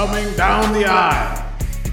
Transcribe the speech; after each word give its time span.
Coming 0.00 0.32
down 0.34 0.72
the 0.72 0.86
aisle 0.86 1.44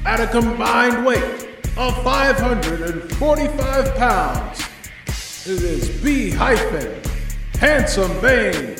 at 0.05 0.21
a 0.21 0.27
combined 0.27 1.05
weight 1.05 1.59
of 1.75 1.93
545 2.05 3.95
pounds, 3.95 4.61
it 5.45 5.61
is 5.61 5.89
B 6.01 6.29
hyphen 6.29 7.01
Handsome 7.59 8.13
Bane, 8.21 8.77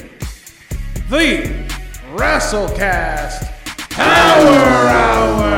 the 1.10 1.68
WrestleCast 2.14 3.52
Power 3.90 4.88
Hour. 4.88 5.58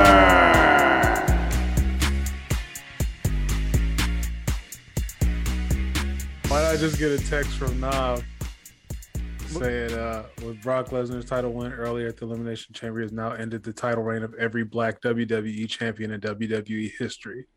Why 6.47 6.61
did 6.61 6.70
I 6.72 6.75
just 6.75 6.97
get 6.97 7.11
a 7.11 7.20
text 7.30 7.52
from 7.52 7.80
Nav 7.80 8.23
saying 9.49 9.94
uh, 9.94 10.23
with 10.44 10.62
Brock 10.62 10.89
Lesnar's 10.89 11.26
title 11.26 11.52
win 11.53 11.71
earlier 11.73 12.08
at 12.08 12.17
the 12.17 12.26
Elimination 12.26 12.73
Chamber 12.73 13.02
has 13.02 13.12
now 13.12 13.31
ended 13.31 13.63
the 13.63 13.73
title 13.73 14.03
reign 14.03 14.23
of 14.23 14.34
every 14.35 14.63
black 14.63 15.02
WWE 15.02 15.67
champion 15.70 16.12
in 16.12 16.22
WWE 16.22 16.91
history. 16.98 17.48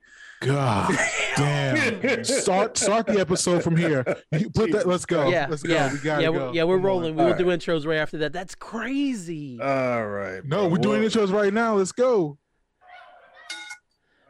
God 0.41 0.93
damn. 1.37 2.25
Start 2.25 2.77
start 2.77 3.07
the 3.07 3.21
episode 3.21 3.63
from 3.63 3.77
here. 3.77 4.05
You 4.33 4.51
put 4.51 4.73
that 4.73 4.89
let's 4.89 5.07
go. 5.07 5.29
yeah, 5.29 5.47
let's 5.49 5.63
go. 5.63 5.73
yeah, 5.73 5.93
We 5.93 5.99
gotta 5.99 6.23
yeah, 6.23 6.29
go. 6.29 6.33
we're, 6.49 6.53
yeah. 6.55 6.65
We're 6.65 6.77
Come 6.77 6.81
on. 6.81 6.87
rolling. 6.87 7.17
We 7.17 7.23
will 7.25 7.33
All 7.33 7.39
do 7.39 7.45
intros 7.47 7.87
right 7.87 7.99
after 7.99 8.19
that. 8.19 8.33
That's 8.33 8.55
crazy. 8.57 9.61
All 9.61 10.07
right. 10.07 10.45
No, 10.45 10.63
bro. 10.63 10.69
we're 10.69 10.79
doing 10.79 11.01
Well, 11.01 11.11
intros 11.11 11.33
right 11.33 11.53
now. 11.53 11.77
Let's 11.77 11.93
go. 11.93 12.39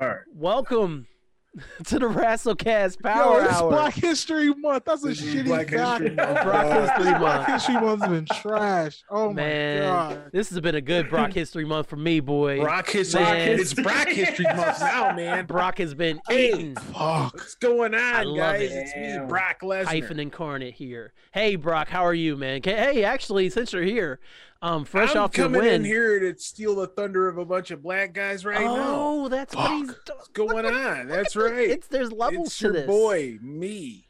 All 0.00 0.08
right. 0.08 0.18
Welcome 0.34 1.06
to 1.84 1.98
the 1.98 2.06
WrestleCast 2.06 3.02
Power 3.02 3.40
Yo, 3.42 3.44
it's 3.44 3.54
Hour. 3.60 3.70
Black 3.70 3.94
History 3.94 4.54
Month. 4.54 4.86
That's 4.86 5.04
a 5.04 5.08
This 5.08 5.20
shitty 5.20 5.44
Black 5.44 5.68
fact. 5.68 6.00
History 6.02 6.16
Month, 6.16 6.42
Brock 6.44 6.62
bro. 6.66 6.80
History 6.80 7.18
Black 7.18 7.20
Month. 7.20 7.46
History 7.46 7.74
Month's 7.74 8.06
been 8.08 8.26
trash. 8.40 9.04
Oh 9.10 9.32
Man, 9.34 9.80
my 9.80 10.14
god. 10.14 10.30
this 10.32 10.48
has 10.48 10.60
been 10.60 10.74
a 10.76 10.80
good 10.80 11.10
Brock 11.10 11.32
History 11.34 11.66
Month 11.66 11.88
for 11.88 11.96
me, 11.96 12.20
boy. 12.20 12.60
Brock 12.60 12.88
history. 12.88 13.20
Man. 13.22 13.58
It's 13.60 13.74
Brock 13.74 14.08
history 14.08 14.46
month 14.46 14.80
now, 14.80 15.14
man. 15.14 15.44
Brock 15.44 15.76
has 15.76 15.92
been 15.94 16.20
Hey. 16.26 16.52
eating. 16.54 16.74
Fuck. 16.76 17.34
What's 17.34 17.54
going 17.56 17.94
I 17.94 18.20
on, 18.20 18.26
love 18.28 18.36
guys? 18.36 18.70
it. 18.72 18.72
It's 18.72 18.96
me, 18.96 19.26
Brock 19.28 19.60
Lesnar. 19.60 19.84
Hyphen 19.84 20.20
incarnate 20.20 20.72
here. 20.74 21.12
Hey, 21.32 21.56
Brock, 21.56 21.88
how 21.88 22.06
are 22.06 22.14
you, 22.14 22.34
man? 22.36 22.62
Hey, 22.64 23.04
actually, 23.04 23.50
since 23.50 23.74
you're 23.74 23.82
here, 23.82 24.20
um, 24.62 24.84
fresh 24.84 25.14
I'm 25.16 25.22
off 25.24 25.36
your 25.36 25.46
coming 25.46 25.62
win. 25.62 25.74
in 25.74 25.84
here 25.84 26.18
to 26.20 26.38
steal 26.40 26.76
the 26.76 26.86
thunder 26.86 27.28
of 27.28 27.36
a 27.38 27.44
bunch 27.44 27.70
of 27.70 27.82
black 27.82 28.12
guys 28.14 28.44
right 28.44 28.60
now. 28.60 28.74
oh, 28.78 29.28
that's 29.28 29.54
what 29.54 29.70
he's 29.72 29.88
Fuck. 29.90 30.04
doing. 30.06 30.16
What's 30.18 30.28
going 30.28 30.66
on? 30.74 31.08
That's 31.08 31.36
right. 31.36 31.68
It's 31.68 31.88
there's 31.88 32.12
levels 32.12 32.46
it's 32.48 32.58
to 32.58 32.64
your 32.66 32.72
this. 32.72 32.86
boy, 32.86 33.38
me. 33.42 34.06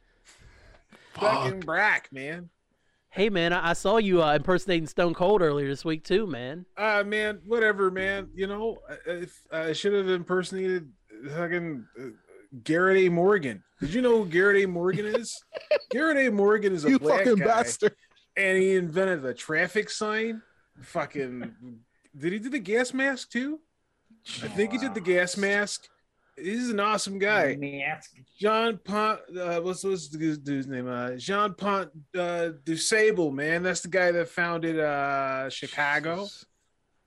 Fucking 1.15 1.53
Fuck. 1.61 1.65
Brock, 1.67 2.09
man. 2.13 2.49
Hey, 3.11 3.29
man, 3.29 3.53
I, 3.53 3.71
I 3.71 3.73
saw 3.75 3.99
you 3.99 4.23
uh, 4.23 4.35
impersonating 4.35 4.87
Stone 4.87 5.13
Cold 5.15 5.43
earlier 5.43 5.69
this 5.69 5.85
week 5.85 6.03
too, 6.05 6.27
man. 6.27 6.65
Uh 6.79 7.03
man, 7.05 7.41
whatever, 7.45 7.91
man. 7.91 8.29
You 8.35 8.47
know, 8.47 8.79
I- 8.89 9.11
if 9.11 9.41
I 9.53 9.73
should 9.73 9.93
have 9.93 10.09
impersonated 10.09 10.91
fucking 11.35 11.87
uh, 12.01 12.03
Garrett 12.65 12.99
A. 13.05 13.09
Morgan. 13.11 13.63
Did 13.81 13.93
you 13.95 14.01
know 14.03 14.23
who 14.23 14.31
Garrett 14.31 14.63
A. 14.63 14.67
Morgan 14.67 15.07
is? 15.07 15.43
Garrett 15.91 16.17
A. 16.27 16.31
Morgan 16.31 16.73
is 16.75 16.85
a 16.87 16.91
You 16.91 16.99
black 16.99 17.21
fucking 17.25 17.37
guy, 17.37 17.45
bastard. 17.45 17.95
And 18.37 18.57
he 18.59 18.75
invented 18.77 19.23
the 19.23 19.35
traffic 19.35 19.91
sign. 19.91 20.43
Fucking, 20.81 21.53
did 22.17 22.33
he 22.33 22.39
do 22.39 22.49
the 22.49 22.59
gas 22.59 22.95
mask 22.95 23.31
too? 23.31 23.61
I 24.43 24.49
think 24.49 24.73
he 24.73 24.79
did 24.79 24.95
the 24.95 25.01
gas 25.01 25.37
mask. 25.37 25.87
He's 26.37 26.71
an 26.71 26.81
awesome 26.81 27.19
guy. 27.19 27.57
John 28.41 28.79
Pont, 28.83 29.21
uh, 29.39 29.61
what's 29.61 29.85
what's 29.85 30.09
the 30.09 30.37
dude's- 30.37 30.67
name? 30.67 30.89
Uh, 30.89 31.11
Jean 31.17 31.53
Pont 31.53 31.91
uh, 32.15 32.51
Dusable, 32.65 33.33
man. 33.33 33.63
That's 33.63 33.83
the 33.83 33.89
guy 33.89 34.13
that 34.13 34.29
founded 34.29 34.79
uh, 34.81 35.51
Chicago. 35.51 36.27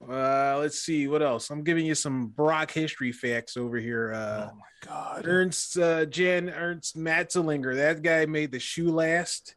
Uh, 0.08 0.58
let's 0.60 0.78
see 0.78 1.08
what 1.08 1.22
else. 1.22 1.50
I'm 1.50 1.64
giving 1.64 1.84
you 1.86 1.94
some 1.96 2.28
Brock 2.28 2.70
history 2.70 3.10
facts 3.10 3.56
over 3.56 3.78
here. 3.78 4.12
Uh, 4.14 4.50
oh 4.52 4.54
my 4.54 4.86
god. 4.88 5.26
Ernst 5.26 5.76
uh, 5.78 6.04
Jan 6.06 6.48
Ernst 6.50 6.96
Matzeliger. 6.96 7.74
That 7.74 8.02
guy 8.02 8.26
made 8.26 8.52
the 8.52 8.60
shoe 8.60 8.92
last. 8.92 9.55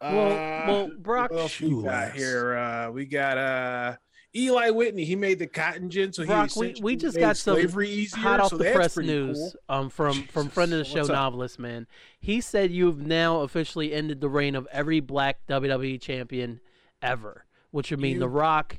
Well, 0.00 0.26
Uh, 0.32 0.66
well, 0.72 0.90
Brock, 0.98 1.30
what 1.30 1.40
else 1.40 1.60
we 1.60 1.82
got 1.82 2.12
here? 2.12 2.54
Uh, 2.56 2.90
we 2.90 3.04
got 3.04 3.36
uh, 3.38 3.96
Eli 4.34 4.70
Whitney. 4.70 5.04
He 5.04 5.16
made 5.16 5.38
the 5.38 5.46
cotton 5.46 5.90
gin, 5.90 6.12
so 6.12 6.24
Brock, 6.24 6.50
he 6.50 6.60
we- 6.60 6.74
we 6.82 6.96
just 6.96 7.18
got 7.18 7.36
some 7.36 7.56
slavery 7.56 7.88
easier. 7.90 8.20
hot 8.22 8.40
off 8.40 8.50
so 8.50 8.56
the 8.58 8.70
press 8.72 8.96
news 8.96 9.36
cool. 9.38 9.52
um, 9.68 9.90
from 9.90 10.22
from 10.32 10.48
friend 10.48 10.72
of 10.72 10.78
the 10.78 10.84
show, 10.84 10.98
what's 11.00 11.10
up? 11.10 11.14
novelist 11.16 11.58
man. 11.58 11.86
He 12.18 12.40
said 12.40 12.70
you've 12.70 13.00
now 13.06 13.40
officially 13.40 13.92
ended 13.92 14.20
the 14.20 14.28
reign 14.28 14.54
of 14.54 14.66
every 14.72 15.00
black 15.00 15.46
WWE 15.48 16.00
champion 16.00 16.60
ever, 17.02 17.44
which 17.70 17.90
would 17.90 18.00
mean 18.00 18.18
The 18.20 18.28
Rock. 18.28 18.78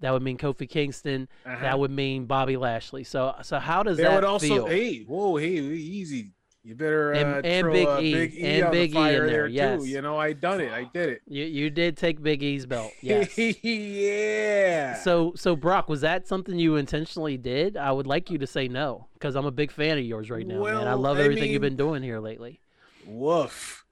That 0.00 0.12
would 0.12 0.22
mean 0.22 0.36
Kofi 0.36 0.68
Kingston. 0.68 1.26
Uh-huh. 1.46 1.56
That 1.62 1.78
would 1.78 1.90
mean 1.90 2.26
Bobby 2.26 2.58
Lashley. 2.58 3.02
So, 3.02 3.34
so 3.42 3.58
how 3.58 3.82
does 3.82 3.96
That 3.96 4.02
that 4.10 4.14
would 4.16 4.24
also, 4.24 4.46
feel? 4.46 4.66
hey, 4.66 5.04
whoa, 5.04 5.36
hey, 5.36 5.48
easy. 5.56 6.32
You 6.66 6.74
better 6.74 7.14
uh, 7.14 7.18
And- 7.18 7.46
and 7.46 7.60
throw 7.64 7.72
Big 7.72 7.86
uh, 7.86 8.00
E, 8.00 8.12
Big 8.12 8.34
E 8.34 8.44
and 8.44 8.64
on 8.64 8.72
Big 8.72 8.90
E 8.90 8.92
the 8.92 8.98
fire 8.98 9.12
in 9.12 9.26
there, 9.26 9.36
there 9.42 9.46
yes. 9.46 9.82
too. 9.82 9.88
You 9.88 10.02
know, 10.02 10.18
I 10.18 10.32
done 10.32 10.60
it. 10.60 10.72
I 10.72 10.82
did 10.92 11.10
it. 11.10 11.22
You 11.28 11.44
you 11.44 11.70
did 11.70 11.96
take 11.96 12.20
Big 12.20 12.42
E's 12.42 12.66
belt, 12.66 12.90
yes. 13.00 13.38
yeah. 13.38 14.94
So 14.96 15.32
so 15.36 15.54
Brock, 15.54 15.88
was 15.88 16.00
that 16.00 16.26
something 16.26 16.58
you 16.58 16.74
intentionally 16.74 17.36
did? 17.36 17.76
I 17.76 17.92
would 17.92 18.08
like 18.08 18.30
you 18.32 18.38
to 18.38 18.48
say 18.48 18.66
no, 18.66 19.06
because 19.14 19.36
I'm 19.36 19.46
a 19.46 19.52
big 19.52 19.70
fan 19.70 19.96
of 19.96 20.04
yours 20.04 20.28
right 20.28 20.44
now, 20.44 20.60
man. 20.64 20.74
I 20.78 20.84
Well, 20.86 20.98
love 20.98 21.18
I 21.18 21.22
everything 21.22 21.52
you've 21.52 21.62
been 21.62 21.76
doing 21.76 22.02
here 22.02 22.18
lately. 22.18 22.60
woof. 23.06 23.84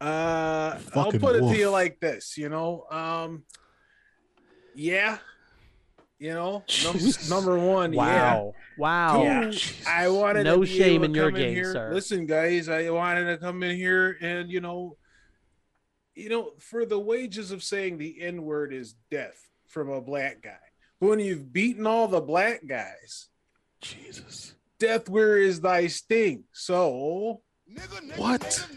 Uh, 0.00 0.04
I'll 0.04 0.78
Fucking 1.04 1.20
put 1.20 1.36
it 1.36 1.40
to 1.40 1.54
you 1.56 1.68
like 1.68 2.00
this. 2.00 2.38
You 2.38 2.48
know, 2.48 2.86
um, 2.90 3.44
yeah, 4.74 5.18
you 6.22 6.32
know, 6.32 6.62
num- 6.84 6.98
number 7.28 7.58
one, 7.58 7.92
yeah. 7.92 7.98
Wow. 8.36 8.54
Wow. 8.78 9.22
Yeah. 9.24 9.52
I 9.88 10.08
wanted 10.08 10.44
No 10.44 10.54
to 10.56 10.60
be 10.60 10.66
shame 10.78 11.02
in 11.04 11.12
your 11.14 11.30
come 11.30 11.40
game, 11.40 11.54
here. 11.54 11.72
sir. 11.72 11.90
Listen, 11.92 12.26
guys, 12.26 12.68
I 12.68 12.88
wanted 12.90 13.26
to 13.26 13.38
come 13.38 13.62
in 13.64 13.76
here 13.76 14.16
and 14.20 14.48
you 14.50 14.60
know, 14.60 14.96
you 16.14 16.28
know, 16.28 16.52
for 16.58 16.86
the 16.86 16.98
wages 16.98 17.50
of 17.50 17.62
saying 17.62 17.98
the 17.98 18.20
N 18.22 18.42
word 18.42 18.72
is 18.72 18.94
death 19.10 19.50
from 19.66 19.90
a 19.90 20.00
black 20.00 20.42
guy. 20.42 20.56
But 21.00 21.08
when 21.08 21.18
you've 21.20 21.52
beaten 21.52 21.86
all 21.86 22.06
the 22.06 22.20
black 22.20 22.66
guys, 22.66 23.28
Jesus. 23.80 24.54
death 24.78 25.08
where 25.08 25.38
is 25.38 25.60
thy 25.60 25.88
sting? 25.88 26.44
So 26.52 27.42
What? 28.16 28.68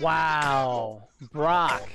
Wow. 0.00 1.08
Brock. 1.32 1.88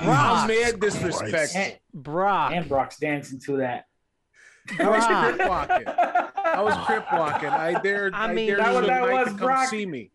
I'm 0.00 0.48
Jesus 0.48 0.62
mad 0.72 0.80
disrespectful. 0.80 1.60
And, 1.60 1.78
Brock. 1.92 2.52
and 2.54 2.68
Brock's 2.68 2.98
dancing 2.98 3.40
to 3.46 3.56
that. 3.58 3.86
I 4.78 4.88
was 4.88 5.04
crip 5.36 5.48
walking. 5.48 5.84
I 5.86 6.62
was 6.62 6.74
crip 6.86 7.04
walking. 7.12 7.48
I 7.50 7.80
dared. 7.80 8.14
I 8.14 8.24
I, 8.24 8.32
mean- 8.32 8.46
dared 8.48 8.60
That 8.60 8.68
you 8.68 8.74
what 8.74 8.86
that 8.86 9.02
was, 9.02 9.24
to 9.24 9.30
come 9.30 9.38
Brock? 9.38 9.68
see 9.68 9.84
me. 9.86 10.10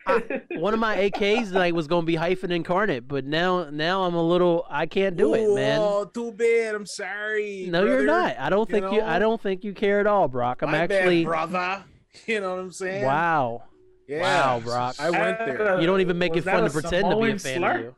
One 0.51 0.73
of 0.73 0.79
my 0.79 0.97
AKs 0.97 1.49
tonight 1.49 1.75
was 1.75 1.87
going 1.87 2.03
to 2.03 2.07
be 2.07 2.15
hyphen 2.15 2.51
incarnate, 2.51 3.07
but 3.07 3.25
now 3.25 3.69
now 3.69 4.03
I'm 4.03 4.15
a 4.15 4.23
little 4.23 4.65
I 4.69 4.85
can't 4.87 5.15
do 5.15 5.33
it, 5.35 5.53
man. 5.53 5.79
Oh, 5.81 6.05
too 6.05 6.31
bad. 6.31 6.73
I'm 6.75 6.85
sorry. 6.85 7.67
No, 7.69 7.85
you're 7.85 8.05
not. 8.05 8.37
I 8.39 8.49
don't 8.49 8.67
You 8.69 8.79
think 8.81 8.91
you, 8.93 9.01
I 9.01 9.19
don't 9.19 9.39
think 9.41 9.63
you 9.63 9.73
care 9.73 9.99
at 9.99 10.07
all, 10.07 10.27
Brock. 10.27 10.61
I'm 10.63 10.71
My 10.71 10.87
bad, 10.87 10.91
actually 10.91 11.25
brother. 11.25 11.83
You 12.25 12.41
know 12.41 12.49
what 12.55 12.59
I'm 12.59 12.71
saying? 12.71 13.05
Wow. 13.05 13.63
Yeah. 14.07 14.21
Wow, 14.21 14.59
Brock. 14.61 14.95
I 14.99 15.11
went 15.11 15.37
there. 15.37 15.79
You 15.79 15.85
don't 15.85 16.01
even 16.01 16.17
make 16.17 16.33
Was 16.33 16.45
it 16.45 16.49
fun 16.49 16.61
to 16.63 16.65
a 16.65 16.69
pretend 16.71 17.09
to 17.11 17.15
be 17.15 17.29
a 17.31 17.37
fan 17.39 17.59
slur? 17.59 17.71
of 17.75 17.81
you. 17.81 17.95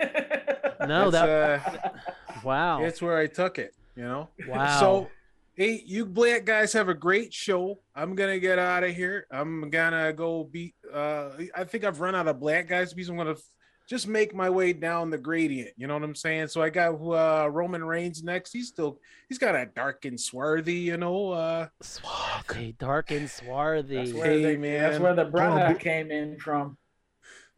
No, 0.86 1.10
That's, 1.10 1.62
that 1.64 1.84
uh, 1.84 1.90
wow. 2.44 2.80
that's 2.80 3.02
where 3.02 3.18
I 3.18 3.26
took 3.26 3.58
it. 3.58 3.74
You 3.96 4.04
know. 4.04 4.28
Wow. 4.46 4.78
So, 4.80 5.10
hey, 5.58 5.82
you 5.84 6.06
black 6.06 6.44
guys 6.44 6.72
have 6.72 6.88
a 6.88 6.94
great 6.94 7.34
show. 7.34 7.80
I'm 7.94 8.14
gonna 8.14 8.38
get 8.38 8.60
out 8.60 8.84
of 8.84 8.94
here. 8.94 9.26
I'm 9.30 9.68
gonna 9.68 10.12
go 10.12 10.44
beat. 10.44 10.76
Uh, 10.90 11.30
I 11.54 11.64
think 11.64 11.82
I've 11.84 12.00
run 12.00 12.14
out 12.14 12.28
of 12.28 12.38
black 12.38 12.68
guys 12.68 12.94
because 12.94 13.08
I'm 13.08 13.16
gonna 13.16 13.32
f- 13.32 13.42
just 13.88 14.06
make 14.06 14.32
my 14.34 14.48
way 14.48 14.72
down 14.72 15.10
the 15.10 15.18
gradient. 15.18 15.70
You 15.76 15.88
know 15.88 15.94
what 15.94 16.04
I'm 16.04 16.14
saying? 16.14 16.46
So 16.48 16.62
I 16.62 16.70
got 16.70 16.92
uh, 16.94 17.48
Roman 17.50 17.82
Reigns 17.82 18.22
next. 18.22 18.52
He's 18.52 18.68
still 18.68 19.00
he's 19.28 19.38
got 19.38 19.56
a 19.56 19.66
dark 19.66 20.04
and 20.04 20.18
swarthy. 20.18 20.74
You 20.74 20.96
know. 20.96 21.32
Uh, 21.32 21.66
Swarthy, 21.82 22.76
dark 22.78 23.10
and 23.10 23.28
swarthy. 23.28 23.96
That's 23.96 24.12
where, 24.12 24.26
Hey, 24.26 24.42
the, 24.54 24.56
man. 24.58 24.80
that's 24.80 25.00
where 25.00 25.14
the 25.16 25.24
brother 25.24 25.74
came 25.74 26.10
in 26.12 26.38
from. 26.38 26.78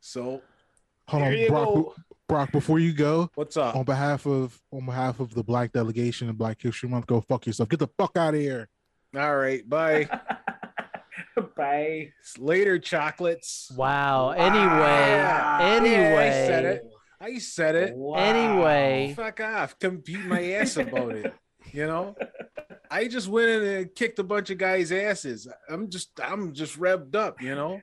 so 0.01 0.41
Hold 1.09 1.25
Here 1.25 1.33
on, 1.33 1.39
you 1.39 1.49
Brock. 1.49 1.95
Go. 2.31 2.35
Brock, 2.37 2.53
before 2.53 2.79
you 2.79 2.93
go, 2.93 3.31
what's 3.35 3.57
up? 3.57 3.77
on 3.77 3.85
behalf 3.85 4.27
of 4.27 4.59
on 4.73 4.87
behalf 4.87 5.21
of 5.21 5.35
the 5.35 5.43
Black 5.43 5.73
delegation 5.73 6.29
and 6.29 6.39
Black 6.39 6.61
History 6.63 6.89
Month, 6.89 7.07
go 7.07 7.21
fuck 7.21 7.47
yourself. 7.47 7.69
Get 7.69 7.79
the 7.81 7.89
fuck 7.99 8.17
out 8.17 8.35
of 8.35 8.41
here. 8.41 8.69
All 9.17 9.37
right, 9.37 9.69
bye. 9.69 10.09
Bye. 11.57 12.13
Later, 12.39 12.79
chocolates. 12.79 13.71
Wow. 13.77 14.31
Anyway, 14.31 14.55
Yeah. 14.59 15.59
anyway, 15.61 15.93
Yeah, 15.93 16.21
I 16.21 16.31
said 16.49 16.65
it. 16.65 16.83
I 17.21 17.39
said 17.39 17.75
it. 17.77 17.95
Wow. 17.97 18.15
Anyway. 18.19 19.15
Fuck 19.17 19.41
off. 19.41 19.79
Come 19.79 20.03
beat 20.05 20.25
my 20.25 20.53
ass 20.53 20.77
about 20.77 21.13
it. 21.15 21.33
You 21.73 21.87
know? 21.87 22.17
I 22.91 23.07
just 23.07 23.29
went 23.29 23.49
in 23.49 23.63
and 23.63 23.95
kicked 23.95 24.19
a 24.19 24.25
bunch 24.25 24.51
of 24.51 24.59
guys' 24.59 24.91
asses. 24.91 25.47
I'm 25.69 25.89
just 25.89 26.11
I'm 26.21 26.53
just 26.53 26.81
revved 26.81 27.15
up, 27.15 27.41
you 27.41 27.55
know. 27.55 27.81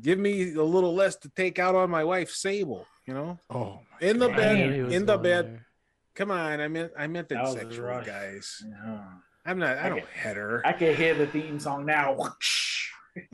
Give 0.00 0.18
me 0.18 0.54
a 0.54 0.62
little 0.62 0.94
less 0.94 1.16
to 1.16 1.28
take 1.28 1.58
out 1.58 1.74
on 1.74 1.90
my 1.90 2.04
wife 2.04 2.30
Sable, 2.30 2.86
you 3.08 3.14
know. 3.14 3.38
Oh, 3.48 3.80
In 4.02 4.18
the 4.18 4.28
Damn. 4.28 4.38
I 4.38 4.54
knew 4.54 4.72
he 4.72 4.82
bed, 4.82 4.92
in 4.92 5.06
the 5.06 5.16
bed. 5.18 5.44
there. 5.46 5.66
Come 6.14 6.30
on, 6.30 6.60
I 6.60 6.68
meant 6.68 6.92
I 6.98 7.06
meant 7.06 7.28
That 7.30 7.38
it 7.38 7.42
was 7.42 7.52
sexual, 7.54 7.86
rush. 7.86 8.06
guys. 8.06 8.62
Yeah. 8.68 9.04
I'm 9.46 9.58
not. 9.58 9.78
I 9.78 9.88
don't 9.88 9.98
Okay. 10.00 10.06
head 10.12 10.36
her. 10.36 10.60
I 10.66 10.72
can 10.74 10.94
hear 10.94 11.14
the 11.14 11.26
theme 11.26 11.58
song 11.58 11.86
now. 11.86 12.16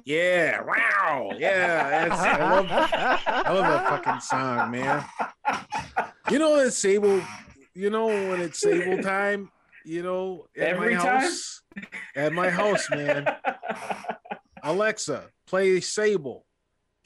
Yeah, 0.06 0.62
wow, 0.62 1.32
yeah. 1.37 2.09
That's, 2.09 2.19
I 2.23 2.50
love, 2.50 2.67
I 2.71 3.53
love 3.53 3.65
that 3.65 3.88
fucking 3.91 4.21
song, 4.23 4.71
man. 4.71 5.05
You 6.31 6.38
know 6.38 6.56
it's 6.56 6.79
Sable. 6.79 7.20
You 7.75 7.91
know 7.91 8.06
when 8.06 8.41
it's 8.41 8.61
Sable 8.61 9.03
time. 9.03 9.50
You 9.85 10.03
know 10.03 10.47
at 10.56 10.69
Every 10.69 10.94
my 10.94 11.03
time? 11.03 11.20
house. 11.20 11.61
At 12.17 12.32
my 12.32 12.49
house, 12.49 12.88
man. 12.88 13.27
Alexa, 14.62 15.25
play 15.47 15.81
Sable. 15.81 16.47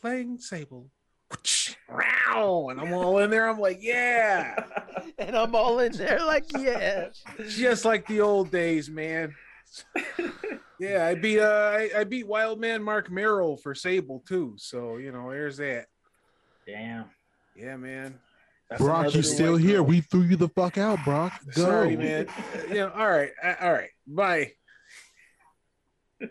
Playing 0.01 0.39
Sable. 0.39 0.89
Wow, 2.39 2.69
and 2.69 2.81
I'm 2.81 2.93
all 2.93 3.19
in 3.19 3.31
there. 3.31 3.49
I'm 3.49 3.59
like, 3.59 3.79
yeah, 3.81 4.65
and 5.19 5.37
I'm 5.37 5.55
all 5.55 5.81
in 5.81 5.93
there 5.93 6.25
like, 6.25 6.47
yeah. 6.59 7.09
just 7.49 7.85
like 7.85 8.07
the 8.07 8.21
old 8.21 8.51
days, 8.51 8.89
man. 8.89 9.35
Yeah, 10.79 11.07
I 11.07 11.15
beat 11.15 11.41
uh, 11.41 11.73
I, 11.75 11.91
I 11.99 12.05
beat 12.05 12.27
Wildman 12.27 12.83
Marc 12.83 13.11
Mero 13.11 13.57
for 13.57 13.75
Sable 13.75 14.23
too. 14.27 14.55
So 14.57 14.97
you 14.97 15.11
know, 15.11 15.31
there's 15.31 15.57
that. 15.57 15.87
Damn. 16.67 17.07
Yeah, 17.57 17.77
man. 17.77 18.19
That's 18.71 18.83
Brock, 18.83 19.15
you 19.15 19.23
still 19.23 19.55
white 19.55 19.63
here? 19.63 19.77
girl. 19.77 19.85
We 19.87 20.01
threw 20.03 20.23
you 20.23 20.37
the 20.37 20.49
fuck 20.49 20.79
out, 20.79 21.03
Brock. 21.05 21.33
Go. 21.55 21.63
Sorry, 21.63 21.97
man. 21.97 22.29
you 22.69 22.75
know, 22.75 22.91
all 22.91 23.11
right, 23.11 23.31
uh, 23.43 23.55
all 23.61 23.73
right. 23.73 23.91
Bye. 24.07 24.53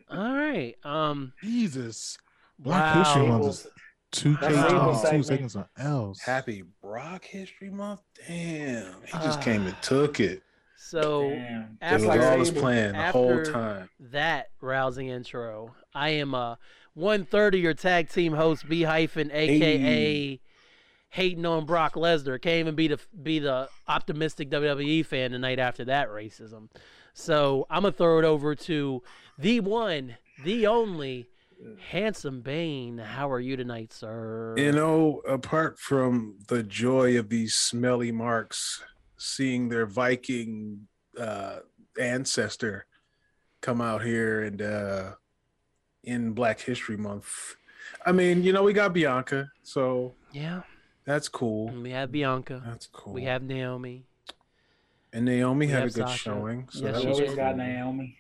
All 0.09 0.33
right. 0.33 0.75
Um. 0.83 1.33
Jesus. 1.43 2.17
Black 2.59 2.95
History 2.95 3.23
Wow. 3.23 3.39
Month 3.39 3.45
is 3.47 3.67
two 4.11 4.35
K 4.37 4.47
That's 4.51 4.55
Sable 4.69 4.99
twenty 4.99 5.17
two 5.17 5.23
seconds 5.23 5.55
on 5.55 5.65
L's. 5.77 6.19
Happy 6.21 6.63
Brock 6.81 7.23
History 7.25 7.69
Month. 7.69 8.01
Damn, 8.27 8.93
he 9.05 9.11
just 9.13 9.41
came 9.41 9.65
and 9.65 9.75
took 9.81 10.19
it. 10.19 10.41
So 10.77 11.29
Damn. 11.29 11.61
It 11.63 11.67
after 11.81 11.95
was 11.97 12.05
like 12.05 12.21
all 12.21 12.39
his 12.39 12.47
Sable. 12.49 12.61
plan 12.61 12.93
the 12.93 13.11
whole 13.11 13.43
time. 13.43 13.89
that 14.11 14.47
rousing 14.61 15.07
intro, 15.07 15.75
I 15.93 16.09
am 16.09 16.33
uh, 16.35 16.51
a 16.51 16.57
one 16.93 17.25
third 17.25 17.55
of 17.55 17.61
your 17.61 17.73
tag 17.73 18.09
team 18.09 18.33
host, 18.33 18.67
B 18.67 18.83
hyphen, 18.83 19.29
aka 19.31 19.77
Hey. 19.77 20.39
hating 21.09 21.45
on 21.45 21.65
Brock 21.65 21.93
Lesnar. 21.95 22.41
Can't 22.41 22.59
even 22.59 22.75
be 22.75 22.87
the 22.87 22.99
be 23.21 23.39
the 23.39 23.69
optimistic 23.87 24.49
WWE 24.49 25.05
fan 25.05 25.31
the 25.31 25.39
night 25.39 25.59
after 25.59 25.85
that 25.85 26.09
racism. 26.09 26.69
So 27.13 27.65
I'm 27.69 27.81
gonna 27.81 27.91
throw 27.91 28.19
it 28.19 28.25
over 28.25 28.55
to 28.55 29.01
the 29.39 29.59
one, 29.59 30.17
the 30.43 30.67
only, 30.67 31.27
handsome 31.89 32.41
Bane. 32.41 32.97
How 32.97 33.29
are 33.31 33.39
you 33.39 33.55
tonight, 33.55 33.93
sir? 33.93 34.55
You 34.57 34.71
know, 34.71 35.21
apart 35.27 35.79
from 35.79 36.37
the 36.47 36.63
joy 36.63 37.17
of 37.17 37.29
these 37.29 37.55
smelly 37.55 38.11
marks 38.11 38.83
seeing 39.17 39.69
their 39.69 39.85
Viking 39.85 40.87
uh, 41.19 41.57
ancestor 41.99 42.85
come 43.61 43.81
out 43.81 44.03
here 44.03 44.43
and 44.43 44.61
uh, 44.61 45.11
in 46.03 46.31
Black 46.33 46.59
History 46.61 46.97
Month, 46.97 47.55
I 48.05 48.11
mean, 48.11 48.43
you 48.43 48.53
know, 48.53 48.63
we 48.63 48.73
got 48.73 48.93
Bianca, 48.93 49.49
so 49.63 50.13
yeah, 50.31 50.61
that's 51.05 51.27
cool. 51.29 51.67
we 51.69 51.91
have 51.91 52.11
Bianca. 52.11 52.61
That's 52.65 52.85
cool. 52.87 53.13
We 53.13 53.23
have 53.23 53.41
Naomi. 53.43 54.05
and 55.13 55.25
Naomi 55.25 55.65
we 55.65 55.71
had 55.71 55.83
a 55.83 55.89
good 55.89 56.07
Sasha. 56.07 56.17
showing. 56.17 56.67
So 56.71 56.85
Yes, 56.85 56.93
that 56.95 57.01
she 57.01 57.07
was 57.07 57.19
always 57.19 57.35
got. 57.35 57.57
Naomi. 57.57 58.17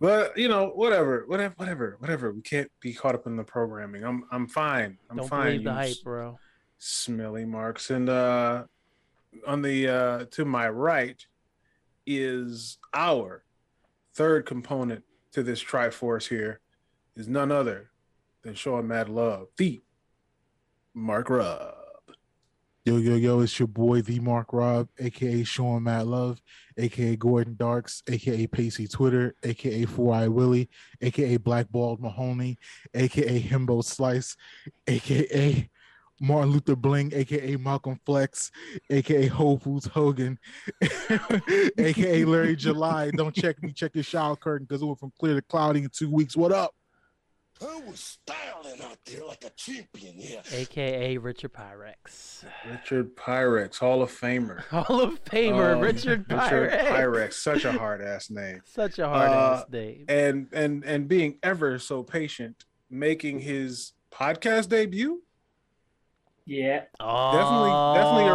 But 0.00 0.36
you 0.38 0.48
know, 0.48 0.68
whatever, 0.68 1.24
whatever, 1.26 1.54
whatever, 1.56 1.96
whatever. 1.98 2.32
We 2.32 2.40
can't 2.40 2.70
be 2.80 2.92
caught 2.94 3.14
up 3.14 3.26
in 3.26 3.36
the 3.36 3.44
programming. 3.44 4.04
I'm, 4.04 4.24
I'm 4.32 4.46
fine. 4.46 4.98
I'm 5.10 5.18
Don't 5.18 5.28
fine. 5.28 5.46
believe 5.46 5.64
the 5.64 5.72
hype, 5.74 5.96
bro. 6.02 6.38
smelly 6.78 7.44
marks 7.44 7.90
and 7.90 8.08
uh 8.08 8.64
on 9.46 9.60
the 9.62 9.88
uh 9.88 10.24
to 10.30 10.44
my 10.44 10.68
right 10.68 11.26
is 12.06 12.78
our 12.94 13.44
third 14.14 14.46
component 14.46 15.04
to 15.32 15.42
this 15.42 15.62
triforce 15.62 16.28
here 16.28 16.60
is 17.16 17.28
none 17.28 17.52
other 17.52 17.90
than 18.42 18.54
showing 18.54 18.86
mad 18.88 19.08
love 19.08 19.48
the 19.56 19.82
mark 20.94 21.28
Rubb. 21.28 21.74
Yo, 22.88 22.96
yo, 22.96 23.16
yo, 23.16 23.40
it's 23.40 23.58
your 23.58 23.68
boy, 23.68 24.00
the 24.00 24.18
Mark 24.18 24.50
Rob, 24.50 24.88
aka 24.98 25.44
Sean 25.44 25.82
Matt 25.82 26.06
Love, 26.06 26.40
aka 26.78 27.16
Gordon 27.16 27.54
Darks, 27.54 28.02
aka 28.08 28.46
Pacey 28.46 28.88
Twitter, 28.88 29.34
aka 29.42 29.84
Four 29.84 30.14
Eye 30.14 30.28
Willie, 30.28 30.70
aka 31.02 31.36
Blackballed 31.36 32.00
Mahoney, 32.00 32.56
aka 32.94 33.42
Himbo 33.42 33.84
Slice, 33.84 34.38
aka 34.86 35.68
Martin 36.18 36.50
Luther 36.50 36.76
Bling, 36.76 37.12
aka 37.12 37.56
Malcolm 37.56 38.00
Flex, 38.06 38.50
aka 38.88 39.26
Whole 39.26 39.58
Foods 39.58 39.84
Hogan, 39.84 40.38
aka 41.76 42.24
Larry 42.24 42.56
July. 42.56 43.10
Don't 43.10 43.34
check 43.34 43.62
me, 43.62 43.74
check 43.74 43.94
your 43.96 44.02
shower 44.02 44.34
curtain 44.34 44.64
because 44.66 44.80
it 44.80 44.86
went 44.86 44.98
from 44.98 45.12
clear 45.20 45.34
to 45.34 45.42
cloudy 45.42 45.82
in 45.82 45.90
two 45.90 46.10
weeks. 46.10 46.38
What 46.38 46.52
up? 46.52 46.72
I 47.60 47.80
was 47.88 47.98
styling 48.00 48.80
out 48.82 48.98
there 49.04 49.24
like 49.24 49.44
a 49.44 49.50
champion 49.50 50.14
here. 50.14 50.40
AKA 50.52 51.18
Richard 51.18 51.52
Pyrex. 51.52 52.44
Richard 52.70 53.16
Pyrex, 53.16 53.78
Hall 53.78 54.02
of 54.02 54.10
Famer. 54.10 54.60
Hall 54.68 55.00
of 55.00 55.22
Famer 55.24 55.74
Um, 55.74 55.80
Richard 55.82 56.28
Pyrex. 56.28 56.50
Richard 56.50 56.80
Pyrex, 56.86 57.32
such 57.34 57.64
a 57.64 57.72
hard 57.72 58.00
ass 58.02 58.30
name. 58.30 58.60
Such 58.66 58.98
a 58.98 59.08
hard 59.08 59.30
ass 59.30 59.62
Uh, 59.62 59.64
name. 59.72 60.04
And 60.08 60.48
and 60.52 60.84
and 60.84 61.08
being 61.08 61.38
ever 61.42 61.78
so 61.78 62.02
patient, 62.02 62.64
making 62.90 63.40
his 63.40 63.92
podcast 64.12 64.68
debut. 64.68 65.22
Yeah. 66.46 66.84
Oh, 67.00 67.94
definitely 67.94 68.30
a 68.30 68.34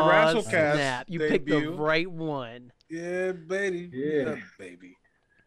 WrestleCast 0.54 0.74
snap. 0.76 1.06
You 1.10 1.20
picked 1.20 1.48
the 1.50 1.68
right 1.70 2.10
one. 2.10 2.72
Yeah, 2.90 3.32
baby. 3.32 3.90
Yeah. 3.92 4.36
baby. 4.60 4.96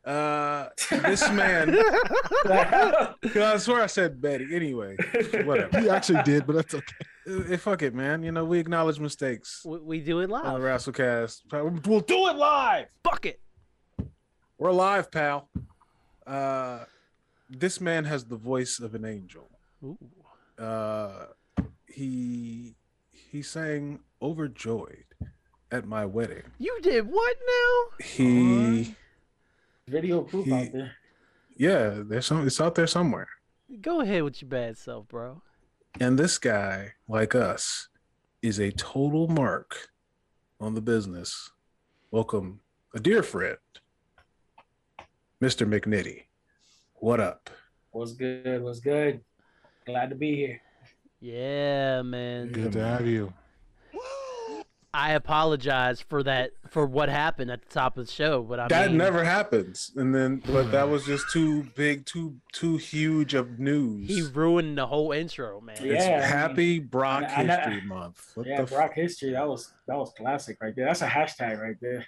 Uh, 0.06 0.68
this 0.90 1.28
man. 1.32 1.76
I 2.46 3.56
swear 3.58 3.82
I 3.82 3.86
said 3.86 4.20
Betty. 4.20 4.54
Anyway, 4.54 4.96
whatever. 5.44 5.80
He 5.80 5.90
actually 5.90 6.22
did, 6.22 6.46
but 6.46 6.54
that's 6.54 6.74
okay. 6.74 6.94
Uh, 7.28 7.54
uh, 7.54 7.56
fuck 7.56 7.82
it, 7.82 7.92
man. 7.92 8.22
You 8.22 8.30
know 8.30 8.44
we 8.44 8.60
acknowledge 8.60 9.00
mistakes 9.00 9.62
we, 9.64 9.78
we 9.78 10.00
do 10.00 10.20
it 10.20 10.30
live 10.30 10.44
on 10.44 10.60
the 10.60 10.66
live. 10.66 10.80
WrestleCast. 10.80 11.86
We'll 11.86 12.00
do 12.00 12.28
it 12.28 12.36
live. 12.36 12.86
Fuck 13.02 13.26
it. 13.26 13.40
We're 14.58 14.70
live, 14.70 15.10
pal. 15.10 15.50
Uh, 16.24 16.84
this 17.50 17.80
man 17.80 18.04
has 18.04 18.24
the 18.26 18.36
voice 18.36 18.78
of 18.78 18.94
an 18.94 19.04
angel. 19.04 19.50
Ooh. 19.84 19.98
Uh, 20.56 21.26
he 21.88 22.76
he 23.10 23.42
sang 23.42 24.00
"Overjoyed" 24.22 25.04
at 25.72 25.84
my 25.84 26.06
wedding. 26.06 26.44
You 26.58 26.78
did 26.80 27.08
what 27.08 27.36
now? 27.44 28.04
He 28.06 28.94
Video 29.88 30.22
proof 30.22 30.46
He- 30.46 30.52
out 30.52 30.72
there. 30.72 30.92
yeah, 31.56 32.02
there's 32.04 32.26
some. 32.26 32.44
It's 32.44 32.60
out 32.60 32.74
there 32.74 32.88
somewhere. 32.88 33.28
Go 33.80 34.00
ahead 34.00 34.24
with 34.24 34.42
your 34.42 34.48
bad 34.48 34.76
self, 34.76 35.06
bro. 35.06 35.42
And 36.00 36.18
this 36.18 36.38
guy, 36.38 36.94
like 37.08 37.36
us, 37.36 37.88
is 38.42 38.58
a 38.58 38.72
total 38.72 39.28
mark 39.28 39.88
on 40.58 40.74
the 40.74 40.80
business. 40.80 41.50
Welcome, 42.10 42.60
a 42.94 42.98
dear 43.00 43.22
friend, 43.22 43.58
Mr. 45.40 45.64
McNitty. 45.68 46.24
What 46.94 47.20
up? 47.20 47.48
What's 47.92 48.12
good? 48.12 48.62
What's 48.64 48.80
good? 48.80 49.20
Glad 49.86 50.10
to 50.10 50.16
be 50.16 50.34
here. 50.34 50.60
Yeah, 51.20 52.02
man. 52.02 52.48
Good 52.50 52.72
to 52.72 52.84
have 52.84 53.06
you. 53.06 53.32
I 54.98 55.12
apologize 55.12 56.00
for 56.00 56.22
that 56.22 56.52
for 56.70 56.86
what 56.86 57.10
happened 57.10 57.50
at 57.50 57.60
the 57.60 57.68
top 57.68 57.98
of 57.98 58.06
the 58.06 58.12
show, 58.12 58.42
but 58.42 58.58
I 58.58 58.68
that 58.68 58.88
mean, 58.88 58.96
never 58.98 59.22
happens. 59.24 59.92
And 59.94 60.14
then, 60.14 60.42
but 60.46 60.72
that 60.72 60.88
was 60.88 61.04
just 61.04 61.28
too 61.30 61.64
big, 61.74 62.06
too 62.06 62.36
too 62.52 62.78
huge 62.78 63.34
of 63.34 63.58
news. 63.58 64.08
he 64.08 64.22
ruined 64.22 64.78
the 64.78 64.86
whole 64.86 65.12
intro, 65.12 65.60
man. 65.60 65.76
Yeah. 65.82 65.92
it's 65.92 66.04
I 66.06 66.10
mean, 66.12 66.20
Happy 66.22 66.78
Brock 66.78 67.24
I- 67.24 67.34
I 67.34 67.42
know- 67.42 67.56
History 67.56 67.80
Month. 67.82 68.32
What 68.36 68.46
yeah, 68.46 68.56
the 68.56 68.62
f- 68.62 68.70
Brock 68.70 68.94
history. 68.94 69.32
That 69.32 69.46
was 69.46 69.70
that 69.86 69.96
was 69.98 70.12
classic 70.16 70.56
right 70.62 70.74
there. 70.74 70.86
That's 70.86 71.02
a 71.02 71.08
hashtag 71.08 71.60
right 71.60 71.76
there. 71.80 72.06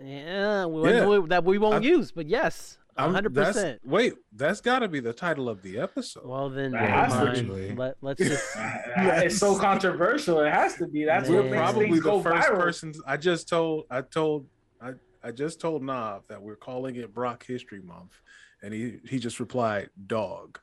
Yeah, 0.00 0.66
we, 0.66 0.90
Yeah. 0.92 1.20
that 1.28 1.44
we 1.44 1.58
won't 1.58 1.84
I- 1.84 1.88
use, 1.88 2.10
but 2.10 2.26
yes, 2.26 2.76
I'm- 2.80 2.85
hundred 2.98 3.34
percent. 3.34 3.80
Wait, 3.84 4.14
that's 4.34 4.60
got 4.60 4.80
to 4.80 4.88
be 4.88 5.00
the 5.00 5.12
title 5.12 5.48
of 5.48 5.62
the 5.62 5.78
episode. 5.78 6.24
Well 6.26 6.48
then, 6.50 6.72
has 6.72 7.12
to 7.36 7.42
be. 7.42 7.74
Let, 7.74 7.96
let's 8.00 8.22
just 8.26 8.56
Uh, 8.56 8.62
it's 8.96 9.38
so 9.38 9.58
controversial. 9.58 10.40
It 10.40 10.52
has 10.52 10.74
to 10.76 10.86
be. 10.86 11.04
That's 11.04 11.28
We're 11.28 11.42
what 11.42 11.50
We're 11.50 11.56
probably 11.56 12.00
the 12.00 12.22
first 12.22 12.48
viral. 12.48 12.58
persons. 12.58 13.00
I 13.06 13.16
just 13.16 13.48
told. 13.48 13.84
I 13.90 14.00
told. 14.02 14.46
I 14.80 14.92
I 15.22 15.32
just 15.32 15.60
told 15.60 15.82
Nav 15.82 16.22
that 16.28 16.40
we're 16.40 16.56
calling 16.56 16.96
it 16.96 17.12
Brock 17.12 17.44
History 17.46 17.80
Month, 17.80 18.20
and 18.62 18.72
he 18.72 18.98
he 19.08 19.18
just 19.18 19.40
replied, 19.40 19.90
"Dog." 20.06 20.60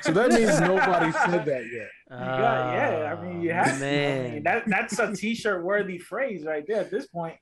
So 0.00 0.12
that 0.12 0.30
means 0.30 0.58
nobody 0.60 1.12
said 1.12 1.44
that 1.44 1.64
yet. 1.70 1.88
You 2.10 2.16
got- 2.16 2.72
yeah, 2.74 3.14
I 3.18 3.22
mean, 3.22 3.42
you 3.42 3.52
have 3.52 3.78
to. 3.78 3.84
I 3.86 4.28
Ah, 4.28 4.30
mean, 4.32 4.42
that, 4.44 4.62
that's 4.66 4.98
a 4.98 5.14
t-shirt 5.14 5.62
worthy 5.62 5.98
phrase 5.98 6.44
right 6.46 6.64
there 6.66 6.80
at 6.80 6.90
this 6.90 7.06
point. 7.06 7.36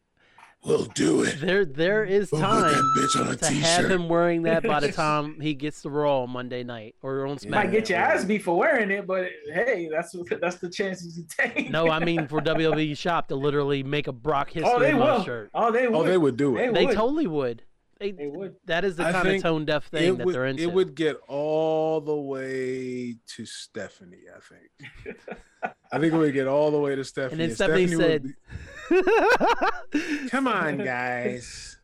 We'll 0.64 0.86
do 0.86 1.22
it. 1.22 1.40
there 1.40 1.64
there 1.64 2.04
is 2.04 2.32
We'll 2.32 2.40
time 2.40 2.62
that 2.62 2.94
bitch 2.98 3.20
on 3.20 3.28
a 3.32 3.36
to 3.36 3.46
have 3.46 3.76
t-shirt. 3.76 3.90
him 3.92 4.08
wearing 4.08 4.42
that 4.42 4.64
by 4.64 4.80
the 4.80 4.90
time 4.92 5.40
he 5.40 5.54
gets 5.54 5.82
the 5.82 5.90
Raw 5.90 6.22
on 6.22 6.30
Monday 6.30 6.64
night 6.64 6.96
or 7.02 7.24
on 7.26 7.36
SmackDown. 7.38 7.50
Might 7.50 7.70
get 7.70 7.88
your 7.88 7.98
ass 8.00 8.24
beat 8.24 8.42
for 8.42 8.56
wearing 8.58 8.90
it, 8.90 9.06
but 9.06 9.28
hey, 9.52 9.88
that's 9.92 10.16
that's 10.40 10.56
the 10.56 10.68
chances 10.68 11.16
you 11.16 11.24
take. 11.38 11.70
No, 11.70 11.88
I 11.88 12.04
mean 12.04 12.26
for 12.26 12.40
WWE 12.40 12.98
Shop 12.98 13.28
to 13.28 13.36
literally 13.36 13.84
make 13.84 14.08
a 14.08 14.12
Brock 14.12 14.50
History 14.50 14.72
oh, 14.74 14.80
they 14.80 14.94
will. 14.94 15.22
shirt. 15.22 15.50
Oh, 15.54 15.70
they 15.70 15.86
will. 15.86 15.98
Oh, 15.98 16.02
they 16.04 16.18
would 16.18 16.36
do 16.36 16.56
it. 16.56 16.72
They 16.72 16.80
They 16.80 16.86
would. 16.86 16.96
totally 16.96 17.28
would. 17.28 17.62
They, 17.98 18.10
They 18.12 18.26
would. 18.26 18.56
that 18.66 18.84
is 18.84 18.96
the 18.96 19.06
I 19.06 19.12
kind 19.12 19.28
of 19.28 19.42
tone 19.42 19.64
deaf 19.64 19.86
thing 19.86 20.16
that 20.18 20.26
would, 20.26 20.34
they're 20.34 20.46
into. 20.46 20.62
it 20.62 20.72
would 20.72 20.94
get 20.94 21.16
all 21.28 22.00
the 22.02 22.14
way 22.14 23.16
to 23.36 23.46
Stephanie. 23.46 24.24
I 24.34 24.40
think. 24.40 25.18
I 25.92 25.98
think 25.98 26.12
it 26.12 26.16
would 26.16 26.34
get 26.34 26.46
all 26.46 26.70
the 26.70 26.78
way 26.78 26.94
to 26.94 27.04
Stephanie. 27.04 27.42
and 27.44 27.50
then 27.50 27.56
Stephanie, 27.56 27.96
would 27.96 28.34
said, 28.90 29.02
be- 29.90 30.28
"Come 30.28 30.46
on, 30.46 30.78
guys, 30.78 31.78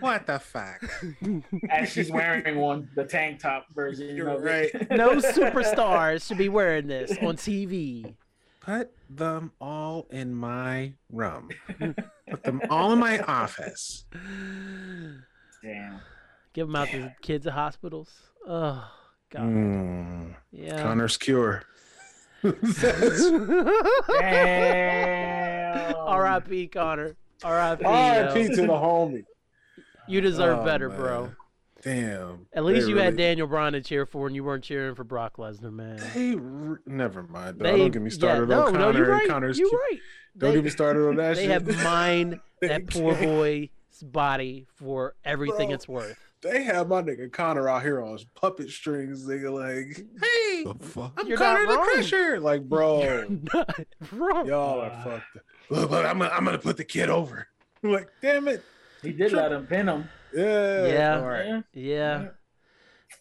what 0.00 0.26
the 0.26 0.38
fuck?" 0.40 0.82
As 1.70 1.90
she's 1.92 2.10
wearing 2.10 2.56
one, 2.58 2.88
the 2.96 3.04
tank 3.04 3.38
top 3.40 3.66
version. 3.72 4.16
You're 4.16 4.28
of 4.30 4.42
right. 4.42 4.70
it. 4.74 4.90
no 4.90 5.16
superstars 5.16 6.26
should 6.26 6.38
be 6.38 6.48
wearing 6.48 6.88
this 6.88 7.12
on 7.22 7.36
TV. 7.36 8.14
Put 8.60 8.90
them 9.10 9.52
all 9.60 10.06
in 10.10 10.34
my 10.34 10.94
room. 11.10 11.50
Put 12.30 12.42
them 12.44 12.62
all 12.70 12.92
in 12.92 12.98
my 12.98 13.18
office. 13.20 14.04
Damn. 15.62 16.00
Give 16.52 16.66
them 16.66 16.76
out 16.76 16.88
to 16.88 16.98
the 16.98 17.14
kids 17.22 17.46
at 17.46 17.52
hospitals. 17.54 18.10
Oh, 18.46 18.90
God. 19.30 19.42
Mm, 19.42 20.34
Yeah. 20.50 20.82
Connor's 20.82 21.16
cure. 21.16 21.62
Damn. 24.52 25.94
R.I.P. 25.96 26.66
Connor. 26.68 27.16
R.I.P. 27.44 27.84
R.I.P. 27.84 28.40
yo. 28.40 28.48
to 28.48 28.56
the 28.62 28.66
homie. 28.68 29.24
You 30.08 30.20
deserve 30.20 30.58
Oh, 30.60 30.64
better, 30.64 30.88
man. 30.88 30.98
bro. 30.98 31.30
Damn. 31.82 32.46
At 32.52 32.64
least 32.64 32.86
They 32.86 32.90
you 32.92 32.98
had 32.98 33.16
Daniel 33.16 33.46
Bryan 33.46 33.72
to 33.72 33.80
cheer 33.80 34.06
for, 34.06 34.26
and 34.26 34.36
you 34.36 34.44
weren't 34.44 34.62
cheering 34.64 34.94
for 34.94 35.02
Brock 35.04 35.36
Lesnar, 35.36 35.72
man. 35.72 36.00
They 36.14 36.34
re- 36.36 36.78
never 36.86 37.22
mind. 37.24 37.58
Though. 37.58 37.64
They- 37.72 37.78
Don't 37.78 37.90
get 37.90 38.02
me 38.02 38.10
started 38.10 38.48
yeah, 38.48 38.56
on 38.60 38.72
no, 38.72 38.78
Connor 38.78 38.92
no, 38.92 38.98
you're 38.98 39.08
right. 39.08 39.28
Connor's 39.28 39.58
You're 39.58 39.68
cure. 39.68 39.80
right. 39.90 39.98
Don't 40.38 40.50
They- 40.50 40.56
get 40.56 40.64
me 40.64 40.70
started 40.70 41.08
on 41.08 41.16
that 41.16 41.36
They 41.36 41.42
shit. 41.46 41.50
have 41.50 41.82
mined 41.84 42.40
They 42.60 42.68
that 42.68 42.86
poor 42.88 43.14
can't. 43.14 43.70
Boy's 44.02 44.10
body 44.10 44.66
for 44.74 45.14
everything 45.24 45.68
Bro. 45.68 45.74
it's 45.74 45.88
worth. 45.88 46.18
They 46.42 46.64
have 46.64 46.88
my 46.88 47.02
nigga 47.02 47.32
Connor 47.32 47.68
out 47.68 47.82
here 47.82 48.02
on 48.02 48.12
his 48.14 48.24
puppet 48.24 48.68
strings. 48.70 49.26
They 49.26 49.38
like, 49.40 49.96
hey, 50.20 50.64
The 50.64 50.74
fuck? 50.80 51.12
I'm 51.16 51.28
You're 51.28 51.38
Connor 51.38 51.66
the. 51.66 51.76
Crusher. 51.78 52.40
Like, 52.40 52.62
bro, 52.68 53.24
Not 53.54 53.80
wrong. 54.12 54.46
y'all 54.46 54.80
are 54.80 54.90
Uh. 54.90 55.04
fucked. 55.04 55.26
Look, 55.70 55.90
look, 55.90 56.04
I'm 56.04 56.18
gonna, 56.18 56.30
I'm 56.34 56.44
gonna 56.44 56.58
put 56.58 56.76
the 56.76 56.84
kid 56.84 57.08
over. 57.08 57.46
like, 57.82 58.08
damn 58.20 58.48
it. 58.48 58.62
He 59.02 59.12
did 59.12 59.32
let 59.32 59.52
him 59.52 59.66
pin 59.66 59.88
him. 59.88 60.08
Yeah. 60.34 60.86
Yeah. 60.86 61.20
All 61.20 61.26
right. 61.28 61.46
Yeah. 61.46 62.22
Yeah. 62.22 62.28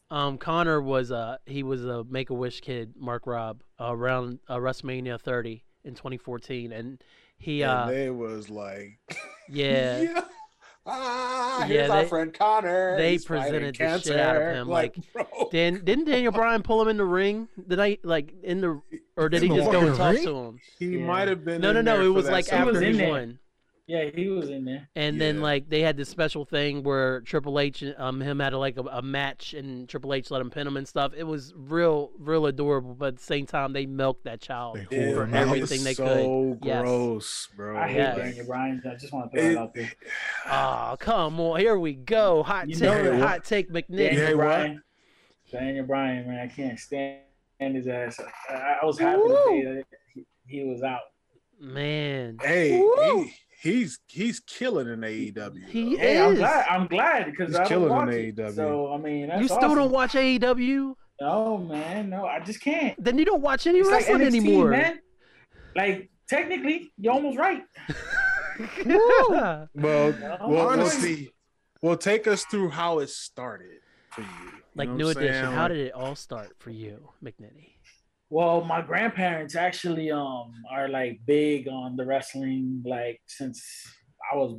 Um, 0.09 0.37
Connor 0.37 0.81
was 0.81 1.11
uh 1.11 1.37
he 1.45 1.63
was 1.63 1.85
a 1.85 2.03
Make 2.05 2.29
a 2.31 2.33
Wish 2.33 2.61
kid, 2.61 2.93
Mark 2.97 3.27
Robb, 3.27 3.61
uh, 3.79 3.93
around 3.95 4.39
uh, 4.49 4.57
WrestleMania 4.57 5.19
30 5.21 5.63
in 5.85 5.93
2014, 5.95 6.71
and 6.71 7.01
he 7.37 7.61
And 7.61 7.71
uh 7.71 7.85
they 7.87 8.09
was 8.09 8.49
like, 8.49 8.99
yeah 9.49 10.21
Ah, 10.85 11.59
Yeah, 11.61 11.65
here's 11.67 11.89
our 11.91 12.01
they- 12.03 12.09
friend 12.09 12.33
Connor. 12.33 12.97
they 12.97 13.11
He's 13.11 13.25
presented 13.25 13.75
the 13.75 13.99
shit 13.99 14.17
out 14.19 14.35
of 14.35 14.41
him, 14.41 14.67
Like, 14.67 14.95
bro. 15.13 15.25
Dan 15.51 15.81
didn't 15.83 16.05
Daniel 16.05 16.31
Bryan 16.31 16.63
pull 16.63 16.81
him 16.81 16.87
in 16.87 16.97
the 16.97 17.05
ring 17.05 17.47
the 17.67 17.75
night 17.75 17.99
like 18.03 18.33
in 18.43 18.61
the 18.61 18.81
or 19.15 19.29
did 19.29 19.43
he 19.43 19.47
In 19.49 19.53
the 19.53 19.59
just 19.59 19.71
go 19.71 19.79
and 19.79 19.89
fucking 19.89 19.97
talk 19.97 20.13
ring? 20.15 20.25
to 20.25 20.35
him? 20.35 20.59
he 20.79 20.85
Yeah. 20.97 21.05
might 21.05 21.27
have 21.27 21.45
been. 21.45 21.61
No, 21.61 21.71
no, 21.71 21.79
in 21.79 21.85
no. 21.85 21.97
there 21.97 22.05
It 22.05 22.09
was 22.09 22.29
like 22.29 22.45
second 22.45 22.65
was 22.65 22.75
after 22.77 22.87
in 22.87 22.95
he 22.99 23.05
won. 23.05 23.39
Yeah, 23.91 24.09
he 24.15 24.29
was 24.29 24.49
in 24.49 24.63
there. 24.63 24.87
And 24.95 25.19
then 25.19 25.41
like 25.41 25.67
they 25.67 25.81
had 25.81 25.97
this 25.97 26.07
special 26.07 26.45
thing 26.45 26.81
where 26.81 27.19
Triple 27.21 27.59
H 27.59 27.83
um 27.97 28.21
him 28.21 28.39
had 28.39 28.53
like 28.53 28.77
a, 28.77 28.83
a 28.83 29.01
match 29.01 29.53
and 29.53 29.89
Triple 29.89 30.13
H 30.13 30.31
let 30.31 30.39
him 30.39 30.49
pin 30.49 30.65
him 30.65 30.77
and 30.77 30.87
stuff. 30.87 31.11
It 31.13 31.23
was 31.23 31.53
real 31.57 32.11
real 32.17 32.45
adorable, 32.45 32.93
but 32.93 33.07
at 33.07 33.17
the 33.17 33.23
same 33.23 33.45
time 33.45 33.73
they 33.73 33.85
milked 33.85 34.23
that 34.23 34.39
child. 34.39 34.79
They 34.89 35.09
Ew, 35.09 35.13
for 35.13 35.25
him 35.25 35.35
everything 35.35 35.83
they 35.83 35.93
so 35.93 36.05
could. 36.05 36.65
Yes. 36.65 36.81
gross, 36.83 37.49
bro. 37.53 37.77
I 37.77 37.87
hate 37.89 37.95
Yes. 37.97 38.17
Daniel 38.17 38.45
Bryan. 38.45 38.81
I 38.89 38.95
just 38.95 39.11
want 39.11 39.29
to 39.33 39.37
throw 39.37 39.45
it, 39.49 39.51
It- 39.51 39.57
out 39.57 39.73
there. 39.73 39.91
Oh 40.49 40.95
come 40.97 41.37
on, 41.41 41.59
here 41.59 41.77
we 41.77 41.93
go. 41.93 42.43
Hot 42.43 42.69
You 42.69 42.75
take, 42.75 43.03
know 43.03 43.19
hot 43.19 43.43
take, 43.43 43.69
McNick. 43.71 44.15
Daniel 44.15 44.37
Bryan. 44.37 44.81
Daniel 45.51 45.85
Bryan, 45.85 46.27
man, 46.29 46.39
I 46.39 46.47
can't 46.47 46.79
stand 46.79 47.19
his 47.59 47.87
ass. 47.87 48.21
I, 48.49 48.77
I 48.81 48.85
was 48.85 48.97
happy 48.97 49.19
Woo. 49.21 49.27
to 49.27 49.43
see 49.49 49.63
that 49.65 49.83
he, 50.13 50.25
he 50.47 50.63
was 50.63 50.81
out. 50.81 51.01
Man, 51.59 52.37
Hey, 52.41 52.79
Woo. 52.79 53.23
he, 53.23 53.33
he's 53.61 53.99
he's 54.07 54.39
killing 54.41 54.87
in 54.87 55.01
AEW. 55.01 55.67
He 55.69 55.95
though. 55.95 56.01
Hey, 56.01 56.19
I'm 56.19 56.33
is. 56.33 56.39
glad. 56.39 56.65
I'm 56.69 56.87
glad 56.87 57.25
because 57.25 57.47
He's 57.49 57.55
I 57.55 57.59
don't 57.59 57.67
killing 57.69 57.85
in 57.85 57.89
watch 57.95 58.09
it. 58.13 58.35
AEW. 58.35 58.55
So 58.55 58.93
I 58.93 58.97
mean, 58.97 59.27
that's 59.27 59.41
you 59.41 59.47
still 59.47 59.57
awesome. 59.59 59.75
don't 59.77 59.91
watch 59.91 60.13
AEW? 60.13 60.93
No, 61.21 61.57
man, 61.59 62.09
no, 62.09 62.25
I 62.25 62.39
just 62.39 62.61
can't. 62.61 62.95
Then 63.03 63.17
you 63.19 63.25
don't 63.25 63.41
watch 63.43 63.67
any 63.67 63.79
It's 63.79 63.87
like 63.89 64.07
wrestling 64.07 64.21
NXT, 64.21 64.25
anymore. 64.39 64.69
man. 64.71 64.99
Like 65.75 66.09
technically, 66.27 66.91
you're 66.97 67.13
almost 67.13 67.37
right. 67.37 67.61
Yeah. 68.85 69.65
Well, 69.75 70.11
No, 70.13 70.37
well, 70.47 70.67
honestly, 70.69 71.31
well, 71.81 71.97
take 71.97 72.27
us 72.27 72.43
through 72.45 72.69
how 72.69 72.99
it 72.99 73.09
started 73.09 73.79
for 74.11 74.21
you. 74.21 74.27
You 74.27 74.51
like 74.75 74.89
new 74.89 75.05
what 75.05 75.17
edition. 75.17 75.45
How 75.51 75.67
did 75.67 75.77
it 75.77 75.93
all 75.93 76.15
start 76.15 76.49
for 76.59 76.69
you, 76.69 77.09
McNitty? 77.23 77.70
Well, 78.31 78.63
my 78.63 78.81
grandparents 78.81 79.55
actually 79.57 80.09
um 80.09 80.53
are 80.71 80.87
like 80.87 81.19
big 81.27 81.67
on 81.67 81.97
the 81.97 82.05
wrestling 82.05 82.81
like 82.85 83.19
since 83.27 83.61
I 84.31 84.37
was 84.37 84.57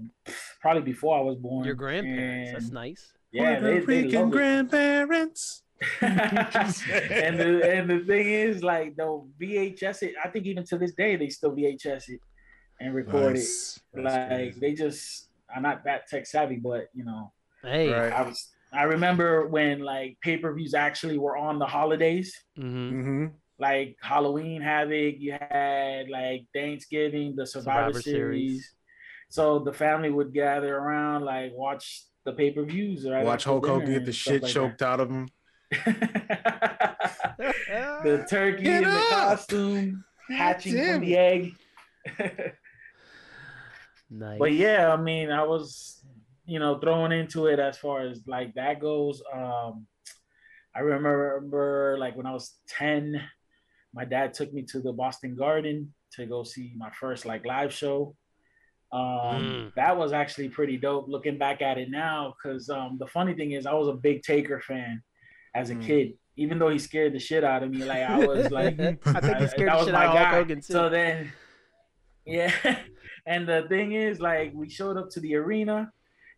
probably 0.60 0.82
before 0.82 1.18
I 1.18 1.22
was 1.22 1.36
born. 1.38 1.64
Your 1.64 1.74
grandparents. 1.74 2.52
That's 2.52 2.70
nice. 2.70 3.12
Yeah, 3.32 3.58
Puerto 3.58 3.62
they, 3.62 3.78
they 3.80 4.02
Rican 4.02 4.20
love 4.20 4.28
it. 4.28 4.36
grandparents. 4.36 5.62
and 6.02 7.40
the 7.40 7.70
and 7.76 7.90
the 7.90 8.00
thing 8.06 8.28
is 8.28 8.62
like 8.62 8.94
the 8.96 9.08
VHS 9.40 10.02
it. 10.02 10.14
I 10.22 10.28
think 10.28 10.44
even 10.46 10.64
to 10.66 10.76
this 10.76 10.92
day 10.92 11.16
they 11.16 11.30
still 11.30 11.52
VHS 11.56 12.04
it 12.08 12.20
and 12.78 12.94
record 12.94 13.34
Nice. 13.36 13.80
it. 13.94 14.02
That's 14.02 14.14
Like 14.14 14.28
crazy. 14.28 14.60
they 14.60 14.74
just 14.74 15.28
I'm 15.54 15.62
not 15.62 15.82
that 15.84 16.06
tech 16.08 16.26
savvy, 16.26 16.56
but 16.56 16.88
you 16.94 17.04
know 17.04 17.32
Hey. 17.62 17.90
Right. 17.90 18.12
I 18.12 18.22
was. 18.22 18.50
I 18.74 18.84
remember 18.84 19.46
when 19.48 19.80
like 19.80 20.16
pay 20.22 20.36
per 20.36 20.52
views 20.54 20.74
actually 20.74 21.18
were 21.18 21.36
on 21.36 21.58
the 21.58 21.66
holidays. 21.66 22.34
hmm 22.56 22.92
Mm-hmm. 22.92 23.26
Like 23.58 23.96
Halloween 24.00 24.62
Havoc, 24.62 25.16
you 25.18 25.32
had 25.32 26.08
like 26.08 26.46
Thanksgiving, 26.54 27.34
the 27.36 27.46
Survivor, 27.46 27.92
Survivor 27.92 28.02
series. 28.02 28.50
Series. 28.50 28.74
So 29.28 29.58
the 29.60 29.72
family 29.72 30.10
would 30.10 30.34
gather 30.34 30.76
around, 30.76 31.24
like 31.24 31.52
watch 31.54 32.04
the 32.24 32.32
pay 32.32 32.50
per 32.50 32.64
views, 32.64 33.08
right? 33.08 33.24
Watch 33.24 33.42
after 33.42 33.50
Hulk 33.50 33.66
Hogan 33.66 33.92
get 33.92 34.04
the 34.04 34.12
shit 34.12 34.42
like 34.42 34.52
choked 34.52 34.82
out 34.82 35.00
of 35.00 35.10
him. 35.10 35.28
the 38.02 38.26
turkey 38.28 38.64
Get 38.64 38.82
in 38.82 38.90
the 38.90 39.06
costume, 39.08 40.04
hatching 40.28 40.74
damn 40.74 41.00
from 41.00 41.08
the 41.08 41.16
egg. 41.16 41.54
nice. 44.10 44.38
but 44.38 44.52
yeah, 44.52 44.92
I 44.92 44.96
mean, 45.00 45.30
I 45.30 45.44
was, 45.44 46.04
you 46.44 46.58
know, 46.58 46.78
throwing 46.78 47.12
into 47.12 47.46
it 47.46 47.58
as 47.58 47.78
far 47.78 48.02
as 48.02 48.22
like 48.26 48.54
that 48.54 48.80
goes. 48.80 49.22
Um, 49.32 49.86
I 50.74 50.80
remember 50.80 51.96
like 51.98 52.16
when 52.16 52.26
I 52.26 52.32
was 52.32 52.54
10, 52.68 53.22
my 53.94 54.04
dad 54.04 54.32
took 54.34 54.52
me 54.52 54.62
to 54.62 54.80
the 54.80 54.92
Boston 54.92 55.34
Garden 55.36 55.92
to 56.14 56.26
go 56.26 56.42
see 56.44 56.72
my 56.76 56.90
first 56.98 57.24
like 57.26 57.44
live 57.46 57.72
show. 57.72 58.14
Um, 58.92 59.00
Mm. 59.00 59.74
that 59.74 59.96
was 59.96 60.12
actually 60.12 60.48
pretty 60.50 60.76
dope 60.76 61.08
looking 61.08 61.38
back 61.38 61.62
at 61.62 61.78
it 61.78 61.88
now. 61.90 62.34
Cause 62.42 62.68
um, 62.68 62.96
the 62.98 63.06
funny 63.06 63.34
thing 63.34 63.52
is 63.52 63.64
I 63.66 63.72
was 63.72 63.88
a 63.88 63.94
big 63.94 64.22
Taker 64.22 64.60
fan 64.60 65.02
as 65.54 65.70
a 65.70 65.74
Mm. 65.74 65.86
kid, 65.86 66.12
even 66.36 66.58
though 66.58 66.68
he 66.68 66.78
scared 66.78 67.14
the 67.14 67.18
shit 67.18 67.42
out 67.44 67.62
of 67.62 67.70
me. 67.70 67.84
Like 67.84 68.02
I 68.02 68.18
was 68.18 68.50
like, 68.58 68.78
I 68.80 68.94
think 68.94 69.04
he 69.04 69.10
I- 69.44 69.46
scared 69.46 69.68
that 69.70 69.72
the 69.72 69.76
was 69.78 69.84
shit 69.86 69.94
my 69.94 70.04
out 70.06 70.10
of 70.10 70.16
Hulk 70.18 70.30
guy. 70.30 70.34
Hogan 70.38 70.56
too. 70.60 70.72
So 70.72 70.88
then, 70.90 71.32
yeah. 72.26 72.52
And 73.26 73.48
the 73.48 73.66
thing 73.68 73.92
is, 73.92 74.20
like, 74.20 74.52
we 74.54 74.68
showed 74.68 74.96
up 74.96 75.08
to 75.10 75.20
the 75.20 75.36
arena, 75.36 75.92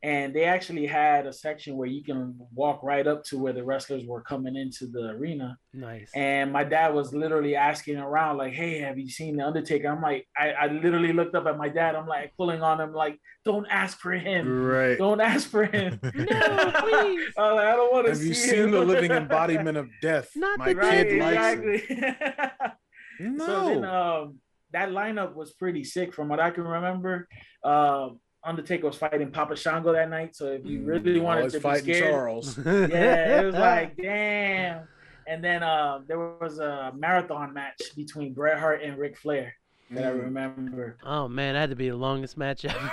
and 0.04 0.34
they 0.34 0.44
actually 0.44 0.86
had 0.86 1.26
a 1.26 1.32
section 1.32 1.78
where 1.78 1.88
you 1.88 2.04
can 2.04 2.38
walk 2.52 2.82
right 2.82 3.06
up 3.06 3.24
to 3.24 3.38
where 3.38 3.54
the 3.54 3.64
wrestlers 3.64 4.04
were 4.04 4.20
coming 4.20 4.54
into 4.54 4.86
the 4.86 5.08
arena. 5.16 5.56
nice. 5.72 6.10
And 6.14 6.52
my 6.52 6.62
dad 6.62 6.92
was 6.92 7.14
literally 7.14 7.56
asking 7.56 7.96
around, 7.96 8.36
like, 8.36 8.52
"Hey, 8.52 8.80
have 8.80 8.98
you 8.98 9.08
seen 9.08 9.38
the 9.38 9.46
Undertaker?" 9.46 9.88
I'm 9.88 10.02
like, 10.02 10.28
I, 10.36 10.50
I 10.50 10.66
literally 10.66 11.14
looked 11.14 11.34
up 11.34 11.46
at 11.46 11.56
my 11.56 11.70
dad. 11.70 11.94
I'm 11.94 12.06
like 12.06 12.36
pulling 12.36 12.60
on 12.60 12.82
him, 12.82 12.92
like, 12.92 13.18
"Don't 13.46 13.66
ask 13.70 13.98
for 13.98 14.12
him. 14.12 14.46
Right. 14.46 14.98
Don't 14.98 15.22
ask 15.22 15.48
for 15.48 15.64
him." 15.64 15.98
No, 16.14 16.72
please. 16.80 17.32
I 17.38 17.52
like, 17.52 17.66
I 17.66 17.76
don't 17.76 17.92
want 17.92 18.04
to 18.06 18.10
Have 18.12 18.18
see 18.18 18.28
you 18.28 18.34
seen 18.34 18.70
the 18.72 18.80
living 18.80 19.10
embodiment 19.22 19.78
of 19.78 19.88
death? 20.02 20.28
Not 20.36 20.58
My 20.58 20.74
the 20.74 20.80
right, 20.80 21.08
kid 21.08 21.18
likes 21.18 21.88
exactly. 21.88 22.76
No. 23.20 23.46
So 23.46 23.68
then, 23.68 23.84
um, 23.84 24.38
that 24.72 24.90
lineup 24.90 25.34
was 25.34 25.52
pretty 25.52 25.84
sick 25.84 26.12
from 26.12 26.28
what 26.28 26.40
I 26.40 26.50
can 26.50 26.64
remember. 26.64 27.26
Um, 27.62 28.20
Undertaker 28.44 28.86
was 28.86 28.96
fighting 28.96 29.30
Papa 29.30 29.56
Shango 29.56 29.92
that 29.92 30.10
night. 30.10 30.36
So 30.36 30.46
if 30.52 30.64
you 30.66 30.82
really 30.82 31.18
wanted 31.20 31.50
to 31.50 31.60
be 31.60 31.74
scared, 31.76 32.12
Charles. 32.12 32.58
yeah, 32.66 33.40
it 33.40 33.44
was 33.46 33.54
like 33.70 33.96
damn. 33.96 34.86
And 35.26 35.42
then 35.42 35.62
uh, 35.62 36.00
there 36.06 36.18
was 36.18 36.58
a 36.58 36.92
marathon 36.94 37.54
match 37.54 37.80
between 37.96 38.34
Bret 38.34 38.58
Hart 38.58 38.82
and 38.82 38.98
Ric 38.98 39.16
Flair 39.16 39.54
that 39.90 40.04
I 40.04 40.10
Mm. 40.10 40.22
remember. 40.24 40.98
Oh 41.04 41.28
man, 41.28 41.54
that 41.54 41.60
had 41.60 41.70
to 41.70 41.76
be 41.76 41.88
the 41.88 41.96
longest 41.96 42.36
match 42.36 42.64
ever. 42.64 42.90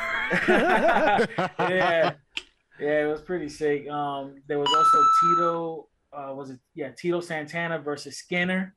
yeah, 1.59 2.13
yeah, 2.79 3.03
it 3.05 3.09
was 3.11 3.21
pretty 3.21 3.49
sick. 3.49 3.89
Um, 3.89 4.35
there 4.47 4.59
was 4.59 4.69
also 4.75 5.03
Tito. 5.21 5.87
Uh, 6.13 6.33
was 6.35 6.49
it 6.51 6.59
yeah 6.75 6.89
Tito 6.91 7.19
Santana 7.21 7.79
versus 7.79 8.17
Skinner 8.17 8.75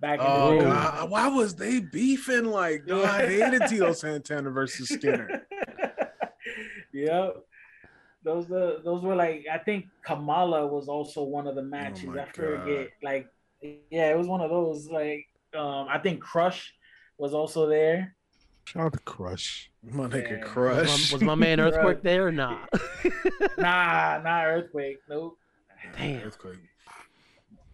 back 0.00 0.20
in 0.20 0.26
Oh 0.28 0.50
the 0.54 0.58
day. 0.60 0.64
God! 0.64 1.10
Why 1.10 1.28
was 1.28 1.54
they 1.56 1.80
beefing 1.80 2.44
like? 2.46 2.86
God, 2.86 3.04
I 3.04 3.26
hated 3.26 3.62
Tito 3.68 3.92
Santana 3.92 4.50
versus 4.50 4.88
Skinner. 4.88 5.46
Yep. 6.94 7.36
those 8.24 8.46
the 8.46 8.80
those 8.84 9.02
were 9.02 9.14
like 9.16 9.44
I 9.52 9.58
think 9.58 9.86
Kamala 10.04 10.66
was 10.66 10.88
also 10.88 11.22
one 11.22 11.46
of 11.46 11.54
the 11.56 11.62
matches. 11.62 12.04
my 12.04 12.22
I 12.22 12.26
forget. 12.32 12.66
God. 12.66 12.88
Like, 13.02 13.26
yeah, 13.90 14.10
it 14.10 14.16
was 14.18 14.26
one 14.26 14.40
of 14.40 14.50
those. 14.50 14.88
Like, 14.88 15.26
um, 15.56 15.86
I 15.90 15.98
think 15.98 16.20
Crush 16.22 16.72
was 17.18 17.34
also 17.34 17.68
there. 17.68 18.14
Shout 18.66 18.86
out 18.86 18.92
to 18.94 18.98
Crush. 19.00 19.70
My 19.82 20.06
nigga 20.08 20.30
Yeah. 20.30 20.38
Was 20.40 20.48
Crush. 20.48 21.12
my, 21.12 21.16
was 21.16 21.22
my 21.22 21.34
man 21.34 21.60
Earthquake 21.66 22.02
there 22.02 22.26
or 22.26 22.32
not? 22.32 22.68
Nah, 23.58 24.20
not 24.24 24.46
Earthquake. 24.46 24.98
Nope. 25.08 25.36
Damn. 25.96 26.22
Earthquake. 26.22 26.58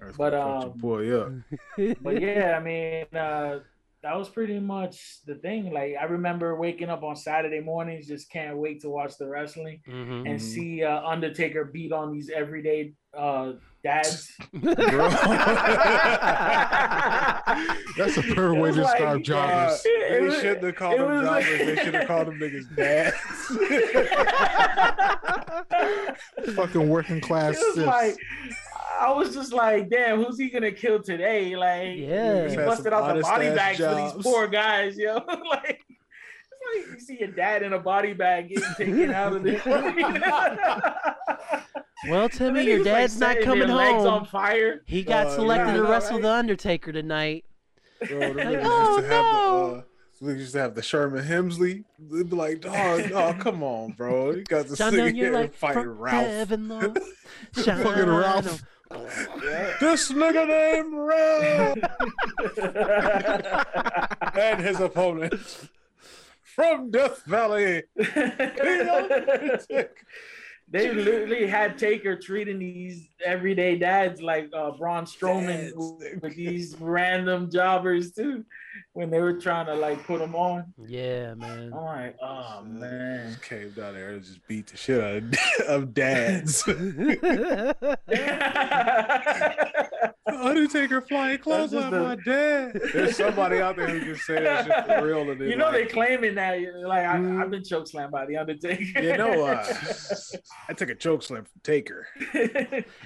Earthquake 0.00 0.16
But, 0.18 0.32
fucked 0.32 0.64
um, 0.64 0.78
boy 0.78 1.00
yeah. 1.02 1.94
But 2.02 2.20
yeah, 2.20 2.58
I 2.58 2.62
mean, 2.62 3.06
uh, 3.16 3.60
that 4.02 4.16
was 4.16 4.28
pretty 4.30 4.58
much 4.58 5.18
the 5.26 5.34
thing. 5.34 5.72
Like, 5.72 5.94
I 6.00 6.04
remember 6.04 6.56
waking 6.56 6.88
up 6.88 7.02
on 7.02 7.16
Saturday 7.16 7.60
mornings, 7.60 8.06
just 8.06 8.30
can't 8.30 8.56
wait 8.56 8.80
to 8.82 8.88
watch 8.88 9.16
the 9.18 9.26
wrestling 9.28 9.80
Mhm. 9.86 10.28
and 10.28 10.40
see 10.40 10.82
uh, 10.82 11.02
Undertaker 11.06 11.64
beat 11.66 11.92
on 11.92 12.10
these 12.12 12.30
everyday 12.30 12.94
uh, 13.16 13.52
dads. 13.84 14.32
That's 17.96 18.16
a 18.16 18.22
perfect 18.22 18.60
way 18.60 18.70
to 18.72 18.76
was 18.76 18.76
describe 18.76 19.16
like, 19.16 19.24
joggers. 19.24 19.72
Uh, 19.72 19.78
they 20.08 20.20
was- 20.22 20.34
shouldn't 20.36 20.62
have 20.64 20.74
called 20.76 20.94
it 20.94 20.98
them 20.98 21.10
was 21.10 21.24
like- 21.26 21.44
jobbers. 21.44 21.66
They 21.66 21.76
should 21.84 21.94
have 21.94 22.06
called 22.08 22.26
them 22.28 22.38
niggas 22.38 22.76
dads. 22.76 23.16
Fucking 26.54 26.88
working 26.88 27.20
class. 27.20 27.56
it 27.56 27.60
was 27.64 27.72
stiffs. 27.72 27.86
like 27.86 28.16
I 29.00 29.10
was 29.12 29.34
just 29.34 29.52
like, 29.52 29.88
damn, 29.88 30.22
who's 30.22 30.38
he 30.38 30.50
gonna 30.50 30.72
kill 30.72 31.02
today? 31.02 31.56
Like, 31.56 31.96
Yeah. 31.96 32.48
he 32.48 32.56
busted 32.56 32.92
out 32.92 33.14
the 33.16 33.22
body 33.22 33.46
ass 33.46 33.56
bags 33.56 33.78
for 33.78 33.94
these 33.94 34.22
poor 34.24 34.46
guys, 34.46 34.96
yo. 34.98 35.14
like, 35.50 35.84
it's 36.52 36.60
like 36.86 36.86
you 36.94 37.00
see 37.00 37.18
your 37.18 37.30
dad 37.30 37.62
in 37.62 37.72
a 37.72 37.78
body 37.78 38.12
bag 38.12 38.48
getting 38.50 38.74
taken 38.76 39.10
out 39.12 39.32
of 39.32 39.42
the. 39.42 39.56
Well, 42.08 42.22
And 42.24 42.32
Timmy, 42.32 42.54
then 42.54 42.62
he 42.64 42.68
your 42.70 42.78
was, 42.78 42.86
like, 42.86 42.94
dad's 42.96 43.18
not 43.18 43.40
coming 43.40 43.68
their 43.68 43.76
legs 43.76 44.04
on 44.04 44.18
home. 44.20 44.24
fire. 44.26 44.82
He 44.86 45.02
got 45.02 45.26
Uh, 45.26 45.34
selected 45.36 45.72
yeah, 45.72 45.76
to 45.76 45.82
wrestle 45.84 46.12
right? 46.16 46.22
the 46.22 46.32
Undertaker 46.32 46.92
tonight. 46.92 47.44
Bro, 48.08 48.18
Like, 48.18 48.60
oh, 48.64 49.00
to 49.02 49.08
no. 49.08 49.70
the, 49.72 49.76
uh, 49.78 49.82
we 50.22 50.32
used 50.34 50.52
to 50.52 50.60
have 50.60 50.74
the 50.74 50.82
Sherman 50.82 51.24
Hemsley. 51.24 51.84
They'd 51.98 52.28
be 52.30 52.36
like, 52.36 52.60
dog, 52.62 53.10
no, 53.10 53.34
come 53.38 53.62
on, 53.62 53.92
bro. 53.92 54.30
You 54.32 54.44
got 54.44 54.66
to 54.68 54.76
Shine 54.76 54.92
sit 54.92 54.96
down 54.98 55.14
your 55.16 55.30
here 55.32 55.40
and 55.42 55.54
fight 55.54 55.74
from 55.74 55.98
Ralph. 55.98 56.26
heaven, 56.26 56.68
Lord. 56.68 56.98
Shine 57.62 57.82
Fucking 57.82 58.06
Ralph. 58.08 58.62
This 58.90 60.10
nigga 60.10 60.48
named 60.48 60.94
Ralph 60.94 61.78
and 64.36 64.60
his 64.60 64.80
opponent 64.80 65.34
from 66.42 66.90
Death 66.90 67.22
Valley. 67.24 67.84
they 70.68 70.92
literally 70.92 71.46
had 71.46 71.78
Taker 71.78 72.16
treating 72.16 72.58
these 72.58 73.06
everyday 73.24 73.78
dads 73.78 74.20
like 74.20 74.50
uh, 74.52 74.72
Braun 74.72 75.04
Strowman 75.04 75.70
Dads. 75.72 76.20
with 76.20 76.34
these 76.34 76.76
random 76.80 77.48
jobbers 77.50 78.10
too, 78.12 78.44
when 78.92 79.10
they 79.10 79.20
were 79.20 79.34
trying 79.40 79.66
to 79.66 79.74
like 79.74 80.04
put 80.06 80.18
them 80.20 80.34
on. 80.34 80.72
Yeah, 80.86 81.34
man. 81.34 81.72
I'm 81.74 81.84
like, 81.84 82.16
oh 82.22 82.62
man. 82.66 83.28
Just 83.30 83.42
came 83.42 83.70
down 83.70 83.94
there 83.94 84.10
and 84.10 84.22
just 84.24 84.46
beat 84.48 84.66
the 84.68 84.76
shit 84.76 85.00
out 85.02 85.16
of, 85.16 85.34
of 85.68 85.94
dads. 85.94 86.66
Undertaker 90.26 91.00
flying 91.02 91.38
clothes 91.38 91.72
just 91.72 91.84
on 91.84 91.92
the- 91.92 92.00
my 92.00 92.16
dad. 92.24 92.80
There's 92.92 93.16
somebody 93.16 93.60
out 93.60 93.76
there 93.76 93.88
who 93.88 94.00
can 94.00 94.16
say 94.16 94.42
that 94.42 94.66
shit 94.66 94.86
for 94.86 95.06
real. 95.06 95.28
And 95.30 95.40
you 95.40 95.56
know 95.56 95.70
they 95.72 95.82
like, 95.82 95.92
claiming 95.92 96.34
that 96.36 96.58
like 96.84 97.04
I, 97.04 97.14
I've 97.16 97.50
been 97.50 97.62
chokeslammed 97.62 98.10
by 98.10 98.26
the 98.26 98.36
Undertaker. 98.36 99.00
you 99.00 99.16
know, 99.16 99.44
uh, 99.46 99.66
I 100.68 100.72
took 100.72 100.88
a 100.90 100.94
choke 100.94 101.22
slam 101.22 101.44
from 101.44 101.60
Taker. 101.62 102.06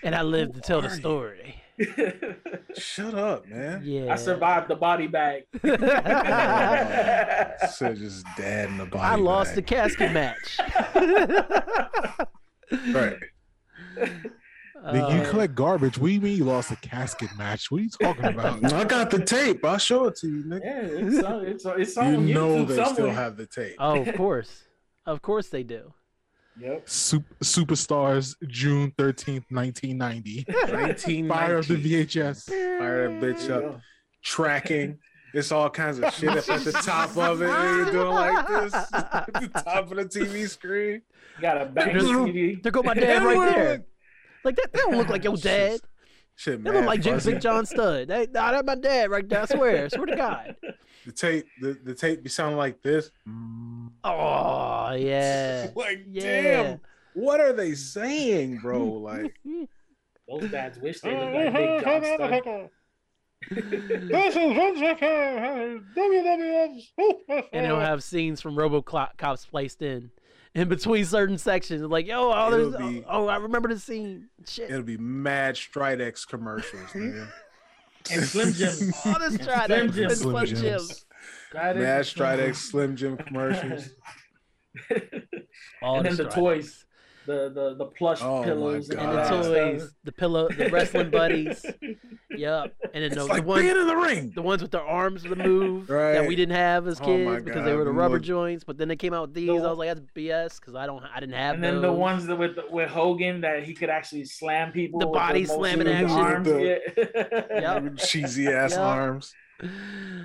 and 0.03 0.14
I 0.14 0.22
lived 0.22 0.55
to 0.55 0.61
tell 0.61 0.81
the 0.83 0.90
story. 0.90 1.40
you? 1.46 1.53
Story. 1.83 2.37
Shut 2.77 3.15
up, 3.15 3.47
man. 3.49 3.83
Yeah. 3.85 4.13
I 4.13 4.17
survived 4.17 4.69
the 4.69 4.77
body 4.77 5.07
bag. 5.07 5.45
So 7.71 7.95
just 7.95 8.25
dad 8.37 8.69
in 8.69 8.79
the 8.79 8.87
body. 8.87 9.05
I 9.05 9.15
lost 9.17 9.55
the 9.55 9.63
casket 9.63 10.13
match. 10.13 10.59
Right. 12.93 13.17
Nigga, 13.99 15.15
you 15.15 15.21
Uh, 15.23 15.31
collect 15.31 15.55
garbage. 15.55 15.99
We 15.99 16.19
do 16.19 16.25
mean 16.25 16.37
you 16.37 16.45
lost 16.45 16.71
a 16.73 16.77
casket 16.77 17.29
match? 17.37 17.71
What 17.71 17.81
are 17.81 17.85
you 17.85 17.91
talking 17.91 18.25
about? 18.25 18.73
I 18.73 18.85
got 18.85 19.11
the 19.11 19.25
tape. 19.25 19.65
I'll 19.65 19.79
show 19.79 20.05
it 20.07 20.17
to 20.17 20.27
you, 20.29 20.45
nigga. 20.45 20.65
Yeah, 20.65 21.09
it's 21.09 21.23
on, 21.25 21.47
it's 21.47 21.67
on, 21.67 21.81
it's 21.81 21.97
on 21.97 22.13
You 22.29 22.29
YouTube 22.35 22.35
know 22.35 22.65
they 22.65 22.75
somewhere. 22.77 22.95
still 22.95 23.11
have 23.11 23.37
the 23.37 23.47
tape. 23.47 23.77
oh, 23.79 24.03
of 24.03 24.15
course. 24.17 24.65
Of 25.07 25.23
course 25.23 25.49
they 25.49 25.63
do. 25.63 25.93
Yep. 26.61 26.88
Sup- 26.88 27.23
Superstars, 27.43 28.35
June 28.49 28.93
13th, 28.97 29.45
1990. 29.51 30.47
19 30.73 31.29
Fire 31.29 31.57
of 31.59 31.67
the 31.69 31.75
VHS. 31.77 32.45
Fire 32.79 33.09
that 33.09 33.21
bitch 33.23 33.47
There 33.49 33.57
up. 33.57 33.62
go. 33.62 33.81
Tracking. 34.23 34.99
It's 35.33 35.51
all 35.51 35.69
kinds 35.69 35.99
of 35.99 36.14
shit 36.14 36.29
up 36.31 36.49
at 36.49 36.64
the 36.64 36.71
top 36.73 37.17
of 37.17 37.43
it. 37.43 37.47
You're 37.49 37.90
doing 37.90 38.09
like 38.11 38.47
this 38.47 38.73
at 38.93 39.29
the 39.35 39.49
top 39.64 39.90
of 39.90 39.97
the 39.97 40.05
TV 40.05 40.49
screen. 40.49 41.03
Got 41.40 41.61
a 41.61 41.67
back 41.67 41.87
There's- 41.87 42.05
CD. 42.07 42.55
There 42.62 42.71
go 42.71 42.83
my 42.83 42.95
dad 42.95 43.25
right 43.25 43.53
there. 43.55 43.85
Like 44.45 44.57
that, 44.57 44.73
that 44.73 44.83
don't 44.83 44.97
look 44.97 45.09
like 45.09 45.25
your 45.25 45.37
dad. 45.37 45.81
Shit, 46.37 46.62
They 46.62 46.71
man. 46.71 46.81
look 46.81 46.87
like 46.87 47.01
Jim 47.01 47.19
Big 47.25 47.40
John 47.40 47.64
Studd. 47.67 48.09
They, 48.09 48.27
nah, 48.33 48.51
that's 48.53 48.67
my 48.67 48.75
dad 48.75 49.11
right 49.11 49.29
there. 49.29 49.43
I 49.43 49.47
swear. 49.47 49.88
swear 49.88 50.07
to 50.07 50.17
God. 50.17 50.57
The 51.07 51.12
tape, 51.12 51.47
the, 51.61 51.79
the 51.85 51.95
tape 51.95 52.23
be 52.23 52.29
sounding 52.31 52.57
like 52.57 52.81
this. 52.83 53.11
Oh 54.05 54.93
yeah. 54.99 55.69
Like, 55.77 56.05
Yeah. 56.09 56.23
damn, 56.43 56.81
what 57.14 57.40
are 57.40 57.53
they 57.53 57.75
saying, 57.75 58.59
bro? 58.59 58.85
Like, 58.85 59.35
Those 60.29 60.51
dads 60.51 60.79
wish 60.79 61.01
they 61.01 61.11
looked 61.14 61.35
like 61.35 61.53
Big 61.55 61.85
John 61.85 62.05
Studd. 62.05 62.71
this 63.51 64.37
is 64.37 64.53
Vince 64.55 64.79
McMahon, 64.81 65.85
WWF's. 65.95 66.93
and 67.53 67.67
it'll 67.67 67.79
have 67.81 68.03
scenes 68.03 68.40
from 68.40 68.57
RoboCops 68.57 69.47
placed 69.51 69.83
in 69.83 70.11
in 70.55 70.69
between 70.69 71.05
certain 71.05 71.37
sections. 71.37 71.83
Like, 71.83 72.07
yo, 72.07 72.33
oh, 72.33 72.51
there's, 72.51 72.75
be- 72.77 73.05
oh, 73.07 73.27
I 73.27 73.37
remember 73.37 73.69
the 73.69 73.79
scene. 73.79 74.29
Shit. 74.47 74.71
It'll 74.71 74.83
be 74.83 74.97
mad 74.97 75.57
Stridex 75.57 76.27
commercials, 76.27 76.88
nigga. 76.93 77.29
And 78.11 78.23
Slim 78.25 78.53
Jim. 78.53 78.93
All 79.05 79.19
this 79.19 79.38
try 79.38 79.67
Slim. 79.67 79.93
Jim. 79.93 80.11
Slim, 80.11 80.33
Slim 80.33 80.47
Jim. 80.47 80.57
Jims. 80.57 81.07
Got 81.53 81.77
it. 81.77 81.81
Mad 81.81 82.05
Stridex 82.05 82.57
Slim 82.57 82.97
Jim 82.97 83.17
commercials. 83.27 83.90
All 85.83 85.99
and 85.99 86.07
then 86.07 86.17
the 86.17 86.29
toys, 86.29 86.85
the 87.27 87.51
the 87.51 87.75
the 87.79 87.87
plush 87.87 88.21
Oh 88.23 88.43
pillows, 88.43 88.89
and 88.91 88.99
the 89.13 89.25
toys, 89.29 89.95
the 90.05 90.13
pillow, 90.13 90.49
the 90.49 90.69
wrestling 90.71 91.11
buddies. 91.11 91.65
Yep. 92.37 92.75
And 92.93 92.95
then 92.95 93.03
It's 93.05 93.15
the, 93.15 93.25
like 93.27 93.43
the 93.43 93.47
ones, 93.47 93.63
being 93.63 93.77
in 93.77 93.87
the 93.87 93.95
ring. 93.95 94.33
the 94.35 94.43
ones 94.43 94.61
with 94.61 94.73
their 94.73 94.83
arms 94.83 95.29
removed 95.29 95.87
that 95.87 95.95
Right. 96.19 96.27
we 96.29 96.35
didn't 96.35 96.57
have 96.57 96.89
as 96.89 97.01
Oh 97.01 97.05
kids 97.05 97.31
my 97.31 97.39
because 97.39 97.65
they 97.65 97.77
were 97.77 97.85
the 97.85 97.93
rubber 97.93 98.15
look- 98.17 98.25
joints. 98.25 98.65
But 98.65 98.77
then 98.77 98.89
they 98.89 98.97
came 98.97 99.15
out 99.15 99.29
with 99.29 99.35
these. 99.35 99.47
The- 99.47 99.55
I 99.55 99.69
was 99.71 99.79
like, 99.79 99.89
that's 99.91 100.01
BS 100.17 100.59
because 100.59 100.75
I 100.75 100.85
don't, 100.87 101.05
I 101.15 101.21
didn't 101.21 101.37
have 101.37 101.55
And 101.55 101.63
then 101.63 101.81
the 101.81 101.93
ones 101.93 102.27
that 102.27 102.35
with 102.35 102.59
with 102.73 102.89
Hogan 102.91 103.41
that 103.43 103.63
he 103.63 103.73
could 103.73 103.89
actually 103.89 104.25
slam 104.25 104.73
people. 104.73 104.99
The 104.99 105.07
with 105.07 105.15
body 105.15 105.43
motion 105.43 105.55
slamming 105.55 105.87
of 105.87 105.95
his 105.95 106.11
action. 106.11 106.19
Arms. 106.19 106.49
The- 106.49 106.81
Yeah. 107.53 107.75
Yep. 107.85 107.97
Cheesy 107.99 108.49
ass 108.49 108.73
Yep. 108.73 108.81
arms. 108.81 109.33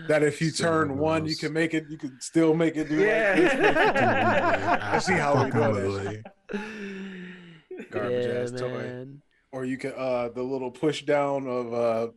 That 0.08 0.24
if 0.24 0.42
you 0.42 0.50
Still 0.50 0.66
turn 0.72 0.90
one 0.98 0.98
one, 0.98 1.26
you 1.28 1.36
can 1.36 1.54
make 1.54 1.76
it. 1.76 1.86
You 1.90 1.98
can 2.00 2.20
still 2.22 2.56
make 2.56 2.76
it 2.76 2.90
do 2.90 2.96
Yeah. 3.02 3.36
like 3.38 3.52
this. 3.58 4.82
I 4.84 4.98
see 4.98 5.14
how 5.14 5.44
we 5.44 5.52
do 5.52 5.98
it. 5.98 6.26
Garbage 7.92 8.26
yeah, 8.26 8.32
ass 8.42 8.52
toy. 8.52 9.06
Or 9.52 9.66
you 9.66 9.78
can 9.78 9.94
uh 9.96 10.30
the 10.30 10.44
little 10.44 10.72
push 10.72 11.04
down 11.04 11.48
of 11.48 11.74
uh, 11.74 12.08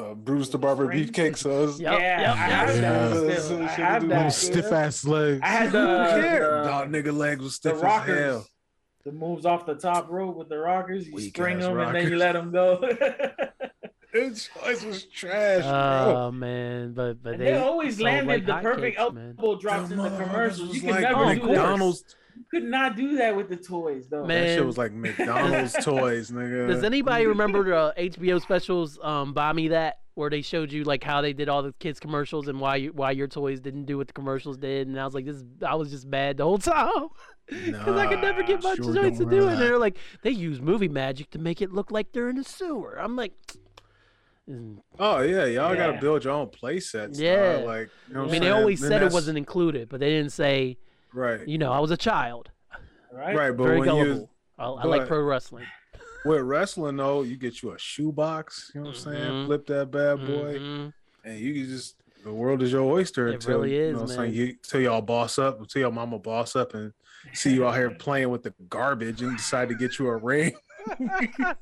uh 0.00 0.14
Bruce 0.14 0.48
the 0.48 0.58
Barber 0.58 0.86
Springs? 0.86 1.10
beefcake 1.10 1.36
sauce. 1.36 1.78
Yep, 1.78 1.92
yeah, 2.00 2.20
yep, 2.20 2.30
I 2.30 2.34
have 2.36 2.68
yep. 2.68 2.80
that 2.80 3.28
Yeah. 3.28 3.38
still. 3.40 3.62
I 3.62 3.66
Shit, 3.68 3.84
have 3.84 4.02
dude. 4.02 4.10
that. 4.10 4.16
Little 4.16 4.30
stiff 4.30 4.72
ass 4.72 5.04
legs. 5.04 5.40
I 5.42 5.48
had 5.48 5.66
Who 5.70 5.72
the, 5.72 6.04
cares? 6.20 6.64
the, 6.66 6.70
Dog 6.70 6.88
nigga 6.90 7.16
legs 7.16 7.42
was 7.42 7.52
the 7.52 7.56
stiff 7.56 7.74
as 7.76 7.82
rockers. 7.82 8.18
hell. 8.18 8.46
The 9.04 9.12
moves 9.12 9.46
off 9.46 9.66
the 9.66 9.74
top 9.74 10.10
rope 10.10 10.36
with 10.36 10.48
the 10.48 10.58
rockers. 10.58 11.06
You 11.06 11.14
Weak 11.14 11.34
spring 11.34 11.58
ass 11.58 11.64
them 11.64 11.78
and 11.78 11.94
then 11.94 12.08
you 12.08 12.16
let 12.16 12.32
them 12.32 12.50
go. 12.52 12.80
His 14.12 14.48
choice 14.60 14.84
was 14.84 15.04
trash, 15.04 15.62
bro. 15.62 16.14
Oh 16.16 16.32
man, 16.32 16.92
but 16.94 17.22
but 17.22 17.38
they, 17.38 17.44
they 17.44 17.58
always 17.58 18.00
landed 18.00 18.26
like 18.26 18.46
the 18.46 18.54
perfect 18.68 18.98
hotcakes, 18.98 19.14
man. 19.14 19.34
elbow 19.38 19.56
drops 19.60 19.90
in 19.92 19.98
the 19.98 20.10
commercials. 20.10 20.60
You 20.60 20.66
was 20.66 20.80
could 20.80 20.90
like 20.90 21.02
never 21.02 21.34
do 21.36 21.54
that. 21.54 22.02
McDonald's. 22.40 22.52
You 22.52 22.60
could 22.60 22.70
not 22.70 22.96
do 22.96 23.16
that 23.16 23.36
with 23.36 23.48
the 23.48 23.56
toys 23.56 24.08
though. 24.08 24.24
Man. 24.24 24.46
That 24.46 24.54
shit 24.54 24.66
was 24.66 24.78
like 24.78 24.92
McDonald's 24.92 25.72
toys, 25.84 26.30
nigga. 26.30 26.68
Does 26.68 26.84
anybody 26.84 27.26
remember 27.26 27.64
the 27.64 27.94
HBO 27.96 28.40
specials? 28.40 28.98
Um, 29.02 29.32
buy 29.32 29.52
me 29.52 29.68
that, 29.68 29.98
where 30.14 30.30
they 30.30 30.42
showed 30.42 30.72
you 30.72 30.84
like 30.84 31.02
how 31.04 31.20
they 31.20 31.32
did 31.32 31.48
all 31.48 31.62
the 31.62 31.72
kids 31.78 32.00
commercials 32.00 32.48
and 32.48 32.60
why 32.60 32.76
you, 32.76 32.92
why 32.92 33.10
your 33.10 33.28
toys 33.28 33.60
didn't 33.60 33.84
do 33.84 33.98
what 33.98 34.06
the 34.06 34.12
commercials 34.12 34.56
did, 34.56 34.88
and 34.88 34.98
I 34.98 35.04
was 35.04 35.14
like, 35.14 35.26
this, 35.26 35.42
I 35.66 35.74
was 35.74 35.90
just 35.90 36.06
mad 36.06 36.38
the 36.38 36.44
whole 36.44 36.58
time 36.58 37.08
because 37.48 37.96
I 37.96 38.06
could 38.06 38.20
never 38.20 38.42
get 38.42 38.62
my 38.62 38.74
sure 38.74 38.94
joints 38.94 39.18
to 39.18 39.24
don't 39.24 39.34
it. 39.34 39.52
And 39.52 39.60
they're 39.60 39.78
like, 39.78 39.98
they 40.22 40.30
use 40.30 40.60
movie 40.60 40.88
magic 40.88 41.30
to 41.30 41.38
make 41.38 41.62
it 41.62 41.72
look 41.72 41.90
like 41.90 42.12
they're 42.12 42.28
in 42.28 42.38
a 42.38 42.44
sewer. 42.44 42.98
I'm 43.00 43.16
like. 43.16 43.32
Oh 44.98 45.20
yeah, 45.20 45.44
y'all 45.44 45.76
gotta 45.76 46.00
build 46.00 46.24
your 46.24 46.32
own 46.32 46.48
play 46.48 46.80
sets. 46.80 47.18
dog. 47.18 47.24
Yeah. 47.24 47.62
like 47.64 47.88
you 48.08 48.14
know 48.14 48.24
I 48.24 48.26
mean, 48.26 48.34
I'm 48.36 48.40
they 48.40 48.50
always 48.50 48.80
Then 48.80 48.90
said 48.90 49.02
it 49.04 49.12
wasn't 49.12 49.38
included, 49.38 49.88
but 49.88 50.00
they 50.00 50.10
didn't 50.10 50.32
say, 50.32 50.76
right, 51.12 51.46
you 51.46 51.58
know, 51.58 51.72
I 51.72 51.78
was 51.80 51.90
a 51.90 51.96
child, 51.96 52.50
right? 53.12 53.36
right. 53.36 53.56
But 53.56 53.64
very 53.64 53.78
when 53.80 53.88
you 53.96 54.04
gullible. 54.04 54.30
I, 54.58 54.64
I 54.66 54.84
like 54.86 55.06
pro 55.06 55.22
wrestling. 55.22 55.64
With 56.24 56.42
wrestling 56.42 56.96
though, 56.96 57.22
you 57.22 57.36
get 57.36 57.62
you 57.62 57.72
a 57.72 57.78
shoebox. 57.78 58.70
You 58.74 58.82
know 58.82 58.88
what 58.88 58.96
I'm 58.96 59.02
saying? 59.02 59.32
Mhm. 59.32 59.46
Flip 59.46 59.66
that 59.66 59.90
bad 59.90 60.18
boy, 60.26 60.58
Mhm. 60.58 60.92
and 61.24 61.38
you 61.38 61.54
can 61.54 61.64
just 61.66 61.96
the 62.22 62.32
world 62.32 62.62
is 62.62 62.70
your 62.72 62.82
oyster 62.82 63.28
It 63.28 63.34
until 63.36 63.60
really 63.60 63.74
you 63.76 63.82
is, 63.82 63.92
know, 63.94 64.02
what 64.02 64.10
I'm 64.10 64.16
man. 64.18 64.26
saying? 64.26 64.34
You 64.48 64.56
till 64.62 64.80
y'all 64.82 65.00
boss 65.00 65.38
up, 65.38 65.58
until 65.60 65.80
your 65.80 65.90
mama 65.92 66.18
boss 66.18 66.54
up, 66.54 66.74
and 66.74 66.92
see 67.32 67.54
you 67.54 67.66
out 67.66 67.74
here 67.76 67.90
playing 67.90 68.28
with 68.28 68.42
the 68.42 68.52
garbage, 68.68 69.22
and 69.22 69.34
decide 69.36 69.70
to 69.70 69.74
get 69.74 69.98
you 69.98 70.08
a 70.08 70.16
ring. 70.16 70.54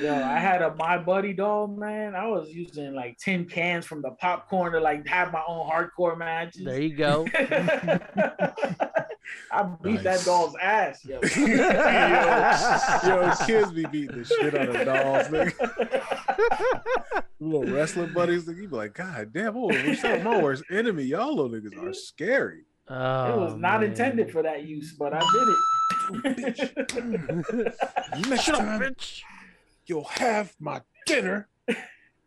Yo, 0.00 0.14
I 0.14 0.38
had 0.38 0.60
a 0.62 0.74
my 0.74 0.98
buddy 0.98 1.32
doll, 1.32 1.66
man. 1.66 2.14
I 2.14 2.26
was 2.26 2.50
using 2.50 2.94
like 2.94 3.16
tin 3.18 3.46
cans 3.46 3.86
from 3.86 4.02
the 4.02 4.10
popcorn 4.12 4.72
to 4.72 4.80
like 4.80 5.06
have 5.06 5.32
my 5.32 5.42
own 5.46 5.68
hardcore 5.68 6.16
matches. 6.18 6.64
There 6.64 6.80
you 6.80 6.94
go. 6.96 7.26
I 9.52 9.62
beat 9.82 10.02
that 10.02 10.16
Nice. 10.16 10.24
doll's 10.24 10.54
ass, 10.60 11.04
yo. 11.04 11.20
yo, 11.36 13.22
yo, 13.22 13.32
kids 13.46 13.72
be 13.72 13.84
beating 13.86 14.18
the 14.18 14.24
shit 14.24 14.54
out 14.54 14.68
of 14.74 14.84
dolls, 14.84 15.28
nigga. 15.28 17.24
little 17.40 17.64
wrestling 17.72 18.12
buddies, 18.12 18.44
nigga, 18.46 18.62
you 18.62 18.68
be 18.68 18.76
like, 18.76 18.94
God 18.94 19.32
damn, 19.32 19.56
oh, 19.56 19.66
what's 19.66 20.04
up, 20.04 20.22
my 20.22 20.42
worst 20.42 20.64
enemy? 20.70 21.04
Y'all 21.04 21.34
little 21.34 21.50
niggas 21.50 21.76
are 21.80 21.92
scary. 21.92 22.62
Oh, 22.92 23.32
it 23.32 23.38
was 23.38 23.52
oh, 23.52 23.56
not 23.56 23.80
man. 23.80 23.90
intended 23.90 24.32
for 24.32 24.42
that 24.42 24.64
use, 24.64 24.96
but 24.98 25.12
I 25.14 25.20
did 25.20 25.48
it. 25.48 25.56
Next 28.28 28.42
Shut 28.42 28.56
up, 28.56 28.82
bitch. 28.82 29.22
you'll 29.86 30.02
have 30.04 30.56
my 30.58 30.82
dinner 31.06 31.48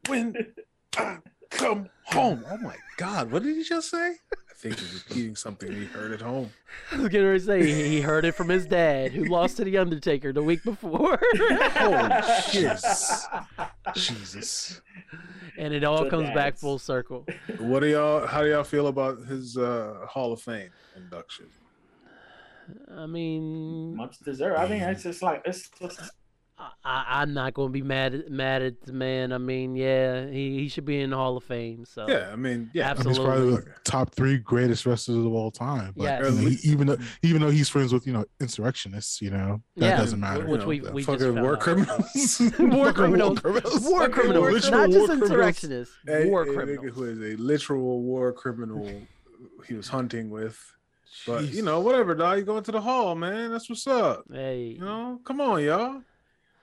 when 0.07 0.53
I 0.97 1.17
come 1.49 1.89
home. 2.05 2.45
Oh 2.49 2.57
my 2.57 2.77
God, 2.95 3.29
what 3.29 3.43
did 3.43 3.57
he 3.57 3.63
just 3.63 3.89
say? 3.89 4.15
I 4.63 4.67
think 4.69 4.79
he's 4.79 4.93
repeating 4.93 5.35
something 5.35 5.69
he 5.73 5.83
heard 5.83 6.13
at 6.13 6.21
home. 6.21 6.49
I 6.93 6.97
was 6.97 7.09
gonna 7.09 7.37
say 7.37 7.65
he 7.65 7.89
he 7.89 8.01
heard 8.01 8.23
it 8.23 8.33
from 8.33 8.47
his 8.47 8.65
dad, 8.65 9.11
who 9.11 9.25
lost 9.25 9.57
to 9.57 9.65
the 9.65 9.77
Undertaker 9.77 10.31
the 10.31 10.41
week 10.41 10.63
before, 10.63 11.19
Holy 11.35 12.21
shit. 12.49 12.79
Jesus. 13.93 14.79
and 15.57 15.73
it 15.73 15.83
all 15.83 15.97
So 16.05 16.09
comes 16.09 16.29
back 16.29 16.55
full 16.55 16.79
circle. 16.79 17.25
What 17.59 17.81
do 17.81 17.87
y'all 17.87 18.25
how 18.25 18.41
do 18.41 18.49
y'all 18.51 18.63
feel 18.63 18.87
about 18.87 19.17
his 19.25 19.57
uh 19.57 20.05
Hall 20.07 20.31
of 20.31 20.41
Fame 20.41 20.69
induction? 20.95 21.47
I 22.95 23.05
mean, 23.05 23.97
Much 23.97 24.17
deserved. 24.19 24.59
I 24.59 24.69
mean, 24.69 24.81
it's 24.81 25.03
just 25.03 25.21
like 25.21 25.41
it's 25.43 25.69
just 25.77 25.99
I, 26.57 26.69
I- 26.83 27.21
I'm 27.21 27.33
not 27.33 27.53
gonna 27.53 27.69
be 27.69 27.81
mad 27.81 28.13
at, 28.13 28.29
mad 28.31 28.61
at 28.61 28.81
the 28.83 28.93
man. 28.93 29.31
I 29.33 29.37
mean, 29.39 29.75
yeah, 29.75 30.27
he, 30.29 30.59
he 30.59 30.67
should 30.69 30.85
be 30.85 31.01
in 31.01 31.09
the 31.09 31.15
Hall 31.15 31.35
of 31.35 31.43
Fame. 31.43 31.83
So 31.85 32.07
Yeah, 32.07 32.29
I 32.31 32.35
mean, 32.35 32.69
yeah. 32.73 32.91
I 32.91 32.93
mean, 32.93 33.07
he's 33.07 33.17
probably 33.17 33.33
Absolutely. 33.53 33.71
the 33.71 33.79
top 33.83 34.11
three 34.13 34.37
greatest 34.37 34.85
wrestlers 34.85 35.25
of 35.25 35.33
all 35.33 35.49
time. 35.51 35.93
But 35.97 36.03
Yes. 36.03 36.37
he, 36.37 36.69
even 36.71 36.87
though 36.87 36.97
even 37.23 37.41
though 37.41 37.49
he's 37.49 37.69
friends 37.69 37.91
with 37.91 38.05
you 38.05 38.13
know 38.13 38.25
insurrectionists, 38.39 39.21
you 39.21 39.31
know 39.31 39.61
that 39.77 39.85
Yeah, 39.85 39.97
doesn't 39.97 40.19
matter. 40.19 40.45
which 40.45 40.61
you 40.61 40.67
we 40.67 40.79
know, 40.79 40.91
we 40.91 41.01
just 41.03 41.11
fucking 41.19 41.33
found 41.33 41.41
war 41.45 41.53
out. 41.53 41.59
criminals. 41.59 42.41
war 42.59 42.93
criminals, 42.93 43.41
war 43.43 44.01
Fucking 44.01 44.13
criminals, 44.13 44.51
literal 44.53 44.71
not 44.71 44.89
just 44.89 44.97
war 44.99 45.07
criminals. 45.07 45.21
insurrectionists, 45.31 45.95
A- 46.07 46.29
war 46.29 46.43
a 46.43 46.45
nigga 46.45 46.53
criminals. 46.55 46.95
who 46.95 47.03
is 47.05 47.19
a 47.19 47.41
literal 47.41 48.01
war 48.01 48.31
criminal 48.31 49.01
he 49.67 49.73
was 49.73 49.87
hunting 49.87 50.29
with. 50.29 50.59
But 51.27 51.45
you 51.53 51.61
know, 51.61 51.79
whatever, 51.79 52.15
dog. 52.15 52.37
You 52.39 52.43
going 52.43 52.63
to 52.63 52.71
the 52.71 52.81
hall, 52.81 53.15
man. 53.15 53.51
That's 53.51 53.69
what's 53.69 53.85
up. 53.87 54.23
Hey, 54.31 54.75
You 54.77 54.81
know, 54.81 55.19
come 55.23 55.41
on, 55.41 55.63
y'all. 55.63 56.01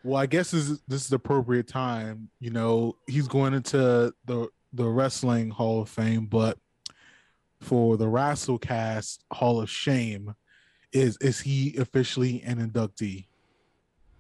Well, 0.03 0.17
I 0.17 0.27
guess 0.27 0.51
this 0.53 0.69
is, 0.71 0.81
this 0.89 1.03
is 1.03 1.09
the 1.09 1.17
appropriate 1.17 1.69
time. 1.69 2.31
You 2.41 2.51
know, 2.51 2.97
he's 3.07 3.29
going 3.29 3.55
into 3.55 4.13
the 4.25 4.49
the 4.73 4.89
wrestling 4.89 5.51
Hall 5.51 5.83
of 5.83 5.89
Fame, 5.89 6.27
but 6.27 6.59
for 7.61 7.97
the 7.97 8.07
Wrestlecast 8.07 9.19
Hall 9.33 9.61
of 9.61 9.69
Shame, 9.69 10.35
is 10.93 11.17
is 11.19 11.41
he 11.41 11.77
officially 11.77 12.43
an 12.43 12.59
inductee? 12.71 13.27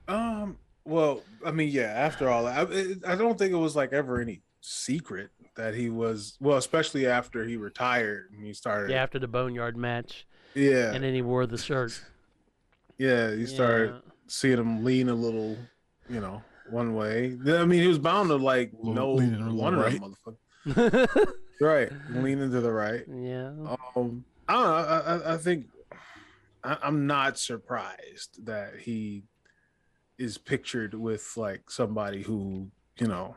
Um. 0.08 0.56
Well, 0.84 1.22
I 1.44 1.50
mean, 1.50 1.68
yeah. 1.68 1.92
After 1.94 2.28
all, 2.28 2.46
I, 2.46 2.62
I 3.06 3.14
don't 3.14 3.38
think 3.38 3.52
it 3.52 3.56
was 3.56 3.76
like 3.76 3.92
ever 3.92 4.20
any 4.20 4.40
secret 4.60 5.30
that 5.56 5.74
he 5.74 5.88
was. 5.90 6.36
Well, 6.40 6.56
especially 6.56 7.06
after 7.06 7.44
he 7.44 7.56
retired 7.56 8.30
and 8.34 8.44
he 8.44 8.52
started. 8.54 8.90
yeah, 8.90 9.02
after 9.02 9.18
the 9.18 9.28
Boneyard 9.28 9.76
match, 9.76 10.26
Yeah. 10.54 10.92
and 10.92 11.04
then 11.04 11.14
he 11.14 11.22
wore 11.22 11.46
the 11.46 11.58
shirt. 11.58 12.02
yeah. 12.98 13.30
You 13.30 13.46
started 13.46 13.90
Yeah. 13.94 14.09
Seeing 14.30 14.58
him 14.58 14.84
lean 14.84 15.08
a 15.08 15.14
little, 15.14 15.56
you 16.08 16.20
know, 16.20 16.42
one 16.70 16.94
way. 16.94 17.36
I 17.46 17.64
mean, 17.64 17.80
he 17.82 17.88
was 17.88 17.98
bound 17.98 18.28
to 18.28 18.36
like 18.36 18.70
Little- 18.74 18.94
know 18.94 19.12
leaning 19.14 19.40
a 19.40 19.50
little 19.50 19.56
one 19.60 19.74
of 19.74 19.80
right. 19.84 20.00
them 20.00 20.14
motherfuckers. 20.66 21.32
Right, 21.60 21.92
leaning 22.10 22.50
to 22.52 22.60
the 22.60 22.72
right. 22.72 23.04
yeah. 23.06 23.48
Um, 23.94 24.24
I 24.48 24.52
don't 24.54 24.62
know. 24.64 24.74
I, 24.74 24.98
I, 24.98 25.34
I 25.34 25.36
think 25.36 25.66
I, 26.64 26.78
I'm 26.82 27.06
not 27.06 27.38
surprised 27.38 28.46
that 28.46 28.76
he 28.80 29.24
is 30.18 30.38
pictured 30.38 30.94
with 30.94 31.32
like 31.36 31.70
somebody 31.70 32.22
who, 32.22 32.68
you 32.98 33.06
know, 33.08 33.36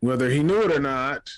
whether 0.00 0.30
he 0.30 0.42
knew 0.42 0.62
it 0.62 0.72
or 0.72 0.78
not, 0.80 1.30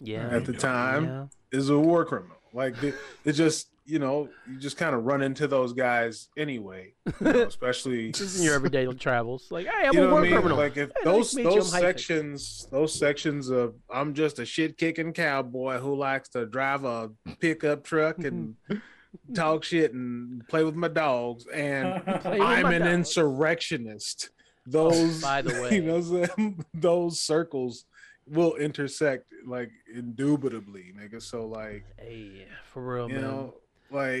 Yeah. 0.00 0.28
at 0.28 0.44
the 0.44 0.52
time, 0.54 1.04
Yeah. 1.04 1.26
is 1.52 1.68
a 1.70 1.78
war 1.78 2.04
criminal. 2.04 2.36
Like 2.52 2.82
it, 2.82 2.94
it 3.24 3.32
just, 3.32 3.68
you 3.88 3.98
know, 3.98 4.28
you 4.46 4.58
just 4.58 4.76
kind 4.76 4.94
of 4.94 5.04
run 5.04 5.22
into 5.22 5.48
those 5.48 5.72
guys 5.72 6.28
anyway, 6.36 6.92
you 7.06 7.14
know, 7.22 7.30
especially 7.46 8.12
Just 8.12 8.36
in 8.38 8.44
your 8.44 8.54
everyday 8.54 8.86
travels. 8.92 9.46
Like, 9.50 9.66
hey, 9.66 9.86
I'm 9.88 9.94
you 9.94 10.00
a 10.02 10.04
know 10.04 10.10
war 10.10 10.18
I 10.18 10.22
mean? 10.22 10.32
criminal. 10.32 10.58
Like 10.58 10.76
if 10.76 10.90
Hey, 10.90 10.94
nice 11.04 11.32
those 11.32 11.34
you, 11.34 11.42
those 11.44 11.72
hyphen. 11.72 11.88
sections, 11.88 12.66
those 12.70 12.92
sections 12.98 13.48
of 13.48 13.74
I'm 13.90 14.12
just 14.12 14.38
a 14.38 14.44
shit 14.44 14.76
kicking 14.76 15.14
cowboy 15.14 15.78
who 15.78 15.96
likes 15.96 16.28
to 16.30 16.44
drive 16.44 16.84
a 16.84 17.10
pickup 17.40 17.82
truck 17.82 18.18
and 18.18 18.56
talk 19.34 19.64
shit 19.64 19.94
and 19.94 20.46
play 20.48 20.64
with 20.64 20.74
my 20.74 20.88
dogs, 20.88 21.46
and 21.46 22.02
I'm 22.24 22.66
an 22.66 22.82
dogs. 22.82 22.92
insurrectionist. 22.92 24.30
Those, 24.66 25.22
by 25.22 25.40
the 25.40 25.54
you 25.54 25.62
way. 25.62 25.80
know, 25.80 25.96
I'm 25.96 26.02
saying? 26.26 26.64
those 26.74 27.20
circles 27.20 27.86
will 28.26 28.56
intersect 28.56 29.24
like 29.46 29.70
indubitably, 29.94 30.92
nigga. 30.94 31.22
So 31.22 31.46
like, 31.46 31.84
Hey, 31.98 32.46
for 32.70 32.82
real, 32.94 33.08
you 33.08 33.14
man. 33.14 33.22
know, 33.22 33.54
like, 33.90 34.20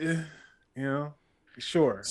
eh, 0.00 0.22
you 0.74 0.82
know, 0.82 1.14
sure. 1.58 2.02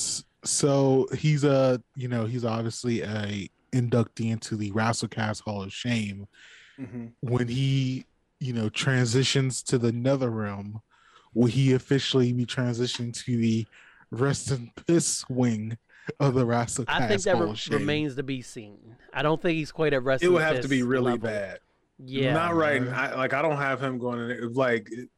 So 0.43 1.07
he's 1.17 1.43
a 1.43 1.81
you 1.95 2.07
know 2.07 2.25
he's 2.25 2.45
obviously 2.45 3.01
a 3.01 3.49
inductee 3.73 4.31
into 4.31 4.55
the 4.55 4.71
Wrestlecast 4.71 5.41
Hall 5.41 5.63
of 5.63 5.73
Shame. 5.73 6.27
Mhm. 6.79 7.11
When 7.21 7.47
he 7.47 8.05
you 8.39 8.53
know 8.53 8.69
transitions 8.69 9.63
to 9.63 9.77
the 9.77 9.91
Nether 9.91 10.29
Realm, 10.29 10.81
will 11.33 11.47
he 11.47 11.73
officially 11.73 12.31
be 12.33 12.45
transitioning 12.45 13.13
to 13.25 13.37
the 13.37 13.65
Rest 14.11 14.51
in 14.51 14.71
Piss 14.87 15.25
wing 15.29 15.77
of 16.19 16.35
the 16.35 16.45
Wrestlecast 16.45 16.85
I 16.89 17.07
think 17.07 17.21
that 17.23 17.35
Hall 17.37 17.45
re- 17.45 17.51
of 17.51 17.59
Shame? 17.59 17.79
remains 17.79 18.15
to 18.15 18.23
be 18.23 18.41
seen. 18.43 18.95
I 19.13 19.23
don't 19.23 19.41
think 19.41 19.55
he's 19.57 19.71
quite 19.71 19.93
at 19.93 20.03
rest. 20.03 20.23
It 20.23 20.29
would 20.29 20.43
have 20.43 20.61
to 20.61 20.67
be 20.67 20.83
really 20.83 21.13
level. 21.13 21.29
bad. 21.29 21.59
Yeah. 21.97 22.33
not 22.33 22.53
right. 22.55 22.81
I, 22.87 23.15
like 23.15 23.33
I 23.33 23.41
don't 23.41 23.57
have 23.57 23.81
him 23.81 23.97
going 23.97 24.19
in 24.19 24.27
there. 24.27 24.49
Like 24.49 24.89
it, 24.91 25.09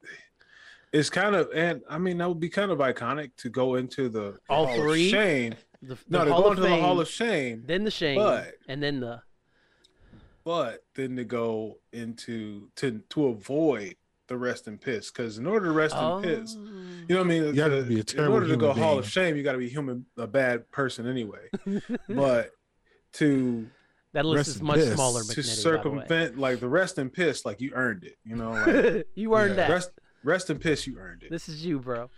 it's 0.97 1.09
kind 1.09 1.35
of, 1.35 1.49
and 1.53 1.81
I 1.89 1.97
mean 1.97 2.17
that 2.17 2.27
would 2.27 2.39
be 2.39 2.49
kind 2.49 2.71
of 2.71 2.79
iconic 2.79 3.31
to 3.37 3.49
go 3.49 3.75
into 3.75 4.09
the 4.09 4.37
All 4.49 4.65
Hall 4.67 4.91
of? 4.91 4.97
Shame. 4.97 5.55
The, 5.81 5.95
the 5.95 5.99
No, 6.09 6.25
to 6.25 6.31
Hall 6.31 6.41
go 6.41 6.51
into 6.51 6.63
Fame, 6.63 6.71
the 6.71 6.81
Hall 6.81 6.99
of 6.99 7.07
Shame, 7.07 7.63
then 7.65 7.83
the 7.83 7.91
shame, 7.91 8.17
but- 8.17 8.55
and 8.67 8.81
then 8.81 8.99
the 8.99 9.21
but 10.43 10.85
then 10.95 11.15
to 11.17 11.25
go 11.25 11.77
into 11.91 12.69
to 12.77 13.01
to 13.09 13.27
avoid 13.27 13.95
the 14.27 14.37
rest 14.37 14.67
in 14.67 14.77
piss 14.77 15.11
because 15.11 15.37
in 15.37 15.45
order 15.45 15.65
to 15.67 15.71
rest 15.71 15.93
oh, 15.97 16.17
in 16.17 16.23
piss, 16.23 16.55
you 16.55 17.05
know 17.09 17.17
what 17.17 17.25
I 17.25 17.29
mean. 17.29 17.43
Oh. 17.43 17.51
You 17.51 17.61
have 17.61 17.71
to 17.71 17.83
The- 17.83 18.03
be 18.03 18.19
a 18.19 18.23
in 18.25 18.31
order 18.31 18.47
to 18.47 18.57
go 18.57 18.67
human 18.73 18.83
Hall 18.83 18.99
of 18.99 19.07
Shame, 19.09 19.35
you 19.35 19.43
got 19.43 19.53
to 19.53 19.57
be 19.57 19.69
human, 19.69 20.05
a 20.17 20.27
bad 20.27 20.69
person 20.71 21.05
anyway. 21.07 21.49
but 22.09 22.51
to 23.13 23.67
that 24.13 24.25
list 24.25 24.37
Rest 24.37 24.49
is 24.55 24.61
much 24.61 24.77
piss. 24.77 24.93
smaller. 24.93 25.21
to 25.21 25.27
McNitty, 25.27 25.35
by 25.35 25.41
circumvent 25.41 26.37
like 26.39 26.59
the 26.59 26.67
rest 26.69 26.97
in 26.97 27.09
piss, 27.09 27.45
like 27.45 27.61
you 27.61 27.71
earned 27.75 28.03
it. 28.03 28.15
You 28.23 28.35
know, 28.37 28.51
like 28.65 29.07
you 29.15 29.35
earned 29.35 29.51
Yeah, 29.51 29.67
that. 29.67 29.69
rest 29.69 29.91
rest 30.27 30.49
in 30.49 30.59
piss, 30.59 30.85
you 30.85 30.97
earned 30.99 31.23
it. 31.23 31.31
This 31.31 31.49
is 31.49 31.65
you, 31.65 31.79
bro. 31.79 32.09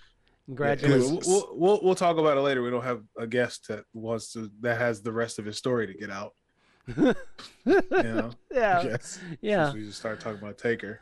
Congratulations. 0.48 1.28
we'll, 1.28 1.48
we'll, 1.52 1.58
we'll 1.58 1.80
we'll 1.84 1.95
talk 1.95 2.17
about 2.17 2.38
it 2.38 2.41
later. 2.41 2.63
We 2.63 2.72
don't 2.72 2.84
have 2.84 3.04
a 3.17 3.28
guest 3.28 3.67
that 3.67 3.84
wants 3.93 4.34
to 4.34 4.50
that 4.62 4.80
has 4.80 5.02
the 5.02 5.12
rest 5.12 5.38
of 5.38 5.45
his 5.45 5.58
story 5.58 5.88
to 5.88 5.93
get 5.93 6.10
out. 6.10 6.34
You 7.65 7.84
know, 8.04 8.32
yeah, 8.52 8.82
yes. 8.82 9.19
yeah. 9.41 9.65
Since 9.65 9.76
we 9.76 9.86
just 9.86 10.00
start 10.00 10.19
talking 10.19 10.39
about 10.39 10.58
Taker. 10.58 11.02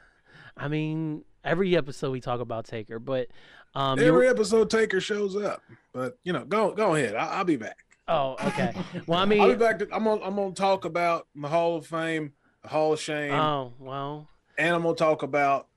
I 0.58 0.68
mean, 0.68 1.24
every 1.46 1.78
episode 1.78 2.12
we 2.12 2.20
talk 2.20 2.42
about 2.42 2.66
Taker, 2.66 3.00
but 3.00 3.28
um, 3.74 4.00
you 4.00 4.06
Every 4.06 4.28
episode, 4.28 4.70
Taker 4.70 5.00
shows 5.00 5.36
up. 5.36 5.62
But 5.94 6.18
you 6.24 6.34
know, 6.34 6.44
go 6.44 6.72
go 6.74 6.96
ahead. 6.96 7.16
I, 7.16 7.28
I'll 7.28 7.46
be 7.46 7.56
back. 7.56 7.78
oh, 8.08 8.36
okay. 8.48 8.74
Well, 9.08 9.20
I 9.20 9.26
mean, 9.26 9.40
I'll 9.40 9.50
be 9.50 9.56
back. 9.56 9.80
To, 9.80 9.88
I'm 9.94 10.04
gonna 10.04 10.22
I'm 10.24 10.36
gonna 10.36 10.54
talk 10.54 10.84
about 10.86 11.28
the 11.36 11.48
Hall 11.48 11.78
of 11.78 11.86
Fame, 11.86 12.34
the 12.64 12.70
Hall 12.70 12.94
of 12.94 13.00
Shame, 13.00 13.34
oh, 13.34 13.74
well, 13.80 14.28
and 14.58 14.76
I'm 14.76 14.82
gonna 14.82 14.96
talk 14.96 15.24
about 15.24 15.68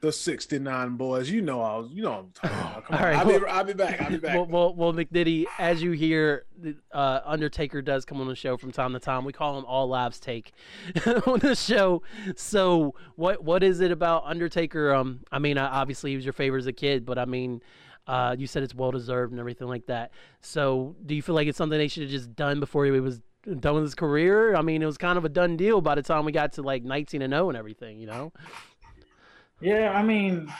the 0.00 0.12
69 0.12 0.96
boys. 0.96 1.28
You 1.30 1.42
know, 1.42 1.60
I 1.60 1.76
was, 1.76 1.90
you 1.92 2.02
know, 2.02 2.12
I'm 2.12 2.30
talking 2.32 2.58
about. 2.58 2.84
Come 2.86 2.96
All 2.98 3.04
right, 3.04 3.16
I'll, 3.16 3.26
be, 3.26 3.46
I'll 3.46 3.64
be 3.64 3.72
back. 3.72 4.00
I'll 4.00 4.10
be 4.10 4.16
back. 4.18 4.34
well, 4.36 4.46
well, 4.46 4.74
well, 4.74 4.92
McNitty, 4.92 5.44
as 5.58 5.82
you 5.82 5.92
hear, 5.92 6.44
the, 6.60 6.74
uh, 6.92 7.20
Undertaker 7.24 7.82
does 7.82 8.04
come 8.04 8.20
on 8.20 8.28
the 8.28 8.34
show 8.34 8.56
from 8.56 8.72
time 8.72 8.92
to 8.92 8.98
time. 9.00 9.24
We 9.24 9.32
call 9.32 9.58
him 9.58 9.64
All 9.66 9.86
Lives 9.88 10.18
Take 10.20 10.52
on 11.26 11.40
the 11.40 11.54
show. 11.54 12.02
So, 12.36 12.94
what 13.16 13.44
what 13.44 13.62
is 13.62 13.80
it 13.80 13.90
about 13.90 14.24
Undertaker? 14.26 14.94
Um, 14.94 15.20
I 15.30 15.38
mean, 15.38 15.58
obviously 15.58 16.10
he 16.10 16.16
was 16.16 16.24
your 16.24 16.32
favorite 16.32 16.60
as 16.60 16.66
a 16.66 16.72
kid, 16.72 17.04
but 17.04 17.18
I 17.18 17.24
mean, 17.24 17.60
Uh, 18.06 18.34
you 18.36 18.46
said 18.46 18.62
it's 18.62 18.74
well 18.74 18.90
deserved 18.90 19.30
and 19.32 19.38
everything 19.38 19.68
like 19.68 19.86
that. 19.86 20.10
So, 20.40 20.96
do 21.06 21.14
you 21.14 21.22
feel 21.22 21.34
like 21.34 21.46
it's 21.46 21.58
something 21.58 21.78
they 21.78 21.86
should 21.88 22.04
have 22.04 22.10
just 22.10 22.34
done 22.34 22.58
before 22.58 22.84
he 22.84 22.90
was 22.90 23.20
done 23.60 23.74
with 23.74 23.84
his 23.84 23.94
career? 23.94 24.56
I 24.56 24.62
mean, 24.62 24.82
it 24.82 24.86
was 24.86 24.98
kind 24.98 25.16
of 25.18 25.24
a 25.24 25.28
done 25.28 25.56
deal 25.56 25.80
by 25.80 25.94
the 25.94 26.02
time 26.02 26.24
we 26.24 26.32
got 26.32 26.54
to 26.54 26.62
like 26.62 26.82
19 26.82 27.22
and 27.22 27.32
0 27.32 27.50
and 27.50 27.58
everything, 27.58 28.00
you 28.00 28.06
know? 28.06 28.32
Yeah, 29.60 29.92
I 29.94 30.02
mean, 30.02 30.52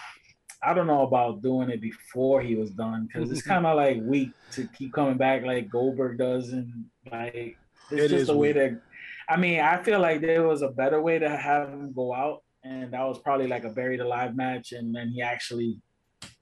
I 0.62 0.74
don't 0.74 0.86
know 0.86 1.02
about 1.02 1.42
doing 1.42 1.70
it 1.70 1.80
before 1.80 2.42
he 2.42 2.54
was 2.54 2.70
done 2.70 3.06
because 3.06 3.30
it's 3.30 3.40
mm-hmm. 3.40 3.50
kind 3.50 3.66
of 3.66 3.76
like 3.76 3.98
weak 4.02 4.30
to 4.52 4.68
keep 4.76 4.92
coming 4.92 5.16
back 5.16 5.42
like 5.42 5.70
Goldberg 5.70 6.18
does, 6.18 6.52
and 6.52 6.84
like 7.10 7.56
it's 7.90 8.04
It 8.04 8.08
just 8.08 8.14
is 8.14 8.28
a 8.28 8.36
way 8.36 8.52
weak. 8.52 8.56
to. 8.56 8.80
I 9.28 9.36
mean, 9.36 9.60
I 9.60 9.82
feel 9.82 10.00
like 10.00 10.20
there 10.20 10.46
was 10.46 10.62
a 10.62 10.68
better 10.68 11.00
way 11.00 11.18
to 11.18 11.28
have 11.30 11.68
him 11.68 11.92
go 11.94 12.14
out, 12.14 12.42
and 12.62 12.92
that 12.92 13.02
was 13.02 13.18
probably 13.18 13.46
like 13.46 13.64
a 13.64 13.70
buried 13.70 14.00
alive 14.00 14.36
match, 14.36 14.72
and 14.72 14.94
then 14.94 15.08
he 15.08 15.22
actually 15.22 15.78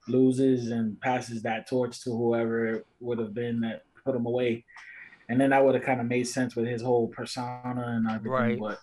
loses 0.08 0.70
and 0.70 1.00
passes 1.00 1.42
that 1.42 1.68
torch 1.68 2.02
to 2.02 2.10
whoever 2.10 2.66
it 2.66 2.86
would 3.00 3.18
have 3.18 3.34
been 3.34 3.60
that 3.60 3.82
put 4.04 4.16
him 4.16 4.26
away, 4.26 4.64
and 5.28 5.40
then 5.40 5.50
that 5.50 5.64
would 5.64 5.76
have 5.76 5.84
kind 5.84 6.00
of 6.00 6.06
made 6.06 6.26
sense 6.26 6.56
with 6.56 6.66
his 6.66 6.82
whole 6.82 7.06
persona 7.08 7.84
and 7.86 8.08
everything. 8.08 8.30
Right. 8.32 8.58
But 8.58 8.78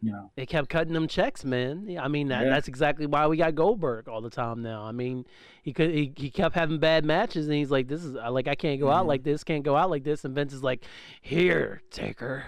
you 0.00 0.12
know, 0.12 0.30
They 0.36 0.46
kept 0.46 0.68
cutting 0.68 0.92
them 0.92 1.08
checks, 1.08 1.44
man. 1.44 1.96
I 2.00 2.06
mean, 2.08 2.28
that, 2.28 2.44
Yeah. 2.44 2.50
that's 2.50 2.68
exactly 2.68 3.06
why 3.06 3.26
we 3.26 3.36
got 3.36 3.54
Goldberg 3.56 4.08
all 4.08 4.20
the 4.20 4.30
time 4.30 4.62
now. 4.62 4.82
I 4.84 4.92
mean, 4.92 5.24
he 5.62 5.72
could 5.72 5.90
he, 5.90 6.12
he 6.16 6.30
kept 6.30 6.54
having 6.54 6.78
bad 6.78 7.04
matches, 7.04 7.46
and 7.46 7.54
he's 7.56 7.70
like, 7.70 7.88
"This 7.88 8.04
is 8.04 8.14
like 8.14 8.46
I 8.46 8.54
can't 8.54 8.78
go 8.80 8.90
out 8.90 9.00
Mm-hmm. 9.00 9.08
like 9.08 9.22
this, 9.24 9.42
can't 9.42 9.64
go 9.64 9.76
out 9.76 9.90
like 9.90 10.04
this." 10.04 10.24
And 10.24 10.34
Vince 10.34 10.52
is 10.52 10.62
like, 10.62 10.84
"Here, 11.20 11.82
Taker, 11.90 12.44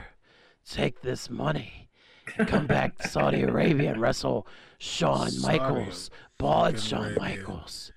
take 0.64 1.00
this 1.02 1.28
money, 1.28 1.88
come 2.46 2.66
back 2.68 2.96
to 2.98 3.08
Saudi 3.08 3.42
Arabia 3.50 3.92
and 3.92 4.00
wrestle 4.00 4.46
Shawn 4.78 5.30
Michaels, 5.42 6.08
bald 6.38 6.78
Shawn 6.78 7.14
Michaels. 7.18 7.92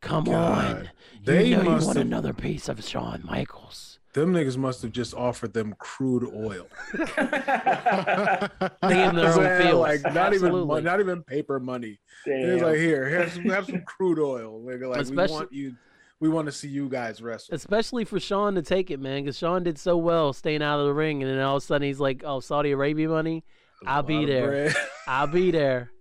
Come 0.00 0.24
God, 0.24 0.76
on, 0.76 0.90
they 1.24 1.46
you 1.48 1.56
know 1.58 1.62
you 1.62 1.68
want 1.70 1.84
have- 1.86 1.96
another 1.98 2.32
piece 2.32 2.68
of 2.68 2.82
Shawn 2.84 3.22
Michaels." 3.24 3.89
Them 4.12 4.32
niggas 4.32 4.56
must 4.56 4.82
have 4.82 4.90
just 4.90 5.14
offered 5.14 5.52
them 5.52 5.74
crude 5.78 6.24
oil. 6.34 6.66
They 8.82 8.94
gave 8.94 9.06
them 9.06 9.16
their 9.16 9.26
own 9.28 9.34
Saying, 9.34 9.62
fields. 9.62 9.78
like 9.80 10.02
not 10.14 10.32
even 10.34 10.46
Absolutely. 10.46 10.66
mon- 10.66 10.84
not 10.84 11.00
even 11.00 11.22
paper 11.22 11.60
money. 11.60 11.98
It's 12.26 12.60
Damn. 12.60 12.68
like 12.70 12.78
here, 12.78 13.08
have 13.08 13.32
some, 13.32 13.44
have 13.44 13.66
some 13.66 13.82
crude 13.82 14.18
oil. 14.18 14.60
Nigga. 14.64 14.88
Like 14.90 15.00
Especially- 15.02 15.32
we 15.34 15.38
want 15.38 15.52
you, 15.52 15.74
we 16.18 16.28
want 16.28 16.46
to 16.46 16.52
see 16.52 16.68
you 16.68 16.88
guys 16.88 17.22
wrestle. 17.22 17.54
especially 17.54 18.04
for 18.04 18.18
Shawn 18.20 18.54
to 18.56 18.62
take 18.62 18.90
it, 18.90 19.00
man, 19.00 19.22
because 19.22 19.38
Shawn 19.38 19.62
did 19.62 19.78
so 19.78 19.96
well 19.96 20.32
staying 20.32 20.62
out 20.62 20.80
of 20.80 20.86
the 20.86 20.94
ring, 20.94 21.22
and 21.22 21.30
then 21.30 21.40
all 21.40 21.56
of 21.56 21.62
a 21.62 21.66
sudden 21.66 21.86
he's 21.86 22.00
like, 22.00 22.22
"Oh, 22.26 22.40
Saudi 22.40 22.72
Arabia 22.72 23.08
money, 23.08 23.44
I'll 23.86 23.96
lot 23.96 24.06
be 24.06 24.24
there. 24.26 24.74
I'll 25.06 25.26
be 25.28 25.50
there." 25.50 25.92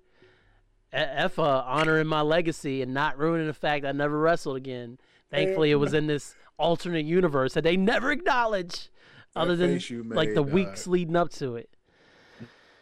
E- 0.93 0.97
F 0.97 1.37
uh, 1.39 1.63
honoring 1.65 2.07
my 2.07 2.21
legacy 2.21 2.81
and 2.81 2.93
not 2.93 3.17
ruining 3.19 3.47
the 3.47 3.53
fact 3.53 3.85
I 3.85 3.91
never 3.91 4.17
wrestled 4.19 4.57
again. 4.57 4.97
Thankfully, 5.31 5.69
it 5.71 5.75
was 5.75 5.93
in 5.93 6.07
this 6.07 6.33
alternate 6.59 7.05
universe 7.05 7.53
that 7.53 7.63
they 7.63 7.77
never 7.77 8.11
acknowledge, 8.11 8.89
That 9.33 9.41
other 9.41 9.55
than 9.55 9.79
like 10.09 10.33
the 10.33 10.43
made, 10.43 10.53
weeks 10.53 10.87
uh, 10.87 10.91
leading 10.91 11.15
up 11.15 11.29
to 11.33 11.55
it. 11.55 11.69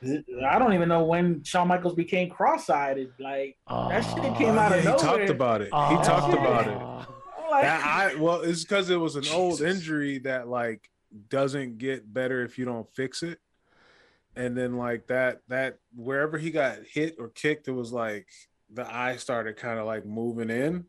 I 0.03 0.59
don't 0.59 0.73
even 0.73 0.89
know 0.89 1.03
when 1.03 1.43
Shawn 1.43 1.67
Michaels 1.67 1.95
became 1.95 2.29
cross-eyed. 2.29 3.07
Like 3.19 3.57
that 3.67 4.01
shit 4.01 4.35
came 4.35 4.57
out 4.57 4.71
yeah, 4.71 4.77
of 4.77 4.83
nowhere. 4.83 4.97
he 4.97 5.05
talked 5.05 5.29
about 5.29 5.61
it. 5.61 5.67
He 5.67 5.95
talked 6.03 6.33
about 6.33 6.67
it. 6.67 7.07
Like, 7.49 7.63
That 7.63 7.85
I 7.85 8.15
well, 8.15 8.41
it's 8.41 8.63
because 8.63 8.89
it 8.89 8.97
was 8.97 9.15
an 9.15 9.25
old 9.33 9.61
injury 9.61 10.19
that 10.19 10.47
like 10.47 10.89
doesn't 11.29 11.77
get 11.77 12.13
better 12.13 12.43
if 12.43 12.57
you 12.57 12.65
don't 12.65 12.87
fix 12.93 13.23
it. 13.23 13.39
And 14.35 14.55
then 14.55 14.77
like 14.77 15.07
that 15.07 15.41
that 15.47 15.79
wherever 15.95 16.37
he 16.37 16.51
got 16.51 16.79
hit 16.87 17.15
or 17.17 17.29
kicked, 17.29 17.67
it 17.67 17.71
was 17.71 17.91
like 17.91 18.27
the 18.71 18.85
eye 18.93 19.15
started 19.15 19.57
kind 19.57 19.79
of 19.79 19.85
like 19.85 20.05
moving 20.05 20.49
in. 20.49 20.85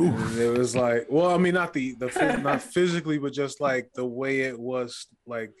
And 0.00 0.38
it 0.38 0.56
was 0.56 0.76
like, 0.76 1.06
well, 1.10 1.30
I 1.34 1.38
mean, 1.38 1.54
not 1.54 1.72
the 1.72 1.94
the 1.98 2.36
not 2.42 2.62
physically, 2.62 3.18
but 3.18 3.32
just 3.32 3.60
like 3.60 3.90
the 3.94 4.04
way 4.06 4.40
it 4.42 4.58
was 4.58 5.06
like 5.26 5.52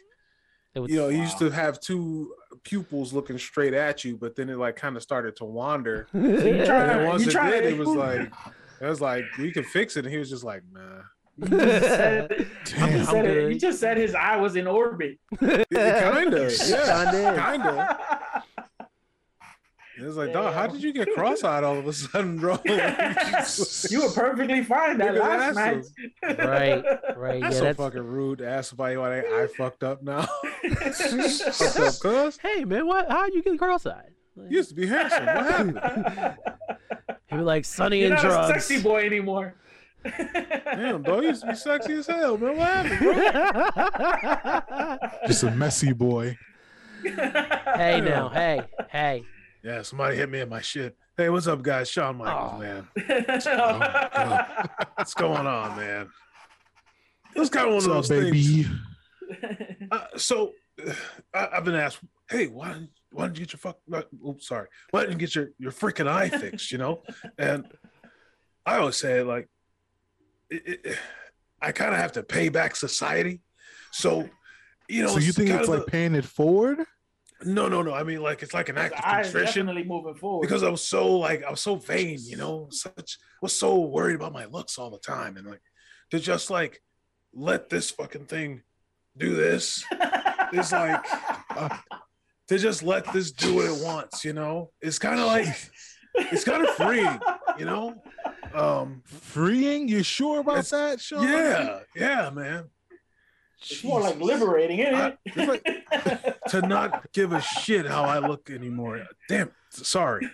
It 0.74 0.80
was, 0.80 0.90
you 0.90 0.96
know, 0.98 1.08
he 1.08 1.18
used 1.18 1.38
to 1.38 1.50
have 1.50 1.80
two 1.80 2.32
pupils 2.62 3.12
looking 3.12 3.36
straight 3.38 3.74
at 3.74 4.04
you, 4.04 4.16
but 4.16 4.36
then 4.36 4.48
it 4.48 4.56
like 4.56 4.76
kind 4.76 4.96
of 4.96 5.02
started 5.02 5.34
to 5.36 5.44
wander. 5.44 6.06
you 6.14 6.20
And 6.20 6.66
then 6.68 7.06
once 7.06 7.22
you 7.22 7.30
it 7.30 7.32
trying 7.32 7.50
did, 7.50 7.64
it 7.72 7.78
was 7.78 7.88
like 8.06 8.32
it 8.80 8.86
was 8.86 9.00
like 9.00 9.24
we 9.38 9.50
can 9.50 9.64
fix 9.64 9.96
it, 9.96 10.04
and 10.04 10.12
he 10.12 10.18
was 10.18 10.30
just 10.30 10.44
like, 10.44 10.62
nah. 10.72 10.80
You 11.40 11.46
just 11.48 11.86
said, 11.86 12.46
Damn. 12.64 12.90
just 12.98 13.10
said 13.10 13.24
it- 13.24 13.34
good. 13.34 13.52
you 13.52 13.58
just 13.60 13.78
said 13.80 13.96
his 13.96 14.14
eye 14.14 14.36
was 14.36 14.56
in 14.56 14.66
orbit. 14.66 15.18
kind 15.38 15.54
of, 15.62 15.66
yeah, 15.70 16.12
Kinda 16.12 16.44
is. 16.44 16.72
kind 16.72 17.62
of. 17.62 18.17
It 19.98 20.04
was 20.04 20.16
like, 20.16 20.32
dog, 20.32 20.54
how 20.54 20.68
did 20.68 20.80
you 20.80 20.92
get 20.92 21.12
cross-eyed 21.12 21.64
all 21.64 21.76
of 21.76 21.88
a 21.88 21.92
sudden, 21.92 22.38
bro? 22.38 22.52
you 22.64 24.02
were 24.02 24.10
perfectly 24.14 24.62
fine 24.62 24.96
that 24.98 25.16
last 25.16 25.56
night. 25.56 25.84
match. 26.22 26.38
right, 26.38 26.84
right. 27.16 27.40
That's 27.42 27.54
yeah, 27.54 27.58
so 27.58 27.64
that's, 27.64 27.78
fucking 27.78 28.04
rude 28.04 28.38
to 28.38 28.48
ask 28.48 28.70
somebody 28.70 28.96
why 28.96 29.08
they 29.10 29.20
I 29.26 29.48
fucked 29.56 29.82
up 29.82 30.04
now. 30.04 30.22
fucked 30.70 31.78
up, 31.80 31.98
cuz 31.98 32.38
hey 32.40 32.64
man, 32.64 32.86
what? 32.86 33.10
How 33.10 33.26
you 33.26 33.42
get 33.42 33.58
cross-eyed? 33.58 34.12
Like, 34.36 34.50
you 34.50 34.58
used 34.58 34.68
to 34.68 34.76
be 34.76 34.86
handsome. 34.86 35.26
What 35.26 35.46
happened? 35.46 36.36
he 37.26 37.36
was 37.36 37.44
like 37.44 37.64
Sonny 37.64 38.02
You're 38.02 38.12
and 38.12 38.22
not 38.22 38.24
a 38.24 38.28
drugs. 38.28 38.66
sexy 38.66 38.80
boy 38.80 39.04
anymore. 39.04 39.56
Damn, 40.04 41.02
dog, 41.02 41.22
you 41.24 41.30
used 41.30 41.40
to 41.40 41.48
be 41.48 41.56
sexy 41.56 41.94
as 41.94 42.06
hell, 42.06 42.38
man. 42.38 42.56
What 42.56 42.68
happened, 42.68 43.00
bro? 45.00 45.08
Just 45.26 45.42
a 45.42 45.50
messy 45.50 45.92
boy. 45.92 46.38
hey 47.02 48.00
now, 48.00 48.28
hey, 48.28 48.62
hey. 48.90 49.24
Yeah, 49.62 49.82
somebody 49.82 50.16
hit 50.16 50.30
me 50.30 50.40
in 50.40 50.48
my 50.48 50.60
shit. 50.60 50.96
Hey, 51.16 51.28
what's 51.30 51.46
up, 51.48 51.62
guys? 51.62 51.90
Shawn 51.90 52.16
Michaels, 52.16 52.52
Oh. 52.54 52.58
man. 52.58 52.88
What's 54.94 55.14
going 55.14 55.46
on, 55.46 55.76
man? 55.76 56.08
It 57.34 57.38
was 57.40 57.50
kind 57.50 57.68
of 57.68 57.74
one 57.74 57.84
of 57.84 57.90
up, 57.90 58.04
those 58.06 58.08
things. 58.08 58.66
Uh, 59.90 60.04
so 60.16 60.52
uh, 60.86 60.92
I, 61.34 61.48
I've 61.54 61.64
been 61.64 61.74
asked, 61.74 61.98
hey, 62.30 62.46
why 62.46 62.68
didn't, 62.72 62.90
why 63.10 63.24
didn't 63.24 63.38
you 63.38 63.46
get 63.46 63.52
your 63.54 63.58
fuck? 63.58 63.78
Uh, 63.92 64.02
oops, 64.28 64.46
sorry. 64.46 64.68
Why 64.90 65.00
didn't 65.00 65.14
you 65.14 65.18
get 65.18 65.34
your, 65.34 65.48
your 65.58 65.72
freaking 65.72 66.06
eye 66.06 66.28
fixed? 66.28 66.70
You 66.70 66.78
know, 66.78 67.02
and 67.36 67.66
I 68.64 68.76
always 68.78 68.96
say 68.96 69.22
like, 69.22 69.48
it, 70.50 70.80
it, 70.84 70.98
I 71.60 71.72
kind 71.72 71.92
of 71.92 71.98
have 72.00 72.12
to 72.12 72.22
pay 72.22 72.48
back 72.48 72.76
society. 72.76 73.40
So, 73.92 74.28
you 74.88 75.02
know, 75.02 75.08
so 75.14 75.18
you 75.18 75.32
think 75.32 75.48
kind 75.48 75.60
it's 75.60 75.68
of 75.68 75.78
like 75.80 75.86
paying 75.88 76.14
it 76.14 76.24
forward? 76.24 76.78
A- 77.40 77.48
no, 77.48 77.68
no, 77.68 77.82
no. 77.82 77.92
I 77.94 78.02
mean, 78.02 78.20
like 78.22 78.42
it's 78.42 78.54
like 78.54 78.68
an 78.68 78.78
act 78.78 78.94
of 78.94 79.00
I 79.04 79.20
is 79.20 79.30
contrition 79.32 79.66
definitely 79.66 79.88
moving 79.88 80.14
forward. 80.14 80.42
because 80.42 80.62
I 80.62 80.68
was 80.70 80.82
so 80.82 81.16
like 81.18 81.44
I 81.44 81.50
was 81.50 81.60
so 81.60 81.76
vain, 81.76 82.18
you 82.22 82.36
know, 82.36 82.68
such 82.70 83.18
was 83.42 83.52
so 83.56 83.78
worried 83.80 84.16
about 84.16 84.32
my 84.32 84.46
looks 84.46 84.78
all 84.78 84.90
the 84.90 84.98
time, 84.98 85.36
and 85.36 85.46
like 85.46 85.60
to 86.10 86.18
just 86.18 86.50
like 86.50 86.82
let 87.34 87.68
this 87.68 87.90
fucking 87.90 88.26
thing 88.26 88.62
do 89.16 89.34
this 89.36 89.84
is 90.52 90.72
like 90.72 91.04
uh, 91.56 91.76
to 92.48 92.58
just 92.58 92.82
let 92.82 93.12
this 93.12 93.30
do 93.30 93.54
what 93.56 93.66
it 93.66 93.84
wants, 93.84 94.24
you 94.24 94.32
know. 94.32 94.70
It's 94.80 94.98
kind 94.98 95.20
of 95.20 95.26
like 95.26 95.46
it's 96.14 96.44
kind 96.44 96.66
of 96.66 96.74
freeing, 96.74 97.18
you 97.58 97.64
know. 97.66 98.02
Um, 98.54 99.02
Freeing? 99.04 99.88
You 99.88 100.02
sure 100.02 100.40
about 100.40 100.58
It's- 100.58 100.70
that, 100.70 101.00
Shawn? 101.00 101.22
yeah, 101.22 101.80
yeah, 101.94 102.30
man. 102.30 102.70
It's 103.60 103.82
more 103.84 104.00
like 104.00 104.20
liberating, 104.20 104.78
isn't 104.78 104.94
I- 104.94 105.16
it? 105.26 106.36
to 106.50 106.62
not 106.62 107.12
give 107.12 107.32
a 107.32 107.40
shit 107.40 107.86
how 107.86 108.04
I 108.04 108.18
look 108.18 108.50
anymore. 108.50 109.04
Damn, 109.28 109.50
sorry, 109.70 110.28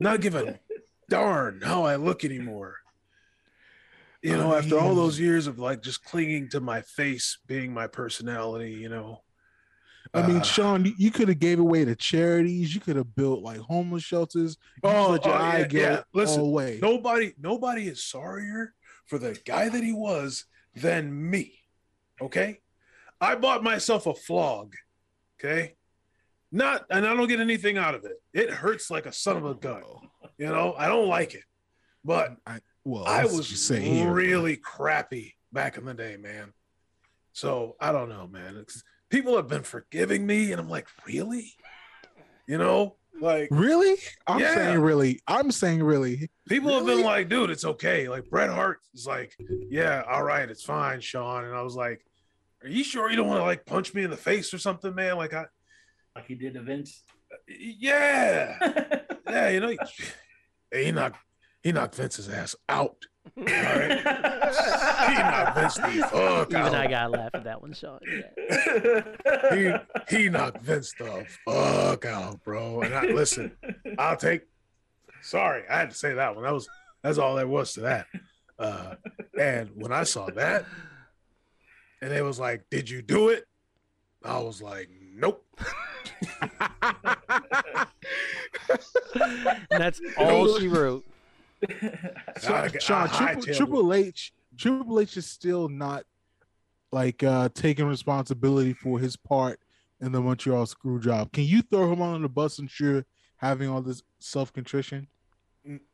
not 0.00 0.20
give 0.20 0.34
a 0.34 0.58
darn 1.08 1.60
how 1.62 1.84
I 1.84 1.96
look 1.96 2.24
anymore. 2.24 2.76
You 4.22 4.36
know, 4.36 4.52
I 4.52 4.58
after 4.58 4.78
all 4.78 4.94
those 4.94 5.18
years 5.18 5.46
of 5.46 5.58
like 5.58 5.80
just 5.82 6.04
clinging 6.04 6.48
to 6.50 6.60
my 6.60 6.80
face 6.82 7.38
being 7.46 7.72
my 7.72 7.86
personality, 7.86 8.72
you 8.72 8.88
know. 8.88 9.22
I 10.14 10.26
mean, 10.26 10.38
Uh, 10.38 10.42
Shawn, 10.42 10.84
you, 10.86 10.94
you 10.98 11.10
could 11.10 11.28
have 11.28 11.38
gave 11.38 11.58
away 11.60 11.84
to 11.84 11.94
charities. 11.94 12.74
You 12.74 12.80
could 12.80 12.96
have 12.96 13.14
built 13.14 13.42
like 13.42 13.58
homeless 13.58 14.02
shelters. 14.02 14.56
You 14.82 14.90
Oh, 14.90 15.10
let 15.12 15.24
your 15.24 15.34
oh, 15.34 15.38
eye 15.38 15.58
yeah, 15.58 15.66
get 15.66 15.92
yeah. 15.92 16.00
Listen, 16.14 16.40
away. 16.40 16.78
nobody, 16.82 17.34
nobody 17.38 17.86
is 17.88 18.02
sorrier 18.02 18.72
for 19.06 19.18
the 19.18 19.38
guy 19.44 19.68
that 19.68 19.82
he 19.84 19.92
was 19.92 20.46
than 20.74 21.30
me. 21.30 21.57
Okay, 22.20 22.60
I 23.20 23.34
bought 23.36 23.62
myself 23.62 24.06
a 24.06 24.14
flog. 24.14 24.74
Okay, 25.38 25.74
not, 26.50 26.84
and 26.90 27.06
I 27.06 27.14
don't 27.14 27.28
get 27.28 27.40
anything 27.40 27.78
out 27.78 27.94
of 27.94 28.04
it. 28.04 28.20
It 28.32 28.50
hurts 28.50 28.90
like 28.90 29.06
a 29.06 29.12
son 29.12 29.36
of 29.36 29.44
a 29.46 29.54
gun. 29.54 29.82
You 30.36 30.46
know, 30.46 30.74
I 30.76 30.88
don't 30.88 31.08
like 31.08 31.34
it, 31.34 31.44
but 32.04 32.36
I, 32.46 32.58
Well, 32.84 33.04
I 33.06 33.24
was 33.24 33.48
say 33.60 33.80
here. 33.80 34.12
really 34.12 34.56
crappy 34.56 35.36
back 35.52 35.76
in 35.78 35.84
the 35.84 35.94
day, 35.94 36.16
man. 36.16 36.52
So 37.32 37.76
I 37.80 37.92
don't 37.92 38.08
know, 38.08 38.26
man. 38.26 38.56
It's, 38.56 38.82
people 39.10 39.36
have 39.36 39.46
been 39.48 39.62
forgiving 39.62 40.26
me, 40.26 40.50
and 40.52 40.60
I'm 40.60 40.68
like, 40.68 40.88
really? 41.06 41.52
You 42.48 42.58
know, 42.58 42.96
like 43.20 43.48
Really? 43.50 43.96
I'm 44.26 44.40
Yeah. 44.40 44.54
saying 44.54 44.80
really. 44.80 45.20
I'm 45.28 45.50
saying 45.52 45.82
really. 45.82 46.30
people 46.48 46.72
have 46.74 46.86
been 46.86 47.02
like, 47.02 47.28
dude, 47.28 47.50
it's 47.50 47.64
okay. 47.64 48.08
Like 48.08 48.28
Bret 48.30 48.48
Hart 48.50 48.78
is 48.94 49.06
like, 49.06 49.36
yeah, 49.70 50.02
all 50.08 50.22
right, 50.24 50.48
it's 50.48 50.64
fine, 50.64 51.00
Shawn. 51.00 51.44
And 51.44 51.54
I 51.54 51.62
was 51.62 51.74
like, 51.76 52.04
are 52.62 52.68
you 52.68 52.84
sure 52.84 53.10
you 53.10 53.16
don't 53.16 53.28
want 53.28 53.40
to 53.40 53.44
like 53.44 53.64
punch 53.66 53.94
me 53.94 54.02
in 54.02 54.10
the 54.10 54.16
face 54.16 54.52
or 54.52 54.58
something, 54.58 54.94
man? 54.94 55.16
Like 55.16 55.34
I, 55.34 55.46
like 56.14 56.26
he 56.26 56.34
did 56.34 56.54
to 56.54 56.62
Vince. 56.62 57.02
yeah, 57.48 58.56
yeah, 59.28 59.48
you 59.48 59.60
know, 59.60 59.68
he, 59.68 59.78
you're 60.72 60.92
not, 60.92 61.14
he 61.62 61.72
knocked 61.72 61.94
Vince's 61.94 62.28
ass 62.28 62.56
out. 62.68 62.96
All 63.36 63.44
right. 63.44 63.98
he 63.98 65.14
knocked 65.14 65.58
Vince 65.58 65.74
the 65.74 66.08
fuck 66.10 66.50
Even 66.50 66.62
out. 66.62 66.74
I 66.74 66.86
gotta 66.86 67.10
laugh 67.10 67.30
at 67.34 67.44
that 67.44 67.60
one, 67.60 67.74
Shawn. 67.74 68.00
Yeah. 68.08 69.82
he 70.08 70.16
he 70.16 70.28
knocked 70.28 70.62
Vince 70.62 70.94
the 70.98 71.26
fuck 71.44 72.04
out, 72.06 72.42
bro. 72.42 72.80
And 72.82 72.94
I 72.94 73.02
listen, 73.02 73.52
I'll 73.98 74.16
take. 74.16 74.42
Sorry, 75.20 75.64
I 75.68 75.78
had 75.78 75.90
to 75.90 75.96
say 75.96 76.14
that 76.14 76.34
one. 76.34 76.44
That 76.44 76.54
was 76.54 76.68
that's 77.02 77.18
all 77.18 77.36
there 77.36 77.46
was 77.46 77.74
to 77.74 77.80
that. 77.82 78.06
Uh, 78.58 78.94
and 79.38 79.70
when 79.74 79.92
I 79.92 80.02
saw 80.02 80.26
that, 80.30 80.64
and 82.00 82.10
they 82.10 82.22
was 82.22 82.40
like, 82.40 82.64
"Did 82.70 82.88
you 82.90 83.02
do 83.02 83.28
it?" 83.28 83.44
I 84.24 84.38
was 84.40 84.60
like, 84.62 84.88
"Nope." 85.14 85.44
And 89.70 89.82
that's 89.82 90.00
all 90.18 90.58
she 90.58 90.68
wrote. 90.68 91.04
So, 92.38 92.54
I- 92.54 92.70
I 92.72 92.78
Shawn, 92.78 93.08
Triple. 93.08 93.42
Triple 93.54 93.92
H, 93.92 94.32
Triple 94.56 95.00
H 95.00 95.16
is 95.16 95.26
still 95.26 95.68
not 95.68 96.04
like 96.92 97.24
uh 97.24 97.48
taking 97.52 97.86
responsibility 97.86 98.72
for 98.72 99.00
his 99.00 99.16
part 99.16 99.58
in 100.00 100.12
the 100.12 100.20
Montreal 100.20 100.66
screw 100.66 101.00
job. 101.00 101.32
Can 101.32 101.42
you 101.44 101.62
throw 101.62 101.92
him 101.92 102.00
on 102.00 102.22
the 102.22 102.28
bus 102.28 102.60
and 102.60 102.70
sure 102.70 103.04
having 103.38 103.68
all 103.68 103.82
this 103.82 104.02
self 104.20 104.52
contrition? 104.52 105.08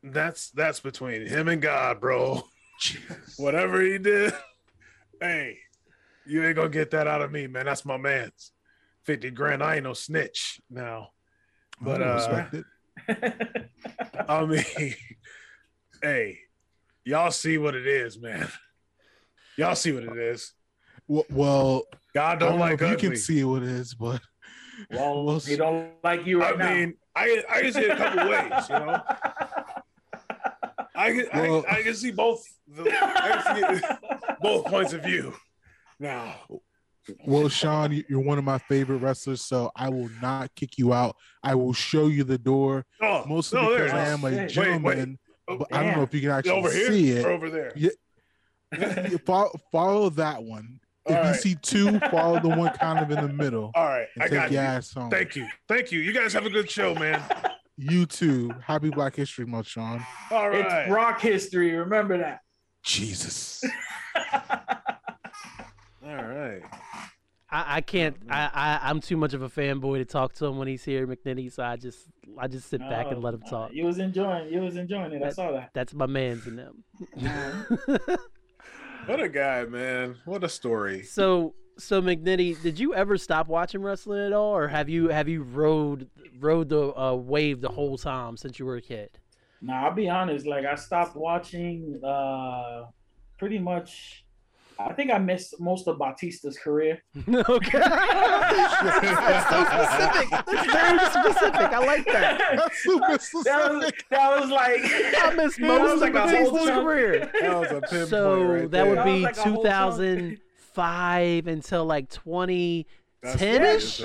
That's 0.02 0.50
that's 0.50 0.80
between 0.80 1.26
him 1.26 1.48
and 1.48 1.62
God, 1.62 1.98
bro. 1.98 2.42
Whatever 3.38 3.80
he 3.80 3.96
did, 3.96 4.34
hey, 5.22 5.56
you 6.26 6.44
ain't 6.44 6.56
gonna 6.56 6.68
get 6.68 6.90
that 6.92 7.06
out 7.06 7.22
of 7.22 7.32
me, 7.32 7.46
man. 7.46 7.66
That's 7.66 7.84
my 7.84 7.96
man's. 7.96 8.52
Fifty 9.04 9.30
grand. 9.30 9.62
I 9.62 9.76
ain't 9.76 9.84
no 9.84 9.92
snitch 9.92 10.60
now. 10.70 11.10
But, 11.80 12.02
I 12.02 12.06
uh, 12.06 12.14
respect 12.14 12.54
it. 12.54 13.70
I 14.28 14.44
mean, 14.46 14.64
hey, 16.02 16.38
y'all 17.04 17.30
see 17.30 17.58
what 17.58 17.74
it 17.74 17.86
is, 17.86 18.18
man. 18.18 18.48
Y'all 19.58 19.74
see 19.74 19.92
what 19.92 20.04
it 20.04 20.16
is. 20.16 20.52
Well, 21.06 21.24
well 21.30 21.84
God 22.14 22.38
don't, 22.38 22.50
don't 22.50 22.58
know 22.58 22.64
like 22.64 22.80
if 22.80 22.90
you 22.90 22.96
can 22.96 23.16
see 23.16 23.44
what 23.44 23.62
it 23.62 23.68
is, 23.68 23.94
but 23.94 24.20
well, 24.90 25.24
We'll 25.24 25.40
he 25.40 25.56
don't 25.56 25.92
like 26.02 26.26
you 26.26 26.40
right 26.40 26.54
I 26.54 26.56
now. 26.56 26.74
mean, 26.74 26.94
I 27.14 27.42
I 27.50 27.60
can 27.60 27.72
see 27.72 27.80
it 27.80 27.90
a 27.90 27.96
couple 27.96 28.28
ways, 28.28 28.68
you 28.68 28.78
know. 28.78 29.02
I 30.96 31.12
can 31.12 31.26
Well- 31.34 31.64
I, 31.68 31.78
I 31.78 31.82
can 31.82 31.94
see 31.94 32.10
both 32.12 32.44
the 32.68 32.82
I 32.90 33.54
can 33.60 33.76
see 33.76 33.82
both 34.40 34.64
points 34.66 34.92
of 34.92 35.02
view. 35.02 35.34
Now, 36.00 36.34
well, 37.26 37.48
Shawn, 37.48 37.92
you- 37.92 38.04
you're 38.08 38.20
one 38.20 38.38
of 38.38 38.44
my 38.44 38.58
favorite 38.58 38.98
wrestlers, 38.98 39.42
so 39.42 39.70
I 39.76 39.88
will 39.90 40.08
not 40.22 40.54
kick 40.54 40.78
you 40.78 40.92
out. 40.92 41.16
I 41.42 41.54
will 41.54 41.72
show 41.72 42.06
you 42.06 42.24
the 42.24 42.38
door, 42.38 42.84
oh, 43.00 43.24
mostly 43.26 43.60
no, 43.60 43.70
because 43.76 43.92
I 43.92 44.08
am 44.08 44.20
a 44.20 44.24
Wait, 44.24 44.36
wait. 44.38 44.48
gentleman. 44.50 45.18
Oh, 45.46 45.58
but 45.58 45.68
I 45.74 45.82
don't 45.82 45.96
know 45.96 46.02
if 46.02 46.14
you 46.14 46.20
can 46.22 46.30
actually 46.30 46.52
over 46.52 46.72
here 46.72 46.86
see 46.88 47.10
it. 47.10 47.24
or 47.26 47.30
over 47.30 47.50
there. 47.50 47.72
You 47.76 49.18
follow, 49.18 49.52
follow 49.70 50.08
that 50.10 50.42
one. 50.42 50.80
If 51.06 51.16
All 51.16 51.28
you 51.28 51.34
see 51.34 51.54
two, 51.60 52.00
follow 52.10 52.40
the 52.40 52.48
one 52.48 52.72
kind 52.72 52.98
of 52.98 53.10
in 53.10 53.20
the 53.26 53.32
middle. 53.32 53.70
All 53.74 53.84
right, 53.86 54.06
And 54.14 54.24
I 54.24 54.28
take 54.28 54.38
got 54.38 54.50
your 54.52 54.62
you. 54.62 54.66
ass 54.68 54.92
home. 54.94 55.10
Thank 55.10 55.36
you, 55.36 55.46
thank 55.68 55.92
you. 55.92 56.00
You 56.00 56.12
guys 56.14 56.32
have 56.32 56.46
a 56.46 56.50
good 56.50 56.70
show, 56.70 56.94
man. 56.94 57.22
You 57.76 58.06
too. 58.06 58.50
Happy 58.64 58.88
Black 58.88 59.14
History 59.14 59.44
Month, 59.44 59.66
Shawn. 59.66 60.02
All 60.30 60.48
right. 60.48 60.64
It's 60.64 60.90
rock 60.90 61.20
history. 61.20 61.72
Remember 61.72 62.16
that. 62.18 62.40
Jesus. 62.84 63.62
All 66.04 66.14
right. 66.14 66.62
I, 67.50 67.76
I 67.76 67.80
can't. 67.80 68.16
I, 68.28 68.50
I 68.52 68.90
I'm 68.90 69.00
too 69.00 69.16
much 69.16 69.32
of 69.32 69.42
a 69.42 69.48
fanboy 69.48 69.98
to 69.98 70.04
talk 70.04 70.32
to 70.34 70.46
him 70.46 70.58
when 70.58 70.68
he's 70.68 70.84
here, 70.84 71.06
McNitty. 71.06 71.52
So 71.52 71.62
I 71.62 71.76
just 71.76 72.08
I 72.38 72.48
just 72.48 72.68
sit 72.68 72.80
back 72.80 73.06
and 73.06 73.16
Oh, 73.16 73.20
let 73.20 73.34
him 73.34 73.42
uh, 73.46 73.50
talk. 73.50 73.70
You 73.72 73.84
was 73.86 73.98
enjoying. 73.98 74.52
You 74.52 74.60
was 74.60 74.76
enjoying 74.76 75.12
it. 75.12 75.22
I 75.22 75.30
saw 75.30 75.52
that. 75.52 75.70
That's 75.72 75.94
my 75.94 76.06
man's 76.06 76.46
in 76.46 76.56
them. 76.56 76.84
What 79.06 79.20
a 79.20 79.28
guy, 79.28 79.64
man. 79.66 80.16
What 80.24 80.42
a 80.44 80.48
story. 80.48 81.02
so 81.04 81.54
so 81.76 82.00
McNitty, 82.00 82.60
did 82.62 82.78
you 82.78 82.94
ever 82.94 83.18
stop 83.18 83.48
watching 83.48 83.82
wrestling 83.82 84.26
at 84.26 84.32
all, 84.32 84.56
or 84.56 84.68
have 84.68 84.88
you 84.88 85.08
have 85.08 85.28
you 85.28 85.42
rode 85.42 86.08
rode 86.38 86.68
the 86.70 86.94
uh, 86.98 87.14
wave 87.14 87.60
the 87.60 87.68
whole 87.68 87.98
time 87.98 88.36
since 88.36 88.58
you 88.58 88.64
were 88.66 88.76
a 88.76 88.82
kid? 88.82 89.10
Now 89.60 89.86
I'll 89.86 89.94
be 89.94 90.08
honest. 90.08 90.46
Like 90.46 90.64
I 90.64 90.74
stopped 90.74 91.16
watching. 91.16 92.00
uh 92.04 92.84
Pretty 93.36 93.58
much. 93.58 94.23
I 94.78 94.92
think 94.92 95.10
I 95.12 95.18
missed 95.18 95.60
most 95.60 95.86
of 95.86 95.98
Batista's 95.98 96.58
career. 96.58 97.00
okay. 97.28 97.78
That's 97.78 99.48
so 99.50 99.64
specific. 99.64 100.30
That's 100.30 100.72
very 100.72 100.98
specific. 100.98 101.60
I 101.72 101.78
like 101.78 102.04
that. 102.06 102.38
That's 102.56 102.82
super 102.82 103.00
That 103.00 103.10
was, 103.10 103.22
specific. 103.22 104.04
that 104.10 104.40
was 104.40 104.50
like. 104.50 104.80
I 104.84 105.34
missed 105.36 105.60
most 105.60 105.92
of 105.94 106.00
like 106.00 106.12
Batista's 106.12 106.70
career. 106.70 107.30
That 107.40 107.58
was 107.58 107.70
a 107.70 107.80
pinpoint 107.82 108.08
So 108.08 108.42
right 108.42 108.60
that 108.62 108.70
there. 108.70 108.86
would 108.88 108.98
That 108.98 109.04
was 109.06 109.14
be 109.14 109.20
like 109.22 109.36
a 109.36 109.42
whole 109.42 109.62
chunk. 109.62 109.92
2005 109.96 111.46
until 111.46 111.84
like 111.84 112.10
2010 112.10 113.62
That's 113.62 114.00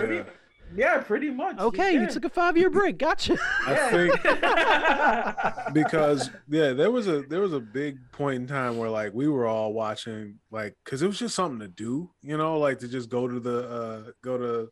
Yeah, 0.75 0.99
pretty, 0.99 1.29
much. 1.29 1.57
Okay, 1.57 1.93
yeah. 1.93 2.01
you 2.01 2.07
took 2.07 2.25
a 2.25 2.29
five 2.29 2.57
year 2.57 2.69
break. 2.69 2.97
Gotcha. 2.97 3.37
I 3.65 3.75
think 3.91 5.73
because 5.73 6.29
yeah, 6.47 6.73
there 6.73 6.91
was 6.91 7.07
a 7.07 7.21
there 7.23 7.41
was 7.41 7.53
a 7.53 7.59
big 7.59 7.97
point 8.11 8.35
in 8.35 8.47
time 8.47 8.77
where 8.77 8.89
like 8.89 9.13
we 9.13 9.27
were 9.27 9.47
all 9.47 9.73
watching 9.73 10.39
like 10.51 10.75
because 10.83 11.01
it 11.01 11.07
was 11.07 11.19
just 11.19 11.35
something 11.35 11.59
to 11.59 11.67
do, 11.67 12.11
you 12.21 12.37
know, 12.37 12.57
like 12.59 12.79
to 12.79 12.87
just 12.87 13.09
go 13.09 13.27
to 13.27 13.39
the 13.39 13.69
uh 13.69 14.11
go 14.21 14.37
to 14.37 14.71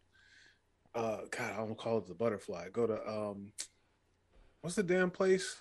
uh 0.96 1.22
God, 1.30 1.54
I 1.54 1.58
don't 1.58 1.78
call 1.78 1.98
it 2.00 2.08
the 2.08 2.14
butterfly. 2.14 2.70
Go 2.72 2.88
to 2.88 3.08
um 3.08 3.52
what's 4.62 4.76
the 4.76 4.84
damn 4.84 5.10
place? 5.10 5.58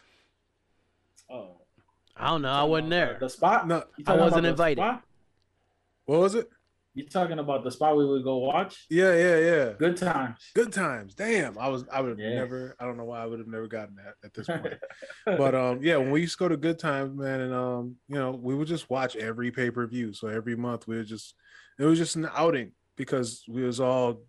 oh, 1.30 1.60
I 2.16 2.28
don't 2.28 2.42
know. 2.42 2.50
I 2.50 2.62
wasn't 2.62 2.90
there. 2.90 3.16
The 3.20 3.28
spot? 3.28 3.66
No, 3.66 3.84
I 4.06 4.16
wasn't 4.16 4.18
about 4.18 4.42
the 4.42 4.48
invited. 4.48 5.00
what 6.06 6.20
was 6.20 6.34
it? 6.34 6.50
You 6.96 7.04
talking 7.06 7.38
about 7.38 7.62
the 7.62 7.70
spot 7.70 7.94
we 7.94 8.06
would 8.06 8.24
go 8.24 8.38
watch? 8.38 8.86
Yeah, 8.88 9.14
yeah, 9.14 9.36
yeah. 9.38 9.72
Good 9.78 9.98
times. 9.98 10.38
Good 10.54 10.72
times. 10.72 11.14
Damn. 11.14 11.58
I 11.58 11.68
was 11.68 11.84
I 11.92 12.00
would 12.00 12.08
have 12.08 12.18
Yeah. 12.18 12.34
never 12.36 12.74
I 12.80 12.86
don't 12.86 12.96
know 12.96 13.04
why 13.04 13.20
I 13.22 13.26
would 13.26 13.38
have 13.38 13.46
never 13.48 13.66
gotten 13.68 13.96
that 13.96 14.14
at 14.24 14.32
this 14.32 14.46
point. 14.46 14.74
but 15.26 15.54
um 15.54 15.82
yeah 15.82 15.98
when 15.98 16.10
we 16.10 16.22
used 16.22 16.38
to 16.38 16.38
go 16.38 16.48
to 16.48 16.56
good 16.56 16.78
times 16.78 17.14
man 17.14 17.40
and 17.40 17.52
um 17.52 17.96
you 18.08 18.14
know 18.16 18.30
we 18.30 18.54
would 18.54 18.66
just 18.66 18.88
watch 18.88 19.14
every 19.14 19.50
pay-per-view 19.50 20.14
so 20.14 20.28
every 20.28 20.56
month 20.56 20.88
we 20.88 20.96
would 20.96 21.06
just 21.06 21.34
it 21.78 21.84
was 21.84 21.98
just 21.98 22.16
an 22.16 22.30
outing 22.34 22.72
because 22.96 23.44
we 23.46 23.62
was 23.62 23.78
all 23.78 24.20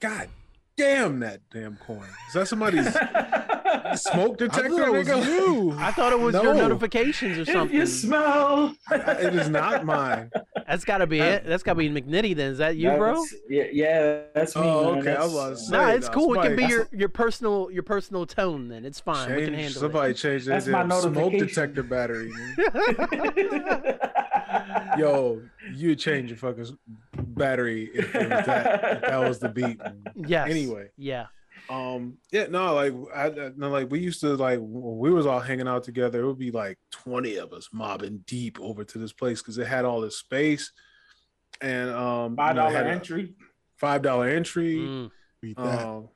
god 0.00 0.28
damn 0.76 1.18
that 1.20 1.40
damn 1.50 1.76
coin 1.76 2.04
is 2.28 2.34
that 2.34 2.46
somebody's 2.46 2.84
smoke 3.96 4.34
I 4.34 4.46
detector 4.46 4.68
thought 4.70 4.88
it 4.88 4.92
was 4.92 5.08
you. 5.26 5.74
I 5.78 5.90
thought 5.92 6.12
it 6.12 6.20
was 6.20 6.34
your 6.34 6.54
notifications 6.54 7.38
or 7.38 7.44
something. 7.44 7.52
if 7.52 7.52
something. 7.52 7.76
you 7.76 7.86
smell. 7.86 8.74
it 8.90 9.34
is 9.34 9.48
not 9.48 9.84
mine 9.84 10.30
That's 10.66 10.84
got 10.84 10.98
to 10.98 11.06
be 11.06 11.20
it. 11.20 11.44
That's 11.44 11.62
got 11.62 11.74
to 11.74 11.78
be 11.78 11.88
McNitty 11.90 12.34
then. 12.36 12.52
Is 12.52 12.58
that 12.58 12.76
you, 12.76 12.90
bro? 12.90 13.22
Yeah, 13.48 13.64
yeah, 13.72 14.20
that's 14.34 14.54
me. 14.56 14.62
Oh, 14.62 14.94
man. 14.94 15.00
okay, 15.00 15.16
I 15.16 15.24
was 15.24 15.32
That's, 15.32 15.34
about 15.34 15.46
to 15.48 15.52
uh, 15.52 15.56
say. 15.56 15.76
Nah, 15.76 15.88
it's 15.90 16.06
no, 16.08 16.12
cool. 16.12 16.40
It 16.40 16.42
can 16.42 16.56
be 16.56 16.64
your, 16.64 16.88
your 16.92 17.08
personal 17.08 17.70
your 17.70 17.82
personal 17.82 18.26
tone. 18.26 18.68
Then 18.68 18.84
it's 18.84 19.00
fine. 19.00 19.28
we 19.34 19.44
can 19.44 19.54
Change, 19.54 19.62
handle 19.62 19.80
somebody 19.80 20.14
changed 20.14 20.46
their 20.46 20.56
That's 20.60 20.66
my 20.66 20.82
damn 20.82 20.90
smoke 21.00 21.14
notification. 21.14 21.46
detector 21.48 21.82
battery 21.82 22.30
yo 24.98 25.40
you 25.74 25.94
change 25.94 26.30
your 26.30 26.36
fucking 26.38 26.66
battery 27.16 27.90
if, 27.94 28.14
it 28.14 28.30
was 28.30 28.46
that, 28.46 28.96
if 28.96 29.00
that 29.02 29.18
was 29.28 29.38
the 29.38 29.48
beat 29.48 29.78
man. 29.78 30.02
yes. 30.14 30.48
anyway 30.50 30.88
Yeah. 30.96 31.26
Um. 31.70 32.18
Yeah. 32.32 32.46
No. 32.48 32.74
Like. 32.74 32.94
I. 33.14 33.26
I- 33.26 33.50
No. 33.56 33.68
Like. 33.70 33.90
We 33.90 34.00
used 34.00 34.20
to 34.22 34.34
like 34.36 34.58
we 34.62 35.10
was 35.12 35.26
all 35.26 35.40
hanging 35.40 35.68
out 35.68 35.84
together. 35.84 36.20
It 36.22 36.26
would 36.26 36.38
be 36.38 36.50
like 36.50 36.78
twenty 36.90 37.36
of 37.36 37.52
us 37.52 37.68
mobbing 37.72 38.24
deep 38.26 38.58
over 38.60 38.84
to 38.84 38.98
this 38.98 39.12
place 39.12 39.40
because 39.42 39.58
it 39.58 39.66
had 39.66 39.84
all 39.84 40.00
this 40.00 40.16
space, 40.16 40.72
and 41.60 41.90
um, 41.90 42.36
Five 42.36 42.56
you 42.56 42.62
know, 42.62 42.68
had 42.70 42.86
entry. 42.86 43.34
Five 43.76 44.02
dollar 44.02 44.28
entry. 44.28 44.76
Mm. 44.78 45.10
Um. 45.58 46.08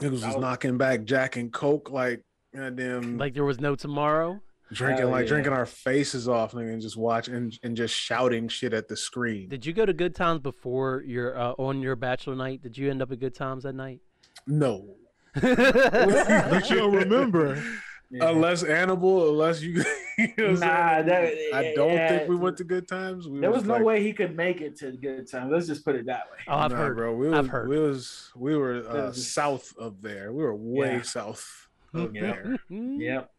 Niggas 0.00 0.10
was 0.10 0.20
That 0.22 0.34
was- 0.34 0.40
knocking 0.42 0.78
back 0.78 1.04
Jack 1.04 1.36
and 1.36 1.52
Coke 1.52 1.90
like 1.90 2.22
goddamn 2.54 3.18
Like 3.18 3.34
there 3.34 3.44
was 3.44 3.60
no 3.60 3.74
tomorrow. 3.74 4.40
drinking 4.72 4.98
Hell 5.06 5.10
like 5.10 5.24
yeah. 5.24 5.28
drinking 5.28 5.52
our 5.52 5.66
faces 5.66 6.28
off 6.28 6.52
nigga, 6.52 6.72
and 6.72 6.80
just 6.80 6.96
watching 6.96 7.34
and, 7.34 7.58
and 7.64 7.76
just 7.76 7.94
shouting 7.94 8.46
shit 8.48 8.72
at 8.72 8.86
the 8.86 8.96
screen. 8.96 9.48
Did 9.48 9.66
you 9.66 9.72
go 9.72 9.84
to 9.84 9.92
Good 9.92 10.14
Times 10.14 10.40
before 10.40 11.02
your 11.04 11.36
uh, 11.36 11.52
on 11.58 11.80
your 11.80 11.96
bachelor 11.96 12.36
night? 12.36 12.62
Did 12.62 12.78
you 12.78 12.88
end 12.90 13.02
up 13.02 13.10
at 13.10 13.18
Good 13.18 13.34
Times 13.34 13.64
that 13.64 13.74
night? 13.74 14.00
No. 14.48 14.96
But 15.40 16.68
you'll 16.70 16.90
remember. 16.90 17.62
Yeah. 18.10 18.30
Unless 18.30 18.62
Annibal, 18.62 19.28
unless 19.28 19.60
you, 19.60 19.84
you 20.18 20.28
know 20.38 20.46
I'm 20.46 20.54
Nah, 20.60 21.02
that- 21.02 21.34
I 21.52 21.74
don't 21.76 21.92
yeah, 21.92 22.08
think 22.08 22.28
we 22.30 22.36
went 22.36 22.56
to 22.56 22.64
good 22.64 22.88
times. 22.88 23.28
We 23.28 23.38
There 23.40 23.50
was 23.50 23.64
no 23.64 23.74
like, 23.74 23.82
way 23.84 24.02
he 24.02 24.14
could 24.14 24.34
make 24.34 24.62
it 24.62 24.76
to 24.78 24.92
good 24.92 25.30
Times. 25.30 25.52
Let's 25.52 25.66
just 25.66 25.84
put 25.84 25.94
it 25.94 26.06
that 26.06 26.22
way. 26.30 26.38
Oh, 26.48 26.54
I've 26.56 26.70
Nah, 26.70 26.78
heard. 26.78 26.96
bro. 26.96 27.14
We 27.14 27.28
was, 27.28 27.38
I've 27.38 27.48
heard. 27.48 27.68
We 27.68 27.78
was 27.78 28.30
we 28.34 28.56
were 28.56 28.76
uh, 28.88 29.08
was- 29.08 29.30
south 29.30 29.74
of 29.76 30.00
there. 30.00 30.32
We 30.32 30.42
were 30.42 30.56
way 30.56 30.92
Yeah. 30.94 31.02
south 31.02 31.68
of 31.92 32.14
Yeah. 32.16 32.22
there. 32.22 32.56
Yep. 32.70 33.30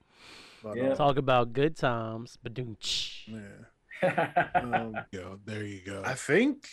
But, 0.61 0.77
Yeah. 0.77 0.89
uh, 0.89 0.95
Talk 0.95 1.17
about 1.17 1.51
good 1.51 1.75
times. 1.75 2.37
Badoom. 2.45 2.77
yeah. 4.03 4.51
Um, 4.53 4.93
Yo, 5.11 5.39
there 5.45 5.63
you 5.63 5.81
go. 5.83 6.03
I 6.05 6.13
think 6.13 6.67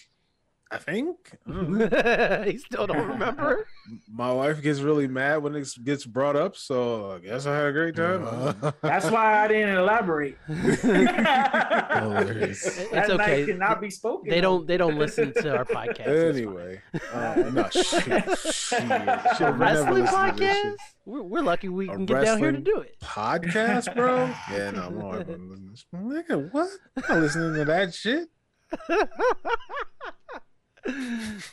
I 0.69 0.79
think. 0.79 1.17
I 1.47 2.49
he 2.51 2.59
still 2.59 2.89
don't 2.89 3.07
remember. 3.07 3.69
My 4.12 4.33
wife 4.33 4.61
gets 4.61 4.81
really 4.81 5.07
mad 5.07 5.45
when 5.45 5.55
it 5.55 5.69
gets 5.85 6.05
brought 6.05 6.35
up, 6.35 6.57
so 6.57 7.12
I 7.12 7.21
guess 7.21 7.47
I 7.47 7.55
had 7.55 7.67
a 7.67 7.73
great 7.73 7.95
time. 7.95 8.27
Uh, 8.27 8.73
That's 8.83 9.09
why 9.09 9.45
I 9.45 9.49
didn't 9.49 9.77
elaborate. 9.77 10.37
Hilarious. 10.47 12.67
It's 12.67 12.91
that 12.91 13.11
okay. 13.11 13.17
night 13.17 13.47
cannot 13.47 13.81
be 13.81 13.91
spoken. 13.91 14.29
They 14.29 14.41
don't. 14.41 14.67
They 14.67 14.77
don't 14.77 14.99
listen 14.99 15.33
to 15.35 15.57
our 15.57 15.64
podcast. 15.64 16.35
Anyway, 16.35 16.83
uh, 17.12 17.45
no 17.53 17.69
shit. 17.71 17.87
shit. 17.87 18.39
Shit, 18.39 18.83
I 18.83 18.89
never 18.89 19.59
Wrestling 19.59 19.61
listen 19.62 19.95
to 19.95 20.01
this 20.01 20.11
podcast. 20.11 20.77
We're, 21.05 21.23
we're 21.23 21.43
lucky 21.43 21.69
we 21.69 21.89
A 21.89 21.93
can 21.93 22.07
get 22.07 22.25
down 22.25 22.39
here 22.39 22.51
to 22.51 22.59
do 22.59 22.81
it. 22.81 22.97
Podcast, 23.01 23.95
bro? 23.95 24.29
Yeah, 24.51 24.73
no, 24.73 24.83
I'm 24.83 24.99
not 24.99 25.29
listening. 25.29 25.77
Nigga, 25.95 26.53
what? 26.53 26.69
I'm 26.97 27.05
not 27.09 27.19
listening 27.21 27.55
to 27.55 27.64
that 27.67 27.95
shit. 27.95 28.29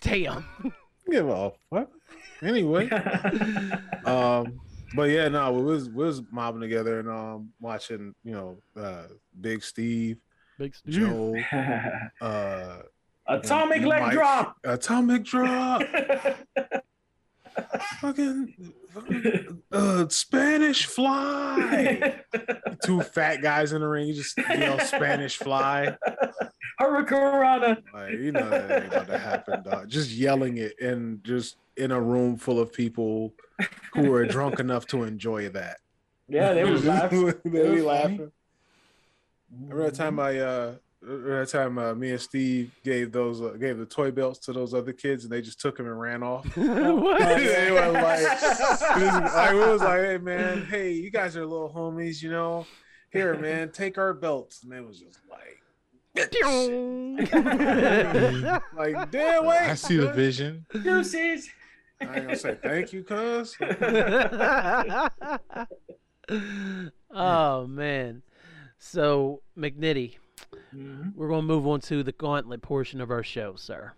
Damn. 0.02 0.46
Give 1.10 1.28
a 1.28 1.52
fuck. 1.70 1.90
Anyway, 2.42 2.90
um, 4.06 4.60
but 4.96 5.10
yeah, 5.10 5.28
no, 5.30 5.52
we 5.54 5.64
was 5.64 5.90
we 5.90 6.06
was 6.06 6.22
mobbing 6.32 6.62
together 6.62 7.00
and 7.00 7.10
um 7.10 7.50
watching, 7.60 8.14
you 8.24 8.32
know, 8.32 8.58
uh, 8.82 9.04
Big 9.40 9.64
Steve, 9.64 10.18
Big 10.58 10.76
Steve. 10.76 10.94
Joe, 10.94 11.36
uh, 12.22 12.82
Atomic 13.28 13.84
leg 13.84 14.12
drop. 14.12 14.58
Atomic 14.64 15.24
Drop, 15.24 15.82
fucking 18.02 18.54
uh, 19.72 20.08
Spanish 20.10 20.86
Fly. 20.86 22.22
Two 22.84 23.02
fat 23.02 23.42
guys 23.42 23.74
in 23.74 23.82
the 23.82 23.88
ring, 23.88 24.08
you 24.08 24.14
just 24.14 24.38
you 24.38 24.58
know 24.58 24.78
Spanish 24.80 25.38
Fly. 25.38 25.96
Hurricanrana. 26.80 27.82
Like 27.94 28.12
you 28.14 28.32
know 28.32 28.50
that 28.50 28.84
ain't 28.84 28.94
about 28.94 29.08
to 29.08 29.18
happen, 29.18 29.64
dog. 29.64 29.90
Just 29.90 30.12
yelling 30.12 30.58
it 30.58 30.80
and 30.80 31.24
just 31.24 31.58
in 31.78 31.92
a 31.92 32.00
room 32.02 32.38
full 32.38 32.60
of 32.60 32.72
people 32.74 33.34
who 33.94 34.14
are 34.14 34.26
drunk 34.26 34.60
enough 34.60 34.86
to 34.88 35.04
enjoy 35.04 35.50
that. 35.50 35.78
Yeah, 36.28 36.54
they 36.54 36.64
was 36.64 36.86
laughing. 36.86 37.26
they 37.26 37.32
It 37.32 37.44
be 37.44 37.60
was 37.60 37.68
funny. 37.70 37.82
laughing. 37.82 38.32
Remember 39.52 39.84
that 39.86 39.96
time 39.96 40.20
I 40.20 40.40
uh 40.40 40.62
remember 40.62 40.80
that 41.06 41.50
time 41.50 41.78
uh, 41.78 41.94
me 41.94 42.12
and 42.12 42.22
Steve 42.22 42.72
gave 42.84 43.12
those 43.12 43.42
uh, 43.42 43.56
gave 43.60 43.78
the 43.78 43.86
toy 43.86 44.12
belts 44.12 44.40
to 44.40 44.54
those 44.54 44.74
other 44.74 44.94
kids 44.94 45.24
and 45.24 45.34
they 45.34 45.42
just 45.42 45.60
took 45.60 45.78
them 45.78 45.86
and 45.86 46.00
ran 46.00 46.24
off. 46.24 46.46
what? 46.58 47.20
they 47.20 47.72
were 47.72 47.92
like, 47.92 48.42
was, 48.42 49.34
like, 49.34 49.52
it 49.52 49.56
was 49.56 49.82
like, 49.82 50.02
hey 50.02 50.18
man, 50.18 50.66
hey, 50.66 50.92
you 50.94 51.12
guys 51.12 51.36
are 51.36 51.46
little 51.46 51.70
homies, 51.70 52.22
you 52.22 52.32
know. 52.32 52.66
Here, 53.12 53.38
man, 53.38 53.70
take 53.72 53.98
our 54.00 54.14
belts. 54.14 54.64
And 54.64 54.74
it 54.74 54.86
was 54.86 55.00
just 55.00 55.20
like, 55.30 55.62
like, 58.76 59.12
damn, 59.12 59.46
wait. 59.46 59.60
I 59.60 59.76
see 59.76 59.98
the 59.98 60.12
vision. 60.14 60.66
Deuces. 60.72 61.50
I 62.02 62.06
ain't 62.06 62.26
gonna 62.26 62.36
say 62.36 62.58
thank 62.62 62.92
you, 62.92 63.04
cuz. 63.04 63.56
oh 67.14 67.68
man. 67.68 68.24
So 68.80 69.42
McNitty, 69.58 70.16
Mhm. 70.74 71.16
we're 71.16 71.30
gonna 71.30 71.42
move 71.42 71.68
on 71.68 71.80
to 71.82 72.04
the 72.04 72.12
gauntlet 72.12 72.62
portion 72.62 73.02
of 73.02 73.12
our 73.12 73.24
show, 73.24 73.56
sir. 73.56 73.94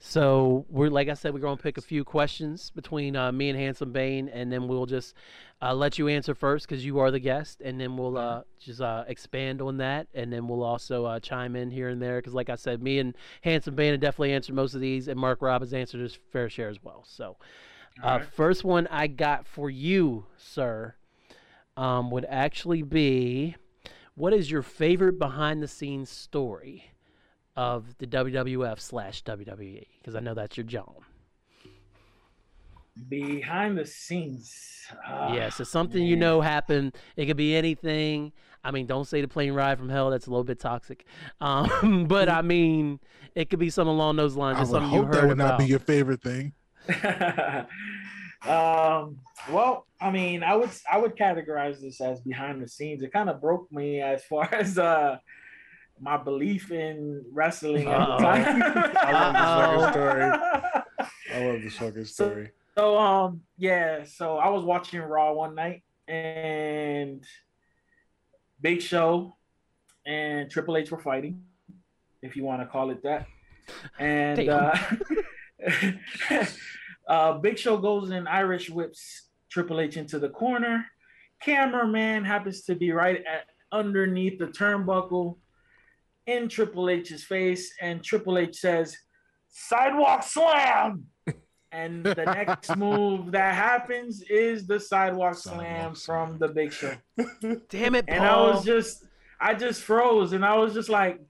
So 0.00 0.64
we're 0.68 0.90
like 0.90 1.08
I 1.08 1.14
said, 1.14 1.34
we're 1.34 1.40
gonna 1.40 1.56
pick 1.56 1.76
a 1.76 1.82
few 1.82 2.04
questions 2.04 2.70
between 2.70 3.16
uh, 3.16 3.32
me 3.32 3.48
and 3.50 3.58
Handsome 3.58 3.90
Bane, 3.90 4.28
and 4.28 4.52
then 4.52 4.68
we'll 4.68 4.86
just 4.86 5.14
uh, 5.60 5.74
let 5.74 5.98
you 5.98 6.06
answer 6.06 6.36
first 6.36 6.68
because 6.68 6.84
you 6.84 7.00
are 7.00 7.10
the 7.10 7.18
guest, 7.18 7.60
and 7.60 7.80
then 7.80 7.96
we'll 7.96 8.16
uh, 8.16 8.42
just 8.60 8.80
uh, 8.80 9.02
expand 9.08 9.60
on 9.60 9.78
that, 9.78 10.06
and 10.14 10.32
then 10.32 10.46
we'll 10.46 10.62
also 10.62 11.04
uh, 11.04 11.18
chime 11.18 11.56
in 11.56 11.70
here 11.70 11.88
and 11.88 12.00
there 12.00 12.18
because, 12.18 12.32
like 12.32 12.48
I 12.48 12.54
said, 12.54 12.80
me 12.80 13.00
and 13.00 13.16
Handsome 13.42 13.74
Bane 13.74 13.90
have 13.90 14.00
definitely 14.00 14.32
answered 14.32 14.54
most 14.54 14.74
of 14.74 14.80
these, 14.80 15.08
and 15.08 15.18
Mark 15.18 15.42
Robb 15.42 15.62
has 15.62 15.74
answered 15.74 16.00
his 16.00 16.14
fair 16.14 16.48
share 16.48 16.68
as 16.68 16.80
well. 16.80 17.02
So, 17.04 17.36
uh, 18.00 18.06
Alright. 18.06 18.28
first 18.32 18.62
one 18.62 18.86
I 18.92 19.08
got 19.08 19.48
for 19.48 19.68
you, 19.68 20.26
sir, 20.36 20.94
um, 21.76 22.12
would 22.12 22.26
actually 22.28 22.82
be, 22.82 23.56
what 24.18 24.32
is 24.32 24.50
your 24.50 24.62
favorite 24.62 25.18
behind 25.18 25.62
the 25.62 25.68
scenes 25.68 26.10
story 26.10 26.90
of 27.56 27.96
the 27.98 28.06
WWF 28.06 28.80
slash 28.80 29.22
WWE? 29.22 29.86
Because 29.98 30.16
I 30.16 30.20
know 30.20 30.34
that's 30.34 30.56
your 30.56 30.66
John. 30.66 30.96
Behind 33.08 33.78
the 33.78 33.86
scenes. 33.86 34.52
Ah, 35.06 35.32
yes, 35.32 35.60
it's 35.60 35.70
something 35.70 36.02
you 36.02 36.16
know 36.16 36.40
happened. 36.40 36.96
It 37.16 37.26
could 37.26 37.36
be 37.36 37.54
anything. 37.54 38.32
I 38.64 38.72
mean, 38.72 38.86
don't 38.86 39.06
say 39.06 39.20
the 39.20 39.28
plane 39.28 39.52
ride 39.52 39.78
from 39.78 39.88
hell. 39.88 40.10
That's 40.10 40.26
a 40.26 40.30
little 40.30 40.44
bit 40.44 40.58
toxic. 40.58 41.06
Um, 41.40 42.06
but 42.08 42.28
I 42.28 42.42
mean, 42.42 42.98
it 43.36 43.50
could 43.50 43.60
be 43.60 43.70
something 43.70 43.94
along 43.94 44.16
those 44.16 44.34
lines. 44.34 44.58
I 44.58 44.62
would 44.62 44.70
something 44.70 44.90
you 44.90 44.98
hope 44.98 45.14
heard 45.14 45.14
that 45.14 45.28
would 45.28 45.38
not 45.38 45.58
be 45.58 45.66
your 45.66 45.78
favorite 45.78 46.20
thing. 46.20 46.52
um 48.46 49.18
well 49.50 49.84
i 50.00 50.10
mean 50.10 50.44
i 50.44 50.54
would 50.54 50.70
i 50.90 50.96
would 50.96 51.16
categorize 51.16 51.80
this 51.80 52.00
as 52.00 52.20
behind 52.20 52.62
the 52.62 52.68
scenes. 52.68 53.02
It 53.02 53.12
kind 53.12 53.28
of 53.28 53.40
broke 53.40 53.70
me 53.72 54.00
as 54.00 54.24
far 54.24 54.52
as 54.54 54.78
uh 54.78 55.18
my 56.00 56.16
belief 56.16 56.70
in 56.70 57.24
wrestling 57.32 57.88
at 57.88 58.06
the 58.06 58.16
time. 58.18 58.62
I 58.96 59.12
love 59.12 59.34
this 59.34 59.50
fucking 59.58 59.92
story. 59.92 60.22
I 61.34 61.46
love 61.46 61.62
this 61.62 61.74
fucking 61.74 62.04
story. 62.04 62.50
so 62.76 62.96
um 62.96 63.40
yeah 63.56 64.04
so 64.04 64.36
i 64.36 64.48
was 64.48 64.62
watching 64.62 65.00
raw 65.00 65.32
one 65.32 65.54
night 65.56 65.82
and 66.06 67.24
big 68.60 68.80
show 68.80 69.36
and 70.06 70.48
triple 70.50 70.76
h 70.76 70.90
were 70.92 71.00
fighting 71.00 71.42
if 72.22 72.36
you 72.36 72.44
want 72.44 72.60
to 72.62 72.66
call 72.66 72.90
it 72.90 73.02
that. 73.02 73.26
And 73.98 74.48
uh, 74.48 74.74
uh 77.08 77.32
big 77.38 77.58
show 77.58 77.76
goes 77.76 78.10
in 78.10 78.26
irish 78.26 78.68
whips 78.70 79.28
triple 79.50 79.80
h 79.80 79.96
into 79.96 80.18
the 80.18 80.28
corner 80.28 80.84
cameraman 81.42 82.24
happens 82.24 82.62
to 82.62 82.74
be 82.74 82.90
right 82.92 83.18
at 83.26 83.44
underneath 83.72 84.38
the 84.38 84.46
turnbuckle 84.46 85.36
in 86.26 86.48
triple 86.48 86.88
h's 86.90 87.24
face 87.24 87.72
and 87.80 88.02
triple 88.02 88.38
h 88.38 88.56
says 88.56 88.96
sidewalk 89.48 90.22
slam 90.22 91.04
and 91.72 92.02
the 92.04 92.14
next 92.24 92.74
move 92.76 93.30
that 93.32 93.54
happens 93.54 94.22
is 94.22 94.66
the 94.66 94.80
sidewalk, 94.80 95.34
Sidewalk 95.34 95.60
slam 95.62 95.94
slam. 95.94 96.28
from 96.28 96.38
the 96.38 96.48
big 96.48 96.72
show 96.72 96.94
Damn 97.68 97.94
it, 97.94 98.06
Paul. 98.06 98.16
and 98.16 98.24
I 98.24 98.40
was 98.42 98.64
just, 98.64 99.04
I 99.40 99.54
just 99.54 99.82
froze, 99.82 100.32
and 100.32 100.44
I 100.44 100.56
was 100.56 100.72
just 100.74 100.88
like, 100.88 101.20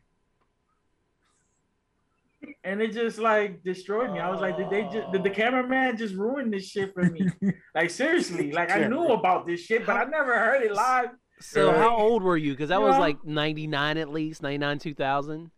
and 2.64 2.80
it 2.80 2.93
just 2.93 3.18
like 3.18 3.62
destroyed 3.62 4.12
me. 4.12 4.20
I 4.20 4.30
was 4.30 4.41
like, 4.41 4.57
did 4.57 4.70
they 4.70 4.82
just, 4.84 5.11
did 5.12 5.22
the 5.22 5.30
oh. 5.30 5.34
cameraman 5.34 5.97
just 5.97 6.14
ruin 6.14 6.51
this 6.51 6.66
shit 6.66 6.93
for 6.95 7.03
me? 7.05 7.28
like 7.74 7.91
seriously, 7.91 8.53
like 8.53 8.70
I 8.70 8.86
knew 8.86 9.09
about 9.09 9.47
this 9.47 9.61
shit, 9.61 9.84
but 9.86 9.97
I 9.97 10.05
never 10.05 10.34
heard 10.39 10.62
it 10.62 10.72
live. 10.72 11.11
so 11.41 11.68
Right. 11.68 11.76
how 11.78 11.97
old 11.97 12.22
were 12.22 12.36
you? 12.36 12.53
Because 12.53 12.68
that 12.70 12.80
was 12.80 12.95
Yeah. 12.95 13.01
like 13.01 13.24
99 13.24 13.99
at 13.99 14.09
least, 14.11 14.43
99, 14.43 14.78
2000. 14.78 15.51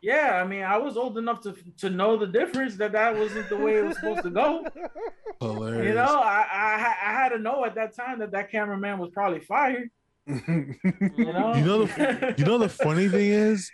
Yeah, 0.00 0.40
I 0.42 0.46
mean, 0.46 0.62
I 0.62 0.76
was 0.76 0.98
old 0.98 1.16
enough 1.16 1.40
to 1.42 1.54
to 1.78 1.88
know 1.88 2.18
the 2.18 2.26
difference 2.26 2.76
that 2.76 2.92
that 2.92 3.16
wasn't 3.16 3.48
the 3.48 3.56
way 3.56 3.76
it 3.76 3.84
was 3.86 3.96
supposed 3.96 4.22
to 4.24 4.30
go. 4.30 4.62
Hilarious. 5.40 5.88
You 5.88 5.94
know, 5.94 6.02
I 6.20 6.46
I, 6.52 6.94
I 7.08 7.12
had 7.12 7.28
to 7.30 7.38
know 7.38 7.64
at 7.64 7.74
that 7.76 7.96
time 7.96 8.18
that 8.18 8.30
that 8.32 8.50
cameraman 8.50 8.98
was 8.98 9.10
probably 9.14 9.40
fired. 9.40 9.88
You 10.26 11.32
know, 11.32 11.54
You 11.54 11.64
know 11.64 11.84
the- 11.86 12.34
you 12.36 12.44
know 12.44 12.58
the 12.58 12.68
funny 12.68 13.08
thing 13.08 13.30
is, 13.30 13.66
the- 13.66 13.72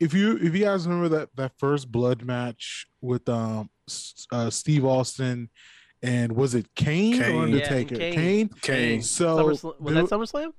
if 0.00 0.14
you 0.14 0.36
if 0.38 0.54
you 0.54 0.64
guys 0.64 0.86
remember 0.86 1.08
that 1.18 1.28
that 1.36 1.52
first 1.58 1.90
blood 1.92 2.22
match 2.24 2.86
with 3.00 3.28
um 3.28 3.68
uh, 4.32 4.50
Steve 4.50 4.84
Austin 4.84 5.48
and 6.02 6.32
was 6.32 6.54
it 6.54 6.66
Kane, 6.74 7.18
Kane. 7.20 7.22
or 7.36 7.46
Yeah, 7.46 7.54
Undertaker? 7.64 7.96
Kane. 7.96 8.12
Kane. 8.14 8.48
Kane. 8.62 9.02
So 9.02 9.36
SummerSlam, 9.36 9.80
was 9.80 9.94
there- 9.94 10.02
that 10.02 10.10
SummerSlam? 10.10 10.52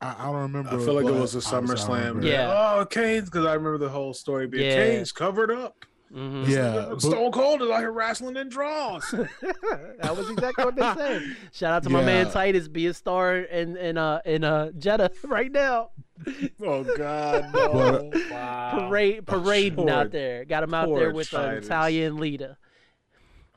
I, 0.00 0.16
I 0.18 0.24
don't 0.26 0.42
remember. 0.42 0.70
I 0.70 0.78
feel 0.78 0.94
like 0.94 1.04
it 1.06 1.12
was 1.12 1.34
a 1.34 1.56
obviously 1.56 1.94
I 2.00 2.02
SummerSlam. 2.04 2.24
Yeah. 2.24 2.74
Oh, 2.80 2.84
Kane's 2.84 3.26
because 3.30 3.46
I 3.46 3.54
remember 3.54 3.78
the 3.78 3.88
whole 3.88 4.12
story 4.14 4.46
being 4.48 4.64
Yeah. 4.68 4.74
Kane's 4.76 5.12
covered 5.12 5.50
up. 5.50 5.84
hmm 6.12 6.44
Yeah, 6.46 6.86
but- 6.90 7.02
Stone 7.02 7.30
Cold 7.32 7.62
is 7.62 7.70
out 7.70 7.78
here 7.80 7.92
wrestling 7.92 8.36
in 8.36 8.48
draws. 8.48 9.08
that 9.12 10.16
was 10.16 10.28
exactly 10.30 10.64
what 10.64 10.74
they 10.74 10.94
said. 11.02 11.22
Shout 11.52 11.72
out 11.74 11.82
to 11.84 11.90
my 11.90 12.04
man 12.04 12.30
Titus, 12.30 12.66
be 12.68 12.86
a 12.88 12.94
star 12.94 13.36
in 13.38 13.76
in 13.76 13.96
uh 13.96 14.20
in 14.24 14.42
uh 14.44 14.72
Jeddah 14.78 15.10
right 15.24 15.50
now. 15.52 15.90
oh 16.62 16.84
God, 16.96 17.50
no. 17.54 18.10
But- 18.10 18.30
wow. 18.30 18.88
Parade 18.88 19.26
parading 19.26 19.76
poor- 19.76 19.90
out 19.90 20.10
there. 20.10 20.44
Got 20.44 20.64
him 20.64 20.74
out 20.74 20.94
there 20.94 21.12
with 21.12 21.32
uh, 21.34 21.38
Italian 21.38 21.60
Natalya 21.62 22.06
and 22.06 22.20
Lita. 22.20 22.56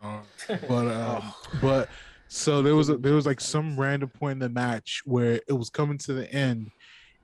Uh, 0.02 0.20
but 0.68 0.88
um, 0.88 1.34
but 1.62 1.90
so 2.28 2.62
there 2.62 2.76
was 2.76 2.90
a, 2.90 2.98
there 2.98 3.14
was 3.14 3.26
like 3.26 3.42
some 3.42 3.80
random 3.80 4.10
point 4.10 4.34
in 4.34 4.40
the 4.40 4.50
match 4.50 5.02
where 5.06 5.40
it 5.48 5.54
was 5.54 5.70
coming 5.70 5.98
to 6.00 6.14
the 6.14 6.32
end, 6.32 6.72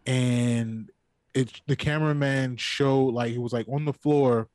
and 0.05 0.89
it 1.33 1.61
the 1.67 1.75
cameraman 1.75 2.57
showed 2.57 3.13
like 3.13 3.31
he 3.31 3.37
was 3.37 3.53
like 3.53 3.67
on 3.67 3.85
the 3.85 3.93
floor, 3.93 4.47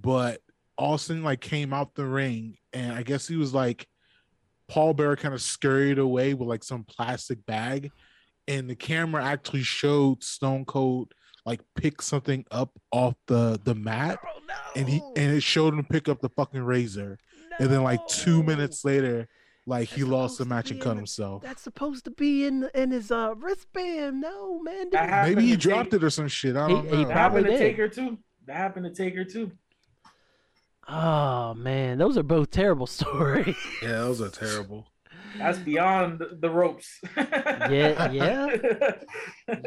but 0.00 0.40
Austin 0.78 1.22
like 1.22 1.40
came 1.40 1.72
out 1.72 1.94
the 1.94 2.04
ring, 2.04 2.56
and 2.72 2.92
I 2.92 3.02
guess 3.02 3.26
he 3.26 3.36
was 3.36 3.54
like 3.54 3.88
Paul 4.68 4.94
Bearer 4.94 5.16
kind 5.16 5.34
of 5.34 5.42
scurried 5.42 5.98
away 5.98 6.34
with 6.34 6.48
like 6.48 6.64
some 6.64 6.84
plastic 6.84 7.44
bag, 7.46 7.90
and 8.48 8.68
the 8.70 8.76
camera 8.76 9.24
actually 9.24 9.62
showed 9.62 10.22
Stone 10.22 10.64
Cold 10.66 11.12
like 11.44 11.60
pick 11.74 12.02
something 12.02 12.44
up 12.50 12.70
off 12.90 13.14
the 13.26 13.60
the 13.64 13.74
mat, 13.74 14.18
Oh, 14.24 14.40
no. 14.48 14.54
and 14.80 14.88
he 14.88 15.00
and 15.16 15.32
it 15.36 15.42
showed 15.42 15.74
him 15.74 15.84
pick 15.84 16.08
up 16.08 16.20
the 16.20 16.28
fucking 16.30 16.62
razor, 16.62 17.18
and 17.58 17.70
then 17.70 17.82
like 17.82 18.04
two 18.08 18.42
minutes 18.42 18.84
later, 18.84 19.28
like 19.64 19.88
he 19.88 20.02
lost 20.04 20.38
the 20.38 20.44
match 20.44 20.70
and 20.72 20.80
cut 20.80 20.90
in 20.90 20.96
the- 20.96 21.00
himself. 21.02 21.42
That's 21.42 21.62
supposed 21.62 22.04
to 22.06 22.10
be 22.10 22.46
in 22.46 22.68
in 22.74 22.90
his 22.90 23.10
uh 23.12 23.34
wristband. 23.36 24.20
No, 24.20 24.60
man. 24.60 24.90
That 24.90 25.02
dude. 25.02 25.10
happened 25.10 25.36
Maybe 25.36 25.46
he 25.48 25.52
to 25.52 25.58
dropped 25.58 25.90
Take- 25.92 26.00
it 26.02 26.04
or 26.04 26.10
some 26.10 26.28
shit. 26.28 26.56
I 26.56 26.68
don't 26.68 26.84
he 26.86 26.90
know. 26.90 27.04
That 27.04 27.12
probably 27.12 27.42
happened 27.42 27.46
to 27.46 27.50
did. 27.52 27.58
Taker 27.58 27.88
too. 27.88 28.18
That 28.46 28.56
happened 28.56 28.86
to 28.86 29.02
Taker 29.02 29.24
too. 29.24 29.52
Oh 30.88 31.54
man, 31.54 31.98
those 31.98 32.16
are 32.16 32.22
both 32.22 32.50
terrible 32.50 32.86
stories. 32.88 33.56
Yeah, 33.82 33.88
those 33.98 34.20
are 34.20 34.28
terrible. 34.28 34.86
That's 35.38 35.58
beyond 35.58 36.22
the 36.40 36.50
ropes. 36.50 37.00
Yeah, 37.16 38.10
yeah. 38.10 38.56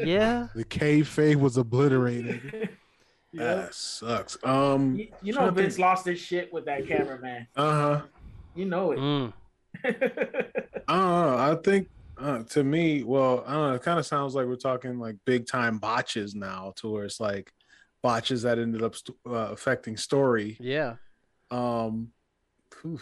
yeah. 0.03 0.47
the 0.55 0.65
kayfabe 0.65 1.35
was 1.35 1.57
obliterated. 1.57 2.69
yeah. 3.31 3.43
That 3.55 3.73
sucks. 3.73 4.37
Um. 4.43 4.95
You, 4.95 5.07
you 5.21 5.33
know 5.33 5.49
Vince 5.51 5.75
think- 5.75 5.85
lost 5.85 6.05
his 6.05 6.19
shit 6.19 6.51
with 6.53 6.65
that 6.65 6.87
cameraman. 6.87 7.47
Uh 7.55 7.71
huh. 7.71 8.01
You 8.55 8.65
know 8.65 8.91
it. 8.91 8.99
Mm. 8.99 9.33
I 9.85 10.95
don't. 10.95 11.39
I 11.39 11.55
think 11.63 11.89
uh, 12.17 12.43
to 12.43 12.63
me, 12.63 13.03
well, 13.03 13.43
I 13.47 13.53
don't 13.53 13.69
know. 13.69 13.75
It 13.75 13.81
kind 13.83 13.99
of 13.99 14.05
sounds 14.05 14.35
like 14.35 14.45
we're 14.47 14.55
talking 14.55 14.99
like 14.99 15.15
big 15.25 15.47
time 15.47 15.77
botches 15.77 16.35
now, 16.35 16.73
to 16.77 16.89
where 16.89 17.05
it's 17.05 17.19
like 17.19 17.51
botches 18.01 18.41
that 18.43 18.59
ended 18.59 18.83
up 18.83 18.95
st- 18.95 19.17
uh, 19.27 19.49
affecting 19.51 19.97
story. 19.97 20.57
Yeah. 20.59 20.95
Um, 21.51 22.09
phew, 22.81 22.99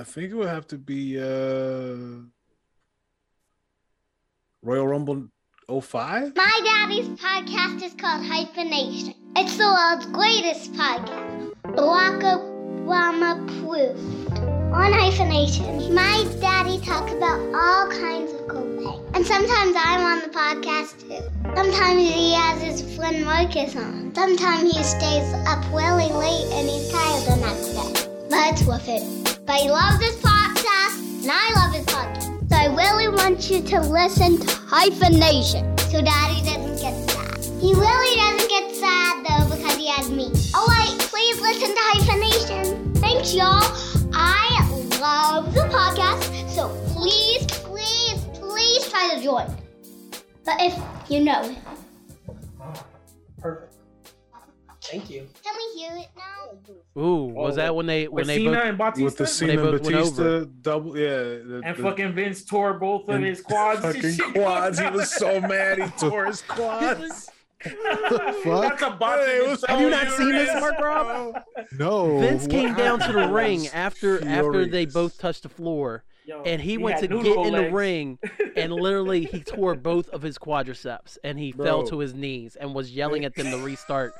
I 0.00 0.04
think 0.04 0.30
it 0.30 0.34
would 0.36 0.48
have 0.48 0.68
to 0.68 0.78
be 0.78 1.18
uh 1.18 1.96
Royal 4.62 4.86
Rumble 4.86 5.26
05. 5.68 6.36
My 6.36 6.60
daddy's 6.64 7.08
podcast 7.20 7.82
is 7.82 7.94
called 7.94 8.24
Hyphenation. 8.24 9.14
It's 9.36 9.56
the 9.56 9.64
world's 9.64 10.06
greatest 10.06 10.72
podcast. 10.74 11.52
Barack 11.74 12.22
Obama 12.22 13.44
proved. 13.60 14.38
On 14.72 14.92
Hyphenation, 14.92 15.92
my 15.92 16.24
daddy 16.40 16.78
talks 16.80 17.12
about 17.12 17.40
all 17.52 17.90
kinds 17.90 18.32
of 18.32 18.46
cool 18.46 18.62
things. 18.78 19.10
And 19.14 19.26
sometimes 19.26 19.74
I'm 19.76 20.00
on 20.00 20.20
the 20.20 20.28
podcast 20.28 21.00
too. 21.00 21.22
Sometimes 21.56 22.02
he 22.02 22.34
has 22.34 22.62
his 22.62 22.96
friend 22.96 23.24
Marcus 23.24 23.74
on. 23.74 24.14
Sometimes 24.14 24.62
he 24.62 24.82
stays 24.84 25.34
up 25.48 25.64
really 25.72 26.12
late 26.12 26.46
and 26.52 26.68
he's 26.68 26.88
tired 26.92 27.24
the 27.26 27.36
next 27.46 27.66
day. 27.74 28.08
But 28.30 28.52
it's 28.52 28.64
worth 28.64 28.88
it. 28.88 29.27
But 29.48 29.60
he 29.62 29.70
loves 29.70 29.98
this 29.98 30.14
podcast 30.16 31.22
and 31.22 31.30
I 31.32 31.52
love 31.54 31.74
his 31.74 31.86
podcast. 31.86 32.50
So 32.50 32.54
I 32.54 32.66
really 32.66 33.08
want 33.08 33.50
you 33.50 33.62
to 33.62 33.80
listen 33.80 34.38
to 34.38 34.46
Hyphenation 34.46 35.78
so 35.88 36.02
daddy 36.02 36.42
doesn't 36.44 36.78
get 36.78 37.10
sad. 37.10 37.44
He 37.58 37.72
really 37.72 38.16
doesn't 38.16 38.50
get 38.50 38.76
sad 38.76 39.24
though 39.24 39.56
because 39.56 39.74
he 39.76 39.86
has 39.88 40.10
me. 40.10 40.30
Oh 40.54 40.66
wait, 40.68 41.00
please 41.00 41.40
listen 41.40 41.74
to 41.74 41.80
Hyphenation. 41.80 42.94
Thanks 42.96 43.32
y'all. 43.32 43.64
I 44.12 44.68
love 45.00 45.54
the 45.54 45.62
podcast, 45.62 46.50
so 46.50 46.68
please, 46.92 47.46
please, 47.46 48.22
please 48.38 48.90
try 48.90 49.14
to 49.14 49.22
join. 49.22 49.46
But 50.44 50.56
if 50.60 50.78
you 51.10 51.24
know 51.24 51.56
Thank 54.90 55.10
you. 55.10 55.26
can 55.44 55.54
we 55.56 55.80
hear 55.80 55.96
it 55.96 56.08
now? 56.16 57.02
Ooh, 57.02 57.24
was 57.26 57.54
Oh, 57.54 57.56
that 57.56 57.74
when 57.76 57.86
they 57.86 58.08
when 58.08 58.26
they 58.26 58.38
Cena 58.38 58.50
both? 58.52 58.64
and 58.64 58.78
Batista 58.78 59.04
With 59.04 59.16
the 59.18 59.24
they 59.24 59.30
Cena 59.30 59.56
both 59.56 59.70
went 59.72 59.84
Batista 59.84 60.44
double, 60.62 60.98
yeah, 60.98 61.08
the, 61.08 61.60
and 61.64 61.76
the 61.76 61.82
fucking 61.82 62.12
Vince 62.14 62.44
tore 62.44 62.74
both 62.74 63.08
of 63.08 63.20
his 63.22 63.40
quads. 63.40 63.80
fucking 63.82 64.32
quads. 64.34 64.78
He 64.78 64.86
was 64.90 65.10
so 65.10 65.40
mad 65.40 65.78
he 65.78 65.88
tore 66.08 66.26
his 66.26 66.42
quads. 66.42 67.28
That's 67.64 68.82
a 68.82 68.90
botch. 68.98 69.26
Hey, 69.26 69.48
was 69.48 69.64
Have 69.68 69.80
you 69.80 69.90
not 69.90 70.06
dude. 70.06 70.16
seen 70.16 70.32
this, 70.32 70.60
Mark 70.60 70.78
Rob? 70.78 71.42
No, 71.78 72.18
Vince 72.20 72.42
what 72.42 72.50
came 72.50 72.74
down 72.74 73.00
to 73.00 73.12
the 73.12 73.28
ring 73.28 73.66
after 73.68 74.26
after 74.26 74.64
they 74.66 74.86
both 74.86 75.18
touched 75.18 75.42
the 75.42 75.48
floor, 75.48 76.04
Yo, 76.24 76.42
and 76.42 76.60
he, 76.62 76.78
went 76.78 77.00
to 77.00 77.08
get 77.08 77.16
noodle 77.16 77.44
in 77.46 77.52
the 77.54 77.70
ring, 77.70 78.18
and 78.56 78.72
literally 78.72 79.24
he 79.24 79.40
tore 79.40 79.74
both 79.74 80.08
of 80.10 80.22
his 80.22 80.38
quadriceps, 80.38 81.18
and 81.24 81.38
he 81.38 81.50
fell 81.52 81.82
to 81.88 81.98
his 81.98 82.14
knees 82.14 82.54
and 82.56 82.74
was 82.74 82.92
yelling 82.92 83.24
at 83.24 83.34
them 83.34 83.50
to 83.50 83.58
restart, 83.58 84.14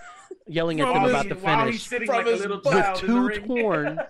yelling 0.49 0.80
at 0.80 0.92
them 0.92 1.03
he's- 1.03 1.11
about 1.11 1.28
the 1.28 1.34
while 1.36 1.66
he's 1.66 1.84
finish 1.86 2.07
From 2.09 2.16
like 2.16 2.26
his 2.26 2.40
little 2.40 2.61
with 2.64 2.94
two 2.99 3.30
torn 3.46 4.01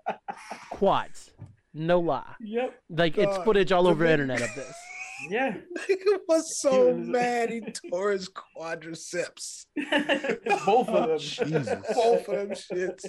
quads. 0.70 1.30
No 1.74 2.00
lie, 2.00 2.34
yep. 2.40 2.74
like 2.88 3.18
it's 3.18 3.36
footage 3.44 3.70
all 3.70 3.86
over 3.86 4.04
the 4.04 4.10
internet 4.12 4.40
of 4.40 4.54
this. 4.54 4.74
Yeah. 5.30 5.56
Nigga 5.88 6.18
was 6.28 6.60
so 6.60 6.92
was- 6.92 7.06
mad 7.08 7.48
he 7.48 7.62
tore 7.90 8.12
his 8.12 8.28
quadriceps. 8.28 9.64
Both 10.66 10.88
of 10.90 11.08
them. 11.08 11.18
Jesus. 11.18 11.68
Both 11.94 12.28
of 12.28 12.34
them 12.36 12.50
shits 12.50 13.06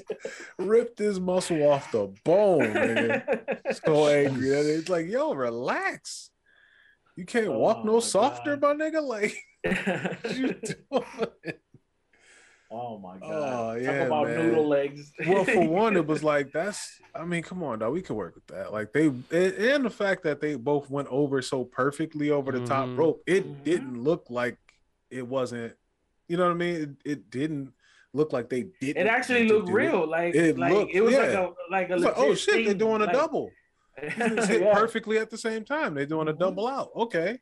ripped 0.58 1.00
his 1.00 1.20
muscle 1.20 1.70
off 1.70 1.92
the 1.92 2.14
bone. 2.24 2.62
Nigga. 2.62 3.76
So 3.86 4.08
angry. 4.08 4.58
And 4.58 4.70
It's 4.70 4.88
like, 4.88 5.08
yo, 5.08 5.34
relax. 5.34 6.30
You 7.18 7.26
can't 7.26 7.52
walk 7.52 7.80
Oh 7.82 7.84
no 7.86 8.00
softer, 8.00 8.56
God. 8.56 8.78
my 8.78 8.86
nigga. 8.86 9.04
Like, 9.04 9.36
what 10.22 10.38
you 10.38 10.54
doing? 10.54 11.56
Oh 12.72 12.98
my 13.00 13.18
god. 13.18 13.24
Oh, 13.32 13.74
Talk 13.76 13.82
yeah, 13.84 13.92
about 14.04 14.28
man. 14.28 14.38
noodle 14.38 14.68
legs. 14.68 15.12
well, 15.28 15.44
for 15.46 15.68
one, 15.70 15.96
it 15.98 16.06
was 16.06 16.24
like 16.24 16.52
that's. 16.52 17.00
I 17.16 17.26
mean, 17.26 17.44
come 17.44 17.64
on, 17.64 17.80
dog. 17.80 17.94
We 17.94 18.02
can 18.02 18.16
work 18.16 18.36
with 18.36 18.48
that. 18.48 18.72
Like 18.72 18.94
they, 18.94 19.08
and 19.08 19.24
and 19.32 19.86
the 19.86 19.90
fact 19.90 20.24
that 20.24 20.42
they 20.42 20.56
both 20.56 20.90
went 20.90 21.08
over 21.10 21.42
so 21.42 21.64
perfectly 21.64 22.30
over 22.32 22.52
the 22.52 22.66
top 22.66 22.88
Mhm. 22.88 22.98
rope, 22.98 23.24
it 23.26 23.46
Mhm. 23.48 23.64
didn't 23.64 24.04
look 24.04 24.26
like 24.30 24.58
it 25.10 25.28
wasn't. 25.28 25.74
You 26.28 26.38
know 26.38 26.44
what 26.46 26.52
I 26.52 26.56
mean? 26.56 26.98
It, 27.06 27.12
it 27.12 27.30
didn't 27.30 27.72
look 28.14 28.34
like 28.34 28.50
they 28.50 28.68
didn't. 28.82 28.98
It 29.06 29.08
actually 29.08 29.48
looked 29.48 29.68
do 29.68 29.72
it. 29.72 29.76
real. 29.76 30.08
Like 30.08 30.36
It 30.36 30.58
like 30.58 30.74
looked- 30.74 30.94
it 30.94 31.02
was 31.02 31.14
like 31.14 31.30
yeah. 31.32 31.48
a 31.48 31.72
like 31.72 31.90
a 31.90 31.94
It's 31.96 32.04
like, 32.04 32.14
oh 32.18 32.22
legit 32.28 32.40
shit, 32.40 32.66
they're 32.66 32.74
doing 32.74 33.02
a 33.02 33.06
like- 33.06 33.14
double. 33.14 33.50
Hit 33.98 34.62
Yeah. 34.62 34.74
perfectly 34.74 35.18
at 35.18 35.30
the 35.32 35.38
same 35.38 35.64
time. 35.66 35.96
They're 35.96 36.06
doing 36.06 36.28
a 36.28 36.34
Mhm. 36.34 36.40
double 36.40 36.68
out. 36.68 36.90
Okay, 36.96 37.40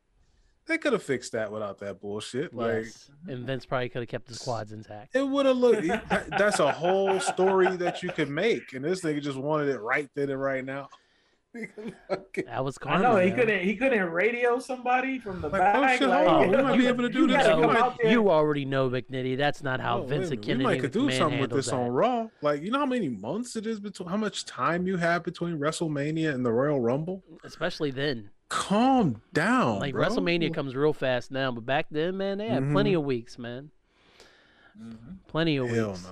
they 0.66 0.78
could 0.78 0.92
have 0.92 1.02
fixed 1.02 1.32
that 1.32 1.50
without 1.52 1.78
that 1.78 2.00
bullshit. 2.00 2.54
Like 2.54 2.84
yes, 2.84 3.10
and 3.28 3.44
Vince 3.46 3.64
probably 3.66 3.88
could 3.88 4.02
have 4.02 4.08
kept 4.08 4.28
his 4.28 4.38
quads 4.38 4.72
intact. 4.72 5.14
it 5.16 5.26
would 5.26 5.46
have 5.46 5.56
looked. 5.56 5.86
that's 6.38 6.58
a 6.60 6.72
whole 6.72 7.20
story 7.20 7.76
that 7.76 8.02
you 8.02 8.10
could 8.10 8.28
make, 8.30 8.72
and 8.72 8.84
this 8.84 9.02
nigga 9.02 9.22
just 9.22 9.38
wanted 9.38 9.68
it 9.68 9.78
right 9.80 10.08
then 10.14 10.30
and 10.30 10.40
right 10.40 10.64
now. 10.64 10.88
That 12.46 12.62
was 12.64 12.76
I 12.82 12.84
karma. 12.84 13.02
know 13.02 13.16
he 13.16 13.28
man. 13.30 13.38
couldn't 13.38 13.60
he 13.64 13.76
couldn't 13.76 14.10
radio 14.10 14.58
somebody 14.58 15.18
from 15.18 15.40
the 15.40 15.48
Like, 15.48 15.60
back. 15.62 15.76
oh, 15.76 15.96
shit, 15.96 16.08
like, 16.08 16.26
hold 16.28 16.44
on, 16.44 16.50
we 16.50 16.56
might 16.62 16.76
be 16.78 16.86
able 16.86 17.02
to 17.04 17.08
do 17.08 17.20
you 17.20 17.26
this. 17.28 17.36
gotta 17.38 17.56
We 17.56 17.62
come 17.62 17.72
might- 17.72 17.82
out 17.82 17.96
there. 18.02 18.10
You 18.12 18.30
already 18.30 18.66
know, 18.66 18.90
McNitty. 18.90 19.38
That's 19.38 19.62
not 19.62 19.80
how 19.80 19.98
Oh, 19.98 20.00
wait 20.02 20.04
a 20.04 20.08
Vince 20.18 20.30
minute. 20.30 20.44
Kennedy 20.44 20.64
We 20.66 20.72
might 20.74 20.80
could 20.82 20.92
do 20.92 21.10
something 21.10 21.40
with 21.40 21.50
this 21.50 21.70
handles 21.70 21.88
on. 21.88 21.94
Raw. 21.94 22.26
Like, 22.42 22.60
you 22.62 22.70
know 22.70 22.78
how 22.80 22.84
many 22.86 23.08
months 23.08 23.56
it 23.56 23.66
is 23.66 23.80
between 23.80 24.08
how 24.10 24.18
much 24.18 24.44
time 24.44 24.86
you 24.86 24.98
have 24.98 25.22
between 25.24 25.58
WrestleMania 25.58 26.34
and 26.34 26.44
the 26.44 26.52
Royal 26.52 26.78
Rumble? 26.80 27.24
especially 27.44 27.90
then. 27.90 28.28
Calm 28.48 29.20
down. 29.32 29.80
like 29.80 29.92
bro. 29.92 30.06
WrestleMania 30.06 30.54
comes 30.54 30.74
real 30.76 30.92
fast 30.92 31.30
now, 31.30 31.50
but 31.50 31.66
back 31.66 31.86
then, 31.90 32.16
man, 32.16 32.38
they 32.38 32.48
had 32.48 32.70
plenty 32.70 32.94
of 32.94 33.02
weeks, 33.02 33.38
man. 33.38 33.70
Mhm. 34.80 35.16
Plenty 35.26 35.56
of 35.56 35.68
Hell 35.68 35.88
weeks. 35.90 36.04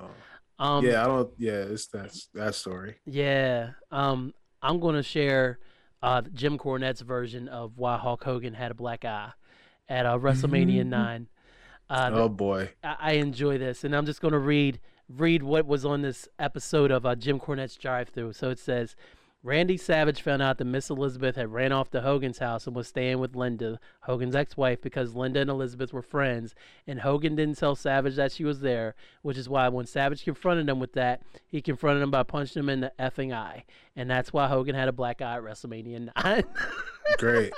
no. 0.58 0.64
Um, 0.64 0.84
yeah, 0.84 1.02
I 1.02 1.06
don't. 1.06 1.32
Yeah, 1.38 1.52
it's 1.52 1.86
that's 1.86 2.28
that 2.34 2.54
story. 2.54 2.96
Yeah. 3.06 3.70
Um, 3.90 4.32
I'm 4.62 4.80
going 4.80 4.94
to 4.94 5.02
share 5.02 5.58
uh, 6.02 6.22
Jim 6.32 6.58
Cornette's 6.58 7.02
version 7.02 7.48
of 7.48 7.76
why 7.76 7.98
Hulk 7.98 8.24
Hogan 8.24 8.54
had 8.54 8.70
a 8.70 8.74
black 8.74 9.04
eye 9.04 9.30
at 9.88 10.06
uh, 10.06 10.18
WrestleMania 10.18 10.86
9. 10.86 11.28
Uh, 11.90 12.10
oh 12.14 12.28
boy. 12.28 12.70
I, 12.82 12.96
I 12.98 13.12
enjoy 13.14 13.58
this, 13.58 13.84
and 13.84 13.94
I'm 13.94 14.06
just 14.06 14.20
going 14.20 14.32
to 14.32 14.38
read 14.38 14.80
read 15.08 15.42
what 15.42 15.66
was 15.66 15.84
on 15.84 16.00
this 16.02 16.26
episode 16.38 16.90
of 16.90 17.04
uh, 17.04 17.14
Jim 17.14 17.38
Cornette's 17.38 17.76
Drive 17.76 18.08
Through. 18.08 18.32
So 18.32 18.48
it 18.48 18.58
says, 18.58 18.96
Randy 19.44 19.76
Savage 19.76 20.22
found 20.22 20.40
out 20.40 20.56
that 20.56 20.64
Miss 20.64 20.88
Elizabeth 20.88 21.36
had 21.36 21.52
ran 21.52 21.70
off 21.70 21.90
to 21.90 22.00
Hogan's 22.00 22.38
house 22.38 22.66
and 22.66 22.74
was 22.74 22.88
staying 22.88 23.18
with 23.18 23.36
Linda, 23.36 23.78
Hogan's 24.00 24.34
ex-wife, 24.34 24.80
because 24.80 25.14
Linda 25.14 25.40
and 25.40 25.50
Elizabeth 25.50 25.92
were 25.92 26.00
friends, 26.00 26.54
and 26.86 27.00
Hogan 27.00 27.36
didn't 27.36 27.58
tell 27.58 27.76
Savage 27.76 28.16
that 28.16 28.32
she 28.32 28.42
was 28.42 28.60
there, 28.60 28.94
which 29.20 29.36
is 29.36 29.46
why 29.46 29.68
when 29.68 29.84
Savage 29.84 30.24
confronted 30.24 30.66
him 30.66 30.80
with 30.80 30.94
that, 30.94 31.20
he 31.46 31.60
confronted 31.60 32.02
him 32.02 32.10
by 32.10 32.22
punching 32.22 32.58
him 32.58 32.70
in 32.70 32.80
the 32.80 32.92
effing 32.98 33.34
eye, 33.34 33.64
and 33.94 34.10
that's 34.10 34.32
why 34.32 34.48
Hogan 34.48 34.74
had 34.74 34.88
a 34.88 34.92
black 34.92 35.20
eye 35.20 35.36
at 35.36 35.42
WrestleMania 35.42 36.08
9. 36.24 36.44
Great. 37.18 37.52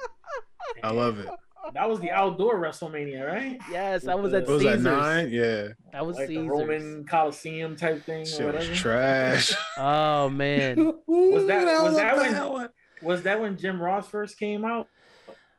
I 0.84 0.90
love 0.90 1.18
it. 1.20 1.28
That 1.74 1.88
was 1.88 2.00
the 2.00 2.10
outdoor 2.10 2.56
WrestleMania, 2.60 3.26
right? 3.26 3.58
yes, 3.70 4.06
I 4.06 4.14
was 4.14 4.32
at 4.32 4.46
What 4.46 4.54
was 4.54 4.62
that 4.64 4.80
nine? 4.80 5.30
Yeah. 5.30 5.68
That 5.92 6.06
was 6.06 6.16
Like 6.16 6.28
the 6.28 6.34
Caesars. 6.36 6.48
Roman 6.48 7.04
Coliseum 7.06 7.76
type 7.76 8.04
thing 8.04 8.22
or 8.22 8.26
Shit 8.26 8.46
was 8.46 8.54
whatever. 8.54 8.74
trash. 8.74 9.54
Oh 9.78 10.28
man. 10.30 10.76
Was 11.06 11.46
that- 11.46 11.82
was 11.82 11.96
that 11.96 12.16
when- 12.16 12.48
one. 12.52 12.68
Was 13.02 13.22
that 13.22 13.40
when 13.40 13.56
Jim 13.56 13.80
Ross 13.80 14.08
first 14.08 14.38
came 14.38 14.64
out? 14.64 14.88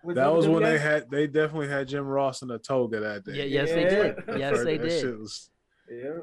with 0.04 0.16
That 0.16 0.34
was 0.34 0.48
when 0.48 0.64
they 0.64 0.78
had. 0.80 1.10
They 1.10 1.28
definitely 1.28 1.68
had 1.70 1.88
Jim 1.88 2.06
Ross 2.08 2.42
in 2.42 2.50
a 2.52 2.58
toga 2.58 3.00
that 3.02 3.24
Yeah, 3.28 3.44
day. 3.44 3.48
yes 3.48 3.70
they 3.70 3.84
did. 3.84 4.16
Yes 4.40 4.64
they 4.64 4.78
did. 4.78 5.02
shit 5.02 5.20
was- 5.20 5.50
Yeah. 5.90 6.20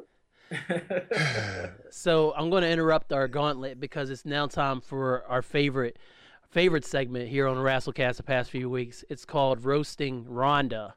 So 1.91 2.33
I'm 2.37 2.51
going 2.51 2.63
to 2.63 2.69
interrupt 2.71 3.13
our 3.13 3.29
gauntlet 3.29 3.81
because 3.81 4.11
it's 4.11 4.25
now 4.25 4.47
time 4.47 4.81
for 4.81 5.25
our 5.29 5.43
favorite 5.43 5.99
favorite 6.57 6.87
segment 6.87 7.29
here 7.29 7.47
on 7.47 7.59
WrestleCast 7.59 8.17
the 8.17 8.23
past 8.23 8.51
few 8.51 8.71
weeks. 8.71 9.05
It's 9.11 9.27
called 9.27 9.63
Roasting 9.63 10.25
Ronda, 10.27 10.95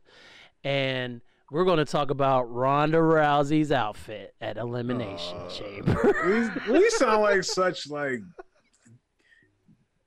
and 0.64 1.20
we're 1.51 1.66
going 1.66 1.80
to 1.80 1.84
talk 1.86 2.12
about 2.12 2.43
Ronda 2.43 2.95
Rousey's 2.99 3.70
outfit 3.70 4.34
at 4.39 4.55
Elimination 4.55 5.36
Uh, 5.38 5.49
Chamber. 5.49 6.16
we, 6.70 6.72
we 6.80 6.89
sound 6.91 7.24
like 7.24 7.43
such 7.43 7.89
like 7.89 8.22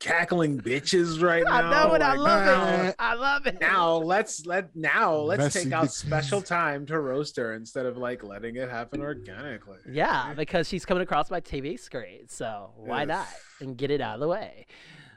cackling 0.01 0.59
bitches 0.59 1.23
right 1.23 1.45
now. 1.45 1.53
I 1.53 1.71
know 1.89 1.95
it. 1.97 2.01
I 2.01 2.15
love 2.15 2.47
now- 2.47 2.89
it. 2.89 2.95
I 2.99 3.13
love 3.15 3.47
it. 3.47 3.61
Now 3.61 3.97
let's 3.97 4.47
let 4.47 4.75
now 4.75 5.17
let's 5.17 5.41
Messy 5.55 5.65
take 5.65 5.73
out 5.75 5.85
bitches. 5.85 5.91
special 5.91 6.41
time 6.41 6.87
to 6.87 6.99
roast 6.99 7.37
her 7.37 7.53
instead 7.53 7.85
of 7.85 7.99
like 7.99 8.25
letting 8.25 8.57
it 8.57 8.71
happen 8.71 9.03
organically. 9.03 9.77
Yeah, 9.87 10.33
because 10.35 10.67
she's 10.67 10.87
coming 10.87 11.03
across 11.03 11.31
my 11.31 11.43
TV 11.43 11.79
screen. 11.79 12.27
So 12.29 12.71
why 12.77 13.01
Yeah. 13.01 13.05
not? 13.05 13.27
And 13.61 13.77
get 13.77 13.91
it 13.91 14.01
out 14.01 14.15
of 14.15 14.21
the 14.21 14.29
way. 14.29 14.67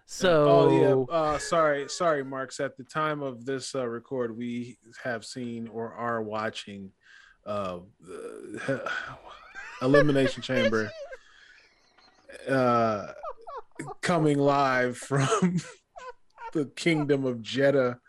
So 0.05 0.47
oh 0.47 1.07
yeah. 1.09 1.15
Uh, 1.15 1.37
sorry, 1.39 1.89
sorry, 1.89 2.23
Marks. 2.23 2.59
At 2.59 2.77
the 2.77 2.83
time 2.83 3.21
of 3.21 3.45
this 3.45 3.73
uh, 3.73 3.87
record, 3.87 4.37
we 4.37 4.77
have 5.03 5.25
seen 5.25 5.67
or 5.67 5.93
are 5.93 6.21
watching 6.21 6.91
uh, 7.45 7.79
the 8.01 8.91
Elimination 9.81 10.43
Chamber 10.43 10.91
uh, 12.47 13.07
coming 14.01 14.37
live 14.37 14.97
from 14.97 15.57
the 16.53 16.65
Kingdom 16.75 17.25
of 17.25 17.41
Jeddah. 17.41 17.99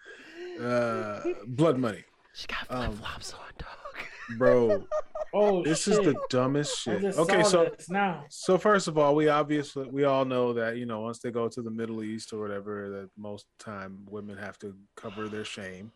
Uh, 0.61 1.21
Blood 1.47 1.79
Money, 1.79 2.05
she 2.35 2.47
got 2.47 2.67
um, 2.71 2.93
flip 2.93 2.99
flops 2.99 3.35
on, 3.35 3.41
dog. 3.59 4.39
bro. 4.39 4.87
Oh, 5.33 5.63
This 5.63 5.87
is 5.89 5.99
the 5.99 6.15
dumbest 6.31 6.79
shit. 6.79 7.05
Okay, 7.05 7.43
so 7.43 7.73
this 7.77 7.91
now. 7.91 8.25
so 8.29 8.57
first 8.59 8.89
of 8.89 8.97
all, 8.99 9.15
we 9.15 9.29
obviously 9.29 9.89
we 9.91 10.05
all 10.05 10.25
know 10.25 10.53
that 10.55 10.77
you 10.77 10.87
know 10.87 11.01
once 11.01 11.19
they 11.19 11.31
go 11.31 11.49
to 11.49 11.63
the 11.63 11.71
Middle 11.71 12.03
East 12.03 12.33
or 12.33 12.41
whatever, 12.41 12.89
that 12.91 13.11
most 13.17 13.47
time 13.59 13.99
women 14.09 14.37
have 14.37 14.59
to 14.61 14.75
cover 14.97 15.29
their 15.29 15.45
shame, 15.45 15.93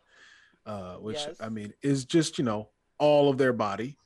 uh, 0.67 0.95
which 0.95 1.17
Yes. 1.27 1.37
I 1.41 1.49
mean 1.49 1.73
is 1.83 2.05
just 2.05 2.39
you 2.39 2.45
know 2.45 2.69
all 2.99 3.31
of 3.31 3.39
their 3.39 3.53
body, 3.53 3.97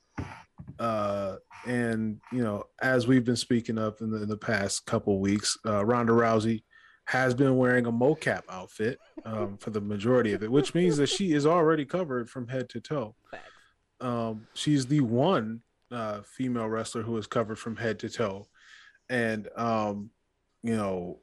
uh, 0.79 1.35
and 1.65 2.19
you 2.31 2.43
know 2.43 2.65
as 2.81 3.07
we've 3.07 3.25
been 3.25 3.35
speaking 3.35 3.77
up 3.77 4.01
in 4.01 4.11
the, 4.11 4.23
in 4.23 4.29
the 4.29 4.37
past 4.37 4.85
couple 4.85 5.19
weeks, 5.19 5.57
uh, 5.65 5.83
Ronda 5.85 6.13
Rousey 6.13 6.63
has 7.07 7.35
been 7.35 7.55
wearing 7.57 7.85
a 7.85 7.91
mocap 7.91 8.41
outfit 8.49 8.97
um, 9.25 9.57
for 9.57 9.69
the 9.69 9.79
majority 9.81 10.33
of 10.33 10.41
it, 10.41 10.51
which 10.51 10.73
means 10.73 10.97
that 10.97 11.05
she 11.07 11.33
is 11.33 11.45
already 11.45 11.85
covered 11.85 12.27
from 12.27 12.47
head 12.47 12.67
to 12.69 12.79
toe 12.81 13.13
Facts. 13.29 13.43
Um, 14.05 14.47
she's 14.53 14.85
the 14.85 15.01
one 15.01 15.61
uh, 15.91 16.21
female 16.21 16.67
wrestler 16.67 17.01
who 17.01 17.17
is 17.17 17.25
covered 17.25 17.57
from 17.57 17.75
head 17.75 17.97
to 17.99 18.09
toe, 18.09 18.47
and 19.09 19.49
um, 19.57 20.11
you 20.61 20.75
know, 20.75 21.19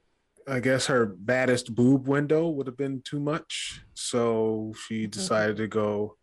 I 0.48 0.58
guess 0.58 0.86
her 0.86 1.06
baddest 1.06 1.74
boob 1.74 2.08
window 2.08 2.48
would 2.48 2.66
have 2.66 2.76
been 2.76 3.00
too 3.04 3.20
much, 3.20 3.82
so 3.94 4.74
she 4.86 5.06
decided 5.06 5.58
to 5.58 5.68
go 5.68 6.16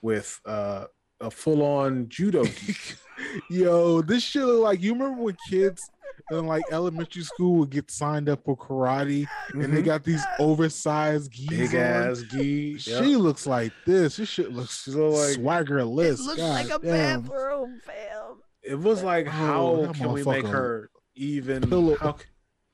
with 0.00 0.40
uh, 0.46 0.86
a 1.20 1.30
full-on 1.30 2.08
judo 2.08 2.44
geek. 2.44 2.96
Yo, 3.50 4.00
this 4.00 4.22
shit 4.22 4.42
look 4.42 4.62
like 4.62 4.80
you 4.80 4.92
remember 4.94 5.22
when 5.22 5.36
kids 5.50 5.90
in 6.30 6.46
like 6.46 6.64
elementary 6.70 7.22
school 7.22 7.56
would 7.58 7.70
get 7.70 7.90
signed 7.90 8.28
up 8.28 8.44
for 8.44 8.56
karate 8.56 9.26
and 9.52 9.62
they 9.74 9.82
Mhm. 9.82 9.84
got 9.84 10.04
these 10.04 10.22
oversized 10.38 11.30
geese 11.32 11.48
big 11.50 11.74
on? 11.74 11.80
ass 11.80 12.22
gi. 12.30 12.78
She 12.78 13.16
looks 13.16 13.46
like 13.46 13.72
this. 13.86 14.16
This 14.16 14.28
shit 14.28 14.52
looks 14.52 14.84
She 14.84 14.90
look 14.92 15.14
like- 15.14 15.36
swaggerless. 15.66 16.18
It 16.18 16.22
looks 16.22 16.36
God 16.40 16.66
like 16.66 16.74
a 16.74 16.78
damn. 16.86 17.22
bathroom, 17.22 17.80
fam. 17.84 18.42
It 18.62 18.78
was 18.78 19.02
like, 19.02 19.26
how 19.26 19.76
that 19.86 19.94
can 19.94 20.12
we 20.12 20.22
make 20.24 20.46
her 20.46 20.90
even? 21.14 21.68
pillow- 21.68 21.96
How, 21.96 22.16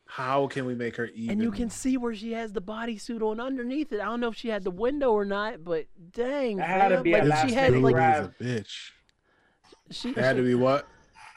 how 0.07 0.47
can 0.47 0.67
we 0.67 0.75
make 0.75 0.97
her 0.97 1.07
even? 1.07 1.31
And 1.33 1.43
you 1.43 1.51
can 1.51 1.69
see 1.71 1.97
where 1.97 2.15
she 2.15 2.33
has 2.33 2.53
the 2.53 2.63
bodysuit 2.63 3.23
on 3.23 3.41
underneath 3.41 3.93
it. 3.93 4.01
I 4.01 4.05
don't 4.05 4.21
know 4.21 4.29
if 4.29 4.37
she 4.37 4.49
had 4.49 4.63
the 4.65 4.71
window 4.71 5.13
or 5.13 5.25
not, 5.25 5.65
but 5.65 5.87
dang, 6.13 6.59
That 6.59 6.67
had 6.69 6.89
to 6.89 7.03
be 7.03 7.13
a 7.15 7.19
like 7.19 7.29
last 7.29 7.49
she 7.49 7.55
had 7.55 7.73
minute 7.73 7.93
like 7.93 7.97
a 7.97 8.35
bitch. 8.41 8.91
she 9.91 10.11
It 10.11 10.17
had 10.19 10.37
to 10.37 10.43
be 10.43 10.55
what? 10.55 10.87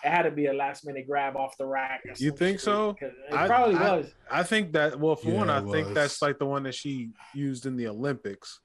It 0.04 0.10
had 0.10 0.24
to 0.24 0.32
be 0.32 0.48
a 0.48 0.54
last 0.54 0.86
minute 0.86 1.08
grab 1.08 1.36
off 1.38 1.56
the 1.58 1.66
rack. 1.66 2.02
You 2.18 2.32
think 2.32 2.58
shit, 2.58 2.66
so? 2.66 2.94
'cause 2.94 3.12
It 3.30 3.34
I- 3.34 3.48
probably 3.48 3.76
I- 3.76 3.98
was. 3.98 4.14
I 4.30 4.44
think 4.44 4.74
that 4.74 5.00
well, 5.00 5.16
for 5.16 5.32
one, 5.32 5.50
I 5.50 5.62
think 5.62 5.88
was. 5.88 5.94
that's 5.96 6.22
like 6.22 6.40
the 6.40 6.46
one 6.46 6.64
that 6.64 6.76
she 6.76 7.12
used 7.34 7.66
in 7.66 7.76
the 7.78 7.88
Olympics. 7.88 8.60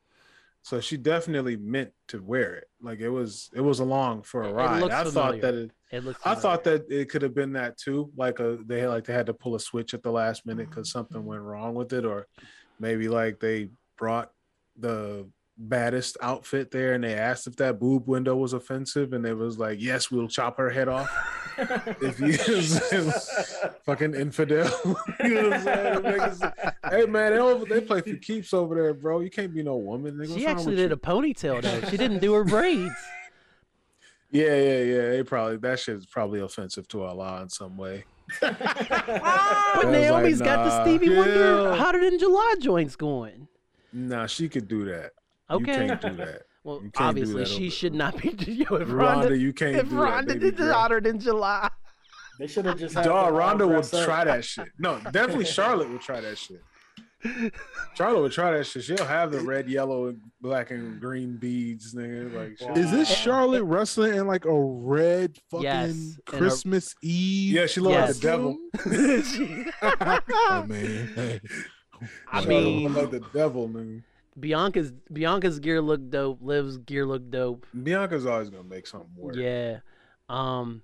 So 0.62 0.80
she 0.80 0.96
definitely 0.96 1.56
meant 1.56 1.92
to 2.08 2.20
wear 2.20 2.54
it. 2.56 2.64
Like 2.82 2.98
it 3.00 3.08
was, 3.08 3.48
it 3.54 3.60
was 3.60 3.78
along 3.78 4.22
for 4.24 4.42
a 4.42 4.48
It 4.48 4.52
ride. 4.52 4.82
I 4.82 5.04
familiar. 5.04 5.10
thought 5.12 5.40
that 5.40 5.54
it, 5.54 5.70
It 5.92 6.04
looks. 6.04 6.20
I 6.26 6.34
thought 6.34 6.64
that 6.64 6.90
it 6.90 7.08
could 7.08 7.22
have 7.22 7.34
been 7.34 7.52
that 7.52 7.78
too. 7.78 8.10
Like 8.16 8.40
a, 8.40 8.58
they 8.66 8.86
like 8.86 9.04
they 9.04 9.12
had 9.14 9.26
to 9.26 9.34
pull 9.34 9.54
a 9.54 9.60
switch 9.60 9.94
at 9.94 10.02
the 10.02 10.10
last 10.10 10.44
minute 10.44 10.68
because 10.68 10.90
something 10.90 11.24
went 11.24 11.42
wrong 11.42 11.74
with 11.74 11.92
it, 11.92 12.04
or 12.04 12.26
maybe 12.80 13.08
like 13.08 13.38
they 13.38 13.70
brought 13.96 14.30
the 14.76 15.26
baddest 15.58 16.16
outfit 16.22 16.70
there 16.70 16.92
and 16.94 17.02
they 17.02 17.14
asked 17.14 17.46
if 17.48 17.56
that 17.56 17.80
boob 17.80 18.06
window 18.06 18.36
was 18.36 18.52
offensive, 18.52 19.12
and 19.12 19.26
it 19.26 19.34
was 19.34 19.58
like, 19.58 19.80
yes, 19.80 20.10
we'll 20.10 20.28
chop 20.28 20.56
her 20.56 20.70
head 20.70 20.88
off 20.88 21.10
if 22.00 22.20
you 22.20 22.32
fucking 23.84 24.14
infidel. 24.14 24.70
you 25.24 25.34
know 25.34 25.50
what 25.50 25.70
I'm 26.20 26.34
saying? 26.34 26.52
Hey 26.90 27.06
man, 27.06 27.32
they, 27.32 27.38
don't, 27.38 27.68
they 27.68 27.80
play 27.80 28.00
for 28.00 28.16
keeps 28.16 28.54
over 28.54 28.74
there, 28.74 28.94
bro. 28.94 29.20
You 29.20 29.30
can't 29.30 29.52
be 29.52 29.62
no 29.62 29.76
woman. 29.76 30.14
Nigga. 30.14 30.36
She 30.36 30.46
actually 30.46 30.76
did 30.76 30.90
you? 30.90 30.94
a 30.94 30.98
ponytail 30.98 31.62
though. 31.62 31.88
She 31.88 31.96
didn't 31.96 32.20
do 32.20 32.32
her 32.34 32.44
braids. 32.44 32.94
Yeah, 34.30 34.56
yeah, 34.56 34.82
yeah. 34.82 35.08
They 35.08 35.22
probably 35.22 35.56
that 35.56 35.78
shit 35.80 35.96
is 35.96 36.04
probably 36.04 36.40
offensive 36.40 36.86
to 36.88 37.02
Allah 37.02 37.40
in 37.40 37.48
some 37.48 37.78
way. 37.78 38.04
But 38.42 38.56
I 38.60 39.72
was 39.76 39.86
Naomi's 39.86 40.40
like, 40.40 40.46
got 40.46 40.64
the 40.64 40.68
nah, 40.68 40.82
Stevie 40.84 41.16
Wonder 41.16 41.62
yeah. 41.62 41.74
hotter 41.74 42.04
than 42.04 42.18
July 42.18 42.56
joints 42.60 42.94
going. 42.94 43.48
Nah, 43.90 44.26
she 44.26 44.50
could 44.50 44.68
do 44.68 44.84
that. 44.84 45.12
Okay. 45.50 45.82
You 45.82 45.88
can't 45.88 46.00
do 46.00 46.14
that. 46.24 46.42
Well, 46.64 46.76
You 46.82 46.90
can't 46.90 46.94
do 46.94 47.04
obviously 47.22 47.38
that 47.44 47.48
she 47.48 47.62
over- 47.66 47.70
should 47.70 47.94
not 47.94 48.16
be. 48.20 48.28
Yo, 48.52 48.76
if 48.76 48.88
Ronda, 48.90 48.94
Ronda, 48.94 49.36
you 49.38 49.52
can't 49.52 49.76
if 49.76 49.88
do 49.88 49.96
Ronda 50.02 50.34
that. 50.34 50.40
Baby 50.40 50.50
did 50.50 50.56
girl. 50.58 50.74
hotter 50.74 51.00
than 51.00 51.18
July, 51.20 51.70
They 52.38 52.46
should 52.46 52.64
have 52.66 52.78
just 52.78 52.94
had 52.96 53.04
Dog, 53.04 53.14
the 53.14 53.20
arm 53.26 53.34
Ronda 53.36 53.66
would 53.66 53.94
up. 53.94 54.04
try 54.04 54.24
that 54.24 54.44
shit. 54.44 54.68
No, 54.78 54.98
definitely 55.12 55.44
Charlotte 55.46 55.88
would 55.90 56.00
try 56.02 56.20
that 56.20 56.36
shit. 56.36 56.62
Charlotte 57.96 58.20
would 58.22 58.32
try 58.32 58.52
that 58.52 58.64
shit. 58.64 58.84
She'll 58.84 59.04
have 59.04 59.32
the 59.32 59.40
red, 59.40 59.68
yellow, 59.68 60.06
and 60.06 60.20
black 60.40 60.70
and 60.70 61.00
green 61.00 61.36
beads, 61.36 61.92
nigga. 61.94 62.32
Like, 62.32 62.58
shit. 62.58 62.76
Is 62.78 62.92
this 62.92 63.08
Charlotte 63.08 63.64
wrestling 63.64 64.14
in 64.14 64.26
like 64.28 64.44
a 64.44 64.54
red 64.60 65.36
fucking 65.50 65.64
Yes, 65.64 65.90
and 65.90 66.14
her- 66.28 66.38
Christmas 66.38 66.94
Eve? 67.02 67.54
yeah, 67.54 67.66
she 67.66 67.80
looked 67.80 67.94
Yes. 67.94 68.08
like 68.08 68.16
the 68.16 68.20
devil. 68.20 68.58
She- 69.24 69.66
oh 69.82 70.64
man. 70.68 71.12
Hey. 71.16 71.40
I 72.30 72.40
Charlotte 72.42 72.48
mean, 72.48 72.94
looked 72.94 73.12
like 73.12 73.22
the 73.22 73.28
devil, 73.38 73.68
nigga. 73.68 74.02
Bianca's 74.38 74.92
Bianca's 75.12 75.58
gear 75.58 75.80
looked 75.80 76.10
dope. 76.10 76.38
Liv's 76.40 76.76
gear 76.78 77.06
looked 77.06 77.30
dope. 77.30 77.66
Bianca's 77.74 78.26
always 78.26 78.50
gonna 78.50 78.64
make 78.64 78.86
something 78.86 79.10
work. 79.16 79.36
Yeah. 79.36 79.80
Um, 80.28 80.82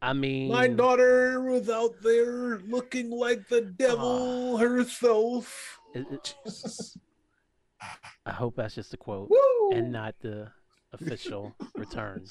I 0.00 0.12
mean, 0.12 0.50
My 0.52 0.68
daughter 0.68 1.40
was 1.42 1.68
out 1.68 1.94
there 2.02 2.58
looking 2.60 3.10
like 3.10 3.48
the 3.48 3.60
devil 3.62 4.56
herself. 4.56 5.78
it- 5.94 6.06
it- 6.10 6.34
I 8.26 8.32
hope 8.32 8.56
that's 8.56 8.74
just 8.74 8.92
a 8.94 8.96
quote 8.96 9.30
Woo! 9.30 9.70
and 9.72 9.90
not 9.92 10.14
the 10.20 10.50
official 10.92 11.54
return. 11.74 12.24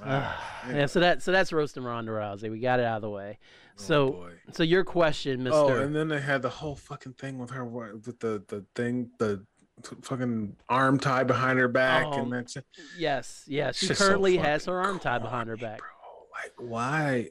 Alright, 0.00 0.34
yeah, 0.72 0.86
so 0.86 1.00
that 1.00 1.22
so 1.22 1.32
that's 1.32 1.52
roasting 1.52 1.82
Ronda 1.84 2.12
Rousey. 2.12 2.50
We 2.50 2.58
got 2.60 2.80
it 2.80 2.86
out 2.86 2.96
of 2.96 3.02
the 3.02 3.10
way. 3.10 3.38
Oh, 3.40 3.72
So 3.76 4.10
boy. 4.12 4.30
so 4.52 4.62
your 4.62 4.84
question, 4.84 5.40
oh, 5.40 5.44
Mister. 5.44 5.78
Oh, 5.80 5.82
and 5.82 5.94
then 5.94 6.08
they 6.08 6.20
had 6.20 6.42
the 6.42 6.48
whole 6.50 6.76
fucking 6.76 7.14
thing 7.14 7.38
with 7.38 7.50
her 7.50 7.64
with 7.64 8.18
the 8.20 8.42
the 8.48 8.64
thing 8.74 9.10
the 9.18 9.44
fucking 10.02 10.56
arm 10.68 10.98
tied 10.98 11.26
behind 11.26 11.58
her 11.58 11.68
back, 11.68 12.06
and 12.06 12.32
oh, 12.32 12.36
that's 12.36 12.56
it. 12.56 12.64
yes, 12.98 13.44
yes. 13.46 13.76
She 13.76 13.86
Shit's 13.86 13.98
so 13.98 14.06
currently 14.08 14.38
has 14.38 14.64
her 14.66 14.80
arm 14.80 14.98
tied 14.98 15.22
behind 15.22 15.48
her 15.48 15.56
back. 15.56 15.78
bro. 15.80 15.88
Like 16.42 16.70
why? 16.70 17.28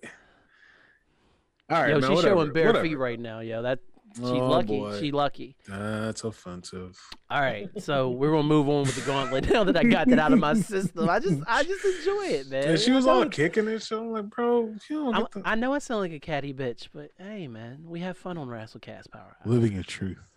All 1.69 1.81
right, 1.81 1.89
yo, 1.89 1.99
man, 1.99 2.01
she's 2.09 2.15
whatever, 2.17 2.35
showing 2.35 2.53
bare 2.53 2.67
whatever. 2.67 2.83
feet 2.85 2.95
right 2.95 3.19
now. 3.19 3.39
Yo, 3.39 3.63
that 3.63 3.79
she's 4.15 4.23
Oh, 4.25 4.47
lucky. 4.47 4.67
boy. 4.79 4.99
She 4.99 5.11
lucky. 5.11 5.55
That's 5.67 6.23
offensive. 6.23 6.99
All 7.29 7.41
right, 7.41 7.69
so 7.81 8.09
we're 8.11 8.31
gonna 8.31 8.43
move 8.43 8.69
on 8.69 8.83
with 8.83 8.95
the 8.95 9.05
gauntlet 9.09 9.49
now 9.51 9.63
that 9.65 9.75
I 9.77 9.83
got 9.83 10.07
that 10.07 10.19
out 10.19 10.31
of 10.33 10.39
my 10.39 10.53
system. 10.53 11.09
I 11.09 11.19
just 11.19 11.41
I 11.47 11.63
just 11.63 11.83
enjoy 11.83 12.25
it, 12.27 12.49
man. 12.49 12.67
And 12.69 12.79
she 12.79 12.91
was 12.91 13.05
know 13.05 13.13
all 13.23 13.25
kicking 13.29 13.67
and 13.67 13.81
shit. 13.81 13.97
I'm 13.97 14.11
like, 14.11 14.29
bro, 14.29 14.73
you 14.89 14.95
don't 15.03 15.13
I'm- 15.15 15.23
get 15.23 15.31
the. 15.31 15.41
I 15.49 15.55
know 15.55 15.73
I 15.73 15.79
sound 15.79 16.01
like 16.01 16.11
a 16.13 16.19
catty 16.19 16.53
bitch, 16.53 16.87
but 16.93 17.11
hey, 17.17 17.47
man, 17.47 17.83
we 17.85 17.99
have 18.01 18.17
fun 18.17 18.37
on 18.37 18.47
WrestleCast 18.47 19.11
Power. 19.11 19.21
Hour. 19.21 19.35
Living 19.45 19.77
a 19.77 19.83
truth. 19.83 20.31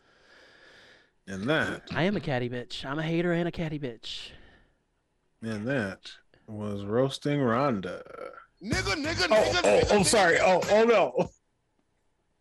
and 1.26 1.44
that, 1.48 1.82
I 1.94 2.04
am 2.04 2.16
a 2.16 2.20
catty 2.20 2.48
bitch. 2.48 2.84
I'm 2.84 2.98
a 2.98 3.02
hater 3.02 3.32
and 3.32 3.46
a 3.48 3.52
catty 3.52 3.78
bitch. 3.78 4.30
and 5.42 5.66
that 5.68 6.10
was 6.46 6.84
roasting 6.84 7.40
Ronda. 7.40 8.02
Nigga, 8.64 8.94
nigga, 9.04 9.26
Oh, 9.30 9.34
nigga, 9.34 9.60
oh, 9.64 9.80
nigga. 9.84 9.94
I'm 9.94 10.02
sorry. 10.04 10.38
Oh, 10.40 10.60
oh 10.70 10.84
no. 10.84 11.28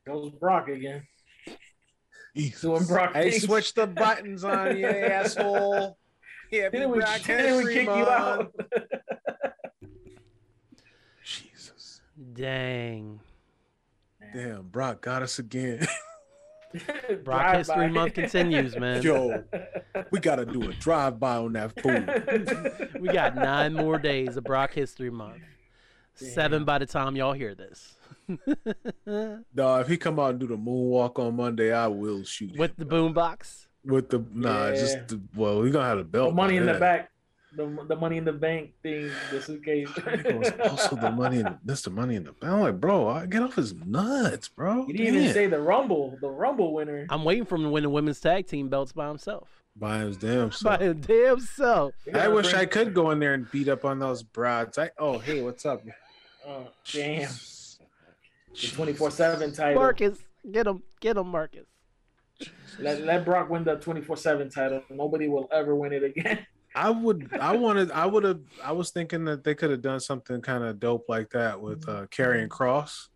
Goes 0.06 0.32
Brock 0.32 0.70
again. 0.70 1.06
Jesus. 2.36 2.62
Doing 2.62 2.86
Brock. 2.86 3.14
Hey, 3.14 3.32
things. 3.32 3.44
switch 3.44 3.74
the 3.74 3.88
buttons 3.88 4.44
on 4.44 4.78
you, 4.78 4.86
asshole. 4.86 5.98
Yeah, 6.52 6.70
Didn't 6.70 6.92
we, 6.92 7.04
didn't 7.26 7.66
we 7.66 7.74
kick 7.74 7.88
you 7.88 7.92
out? 7.92 8.54
Jesus. 11.24 12.02
Dang. 12.34 13.20
Damn, 14.34 14.64
Brock 14.64 15.02
got 15.02 15.24
us 15.24 15.40
again. 15.40 15.86
Brock 17.24 17.42
Drive 17.42 17.58
History 17.58 17.88
by. 17.88 17.88
Month 17.88 18.14
continues, 18.14 18.78
man. 18.78 19.02
Yo, 19.02 19.44
we 20.12 20.20
gotta 20.20 20.46
do 20.46 20.70
a 20.70 20.74
drive 20.74 21.20
by 21.20 21.38
on 21.38 21.54
that 21.54 21.80
fool. 21.82 22.04
We 23.02 23.10
got 23.10 23.36
nine 23.36 23.74
more 23.74 23.98
days 23.98 24.38
of 24.38 24.44
Brock 24.44 24.74
History 24.74 25.10
Month. 25.10 25.42
Seven 26.16 26.66
by 26.66 26.80
the 26.80 26.86
time 26.86 27.16
y'all 27.16 27.34
hear 27.34 27.56
this. 27.56 27.96
No, 29.54 29.80
if 29.80 29.88
he 29.88 29.98
come 29.98 30.20
out 30.20 30.32
and 30.32 30.40
do 30.40 30.48
the 30.48 30.58
moonwalk 30.58 31.18
on 31.20 31.36
Monday, 31.36 31.72
I 31.74 31.88
will 31.88 32.24
shoot 32.24 32.52
him. 32.52 32.58
With 32.58 32.76
the 32.78 32.86
boombox. 32.86 33.68
with 33.86 34.10
the 34.10 34.24
nah, 34.34 34.68
Yeah. 34.70 34.76
just 34.76 35.08
the, 35.10 35.22
well, 35.36 35.62
we 35.62 35.72
gonna 35.72 35.88
have 35.88 35.98
the 35.98 36.04
belt. 36.04 36.30
The 36.32 36.36
money 36.36 36.56
by 36.56 36.60
in 36.62 36.66
the 36.68 36.80
back, 36.80 37.12
the 37.56 37.86
the 37.88 37.96
money 37.96 38.18
in 38.18 38.26
the 38.26 38.34
bank 38.34 38.72
thing, 38.84 39.10
the 39.32 39.42
suitcase. 39.42 39.90
It 39.98 40.36
was 40.38 40.52
also 40.70 40.96
the 40.98 41.10
money. 41.12 41.40
In, 41.40 41.58
that's 41.64 41.82
the 41.84 41.90
money 41.90 42.16
in 42.16 42.24
the 42.26 42.34
bank. 42.34 42.52
I'm 42.54 42.60
like, 42.60 42.80
bro, 42.80 43.08
I 43.08 43.26
get 43.26 43.42
off 43.42 43.56
his 43.56 43.74
nuts, 43.74 44.50
bro. 44.50 44.86
You 44.88 44.94
didn't 44.94 45.16
even 45.16 45.34
say 45.34 45.48
the 45.48 45.62
Rumble, 45.62 46.18
the 46.22 46.30
Rumble 46.30 46.74
winner. 46.74 47.08
I'm 47.10 47.24
waiting 47.24 47.46
for 47.46 47.56
him 47.56 47.64
to 47.64 47.70
win 47.70 47.84
the 47.84 47.90
women's 47.90 48.20
tag 48.20 48.46
team 48.48 48.68
belts 48.70 48.92
by 48.92 49.08
himself. 49.08 49.64
by 49.76 50.00
his 50.00 50.18
damn 50.18 50.50
By 50.50 50.54
self. 50.56 50.82
his 50.82 50.96
damn 50.96 51.40
self. 51.40 51.94
I 52.14 52.28
wish 52.28 52.54
I 52.54 52.66
could 52.66 52.94
go 52.94 53.12
in 53.12 53.20
there 53.20 53.34
and 53.34 53.50
beat 53.52 53.70
up 53.70 53.86
on 53.86 54.00
those 54.00 54.22
broads. 54.22 54.78
I 54.78 54.92
oh 55.00 55.18
hey, 55.18 55.42
what's 55.42 55.66
up? 55.66 55.82
Oh, 56.46 56.68
damn. 56.92 57.30
The 58.62 58.68
twenty 58.68 58.94
four 58.94 59.12
seven 59.12 59.54
title. 59.54 59.82
Marcus. 59.82 60.18
Get 60.52 60.68
him. 60.68 60.84
Get 61.00 61.18
him, 61.18 61.28
Marcus. 61.28 61.66
Let, 62.80 63.02
let 63.04 63.26
Brock 63.26 63.50
win 63.50 63.64
the 63.64 63.76
twenty 63.76 64.02
four 64.02 64.18
seven 64.18 64.50
title. 64.50 64.82
Nobody 64.90 65.28
will 65.28 65.48
ever 65.52 65.76
win 65.76 65.94
it 65.94 66.04
again. 66.04 66.46
I 66.76 66.90
would. 66.90 67.30
I 67.40 67.56
wanted. 67.56 67.92
I 67.92 68.06
would 68.06 68.24
have. 68.24 68.42
I 68.64 68.72
was 68.72 68.92
thinking 68.92 69.26
that 69.26 69.44
they 69.44 69.56
could 69.56 69.72
have 69.72 69.82
done 69.82 70.00
something 70.00 70.42
kind 70.42 70.64
of 70.64 70.80
dope 70.80 71.06
like 71.08 71.32
that 71.32 71.60
with 71.60 71.88
uh, 71.88 72.06
Karrion 72.08 72.48
Kross 72.48 73.08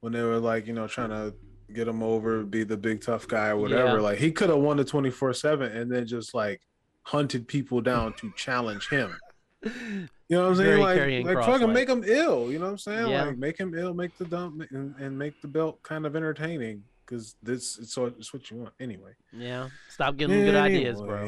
when 0.00 0.12
they 0.12 0.22
were 0.22 0.38
like, 0.38 0.66
you 0.66 0.72
know, 0.72 0.86
trying 0.86 1.10
to 1.10 1.34
get 1.72 1.86
him 1.86 2.02
over, 2.02 2.42
be 2.42 2.64
the 2.64 2.76
big 2.76 3.02
tough 3.02 3.28
guy 3.28 3.48
or 3.48 3.56
whatever. 3.56 3.96
Yeah. 3.96 4.00
Like 4.00 4.18
he 4.18 4.32
could 4.32 4.48
have 4.48 4.58
won 4.58 4.76
the 4.76 4.84
twenty 4.84 5.10
four 5.10 5.32
seven 5.32 5.72
and 5.72 5.90
then 5.90 6.06
just 6.06 6.34
like 6.34 6.62
hunted 7.02 7.46
people 7.48 7.80
down 7.80 8.14
to 8.14 8.32
challenge 8.36 8.88
him. 8.88 9.16
You 9.62 10.08
know 10.30 10.42
what 10.42 10.48
I'm 10.50 10.56
saying? 10.56 10.82
Very 10.82 11.24
like, 11.24 11.36
like 11.36 11.44
fucking 11.44 11.72
make 11.72 11.88
him 11.88 12.04
ill. 12.06 12.50
You 12.50 12.58
know 12.58 12.66
what 12.66 12.72
I'm 12.72 12.78
saying? 12.78 13.08
Yeah. 13.08 13.24
Like 13.24 13.38
make 13.38 13.58
him 13.58 13.74
ill, 13.74 13.92
make 13.94 14.16
the 14.16 14.24
dump, 14.24 14.62
and, 14.70 14.94
and 14.96 15.18
make 15.18 15.40
the 15.42 15.48
belt 15.48 15.82
kind 15.82 16.06
of 16.06 16.16
entertaining 16.16 16.82
because 17.04 17.34
this 17.42 17.78
it's, 17.78 17.92
so 17.92 18.06
it's 18.06 18.32
what 18.32 18.50
you 18.50 18.58
want 18.58 18.72
anyway. 18.80 19.10
Yeah. 19.32 19.68
Stop 19.88 20.16
giving 20.16 20.38
him 20.38 20.44
good 20.46 20.54
ideas, 20.54 21.00
bro. 21.00 21.26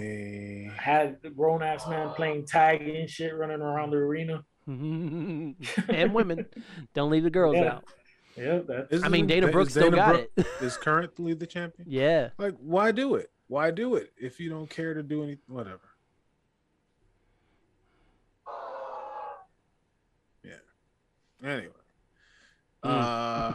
Had 0.77 1.21
the 1.23 1.31
grown 1.31 1.63
ass 1.63 1.87
man 1.89 2.11
playing 2.11 2.47
tag 2.47 2.89
and 2.89 3.09
shit 3.11 3.35
running 3.37 3.61
around 3.61 3.91
the 3.91 3.97
arena. 3.97 4.45
and 4.67 5.57
women. 6.15 6.47
Don't 6.95 7.11
leave 7.11 7.25
the 7.25 7.31
girls 7.31 7.57
Yeah. 7.57 7.75
out. 7.75 7.85
Yeah, 8.37 8.61
that's 8.67 9.03
I 9.05 9.09
mean, 9.09 9.27
Dana 9.27 9.49
is 9.49 9.53
Brooks 9.53 9.73
still 9.73 9.91
got 9.91 10.15
Brooke 10.15 10.31
it. 10.39 10.47
is 10.63 10.79
currently 10.79 11.35
the 11.35 11.47
champion. 11.47 11.87
yeah. 11.91 12.31
Like, 12.39 12.55
why 12.61 12.91
do 12.93 13.17
it? 13.17 13.31
Why 13.49 13.71
do 13.71 13.97
it 13.97 14.13
if 14.17 14.41
you 14.41 14.49
don't 14.49 14.71
care 14.71 14.95
to 14.95 15.03
do 15.03 15.23
anything? 15.23 15.43
whatever? 15.49 15.81
Yeah. 20.43 20.53
Anyway. 21.45 21.73
Uh 22.83 23.55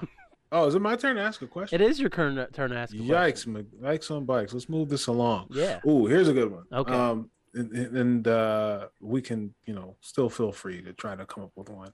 oh, 0.51 0.67
is 0.67 0.75
it 0.75 0.81
my 0.81 0.95
turn 0.95 1.15
to 1.17 1.21
ask 1.21 1.41
a 1.41 1.47
question? 1.47 1.81
It 1.81 1.85
is 1.85 1.99
your 1.99 2.09
turn, 2.09 2.35
to, 2.35 2.47
turn 2.47 2.69
to 2.69 2.77
ask 2.77 2.93
a 2.93 2.97
Yikes, 2.97 3.43
question. 3.45 3.67
yikes 3.81 4.11
on 4.11 4.25
bikes. 4.25 4.53
Let's 4.53 4.69
move 4.69 4.87
this 4.89 5.07
along. 5.07 5.47
Yeah. 5.51 5.79
Ooh, 5.85 6.05
here's 6.05 6.29
a 6.29 6.33
good 6.33 6.51
one. 6.51 6.63
Okay. 6.71 6.93
Um, 6.93 7.29
and, 7.53 7.71
and 7.71 7.97
and, 7.97 8.27
uh, 8.27 8.87
we 9.01 9.21
can, 9.21 9.53
you 9.65 9.73
know, 9.73 9.95
still 10.01 10.29
feel 10.29 10.51
free 10.51 10.81
to 10.83 10.93
try 10.93 11.15
to 11.15 11.25
come 11.25 11.43
up 11.43 11.51
with 11.55 11.69
one. 11.69 11.91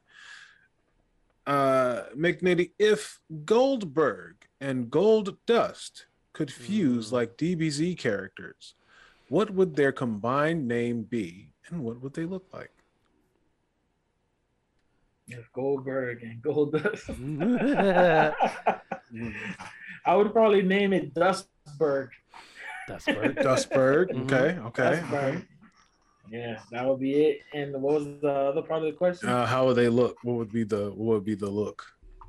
Uh, 1.48 2.04
McNitty, 2.16 2.72
if 2.80 3.20
Goldberg 3.46 4.36
and 4.62 4.88
Goldust 4.92 6.06
could 6.34 6.52
fuse 6.52 7.10
Mm. 7.10 7.12
like 7.14 7.38
DBZ 7.38 7.98
characters, 7.98 8.76
what 9.30 9.50
would 9.52 9.76
their 9.76 9.92
combined 9.92 10.68
name 10.68 11.04
be, 11.04 11.50
and 11.70 11.84
what 11.84 12.02
would 12.02 12.14
they 12.14 12.26
look 12.26 12.46
like? 12.54 12.72
If 15.28 15.52
Goldberg 15.54 16.24
and 16.24 16.42
Goldust. 16.44 17.06
Mm. 17.16 18.82
I 20.06 20.16
would 20.16 20.34
probably 20.34 20.62
name 20.62 20.92
it 20.94 21.14
Dustberg. 21.14 22.10
Dustberg. 22.90 23.36
Dustberg. 23.44 24.10
Mhm. 24.12 24.24
Okay. 24.24 24.60
Okay. 24.60 25.02
Dustberg. 25.02 25.36
okay. 25.36 25.46
Yeah, 26.30 26.60
that 26.72 26.88
would 26.88 27.00
be 27.00 27.14
it. 27.26 27.42
And 27.54 27.74
what 27.82 27.94
was 27.96 28.06
the 28.22 28.30
other 28.32 28.62
part 28.62 28.80
of 28.84 28.86
the 28.92 28.98
question? 28.98 29.30
Uh, 29.30 29.46
how 29.46 29.66
would 29.66 29.76
they 29.76 29.90
look? 29.90 30.18
What 30.24 30.36
would 30.38 30.52
be 30.52 30.64
the 30.64 30.88
what 30.90 31.16
would 31.16 31.26
be 31.26 31.36
the 31.36 31.50
look? 31.50 31.86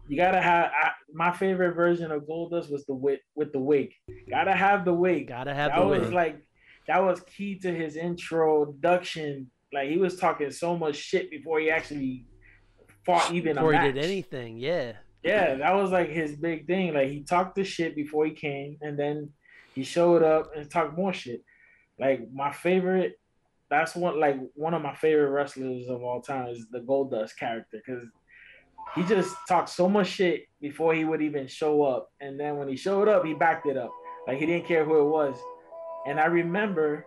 you 0.06 0.18
gotta 0.18 0.40
have 0.40 0.66
I, 0.66 0.90
my 1.14 1.32
favorite 1.32 1.72
version 1.74 2.12
of 2.12 2.24
Goldust 2.24 2.70
was 2.70 2.84
the 2.84 2.94
wig 2.94 3.20
with 3.34 3.52
the 3.52 3.58
wig. 3.58 3.94
Gotta 4.28 4.52
have 4.52 4.84
the 4.84 4.92
wig. 4.92 5.28
Gotta 5.28 5.54
have 5.54 5.72
that 5.72 5.80
the 5.80 5.86
was 5.86 6.00
wig. 6.02 6.12
like 6.12 6.36
that 6.86 7.02
was 7.02 7.20
key 7.22 7.58
to 7.60 7.72
his 7.74 7.96
introduction. 7.96 9.50
Like 9.72 9.88
he 9.88 9.96
was 9.96 10.16
talking 10.16 10.50
so 10.50 10.76
much 10.76 10.96
shit 10.96 11.30
before 11.30 11.58
he 11.60 11.70
actually 11.70 12.26
fought 13.04 13.32
even 13.32 13.54
Before 13.54 13.72
he 13.72 13.92
did 13.92 13.98
anything, 13.98 14.58
yeah. 14.58 14.92
Yeah, 15.22 15.54
that 15.54 15.74
was 15.74 15.90
like 15.90 16.10
his 16.10 16.36
big 16.36 16.66
thing. 16.66 16.94
Like 16.94 17.08
he 17.08 17.22
talked 17.22 17.54
the 17.54 17.64
shit 17.64 17.96
before 17.96 18.26
he 18.26 18.32
came, 18.32 18.76
and 18.82 18.98
then 18.98 19.30
he 19.74 19.82
showed 19.82 20.22
up 20.22 20.50
and 20.54 20.70
talked 20.70 20.96
more 20.96 21.12
shit. 21.12 21.42
Like 21.98 22.30
my 22.32 22.52
favorite, 22.52 23.18
that's 23.70 23.94
one 23.94 24.20
like 24.20 24.36
one 24.54 24.74
of 24.74 24.82
my 24.82 24.94
favorite 24.94 25.30
wrestlers 25.30 25.88
of 25.88 26.02
all 26.02 26.20
time 26.20 26.48
is 26.48 26.66
the 26.70 26.80
Goldust 26.80 27.36
character 27.38 27.80
because 27.84 28.06
he 28.94 29.02
just 29.04 29.34
talked 29.48 29.70
so 29.70 29.88
much 29.88 30.08
shit 30.08 30.44
before 30.60 30.94
he 30.94 31.04
would 31.04 31.22
even 31.22 31.46
show 31.46 31.82
up, 31.82 32.10
and 32.20 32.38
then 32.38 32.56
when 32.58 32.68
he 32.68 32.76
showed 32.76 33.08
up, 33.08 33.24
he 33.24 33.32
backed 33.32 33.66
it 33.66 33.78
up. 33.78 33.92
Like 34.26 34.38
he 34.38 34.46
didn't 34.46 34.66
care 34.66 34.84
who 34.84 34.98
it 35.00 35.10
was. 35.10 35.36
And 36.06 36.20
I 36.20 36.26
remember 36.26 37.06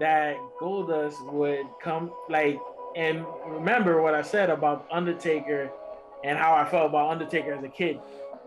that 0.00 0.36
Goldust 0.60 1.32
would 1.32 1.66
come 1.82 2.10
like 2.28 2.58
and 2.96 3.24
remember 3.46 4.00
what 4.02 4.14
I 4.14 4.22
said 4.22 4.50
about 4.50 4.86
Undertaker 4.90 5.70
and 6.24 6.38
how 6.38 6.54
I 6.54 6.64
felt 6.64 6.88
about 6.90 7.10
Undertaker 7.10 7.52
as 7.54 7.62
a 7.64 7.68
kid. 7.68 7.98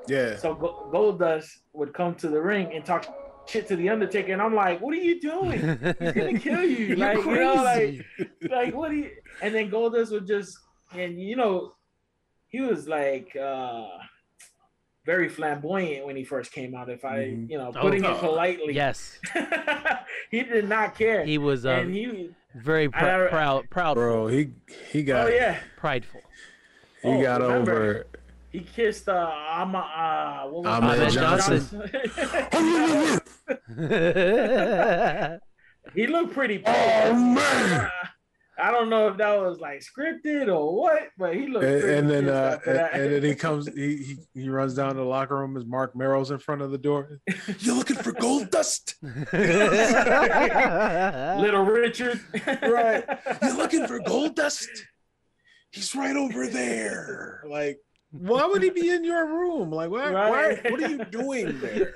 Yeah. 0.08 0.38
So 0.38 0.54
Go- 0.56 0.90
Goldust 0.94 1.50
would 1.74 1.94
come 1.94 2.16
to 2.16 2.28
the 2.30 2.42
ring 2.42 2.72
and 2.74 2.84
talk 2.86 3.06
shit 3.48 3.68
to 3.68 3.76
the 3.76 3.90
Undertaker, 3.90 4.32
and 4.34 4.42
I'm 4.42 4.56
like, 4.56 4.80
"What 4.82 4.94
are 4.94 4.98
you 4.98 5.20
doing? 5.20 5.52
He's 5.60 6.12
gonna 6.14 6.40
kill 6.48 6.64
you!" 6.64 6.86
You're 6.88 6.98
like, 6.98 7.18
you 7.18 7.36
know, 7.36 7.54
like, 7.56 7.76
crazy. 7.78 8.06
like 8.50 8.74
what 8.74 8.90
do 8.92 8.98
you? 8.98 9.12
And 9.42 9.54
then 9.54 9.70
Goldust 9.70 10.12
would 10.12 10.28
just, 10.28 10.58
and 10.94 11.20
you 11.22 11.36
know, 11.36 11.74
he 12.48 12.62
was 12.62 12.88
like 12.88 13.36
uh 13.36 13.88
very 15.06 15.30
flamboyant 15.30 16.06
when 16.06 16.18
he 16.18 16.24
first 16.26 16.52
came 16.52 16.76
out. 16.76 16.90
If 16.90 17.06
I, 17.06 17.18
Mhm. 17.20 17.50
you 17.50 17.58
know, 17.58 17.72
Oh, 17.76 17.82
putting 17.82 18.06
oh. 18.06 18.12
it 18.14 18.20
politely, 18.20 18.74
yes. 18.74 19.18
he 20.32 20.44
did 20.44 20.68
not 20.68 20.98
care. 20.98 21.24
He 21.26 21.38
was 21.38 21.66
and 21.66 21.88
um, 21.88 21.94
he, 21.94 22.30
very 22.64 22.90
pr- 22.90 22.98
I- 22.98 23.28
proud, 23.30 23.70
proud, 23.70 23.94
Bro, 23.96 24.28
he 24.28 24.50
he 24.92 25.04
got 25.04 25.28
oh 25.28 25.30
yeah, 25.30 25.60
prideful. 25.78 26.22
he 27.02 27.10
Oh, 27.10 27.22
got 27.22 27.42
remember. 27.42 27.72
over 27.72 28.06
he 28.52 28.60
kissed 28.62 29.08
uh, 29.10 29.30
Ama, 29.52 29.78
uh, 29.78 30.50
what 30.50 30.64
was 30.64 30.74
Ahmed 30.84 31.02
it? 31.02 31.12
Johnson. 31.12 31.62
he 35.96 36.08
looked 36.08 36.34
pretty. 36.34 36.64
Oh, 36.66 37.14
man. 37.14 37.90
I 38.60 38.72
don't 38.72 38.90
know 38.90 39.08
if 39.08 39.18
that 39.18 39.40
was 39.40 39.60
like 39.60 39.82
scripted 39.84 40.48
or 40.48 40.76
what, 40.82 41.10
but 41.18 41.36
he 41.36 41.48
looked. 41.48 41.66
and, 41.66 41.82
pretty 41.82 41.98
and 41.98 42.10
then 42.10 42.30
uh 42.30 42.60
and, 42.66 42.78
and 42.78 43.14
then 43.14 43.24
he 43.24 43.36
comes 43.46 43.68
he, 43.74 43.98
he 43.98 44.18
he 44.42 44.50
runs 44.50 44.74
down 44.74 44.90
to 44.96 44.96
the 44.96 45.04
locker 45.06 45.38
room 45.38 45.58
as 45.58 45.66
Marc 45.66 45.96
Mero's 45.96 46.32
in 46.32 46.40
front 46.40 46.62
of 46.62 46.72
the 46.72 46.78
door. 46.78 47.20
You're 47.60 47.76
looking 47.76 47.98
for 47.98 48.14
Goldust? 48.14 48.96
Little 51.40 51.64
Richard. 51.64 52.20
Right. 52.46 53.04
You're 53.42 53.58
looking 53.58 53.88
for 53.88 54.00
Goldust? 54.00 54.68
He's 55.72 55.94
right 55.96 56.16
over 56.16 56.48
there. 56.48 57.44
Like, 57.48 57.80
why 58.12 58.46
would 58.46 58.64
he 58.64 58.70
be 58.70 58.90
in 58.90 59.04
your 59.04 59.26
room? 59.28 59.70
Like, 59.72 59.90
why, 59.90 60.12
why 60.12 60.60
what 60.70 60.82
are 60.82 60.90
you 60.90 61.06
doing 61.06 61.60
there? 61.60 61.94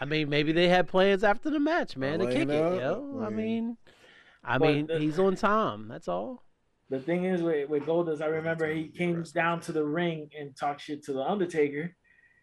I 0.00 0.04
mean, 0.06 0.30
maybe 0.30 0.52
they 0.52 0.68
had 0.68 0.88
plans 0.88 1.24
after 1.24 1.50
the 1.50 1.60
match, 1.60 1.96
man, 1.96 2.20
to 2.20 2.24
Laying 2.24 2.48
kick 2.48 2.56
it, 2.56 2.62
up, 2.62 2.80
yo. 2.80 3.18
I 3.20 3.24
like- 3.24 3.32
mean, 3.34 3.76
I 4.44 4.58
But 4.58 4.68
mean, 4.74 4.86
the- 4.86 4.98
he's 4.98 5.18
on 5.18 5.36
time. 5.36 5.88
That's 5.88 6.08
all. 6.08 6.44
The 6.88 6.98
thing 6.98 7.24
is 7.24 7.40
with, 7.40 7.68
with 7.68 7.84
Goldust, 7.84 8.20
I 8.20 8.26
remember 8.26 8.66
he 8.72 8.88
came 8.88 9.22
down 9.32 9.60
to 9.60 9.72
the 9.72 9.84
ring 9.84 10.28
and 10.38 10.56
talked 10.56 10.80
shit 10.80 11.04
to 11.04 11.12
the 11.12 11.22
Undertaker, 11.22 11.94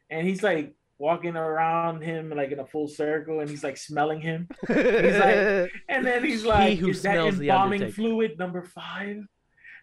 and 0.10 0.26
he's 0.26 0.42
like 0.42 0.74
walking 1.00 1.36
around 1.36 2.02
him 2.02 2.30
like 2.30 2.52
in 2.52 2.60
a 2.60 2.66
full 2.66 2.88
circle, 2.88 3.42
and 3.42 3.50
he's 3.50 3.64
like 3.64 3.76
smelling 3.78 4.22
him, 4.22 4.48
he's 4.68 5.18
like- 5.18 5.72
and 5.90 6.06
then 6.06 6.24
he's 6.24 6.46
like, 6.46 6.78
who 6.78 6.90
"Is 6.90 7.02
that 7.02 7.14
smells 7.16 7.38
the 7.38 7.50
embalming 7.50 7.82
Undertaker." 7.82 7.96
fluid 7.96 8.40
number 8.40 8.62
five? 8.64 9.18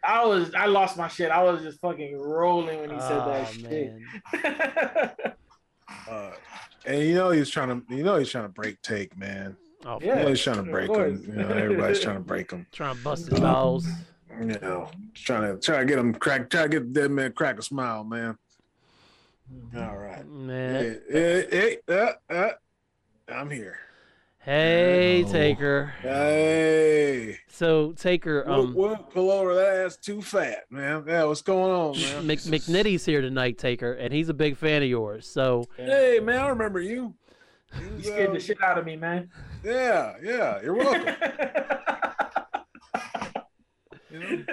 I 0.03 0.25
was, 0.25 0.55
I 0.55 0.67
lost 0.67 0.97
my 0.97 1.09
shit. 1.09 1.31
I 1.31 1.43
was 1.43 1.63
just 1.63 1.81
fucking 1.81 2.19
rolling 2.19 2.81
when 2.81 2.91
he 2.91 3.01
said 3.01 3.19
that 3.21 3.49
Oh, 3.49 3.53
shit. 3.53 5.37
Uh, 6.11 6.31
and 6.87 7.03
you 7.03 7.15
know 7.15 7.31
he's 7.31 7.49
trying 7.51 7.69
to 7.69 7.95
you 7.95 8.03
know 8.03 8.17
he's 8.17 8.31
trying 8.31 8.45
to 8.45 8.49
break 8.51 8.81
take, 8.83 9.17
man. 9.19 9.57
Oh, 9.85 9.99
Yeah. 10.03 10.23
You 10.23 10.29
he's 10.29 10.41
trying 10.41 10.65
to 10.65 10.71
break 10.71 10.89
course. 10.89 11.21
him. 11.21 11.25
You 11.29 11.43
know, 11.43 11.49
everybody's 11.49 12.01
trying 12.01 12.17
to 12.17 12.23
break 12.23 12.51
him. 12.51 12.67
trying 12.73 12.97
to 12.97 13.03
bust 13.03 13.29
his 13.29 13.41
balls. 13.41 13.87
You 14.41 14.47
know, 14.47 14.91
trying 15.15 15.55
to 15.55 15.61
try 15.61 15.79
to 15.79 15.85
get 15.85 15.99
him 15.99 16.13
crack 16.15 16.51
try 16.51 16.63
to 16.63 16.69
get 16.69 16.93
that 16.95 17.11
man 17.11 17.33
crack 17.33 17.59
a 17.59 17.63
smile, 17.63 18.03
man. 18.03 18.37
All 19.77 19.97
right. 19.97 20.27
Man. 20.29 21.01
Hey, 21.09 21.47
hey, 21.51 21.79
hey, 21.89 21.95
uh, 22.29 22.33
uh, 22.33 22.51
I'm 23.29 23.51
here. 23.51 23.79
Hey, 24.41 25.23
No. 25.25 25.33
Taker. 25.33 25.95
Hey. 26.03 27.39
So 27.49 27.93
Taker, 27.93 28.45
Um, 28.47 28.53
um, 28.53 28.75
whoop, 28.75 28.99
whoop, 28.99 29.11
pull 29.15 29.31
over 29.31 29.55
that 29.55 29.87
ass 29.87 29.97
too 29.97 30.21
fat, 30.21 30.65
man. 30.69 31.05
Yeah, 31.07 31.25
what's 31.25 31.41
going 31.41 31.71
on, 31.73 31.99
man? 31.99 32.27
Mc, 32.27 32.41
McNitty's 32.41 33.05
here 33.07 33.21
tonight, 33.21 33.57
Taker, 33.57 33.93
and 33.93 34.13
he's 34.13 34.29
a 34.29 34.35
big 34.35 34.57
fan 34.57 34.83
of 34.83 34.89
yours. 34.89 35.27
So 35.27 35.65
Hey, 35.77 36.21
man, 36.23 36.41
I 36.41 36.49
remember 36.49 36.81
you. 36.81 37.15
You 37.79 37.87
You 37.97 38.03
scared 38.03 38.31
uh, 38.31 38.33
the 38.35 38.41
shit 38.41 38.63
out 38.63 38.79
of 38.79 38.85
me, 38.85 38.97
man. 38.97 39.31
Yeah, 39.65 40.15
yeah, 40.23 40.61
you're 40.63 40.75
welcome. 40.75 41.07
you 44.11 44.19
know? 44.21 44.45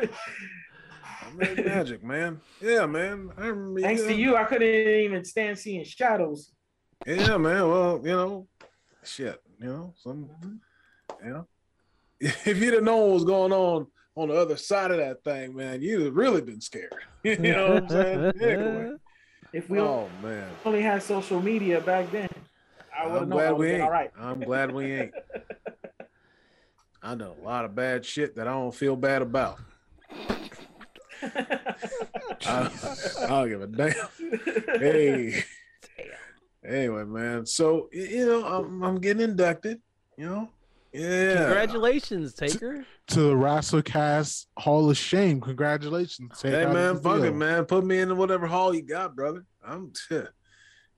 I 1.03 1.33
made 1.35 1.65
magic, 1.65 2.03
man. 2.03 2.39
Yeah, 2.61 2.85
man. 2.85 3.29
I 3.37 3.47
remember 3.47 3.81
Thanks 3.81 4.03
to 4.03 4.13
you, 4.13 4.37
I 4.37 4.45
couldn't 4.45 4.67
even 4.67 5.25
stand 5.25 5.59
seeing 5.59 5.83
shadows. 5.83 6.53
Yeah, 7.05 7.37
man. 7.37 7.67
Well, 7.67 7.99
you 8.03 8.11
know, 8.11 8.47
shit. 9.03 9.41
You 9.59 9.67
know, 9.67 9.93
some. 9.97 10.29
Mm-hmm. 10.43 11.27
You 11.27 11.33
know, 11.33 11.47
if 12.19 12.61
you'd 12.61 12.73
have 12.73 12.83
known 12.83 13.01
what 13.01 13.13
was 13.13 13.25
going 13.25 13.51
on 13.51 13.87
on 14.15 14.29
the 14.29 14.35
other 14.35 14.57
side 14.57 14.91
of 14.91 14.97
that 14.97 15.23
thing, 15.23 15.55
man, 15.55 15.81
you'd 15.81 16.05
have 16.05 16.15
really 16.15 16.41
been 16.41 16.61
scared. 16.61 16.93
you 17.23 17.37
know 17.37 17.73
what 17.73 17.83
I'm 17.83 17.89
saying? 17.89 18.33
Yeah. 18.39 18.89
If 19.53 19.69
we 19.69 19.79
Oh 19.79 20.09
man, 20.23 20.49
only 20.63 20.81
had 20.81 21.03
social 21.03 21.41
media 21.41 21.81
back 21.81 22.09
then, 22.11 22.29
I 23.01 23.05
would 23.05 23.13
have 23.13 23.21
I'm 23.23 23.29
known 23.29 23.39
glad 23.39 23.53
we 23.57 23.67
ain't. 23.67 23.75
been 23.77 23.81
all 23.81 23.91
right. 23.91 24.11
I'm 24.19 24.39
glad 24.39 24.71
we 24.71 24.93
ain't. 24.93 25.13
I 27.03 27.15
know 27.15 27.35
a 27.41 27.43
lot 27.43 27.65
of 27.65 27.73
bad 27.73 28.05
shit 28.05 28.35
that 28.35 28.47
I 28.47 28.51
don't 28.51 28.75
feel 28.75 28.95
bad 28.95 29.23
about. 29.23 29.59
I, 31.23 31.39
I 32.45 32.69
don't 33.27 33.49
give 33.49 33.61
a 33.61 33.67
damn. 33.67 33.95
Hey. 34.79 35.43
Anyway, 36.63 37.03
man. 37.05 37.45
So 37.47 37.89
you 37.91 38.25
know, 38.27 38.45
I'm 38.45 38.83
I'm 38.83 38.99
getting 38.99 39.23
inducted. 39.23 39.81
You 40.17 40.25
know. 40.27 40.49
Yeah. 40.93 41.45
congratulations, 41.45 42.33
Taker. 42.33 42.85
To 43.07 43.19
the 43.19 43.33
WrestleCast 43.33 44.47
Hall 44.57 44.89
of 44.89 44.97
Shame. 44.97 45.39
Congratulations. 45.41 46.39
Tate. 46.39 46.53
Hey 46.53 46.65
man, 46.65 46.99
fuck 46.99 47.23
it, 47.23 47.33
man. 47.33 47.65
Put 47.65 47.85
me 47.85 47.99
in 47.99 48.15
whatever 48.17 48.45
hall 48.45 48.75
you 48.75 48.83
got, 48.83 49.15
brother. 49.15 49.45
I'm, 49.65 49.93
you 50.11 50.27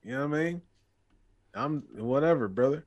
know 0.04 0.28
what 0.28 0.38
I 0.38 0.42
mean. 0.42 0.62
I'm 1.54 1.82
whatever, 1.96 2.48
brother. 2.48 2.86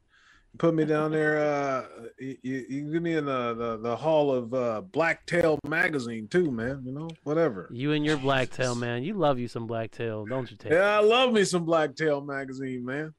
Put 0.58 0.74
me 0.74 0.86
down 0.86 1.12
there. 1.12 1.38
Uh, 1.38 1.86
you, 2.20 2.38
you 2.42 2.66
you 2.70 2.82
can 2.82 2.92
get 2.94 3.02
me 3.04 3.14
in 3.16 3.26
the, 3.26 3.54
the 3.54 3.78
the 3.78 3.96
hall 3.96 4.32
of 4.34 4.54
uh, 4.54 4.82
Blacktail 4.82 5.60
magazine 5.68 6.28
too, 6.28 6.50
man. 6.50 6.82
You 6.84 6.94
know, 6.94 7.10
whatever. 7.24 7.70
You 7.72 7.92
and 7.92 8.04
your 8.04 8.18
blacktail, 8.18 8.74
man. 8.74 9.04
You 9.04 9.14
love 9.14 9.38
you 9.38 9.48
some 9.48 9.68
blacktail, 9.68 10.26
don't 10.26 10.50
you, 10.50 10.58
Taylor? 10.58 10.76
Yeah, 10.78 10.98
I 10.98 11.02
love 11.02 11.32
me 11.32 11.44
some 11.44 11.64
Blacktail 11.64 12.22
magazine, 12.22 12.84
man. 12.84 13.14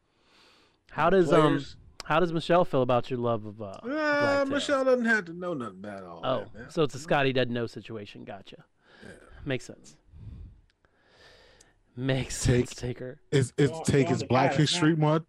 How 0.90 1.10
does 1.10 1.32
um 1.32 1.64
how 2.04 2.18
does 2.18 2.32
Michelle 2.32 2.64
feel 2.64 2.82
about 2.82 3.08
your 3.10 3.20
love 3.20 3.44
of 3.46 3.62
uh 3.62 3.66
Uh, 3.66 3.80
Blacktail? 3.84 4.46
Michelle 4.46 4.84
doesn't 4.84 5.04
have 5.04 5.24
to 5.26 5.32
know 5.32 5.54
nothing 5.54 5.78
about 5.78 6.02
all 6.02 6.20
Oh, 6.24 6.38
that, 6.40 6.54
man. 6.54 6.70
so 6.70 6.82
it's 6.82 6.94
a 6.96 6.98
Scotty 6.98 7.32
doesn't 7.32 7.52
know 7.52 7.66
situation. 7.66 8.24
Gotcha. 8.24 8.64
Makes 9.44 9.66
sense. 9.66 9.96
Makes 11.96 12.44
Take- 12.44 12.68
sense, 12.68 12.74
Taker. 12.74 13.20
It's, 13.30 13.52
it's 13.56 13.70
Go 13.70 13.78
on- 13.78 13.84
take 13.84 14.08
his 14.08 14.22
Black 14.24 14.54
History 14.54 14.94
Month. 14.96 15.24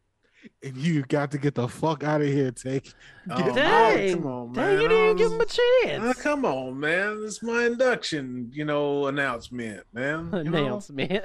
And 0.64 0.78
you 0.78 1.04
got 1.04 1.32
to 1.32 1.38
get 1.38 1.56
the 1.56 1.68
fuck 1.68 2.04
out 2.04 2.22
of 2.22 2.28
here, 2.28 2.52
take. 2.52 2.94
Oh, 3.30 3.54
Dang, 3.56 4.16
come 4.16 4.28
on, 4.28 4.54
dang, 4.54 4.66
man. 4.66 4.82
you 4.82 4.88
didn't 4.88 5.18
give 5.18 5.32
him 5.32 5.42
a 5.42 5.46
chance. 5.46 6.22
come 6.22 6.46
on, 6.46 6.80
man. 6.80 7.22
It's 7.26 7.44
my 7.44 7.66
induction, 7.66 8.50
you 8.54 8.66
know, 8.66 9.08
announcement, 9.08 9.86
man. 9.94 10.30
You 10.44 10.52
man. 10.52 10.80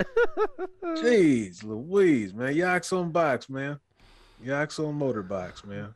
Jeez, 0.84 1.62
Louise, 1.64 2.34
man. 2.34 2.54
Yaks 2.54 2.92
on 2.92 3.10
bikes, 3.12 3.48
man. 3.48 3.78
Yaks 4.42 4.78
on 4.78 4.98
motorbikes, 4.98 5.64
man. 5.64 5.94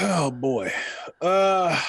Oh 0.00 0.30
boy. 0.30 0.72
Uh 1.20 1.80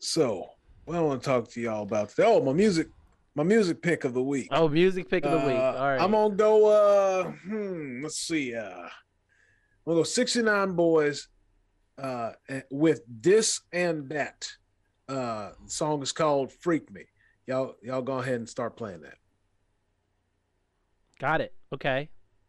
so 0.00 0.48
what 0.84 0.96
I 0.96 1.00
want 1.00 1.22
to 1.22 1.26
talk 1.26 1.48
to 1.50 1.60
y'all 1.60 1.82
about 1.82 2.10
today. 2.10 2.24
Oh, 2.26 2.42
my 2.42 2.52
music, 2.52 2.88
my 3.34 3.42
music 3.42 3.80
pick 3.80 4.04
of 4.04 4.12
the 4.12 4.22
week. 4.22 4.48
oh, 4.50 4.68
music 4.68 5.08
pick 5.08 5.24
of 5.24 5.30
the 5.40 5.46
week. 5.46 5.56
Uh, 5.56 5.74
All 5.78 5.88
right. 5.88 6.00
I'm 6.00 6.10
gonna 6.10 6.34
go 6.34 6.66
uh 6.66 7.24
hmm, 7.46 8.02
let's 8.02 8.18
see. 8.18 8.54
Uh 8.54 8.88
Gonna 9.86 9.98
go 9.98 10.02
69 10.02 10.72
Boyz 10.74 11.26
uh 11.98 12.32
with 12.70 13.02
this 13.08 13.60
and 13.72 14.08
that. 14.08 14.48
Uh 15.08 15.50
the 15.64 15.70
song 15.70 16.02
is 16.02 16.12
called 16.12 16.52
Freak 16.52 16.90
Me. 16.90 17.02
Y'all 17.46 17.74
y'all 17.82 18.02
go 18.02 18.18
ahead 18.18 18.36
and 18.36 18.48
start 18.48 18.76
playing 18.76 19.02
that. 19.02 19.18
Got 21.18 21.40
it. 21.40 21.54
Okay. 21.72 22.08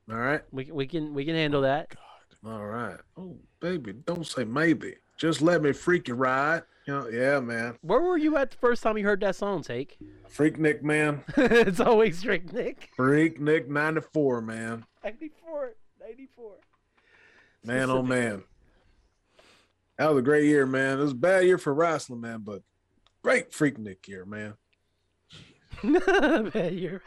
All 0.09 0.17
right. 0.17 0.41
We 0.51 0.71
we 0.71 0.87
can 0.87 1.13
we 1.13 1.25
can 1.25 1.35
handle 1.35 1.61
that. 1.61 1.89
God. 1.89 2.51
All 2.51 2.65
right. 2.65 2.99
Oh, 3.17 3.37
baby, 3.59 3.93
don't 4.05 4.25
say 4.25 4.43
maybe. 4.43 4.95
Just 5.17 5.41
let 5.41 5.63
me 5.63 5.71
freak 5.71 6.07
you 6.07 6.13
ride. 6.13 6.63
You 6.85 6.93
know, 6.93 7.07
yeah, 7.07 7.39
man. 7.39 7.77
Where 7.81 7.99
were 7.99 8.17
you 8.17 8.37
at 8.37 8.51
the 8.51 8.57
first 8.57 8.83
time 8.83 8.97
you 8.97 9.03
heard 9.03 9.21
that 9.21 9.35
song, 9.35 9.63
Take? 9.63 9.97
Freaknik, 10.29 10.83
man. 10.83 11.23
it's 11.37 11.79
always 11.79 12.21
Drake 12.21 12.53
Nick. 12.53 12.91
Freaknik 12.97 13.67
94, 13.67 14.41
man. 14.41 14.85
94. 15.03 15.73
94. 15.99 16.51
Man, 17.65 17.89
oh, 17.89 18.03
man. 18.03 18.43
That 19.97 20.09
was 20.09 20.19
a 20.19 20.21
great 20.21 20.45
year, 20.45 20.65
man. 20.65 20.99
It 20.99 21.01
was 21.01 21.13
a 21.13 21.15
bad 21.15 21.45
year 21.45 21.57
for 21.57 21.73
wrestling, 21.73 22.21
man, 22.21 22.41
but 22.43 22.61
great 23.23 23.51
Freaknik 23.51 24.07
year, 24.07 24.25
man. 24.25 24.53
Man, 25.83 26.77
you're 26.77 27.01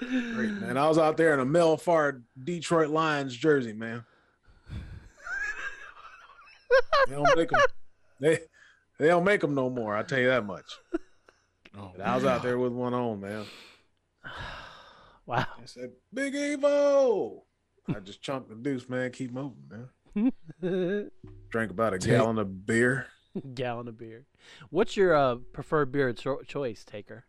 Great, 0.00 0.50
man. 0.50 0.76
I 0.76 0.86
was 0.86 0.98
out 0.98 1.16
there 1.16 1.32
in 1.32 1.40
a 1.40 1.44
Mel 1.44 1.76
Farr 1.76 2.20
Detroit 2.44 2.90
Lions 2.90 3.34
jersey, 3.34 3.72
man. 3.72 4.04
They 7.08 7.14
don't 7.14 7.36
make 7.36 7.48
them. 7.48 7.60
They, 8.20 8.38
they 8.98 9.06
don't 9.06 9.24
make 9.24 9.40
them 9.40 9.54
no 9.54 9.70
more. 9.70 9.96
I 9.96 10.02
tell 10.02 10.18
you 10.18 10.28
that 10.28 10.44
much. 10.44 10.66
Oh, 11.76 11.92
I 12.02 12.14
was 12.14 12.24
out 12.24 12.42
there 12.42 12.58
with 12.58 12.72
one 12.72 12.92
on, 12.92 13.20
man. 13.20 13.46
wow. 15.26 15.46
I 15.56 15.64
said, 15.64 15.92
Big 16.12 16.34
Evo. 16.34 17.42
I 17.88 18.00
just 18.00 18.20
chunked 18.22 18.48
the 18.48 18.54
deuce, 18.54 18.88
man. 18.88 19.10
Keep 19.12 19.32
moving, 19.32 19.88
man. 20.14 20.30
Drank 21.50 21.70
about 21.70 21.94
a 21.94 21.98
Take- 21.98 22.10
gallon 22.10 22.38
of 22.38 22.66
beer. 22.66 23.06
Gallon 23.54 23.88
of 23.88 23.96
beer. 23.98 24.24
What's 24.70 24.96
your 24.96 25.14
uh, 25.14 25.36
preferred 25.52 25.92
beer 25.92 26.12
cho- 26.12 26.42
choice, 26.42 26.84
Taker? 26.84 27.24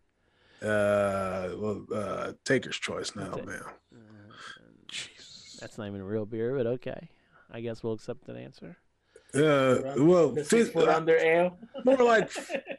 Uh, 0.61 1.49
well, 1.55 1.85
uh, 1.93 2.31
taker's 2.43 2.77
choice 2.77 3.15
now, 3.15 3.31
Okay. 3.33 3.45
man. 3.45 3.61
That's 5.59 5.77
not 5.77 5.87
even 5.87 6.01
a 6.01 6.05
real 6.05 6.25
beer, 6.25 6.55
but 6.55 6.65
okay. 6.67 7.09
I 7.51 7.61
guess 7.61 7.83
we'll 7.83 7.93
accept 7.93 8.25
that 8.25 8.35
answer. 8.37 8.77
Uh, 9.33 9.93
well, 9.97 10.33
fizz, 10.33 10.47
six 10.49 10.69
foot 10.69 10.89
under 10.89 11.15
ale. 11.17 11.57
more 11.85 11.97
like 11.97 12.31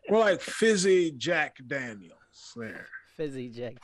more 0.08 0.20
like 0.20 0.40
fizzy 0.40 1.12
Jack 1.12 1.58
Daniels 1.66 2.52
there. 2.56 2.88
Fizzy 3.16 3.48
Jack. 3.50 3.76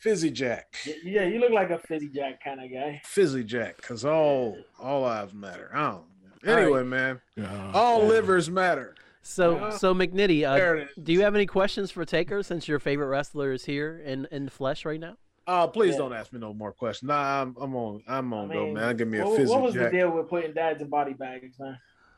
Fizzy 0.00 0.30
Jack, 0.30 0.74
Yeah, 1.04 1.24
you 1.24 1.38
look 1.40 1.52
like 1.52 1.68
a 1.70 1.78
fizzy 1.78 2.08
jack 2.08 2.42
kind 2.42 2.62
of 2.64 2.72
guy. 2.72 3.02
fizzy 3.04 3.44
Jack, 3.44 3.76
because 3.76 4.02
all 4.04 4.56
all 4.78 5.02
lives 5.02 5.34
matter. 5.34 5.70
I 5.74 5.76
don't. 5.82 5.92
know. 5.92 6.04
All 6.48 6.54
right. 6.54 6.62
Anyway, 6.62 6.82
man, 6.84 7.20
Yeah. 7.36 7.70
all 7.74 8.06
livers 8.06 8.48
matter. 8.50 8.94
So, 9.22 9.56
Yeah. 9.58 9.70
so 9.70 9.94
McNitty, 9.94 10.48
uh, 10.48 10.54
There 10.56 10.76
it 10.76 10.88
is. 10.96 11.04
do 11.04 11.12
you 11.12 11.20
have 11.20 11.34
any 11.34 11.44
questions 11.44 11.90
for 11.90 12.06
Taker 12.06 12.42
since 12.42 12.66
your 12.66 12.78
favorite 12.78 13.08
wrestler 13.08 13.52
is 13.52 13.66
here 13.66 14.00
in, 14.02 14.26
in 14.30 14.46
the 14.46 14.50
flesh 14.50 14.86
right 14.86 14.98
now? 14.98 15.18
Uh, 15.46 15.66
please 15.66 15.92
Yeah. 15.92 15.98
don't 15.98 16.14
ask 16.14 16.32
me 16.32 16.38
no 16.40 16.54
more 16.54 16.72
questions. 16.72 17.08
Nah, 17.08 17.42
I'm, 17.42 17.54
I'm 17.60 17.76
on. 17.76 18.02
I'm 18.08 18.32
on 18.32 18.48
go, 18.48 18.72
man. 18.72 18.96
Give 18.96 19.06
me 19.06 19.18
a 19.18 19.26
what, 19.26 19.36
fizzy 19.36 19.50
what 19.52 19.60
was 19.62 19.74
Jack. 19.74 19.90
the 19.92 19.98
deal 19.98 20.10
with 20.12 20.30
putting 20.30 20.54
dads 20.54 20.80
in 20.80 20.88
body 20.88 21.12
bags, 21.12 21.58
man? 21.58 21.76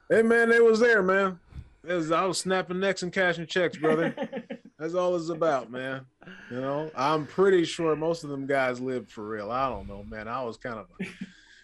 Hey 0.08 0.22
man, 0.22 0.50
they 0.50 0.60
was 0.60 0.78
there, 0.78 1.02
man. 1.02 1.40
It 1.84 1.94
was, 1.94 2.12
I 2.12 2.24
was 2.26 2.38
snapping 2.38 2.78
necks 2.78 3.02
and 3.02 3.12
cashing 3.12 3.46
checks, 3.48 3.76
brother. 3.76 4.14
That's 4.82 4.94
all 4.94 5.14
it's 5.14 5.28
about, 5.28 5.70
man. 5.70 6.06
You 6.50 6.60
know, 6.60 6.90
I'm 6.96 7.24
pretty 7.24 7.64
sure 7.64 7.94
most 7.94 8.24
of 8.24 8.30
them 8.30 8.48
guys 8.48 8.80
lived 8.80 9.12
for 9.12 9.24
real. 9.24 9.48
I 9.52 9.68
don't 9.68 9.86
know, 9.86 10.02
man. 10.02 10.26
I 10.26 10.42
was 10.42 10.56
kind 10.56 10.74
of, 10.80 10.86
a, 11.00 11.04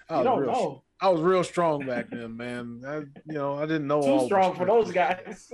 I 0.09 0.13
you 0.13 0.17
was 0.19 0.25
don't 0.25 0.39
real, 0.39 0.53
know. 0.53 0.83
I 1.01 1.09
was 1.09 1.21
real 1.21 1.43
strong 1.43 1.85
back 1.85 2.11
then, 2.11 2.37
man. 2.37 2.81
I, 2.87 2.97
you 2.99 3.35
know, 3.35 3.57
I 3.59 3.63
didn't 3.63 3.89
know 3.89 3.97
all 4.01 4.03
Too 4.03 4.21
the 4.21 4.27
strong 4.27 4.55
for 4.55 4.67
those 4.67 4.93
guys. 4.93 5.51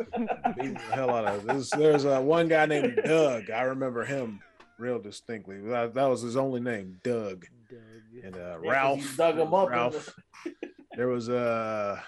Beat 0.61 0.75
the 0.75 0.81
hell 0.93 1.09
out 1.09 1.25
of 1.25 1.41
it. 1.41 1.47
There's, 1.47 1.71
there's 1.71 2.05
uh, 2.05 2.21
one 2.21 2.49
guy 2.49 2.67
named 2.67 3.01
Doug. 3.03 3.51
I 3.51 3.63
remember 3.63 4.05
him 4.05 4.41
real 4.79 4.99
distinctly. 4.99 5.63
That, 5.63 5.95
that 5.95 6.05
was 6.07 6.21
his 6.21 6.37
only 6.37 6.61
name, 6.61 7.01
Doug. 7.03 7.47
And 8.23 8.37
uh, 8.37 8.39
Yeah, 8.39 8.53
'cause 8.57 8.63
you 8.63 8.71
Ralph. 8.71 9.17
dug 9.17 9.39
'em 9.39 9.55
up 9.55 9.69
in 9.69 9.73
Ralph. 9.73 10.15
There 10.97 11.09
was 11.09 11.31
uh 11.31 11.99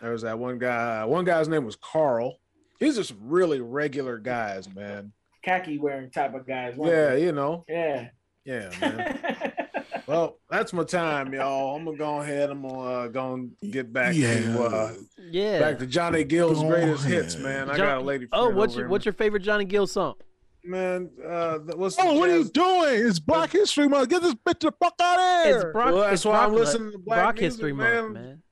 there 0.00 0.10
was 0.10 0.22
that 0.22 0.36
one 0.38 0.58
guy. 0.58 1.04
One 1.04 1.24
guy's 1.24 1.46
name 1.48 1.64
was 1.64 1.76
Carl. 1.76 2.38
These 2.78 2.98
are 2.98 3.04
some 3.04 3.18
really 3.20 3.60
regular 3.60 4.18
guys, 4.18 4.72
man. 4.72 5.12
khaki 5.42 5.78
wearing 5.78 6.10
type 6.10 6.34
of 6.34 6.46
guys. 6.46 6.74
Yeah, 6.78 7.10
they? 7.10 7.24
you 7.24 7.32
know. 7.32 7.64
yeah. 7.68 8.08
Yeah, 8.44 8.70
man. 8.80 9.52
well, 10.06 10.38
that's 10.48 10.72
my 10.72 10.84
time, 10.84 11.34
y'all. 11.34 11.76
I'm 11.76 11.84
gonna 11.84 11.98
go 11.98 12.20
ahead. 12.20 12.48
I'm 12.50 12.62
gonna 12.62 12.80
uh, 12.80 13.08
go 13.08 13.34
and 13.34 13.50
get 13.70 13.92
back 13.92 14.14
to 14.14 14.62
uh, 14.64 14.92
Yeah. 15.30 15.58
back 15.60 15.78
to 15.80 15.86
Johnny 15.86 16.24
Gill's 16.24 16.62
Go 16.62 16.68
greatest 16.68 17.04
ahead. 17.04 17.24
hits, 17.24 17.36
man. 17.36 17.68
I 17.68 17.76
John- 17.76 17.86
got 17.86 17.98
a 17.98 18.00
lady. 18.04 18.26
oh, 18.32 18.48
what's 18.48 18.72
over 18.72 18.80
your 18.80 18.86
here, 18.86 18.88
what's 18.90 19.04
your 19.04 19.12
favorite 19.12 19.42
Johnny 19.42 19.64
Gill 19.66 19.86
song? 19.86 20.14
man. 20.64 21.10
Uh, 21.22 21.58
what's 21.76 21.96
Oh, 21.98 22.14
the 22.14 22.18
what 22.20 22.30
are 22.30 22.38
you 22.38 22.44
doing? 22.44 23.06
It's 23.06 23.18
Black 23.18 23.50
History 23.52 23.86
Month. 23.88 24.08
Get 24.08 24.22
this 24.22 24.34
bitch 24.34 24.60
the 24.60 24.72
fuck 24.72 24.94
out 25.00 25.18
of 25.18 25.46
It's 25.54 25.62
here. 25.64 25.72
Brock. 25.72 25.86
Well, 25.92 25.96
that's 26.02 26.12
it's 26.14 26.24
why 26.24 26.44
I'm 26.44 26.54
listening 26.54 26.92
to 26.92 26.98
Black 26.98 27.18
Brock 27.20 27.34
music, 27.36 27.50
History 27.52 27.72
man. 27.74 28.02
Month, 28.04 28.14
man. 28.14 28.42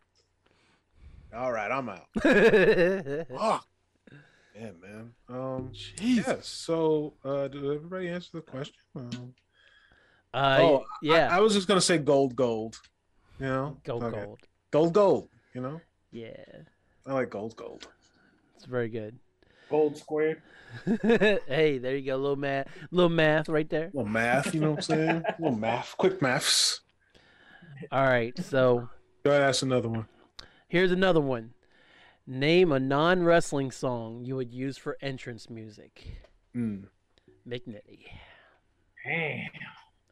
All 1.34 1.52
right, 1.52 1.70
I'm 1.70 1.88
out. 1.88 2.06
Fuck. 3.38 3.66
Yeah, 4.58 4.70
man. 4.80 5.12
Um, 5.28 5.70
Jeez. 5.72 6.26
yes. 6.26 6.48
So, 6.48 7.14
uh, 7.24 7.48
did 7.48 7.64
everybody 7.64 8.08
answer 8.08 8.30
the 8.34 8.40
question? 8.40 8.74
Um, 8.94 9.34
Uh, 10.32 10.58
oh, 10.60 10.84
yeah, 11.02 11.28
I, 11.30 11.36
I 11.38 11.40
was 11.40 11.54
just 11.54 11.66
gonna 11.68 11.80
say 11.80 11.98
gold, 11.98 12.34
gold. 12.36 12.78
You 13.38 13.46
know, 13.46 13.76
gold, 13.84 14.02
Okay. 14.04 14.24
gold. 14.24 14.38
gold, 14.70 14.92
gold. 14.94 15.28
You 15.54 15.60
know, 15.62 15.80
Yeah, 16.10 16.32
I 17.06 17.12
like 17.14 17.30
gold, 17.30 17.56
gold. 17.56 17.86
it's 18.56 18.64
very 18.66 18.88
good. 18.88 19.18
Gold 19.70 19.96
squared. 19.96 20.42
hey, 21.02 21.78
there 21.78 21.96
you 21.96 22.04
go. 22.06 22.16
Little 22.16 22.36
math, 22.36 22.68
little 22.90 23.08
math 23.10 23.48
right 23.48 23.68
there. 23.68 23.90
little 23.94 24.10
math. 24.10 24.54
You 24.54 24.60
know 24.60 24.70
what 24.72 24.76
I'm 24.90 24.96
saying? 24.96 25.24
little 25.38 25.58
math, 25.58 25.94
quick 25.96 26.20
maths. 26.22 26.80
All 27.92 28.04
right, 28.06 28.36
so 28.44 28.88
Go 29.24 29.30
ahead, 29.30 29.42
ask 29.42 29.62
another 29.62 29.88
one. 29.88 30.06
here's 30.68 30.92
another 30.92 31.20
one. 31.20 31.52
Name 32.26 32.72
a 32.72 32.80
non 32.80 33.22
wrestling 33.22 33.70
song 33.70 34.24
you 34.24 34.34
would 34.34 34.52
use 34.52 34.76
for 34.76 34.98
entrance 35.00 35.48
music. 35.48 36.04
Mm. 36.56 36.86
McNitty. 37.48 38.06
Damn. 39.04 39.50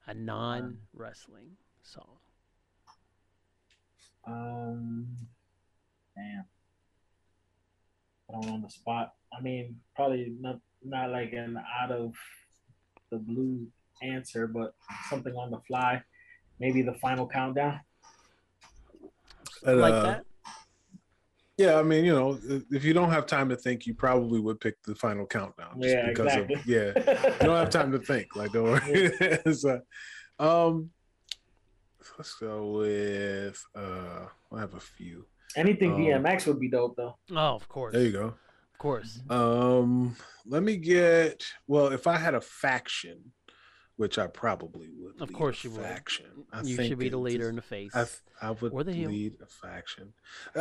A 0.06 0.14
non 0.14 0.78
wrestling 0.92 1.56
song. 1.82 2.18
Um, 4.26 5.08
damn. 6.14 6.44
I 8.28 8.32
don't 8.32 8.46
know 8.46 8.54
on 8.54 8.62
the 8.62 8.70
spot. 8.70 9.14
I 9.36 9.42
mean, 9.42 9.80
probably 9.96 10.34
not 10.40 10.60
not 10.84 11.10
like 11.10 11.32
an 11.32 11.58
out 11.80 11.90
of 11.90 12.14
the 13.10 13.18
blue 13.18 13.66
answer, 14.02 14.46
but 14.46 14.74
something 15.10 15.34
on 15.34 15.50
the 15.50 15.60
fly. 15.66 16.02
Maybe 16.60 16.82
the 16.82 16.94
final 16.94 17.26
countdown. 17.26 17.80
And, 19.64 19.80
like 19.80 19.94
uh, 19.94 20.02
that? 20.02 20.24
Yeah, 21.56 21.78
I 21.78 21.82
mean, 21.84 22.04
you 22.04 22.12
know, 22.12 22.38
if 22.70 22.82
you 22.84 22.92
don't 22.92 23.10
have 23.10 23.26
time 23.26 23.48
to 23.50 23.56
think, 23.56 23.86
you 23.86 23.94
probably 23.94 24.40
would 24.40 24.58
pick 24.58 24.82
the 24.82 24.94
final 24.94 25.24
countdown. 25.24 25.80
Just 25.80 25.94
Yeah, 25.94 26.08
because 26.08 26.26
exactly. 26.34 26.54
of 26.56 26.66
yeah. 26.66 27.32
You 27.40 27.46
don't 27.46 27.56
have 27.56 27.70
time 27.70 27.92
to 27.92 27.98
think. 28.00 28.34
Like, 28.34 28.52
don't 28.52 28.64
worry. 28.64 29.12
so, 29.54 29.80
um, 30.40 30.90
let's 32.18 32.34
go 32.34 32.72
with 32.78 33.64
uh, 33.76 34.26
I 34.52 34.60
have 34.60 34.74
a 34.74 34.80
few. 34.80 35.26
Anything 35.56 35.92
Um, 35.92 36.00
DMX 36.00 36.46
would 36.48 36.58
be 36.58 36.68
dope 36.68 36.96
though. 36.96 37.16
Oh, 37.30 37.36
of 37.54 37.68
course. 37.68 37.92
There 37.94 38.02
you 38.02 38.10
go. 38.12 38.24
Of 38.72 38.78
course. 38.78 39.20
Um, 39.30 40.16
let 40.46 40.64
me 40.64 40.76
get. 40.76 41.44
Well, 41.68 41.88
if 41.92 42.08
I 42.08 42.16
had 42.18 42.34
a 42.34 42.40
faction, 42.40 43.18
which 43.96 44.18
I 44.18 44.26
probably 44.26 44.88
would. 44.98 45.14
Of 45.20 45.28
lead 45.30 45.36
course 45.38 45.64
a 45.64 45.68
you 45.68 45.74
would. 45.74 45.82
faction. 45.84 46.26
I 46.52 46.62
you 46.62 46.76
think 46.76 46.88
should 46.90 46.98
be 46.98 47.08
the 47.08 47.16
leader 47.18 47.38
just- 47.44 47.50
in 47.50 47.56
the 47.56 47.62
face. 47.62 47.94
I, 47.94 48.06
I 48.42 48.50
would 48.50 48.72
Or 48.72 48.82
the 48.84 48.92
heel. 48.92 49.10
lead 49.10 49.34
a 49.42 49.46
faction. 49.46 50.12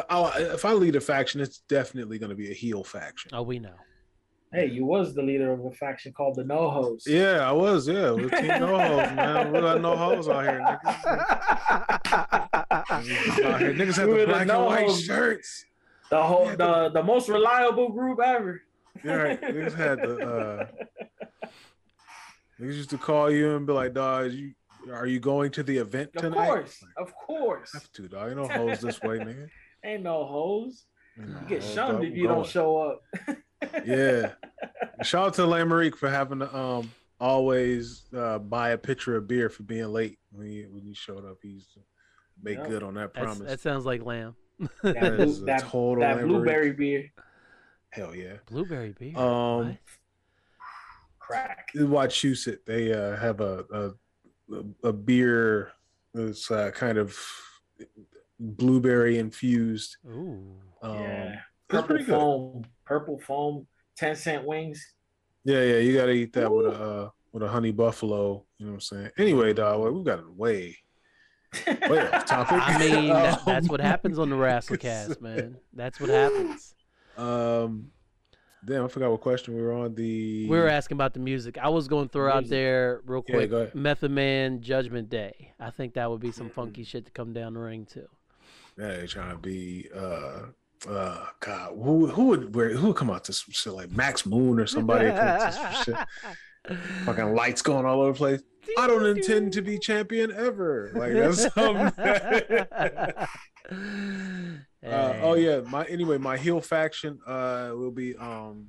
I'll- 0.09 0.31
if 0.37 0.65
I 0.65 0.73
lead 0.73 0.95
a 0.95 1.01
faction, 1.01 1.41
it's 1.41 1.59
definitely 1.59 2.19
going 2.19 2.29
to 2.29 2.35
be 2.35 2.51
a 2.51 2.53
heel 2.53 2.83
faction. 2.83 3.31
oh, 3.33 3.41
we 3.41 3.59
know. 3.59 3.73
Hey, 4.53 4.67
you 4.67 4.85
was 4.85 5.15
the 5.15 5.23
leader 5.23 5.51
of 5.51 5.65
a 5.65 5.71
faction 5.71 6.13
called 6.13 6.35
the 6.35 6.43
No 6.43 6.69
Hos. 6.69 7.05
Yeah, 7.07 7.39
I 7.39 7.51
was. 7.51 7.87
Yeah, 7.87 8.11
we're 8.11 8.29
team 8.29 8.45
no 8.49 8.77
hoes, 8.77 9.11
man. 9.15 9.51
We 9.51 9.59
got 9.61 9.81
no 9.81 9.95
hoes 9.97 10.29
out 10.29 10.43
here, 10.43 10.61
niggas. 10.85 12.03
Out 13.43 13.59
here, 13.61 13.73
niggas 13.73 13.95
have 13.97 14.07
We 14.07 14.13
the 14.13 14.19
were 14.19 14.19
the 14.21 14.27
black 14.27 14.47
and 14.49 14.65
white 14.65 14.85
hoes. 14.87 15.03
shirts. 15.03 15.65
The 16.11 16.21
whole 16.21 16.45
the 16.55 16.91
the 16.93 17.01
most 17.01 17.29
reliable 17.29 17.89
group 17.89 18.19
ever. 18.23 18.61
Yeah, 19.03 19.13
right. 19.15 19.41
Niggas 19.55 19.73
had 19.75 19.99
the. 20.01 20.17
Uh, 20.19 20.67
niggas 22.59 22.75
used 22.75 22.89
to 22.91 22.97
call 22.97 23.29
you 23.31 23.55
and 23.55 23.65
be 23.67 23.73
like, 23.73 23.93
"Dog, 23.93 24.31
you 24.31 24.53
are 24.91 25.07
you 25.07 25.19
going 25.19 25.51
to 25.51 25.63
the 25.63 25.77
event 25.77 26.11
tonight? 26.13 26.27
Of 26.27 26.33
tonight?" 26.33 26.47
course, 26.47 26.83
of 26.97 27.15
course. 27.15 27.71
I 27.73 27.77
Have 27.79 27.91
to, 27.93 28.07
dog. 28.07 28.29
You 28.29 28.35
know 28.35 28.47
hoes 28.47 28.79
this 28.81 29.01
way, 29.01 29.17
nigga. 29.19 29.47
Ain't 29.83 30.03
no 30.03 30.25
hoes. 30.25 30.85
Ain't 31.17 31.29
no 31.29 31.39
You 31.41 31.47
get 31.47 31.61
hoes, 31.61 31.73
shunned 31.73 31.93
dog. 31.99 32.03
if 32.05 32.13
We 32.13 32.19
you 32.19 32.27
don't 32.27 32.45
show 32.47 32.77
up. 32.77 33.01
Yeah. 33.85 34.33
Shout 35.03 35.27
out 35.27 35.33
to 35.35 35.43
Lamarique 35.43 35.95
for 35.95 36.09
having 36.09 36.39
to 36.39 36.53
um 36.55 36.91
always 37.19 38.03
uh, 38.13 38.37
buy 38.39 38.71
a 38.71 38.77
pitcher 38.77 39.15
of 39.15 39.25
beer 39.27 39.49
for 39.49 39.63
being 39.63 39.87
late 39.87 40.19
when 40.33 40.45
he 40.47 40.63
when 40.63 40.83
he 40.83 40.93
showed 40.93 41.23
up. 41.25 41.37
He's 41.41 41.65
make 42.41 42.57
Yep. 42.57 42.67
good 42.67 42.83
on 42.83 42.95
that 42.95 43.13
That's, 43.13 43.23
promise. 43.25 43.47
that 43.49 43.59
sounds 43.61 43.85
like 43.85 44.03
lamb. 44.03 44.35
That, 44.59 44.93
That 44.99 45.15
blue, 45.17 45.31
a 45.43 45.45
that, 45.45 45.61
total 45.61 46.01
that 46.01 46.21
blueberry 46.25 46.73
beer 46.73 47.09
Hell 47.91 48.13
yeah. 48.15 48.33
Blueberry 48.49 48.93
beer. 48.99 49.17
Um, 49.17 49.67
What? 49.69 49.77
Crack. 51.25 51.69
in 51.75 51.87
Wachusett, 51.87 52.59
they 52.65 52.91
uh, 52.93 53.15
have 53.17 53.39
a, 53.41 53.65
a 53.73 53.91
a- 54.55 54.89
a 54.89 54.93
beer 54.93 55.71
that's 56.13 56.51
uh, 56.51 56.69
kind 56.71 56.97
of 56.97 57.17
blueberry 58.39 59.17
infused. 59.17 59.97
Ooh. 60.07 60.55
Um, 60.81 60.99
yeah. 60.99 61.31
it's 61.33 61.41
Purple 61.69 61.87
pretty 61.87 62.03
good. 62.05 62.11
foam. 62.11 62.65
Purple 62.85 63.19
foam. 63.19 63.67
Ten 63.95 64.15
cent 64.15 64.45
wings. 64.45 64.85
Yeah, 65.45 65.61
yeah, 65.63 65.77
you 65.77 65.95
got 65.95 66.05
to 66.07 66.11
eat 66.11 66.33
that 66.33 66.51
with 66.51 66.65
a 66.67 66.69
uh, 66.69 67.09
with 67.31 67.43
a 67.43 67.47
honey 67.47 67.71
buffalo. 67.71 68.43
You 68.57 68.65
know 68.65 68.71
what 68.73 68.75
I'm 68.75 68.81
saying? 68.81 69.09
Anyway, 69.17 69.53
dog, 69.53 69.93
we 69.93 70.03
got 70.03 70.19
it 70.19 70.29
way 70.29 70.77
way 71.67 72.07
off 72.11 72.25
topic. 72.25 72.59
I 72.61 72.77
mean, 72.79 73.07
that, 73.09 73.41
that's 73.45 73.65
Um, 73.65 73.71
what 73.71 73.79
happens 73.81 74.19
on 74.19 74.29
the 74.29 74.35
WrestleCast, 74.35 75.21
man. 75.21 75.57
That's 75.73 75.99
what 75.99 76.09
happens. 76.09 76.75
Um, 77.17 77.91
damn, 78.65 78.85
I 78.85 78.87
forgot 78.87 79.11
what 79.11 79.21
question 79.21 79.55
we 79.55 79.61
were 79.61 79.73
on. 79.73 79.95
The 79.95 80.47
We 80.49 80.57
were 80.57 80.67
asking 80.67 80.95
about 80.97 81.13
the 81.13 81.19
music. 81.19 81.57
I 81.57 81.69
was 81.69 81.87
going 81.87 82.07
to 82.07 82.11
throw 82.11 82.31
out 82.31 82.47
there 82.47 83.01
real 83.05 83.21
quick. 83.21 83.51
ahead. 83.51 83.75
Method 83.75 84.11
Man, 84.11 84.61
Judgment 84.61 85.09
Day. 85.09 85.53
I 85.59 85.69
think 85.69 85.93
that 85.95 86.09
would 86.09 86.21
be 86.21 86.29
Mm-hmm. 86.29 86.37
some 86.37 86.49
funky 86.49 86.83
shit 86.83 87.05
to 87.05 87.11
come 87.11 87.33
down 87.33 87.53
the 87.53 87.59
ring 87.59 87.85
too. 87.85 88.07
Yeah, 88.77 88.97
they 88.97 89.07
trying 89.07 89.31
to 89.31 89.37
be 89.37 89.87
uh 89.95 90.45
uh 90.89 91.25
God, 91.39 91.73
who 91.81 92.07
who 92.07 92.25
would 92.25 92.55
wear 92.55 92.73
who 92.75 92.87
would 92.87 92.95
come 92.95 93.09
out 93.09 93.23
to 93.25 93.33
some 93.33 93.51
shit 93.51 93.73
like 93.73 93.91
Max 93.91 94.25
Moon 94.25 94.59
or 94.59 94.65
somebody 94.67 95.09
come 95.09 95.17
out 95.19 95.51
to 95.51 95.83
some 95.83 95.85
shit. 96.69 96.77
Fucking 97.05 97.35
lights 97.35 97.61
going 97.61 97.85
all 97.85 98.01
over 98.01 98.13
the 98.13 98.17
place. 98.17 98.41
I 98.77 98.87
don't 98.87 99.05
intend 99.05 99.53
to 99.53 99.61
be 99.61 99.77
champion 99.77 100.31
ever. 100.31 100.91
Like 100.95 101.13
that's 101.13 101.53
something. 101.53 101.91
Uh, 104.85 105.19
oh 105.21 105.33
yeah, 105.35 105.61
my 105.61 105.85
anyway, 105.85 106.17
my 106.17 106.37
heel 106.37 106.59
faction 106.61 107.19
uh 107.25 107.71
will 107.73 107.91
be 107.91 108.15
um 108.17 108.67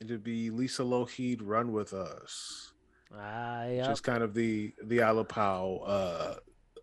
it'll 0.00 0.18
be 0.18 0.50
Lisa 0.50 0.82
Lougheed 0.82 1.40
run 1.42 1.72
with 1.72 1.92
us. 1.92 2.72
Ah, 3.14 3.64
Which 3.66 3.76
yep. 3.76 3.90
is 3.92 4.00
kind 4.00 4.22
of 4.22 4.34
the 4.34 4.72
the 4.82 4.98
Alapau 4.98 5.82
uh 5.86 6.34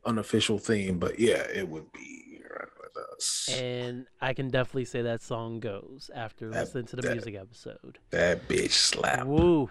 unofficial 0.06 0.58
theme, 0.60 1.00
but 1.00 1.20
yeah, 1.20 1.44
it 1.54 1.68
would 1.68 1.92
be 1.92 2.40
run 2.50 2.68
with 2.82 2.98
us. 3.18 3.50
And 3.60 4.06
I 4.22 4.34
can 4.34 4.50
definitely 4.50 4.86
say 4.86 5.02
that 5.04 5.22
song 5.22 5.60
goes 5.60 6.10
after 6.14 6.50
That- 6.50 6.62
listening 6.66 6.86
to 6.86 6.96
the 6.98 7.02
that- 7.04 7.12
music 7.14 7.36
episode. 7.36 7.98
that 8.12 8.48
bitch 8.48 8.72
slap. 8.72 9.26
Woo. 9.28 9.70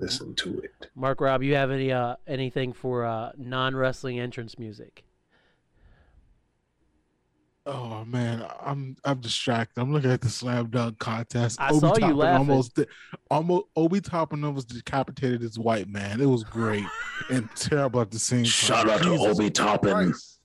Listen 0.00 0.34
to 0.36 0.60
it. 0.60 0.88
Mark 0.94 1.20
Rob, 1.20 1.42
you 1.42 1.54
have 1.54 1.70
any 1.70 1.92
uh 1.92 2.16
anything 2.26 2.72
for 2.72 3.04
uh 3.04 3.32
non 3.36 3.76
wrestling 3.76 4.18
entrance 4.18 4.58
music? 4.58 5.04
Oh 7.70 8.02
man, 8.06 8.46
I'm 8.64 8.96
I'm 9.04 9.20
distracted. 9.20 9.78
I'm 9.78 9.92
looking 9.92 10.10
at 10.10 10.22
the 10.22 10.30
slam 10.30 10.70
dunk 10.70 10.98
contest. 10.98 11.60
I 11.60 11.70
saw 11.72 11.94
you 11.98 12.14
laughing. 12.14 12.48
Almost, 12.48 12.80
almost 13.30 13.66
Obi 13.76 14.00
Toppin 14.00 14.42
almost 14.42 14.68
decapitated 14.68 15.42
this 15.42 15.58
white 15.58 15.86
man. 15.86 16.18
It 16.18 16.26
was 16.26 16.44
great 16.44 16.86
and 17.30 17.46
terrible 17.56 18.00
at 18.00 18.10
the 18.10 18.18
same 18.18 18.38
time. 18.38 18.44
Shout 18.46 18.88
out 18.88 19.02
Jesus 19.02 19.50
Toppin. 19.50 19.92
Christ. 19.92 20.40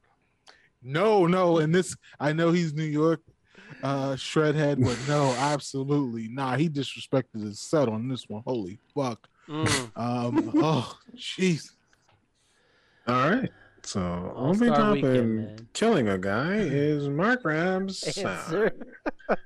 No, 0.84 1.26
no, 1.26 1.60
and 1.60 1.74
this 1.74 1.96
I 2.20 2.34
know 2.34 2.52
he's 2.52 2.74
New 2.74 2.84
York 2.84 3.22
uh 3.82 4.16
shredhead, 4.16 4.84
but 4.84 5.00
no, 5.08 5.34
absolutely 5.38 6.28
nah. 6.28 6.58
He 6.58 6.68
disrespected 6.68 7.42
his 7.42 7.58
set 7.58 7.88
on 7.88 8.10
this 8.10 8.28
one. 8.28 8.44
Holy 8.46 8.80
fuck. 8.94 9.30
Mm. 9.48 9.92
Um, 9.96 10.52
oh 10.58 10.94
jeez. 11.16 11.72
All 13.08 13.30
right. 13.30 13.50
So 13.86 14.00
Obi 14.36 14.70
All-Star 14.70 14.94
Weekend, 14.94 15.04
Toppin 15.14 15.36
man. 15.38 15.68
killing 15.74 16.08
a 16.08 16.18
guy 16.18 16.56
is 16.60 17.10
Mark 17.10 17.44
Rab's 17.44 18.02
Yes, 18.06 18.16
sound. 18.16 18.72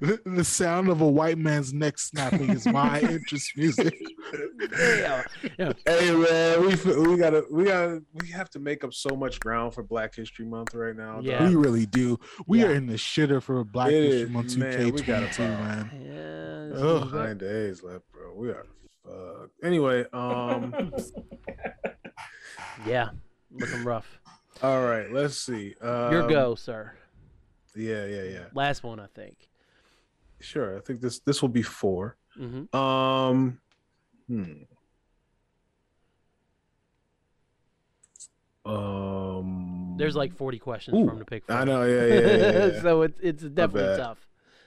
The, 0.00 0.20
the 0.26 0.44
sound 0.44 0.88
of 0.88 1.00
a 1.00 1.06
white 1.08 1.38
man's 1.38 1.72
neck 1.72 1.98
snapping 1.98 2.50
is 2.50 2.66
my 2.66 3.00
interest 3.00 3.52
music. 3.56 3.94
Yeah. 4.78 5.22
Yeah. 5.58 5.72
Hey 5.86 6.10
man, 6.14 6.60
we 6.60 6.74
we 7.08 7.16
gotta 7.16 7.44
we 7.50 7.64
gotta 7.64 8.02
we 8.14 8.28
have 8.28 8.50
to 8.50 8.58
make 8.60 8.84
up 8.84 8.92
so 8.94 9.16
much 9.16 9.40
ground 9.40 9.74
for 9.74 9.82
Black 9.82 10.14
History 10.14 10.44
Month 10.44 10.74
right 10.74 10.94
now. 10.96 11.16
dog. 11.16 11.24
Yeah. 11.24 11.48
We 11.48 11.56
really 11.56 11.86
do. 11.86 12.18
We 12.46 12.60
Yeah. 12.60 12.66
are 12.68 12.74
in 12.74 12.86
the 12.86 12.94
shitter 12.94 13.42
for 13.42 13.64
Black 13.64 13.90
It 13.90 14.02
History 14.04 14.20
is, 14.22 14.30
Month 14.30 14.56
man, 14.58 14.72
2K22, 14.92 15.06
gotta 15.06 15.26
ball. 15.38 15.48
man. 15.48 15.90
Yeah, 16.04 16.74
this 16.74 16.82
Ugh. 16.82 17.14
Nine 17.14 17.38
days 17.38 17.82
left, 17.82 18.04
bro. 18.12 18.34
We 18.36 18.48
are 18.50 18.66
fucked. 19.04 19.52
Anyway, 19.64 20.04
um, 20.12 20.92
yeah, 22.86 23.08
looking 23.52 23.84
rough. 23.84 24.20
all 24.62 24.82
right, 24.84 25.10
let's 25.12 25.36
see. 25.36 25.74
Um, 25.80 26.12
Your 26.12 26.28
go, 26.28 26.54
sir. 26.54 26.92
Yeah, 27.74 28.04
yeah, 28.06 28.22
yeah. 28.24 28.44
Last 28.54 28.82
one, 28.82 29.00
I 29.00 29.06
think. 29.06 29.48
Sure. 30.40 30.76
I 30.76 30.80
think 30.80 31.00
this 31.00 31.20
this 31.20 31.40
will 31.40 31.48
be 31.48 31.62
four. 31.62 32.16
hmm 32.36 32.74
Um, 32.76 33.58
Hmm. 34.28 34.52
Um. 38.64 39.94
There's 39.98 40.14
like 40.16 40.32
40 40.34 40.58
questions 40.58 40.96
Ooh, 40.96 41.06
for 41.06 41.12
him 41.12 41.18
to 41.18 41.24
pick 41.24 41.44
from. 41.46 41.56
I 41.56 41.64
know. 41.64 41.82
Yeah, 41.84 42.04
yeah, 42.06 42.14
yeah. 42.14 42.36
yeah, 42.36 42.66
yeah. 42.74 42.82
so 42.82 43.02
it's 43.02 43.18
it's 43.20 43.42
definitely 43.42 43.96
tough. 43.96 44.26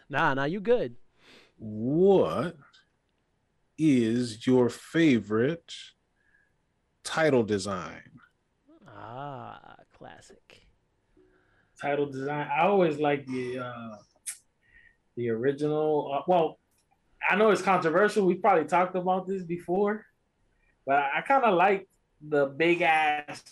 Nah, 0.10 0.34
nah, 0.34 0.44
you 0.44 0.60
good. 0.60 0.96
what 1.58 2.58
is 3.78 4.46
your 4.46 4.70
favorite 4.70 5.74
title 7.04 7.44
design? 7.44 8.15
Ah, 8.96 9.76
classic. 9.98 10.62
Title 11.82 12.06
design. 12.06 12.48
I 12.56 12.68
always 12.68 12.98
like 13.00 13.26
the 13.26 13.60
uh 13.60 13.96
the 15.18 15.30
original. 15.30 16.12
Uh, 16.14 16.22
well, 16.28 16.60
I 17.30 17.36
know 17.36 17.50
it's 17.52 17.62
controversial. 17.62 18.26
We 18.26 18.36
probably 18.36 18.66
talked 18.66 18.96
about 18.96 19.28
this 19.28 19.44
before, 19.44 20.06
but 20.86 20.96
I, 20.96 21.18
I 21.18 21.22
kind 21.22 21.44
of 21.44 21.56
like 21.56 21.88
the 22.26 22.46
big 22.48 22.82
ass 22.82 23.44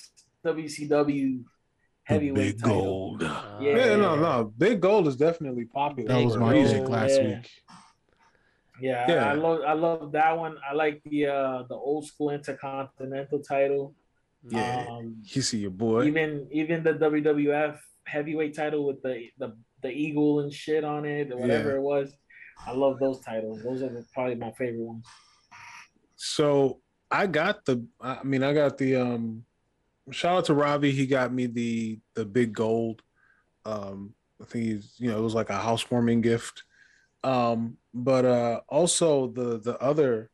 WCW 0.45 1.43
heavyweight 2.03 2.35
Big 2.57 2.59
title. 2.59 2.83
Gold. 3.17 3.23
Uh, 3.23 3.57
Yeah. 3.59 3.77
Yeah, 3.77 3.95
no, 3.97 4.15
no. 4.15 4.53
Big 4.57 4.79
Gold 4.79 5.07
is 5.07 5.15
definitely 5.17 5.65
popular. 5.65 6.07
That 6.13 6.23
was 6.23 6.37
my 6.37 6.53
music 6.53 6.87
last 6.87 7.21
Yeah. 7.21 7.27
week. 7.27 7.51
Yeah, 8.81 9.07
Yeah. 9.07 9.31
I 9.31 9.33
love 9.33 9.61
I 9.67 9.73
love 9.73 10.11
that 10.13 10.37
one. 10.37 10.57
I 10.67 10.73
like 10.73 11.01
the 11.05 11.27
uh 11.27 11.63
the 11.69 11.75
old 11.75 12.07
school 12.07 12.29
intercontinental 12.31 13.39
title. 13.39 13.95
Yeah. 14.47 14.85
Um, 14.89 15.21
You 15.23 15.41
see 15.41 15.59
your 15.59 15.71
boy. 15.71 16.05
even 16.05 16.47
even 16.51 16.83
the 16.83 16.93
WWF 16.93 17.77
heavyweight 18.05 18.55
title 18.55 18.85
with 18.85 19.01
the 19.01 19.29
the, 19.37 19.55
the 19.81 19.89
eagle 19.89 20.41
and 20.41 20.51
shit 20.53 20.83
on 20.83 21.05
it 21.05 21.31
or 21.31 21.37
whatever 21.37 21.69
Yeah. 21.71 21.75
it 21.77 21.81
was. 21.81 22.13
I 22.65 22.71
love 22.71 22.99
those 22.99 23.19
titles. 23.21 23.63
Those 23.63 23.81
are 23.81 24.05
probably 24.13 24.35
my 24.35 24.51
favorite 24.51 24.79
ones. 24.79 25.05
So 26.15 26.79
I 27.11 27.27
got 27.27 27.65
the. 27.65 27.85
I 28.01 28.23
mean, 28.23 28.43
I 28.43 28.53
got 28.53 28.77
the. 28.77 28.95
Um, 28.95 29.43
shout 30.11 30.37
out 30.37 30.45
to 30.45 30.53
Ravi. 30.53 30.91
He 30.91 31.05
got 31.07 31.33
me 31.33 31.47
the 31.47 31.99
the 32.13 32.25
big 32.25 32.53
gold. 32.53 33.01
Um, 33.65 34.13
I 34.41 34.45
think 34.45 34.65
he's. 34.65 34.93
You 34.97 35.11
know, 35.11 35.17
it 35.17 35.21
was 35.21 35.35
like 35.35 35.49
a 35.49 35.57
housewarming 35.57 36.21
gift. 36.21 36.63
Um, 37.23 37.77
but 37.93 38.25
uh, 38.25 38.61
also 38.69 39.27
the 39.27 39.59
the 39.59 39.77
other 39.79 40.29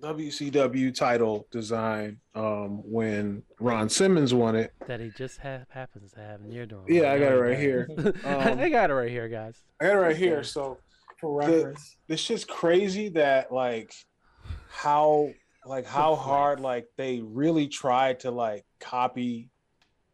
WCW 0.00 0.94
title 0.94 1.46
design. 1.50 2.18
Um, 2.34 2.82
when 2.84 3.42
Ron 3.58 3.88
Simmons 3.88 4.32
won 4.32 4.56
it. 4.56 4.72
That 4.86 5.00
he 5.00 5.10
just 5.16 5.38
ha- 5.40 5.64
happens 5.68 6.12
to 6.12 6.20
have 6.20 6.40
near 6.42 6.66
door. 6.66 6.84
Yeah, 6.88 7.12
I 7.12 7.18
got 7.18 7.32
it 7.32 7.36
right 7.40 7.58
here. 7.58 7.88
Um, 7.98 8.14
I 8.58 8.68
got 8.68 8.90
it 8.90 8.94
right 8.94 9.10
here, 9.10 9.28
guys. 9.28 9.60
I 9.80 9.86
got 9.86 9.96
it 9.96 10.00
right 10.00 10.16
here. 10.16 10.42
So 10.42 10.78
For 11.20 11.42
The- 11.42 11.48
reference. 11.52 11.96
this 12.08 12.20
shit's 12.20 12.44
crazy 12.44 13.08
that 13.10 13.52
like 13.52 13.92
how 14.68 15.30
like 15.66 15.84
how 15.86 16.14
hard 16.14 16.60
like 16.60 16.86
they 16.96 17.20
really 17.20 17.68
tried 17.68 18.20
to 18.20 18.30
like 18.30 18.64
copy 18.78 19.50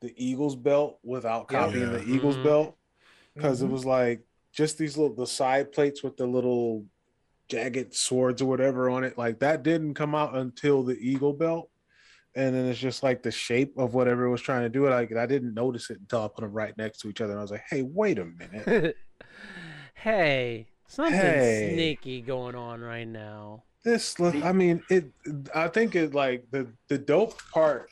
the 0.00 0.12
Eagles 0.16 0.56
belt 0.56 0.98
without 1.04 1.46
Yeah. 1.50 1.60
copying 1.60 1.92
the 1.92 2.04
Yeah. 2.04 2.14
Eagles 2.16 2.36
Mhm. 2.36 2.44
belt 2.44 2.76
because 3.34 3.60
Mhm. 3.62 3.66
it 3.66 3.72
was 3.72 3.84
like 3.84 4.22
just 4.52 4.78
these 4.78 4.96
little 4.96 5.14
the 5.14 5.26
side 5.26 5.70
plates 5.70 6.02
with 6.02 6.16
the 6.16 6.26
little 6.26 6.84
jagged 7.48 7.94
swords 7.94 8.42
or 8.42 8.46
whatever 8.46 8.90
on 8.90 9.04
it 9.04 9.16
like 9.16 9.38
that 9.38 9.62
didn't 9.62 9.94
come 9.94 10.14
out 10.14 10.34
until 10.36 10.82
the 10.82 10.96
Eagle 10.98 11.32
belt 11.32 11.70
and 12.34 12.54
then 12.54 12.66
it's 12.66 12.78
just 12.78 13.02
like 13.02 13.22
the 13.22 13.30
shape 13.30 13.72
of 13.78 13.94
whatever 13.94 14.24
it 14.24 14.30
was 14.30 14.40
trying 14.42 14.62
to 14.62 14.68
do 14.68 14.88
like 14.88 15.14
I 15.14 15.26
didn't 15.26 15.54
notice 15.54 15.90
it 15.90 15.98
until 16.00 16.24
I 16.24 16.28
put 16.28 16.42
them 16.42 16.52
right 16.52 16.76
next 16.76 16.98
to 17.00 17.08
each 17.08 17.20
other 17.20 17.32
and 17.32 17.38
I 17.38 17.42
was 17.42 17.50
like 17.50 17.64
hey 17.70 17.82
wait 17.82 18.18
a 18.18 18.24
minute 18.24 18.96
hey, 19.94 20.66
something 20.86 21.18
Hey. 21.18 21.72
sneaky 21.72 22.20
going 22.20 22.54
on 22.54 22.80
right 22.80 23.08
now. 23.08 23.64
This, 23.84 24.18
look, 24.18 24.34
I 24.44 24.52
mean, 24.52 24.82
it. 24.90 25.06
I 25.54 25.68
think 25.68 25.94
it 25.94 26.12
like 26.14 26.44
the 26.50 26.72
the 26.88 26.98
dope 26.98 27.40
part 27.52 27.88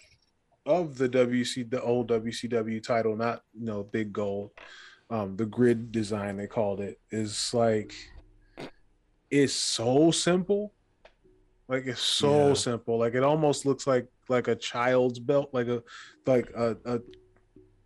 of 0.67 0.99
the 0.99 1.09
WC, 1.09 1.71
the 1.71 1.81
old 1.83 2.09
WCW 2.09 2.83
title, 2.83 3.17
not 3.17 3.43
you 3.53 3.65
know 3.65 3.85
big 3.85 4.13
gold, 4.13 4.51
um, 5.11 5.37
the 5.37 5.47
grid 5.47 5.93
design 5.93 6.37
they 6.37 6.47
called 6.49 6.81
it 6.81 6.99
is 7.13 7.53
like, 7.55 7.95
it's 9.43 9.53
so 9.53 10.11
simple, 10.11 10.73
like 11.69 11.87
it's 11.87 12.01
so 12.01 12.49
Yeah. 12.49 12.55
simple, 12.55 12.99
like 12.99 13.15
it 13.15 13.23
almost 13.25 13.67
looks 13.67 13.87
like 13.87 14.07
like 14.29 14.49
a 14.49 14.55
child's 14.57 15.19
belt, 15.19 15.51
like 15.53 15.69
a 15.69 15.83
like 16.27 16.51
a. 16.57 16.77
a 16.85 17.01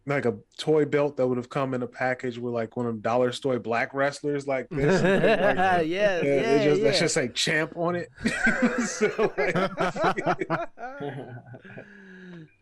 like 0.06 0.24
a 0.24 0.38
toy 0.56 0.86
belt 0.86 1.18
that 1.18 1.26
would 1.28 1.36
have 1.36 1.50
come 1.50 1.74
in 1.74 1.82
a 1.82 1.86
package 1.86 2.38
with 2.38 2.54
like 2.54 2.78
one 2.78 2.86
of 2.86 2.94
them 2.94 3.00
dollar 3.02 3.30
store 3.30 3.58
black 3.58 3.92
wrestlers 3.92 4.46
like 4.46 4.66
this. 4.70 5.02
yeah, 5.02 5.76
Like, 5.76 5.86
yeah, 5.86 6.22
yeah, 6.22 6.22
it's 6.22 6.64
just, 6.64 6.78
yeah. 6.80 6.84
That's 6.84 6.98
just 6.98 7.16
like 7.16 7.34
champ 7.34 7.76
on 7.76 7.94
it. 7.94 8.08
so, 8.86 9.30
like, 9.36 9.54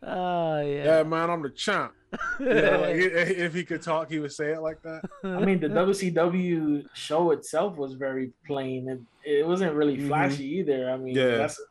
oh 0.03 0.61
yeah, 0.61 0.83
yeah. 0.97 1.03
man, 1.03 1.29
I'm 1.29 1.41
the 1.41 1.49
champ. 1.49 1.93
You 2.39 2.45
know, 2.45 2.81
like, 2.81 2.95
if 2.95 3.53
he 3.53 3.63
could 3.65 3.81
talk, 3.81 4.09
he 4.09 4.19
would 4.19 4.31
say 4.31 4.51
it 4.53 4.61
like 4.61 4.81
that. 4.83 5.01
I 5.23 5.39
mean, 5.43 5.59
the 5.59 5.67
WCW 5.67 6.87
show 6.93 7.31
itself 7.31 7.75
was 7.77 7.93
very 7.93 8.31
plain. 8.45 8.87
It, 9.23 9.39
it 9.39 9.45
wasn't 9.47 9.73
really 9.73 9.97
Mhm. 9.97 10.07
flashy 10.07 10.45
either. 10.59 10.89
I 10.89 10.97
mean, 10.97 11.15
Yeah. 11.15 11.37
that's 11.37 11.61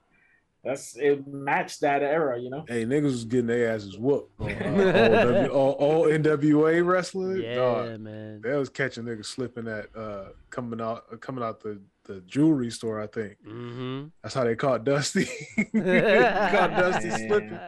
that's 0.62 0.96
it 0.96 1.26
matched 1.28 1.80
that 1.82 2.02
era, 2.02 2.38
you 2.40 2.50
know. 2.50 2.64
Hey, 2.68 2.84
niggas 2.84 3.02
was 3.04 3.24
getting 3.24 3.46
their 3.46 3.72
asses 3.72 3.96
whooped. 3.96 4.32
on, 4.40 4.50
uh, 4.50 4.54
all, 4.54 5.32
w, 5.32 5.48
all, 5.48 5.72
all 5.72 6.04
NWA 6.06 6.84
wrestlers, 6.84 7.40
yeah, 7.40 7.54
dog, 7.54 8.00
man. 8.00 8.40
they 8.42 8.54
was 8.56 8.68
catching 8.68 9.04
niggas 9.04 9.26
slipping 9.26 9.68
at 9.68 9.86
uh 9.96 10.30
coming 10.50 10.80
out 10.80 11.20
coming 11.20 11.44
out 11.44 11.60
the 11.62 11.80
the 12.04 12.20
jewelry 12.22 12.70
store. 12.70 13.00
I 13.00 13.06
think 13.06 13.36
Mm-hmm. 13.46 14.06
that's 14.22 14.34
how 14.34 14.44
they 14.44 14.56
caught 14.56 14.84
Dusty. 14.84 15.24
caught 15.56 16.70
Dusty 16.76 17.08
Man. 17.08 17.28
slipping. 17.28 17.58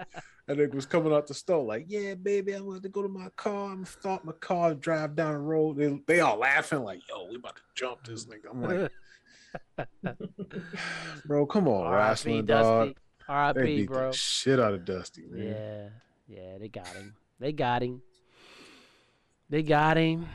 And 0.49 0.59
it 0.61 0.75
was 0.75 0.87
coming 0.87 1.13
out 1.13 1.27
the 1.27 1.35
store 1.35 1.63
like, 1.63 1.85
yeah, 1.89 2.15
baby, 2.15 2.55
I 2.55 2.61
want 2.61 2.83
to 2.83 2.89
go 2.89 3.03
to 3.03 3.09
my 3.09 3.29
car. 3.37 3.67
I'm 3.67 3.75
gonna 3.75 3.87
start 3.87 4.25
my 4.25 4.33
car, 4.33 4.71
and 4.71 4.81
drive 4.81 5.15
down 5.15 5.35
the 5.35 5.41
road. 5.41 5.77
They, 5.77 6.01
they 6.07 6.21
all 6.21 6.39
laughing 6.39 6.83
like, 6.83 7.01
yo, 7.09 7.27
we 7.29 7.37
about 7.37 7.57
to 7.57 7.63
jump 7.75 8.03
this 8.05 8.25
nigga. 8.25 8.51
I'm 8.51 8.63
like, 8.63 10.17
bro, 11.27 11.45
come 11.47 11.69
on, 11.69 11.87
R.I.P. 11.87 12.09
wrestling 12.09 12.47
dog. 12.47 12.89
Dusty. 12.89 12.95
They 13.29 13.35
R.I.P. 13.35 13.63
beat 13.65 13.89
bro. 13.89 14.11
the 14.11 14.17
shit 14.17 14.59
out 14.59 14.73
of 14.73 14.85
Dusty, 14.87 15.25
man. 15.31 15.47
Yeah, 15.47 15.89
yeah, 16.27 16.59
they 16.59 16.69
got 16.69 16.89
him. 16.89 17.15
They 17.39 17.53
got 17.53 17.83
him. 17.83 18.01
They 19.51 19.63
got 19.63 19.97
him. 19.99 20.27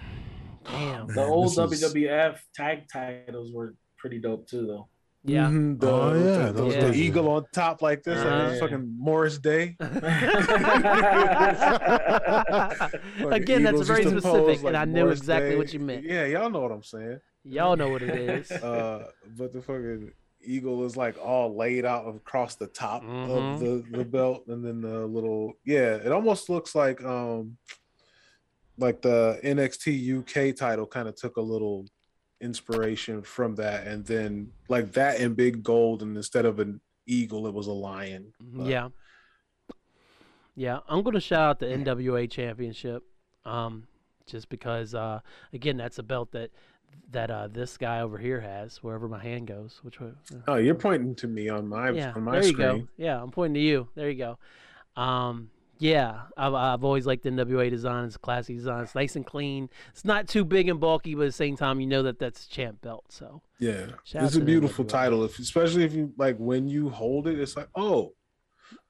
Oh, 0.67 0.71
Damn. 0.71 1.07
The 1.07 1.13
Man, 1.15 1.29
old 1.29 1.55
this 1.55 1.81
is- 1.83 1.93
WWF 1.93 2.37
tag 2.55 2.83
titles 2.91 3.51
were 3.51 3.75
pretty 3.97 4.19
dope 4.19 4.47
too, 4.47 4.67
though. 4.67 4.87
Yeah. 5.25 5.47
Mhm, 5.47 5.79
the, 5.79 5.89
Oh, 5.89 6.13
the- 6.13 6.19
yeah, 6.19 6.45
the, 6.47 6.51
those 6.53 6.73
the 6.75 6.93
eagle 6.93 7.29
on 7.29 7.45
top 7.53 7.81
like 7.81 8.03
this, 8.03 8.17
like 8.17 8.27
Uh-huh. 8.27 8.49
it's 8.51 8.59
fucking 8.59 8.95
Morris 8.97 9.37
Day. 9.37 9.77
Again, 13.31 13.63
that's 13.63 13.81
very 13.87 14.03
used 14.03 14.21
pose 14.23 14.23
specific, 14.23 14.63
like 14.63 14.65
and 14.65 14.77
I 14.77 14.85
knew 14.85 15.03
Morris 15.03 15.19
exactly 15.19 15.51
Day. 15.51 15.55
what 15.57 15.73
you 15.73 15.79
meant. 15.79 16.03
Yeah, 16.03 16.25
y'all 16.25 16.49
know 16.49 16.59
what 16.61 16.71
I'm 16.71 16.83
saying. 16.83 17.19
Y'all 17.45 17.75
know 17.75 17.89
what 17.89 18.01
it 18.01 18.09
is. 18.09 18.51
uh, 18.63 19.07
but 19.37 19.53
the 19.53 19.61
fucking 19.61 20.11
eagle 20.45 20.85
is 20.85 20.97
like 20.97 21.17
all 21.23 21.55
laid 21.55 21.85
out 21.85 22.05
across 22.13 22.55
the 22.55 22.67
top 22.67 23.03
Mhm. 23.03 23.53
of 23.53 23.59
the, 23.59 23.97
the 23.97 24.03
belt, 24.05 24.43
and 24.47 24.63
then 24.65 24.81
the 24.81 25.05
little 25.07 25.53
yeah, 25.65 25.95
it 25.95 26.11
almost 26.11 26.49
looks 26.49 26.75
like 26.75 27.03
um 27.03 27.57
like 28.77 29.01
the 29.01 29.39
NXT 29.43 30.19
UK 30.19 30.55
title 30.55 30.85
kind 30.87 31.07
of 31.07 31.15
took 31.15 31.37
a 31.37 31.41
little 31.41 31.85
inspiration 32.43 33.21
from 33.23 33.55
that, 33.55 33.87
and 33.87 34.05
then 34.05 34.51
like 34.67 34.91
that 34.93 35.19
in 35.19 35.33
big 35.33 35.63
gold, 35.63 36.01
and 36.03 36.15
instead 36.17 36.45
of 36.45 36.59
an 36.59 36.81
eagle, 37.07 37.47
it 37.47 37.53
was 37.53 37.67
a 37.67 37.71
lion. 37.73 38.33
But- 38.39 38.67
Yeah. 38.67 38.89
Yeah, 40.55 40.79
I'm 40.87 41.01
gonna 41.01 41.19
shout 41.19 41.49
out 41.49 41.59
the 41.59 41.65
NWA 41.67 42.29
Championship, 42.29 43.03
um, 43.43 43.87
just 44.27 44.49
because 44.49 44.93
uh, 44.93 45.21
again 45.51 45.77
that's 45.77 45.97
a 45.97 46.03
belt 46.03 46.31
that 46.33 46.51
that 47.09 47.31
uh, 47.31 47.47
this 47.47 47.75
guy 47.75 48.01
over 48.01 48.19
here 48.19 48.39
has 48.39 48.77
wherever 48.83 49.07
my 49.07 49.17
hand 49.21 49.47
goes. 49.47 49.79
Which 49.81 49.99
way? 49.99 50.11
Oh, 50.47 50.57
you're 50.57 50.75
pointing 50.75 51.15
to 51.15 51.27
me 51.27 51.49
on 51.49 51.67
my 51.67 51.89
yeah, 51.89 52.13
on 52.15 52.23
my 52.23 52.33
there 52.33 52.43
you 52.43 52.49
screen. 52.53 52.79
go. 52.81 52.87
Yeah, 52.97 53.19
I'm 53.19 53.31
pointing 53.31 53.55
to 53.55 53.59
you. 53.61 53.87
There 53.95 54.11
you 54.11 54.17
go. 54.95 55.01
Um, 55.01 55.49
yeah, 55.83 56.21
I've, 56.37 56.53
I've 56.53 56.83
always 56.85 57.05
liked 57.05 57.23
the 57.23 57.29
NWA 57.29 57.69
design. 57.69 58.05
It's 58.05 58.15
a 58.15 58.19
classy 58.19 58.55
design. 58.55 58.83
It's 58.83 58.95
nice 58.95 59.17
and 59.17 59.25
clean. 59.25 59.69
It's 59.91 60.05
not 60.05 60.29
too 60.29 60.45
big 60.45 60.69
and 60.69 60.79
bulky, 60.79 61.13
but 61.13 61.23
at 61.23 61.25
the 61.25 61.31
same 61.33 61.57
time, 61.57 61.81
you 61.81 61.87
know 61.87 62.03
that 62.03 62.19
that's 62.19 62.45
a 62.45 62.49
champ 62.49 62.81
belt. 62.81 63.03
So 63.09 63.41
Yeah, 63.59 63.87
it's 64.13 64.35
a 64.37 64.39
beautiful 64.41 64.85
NWA. 64.85 64.89
title. 64.89 65.23
If 65.25 65.39
especially 65.39 65.83
if 65.83 65.93
you 65.93 66.13
like 66.17 66.37
when 66.37 66.69
you 66.69 66.89
hold 66.89 67.27
it, 67.27 67.37
it's 67.37 67.57
like 67.57 67.67
oh, 67.75 68.13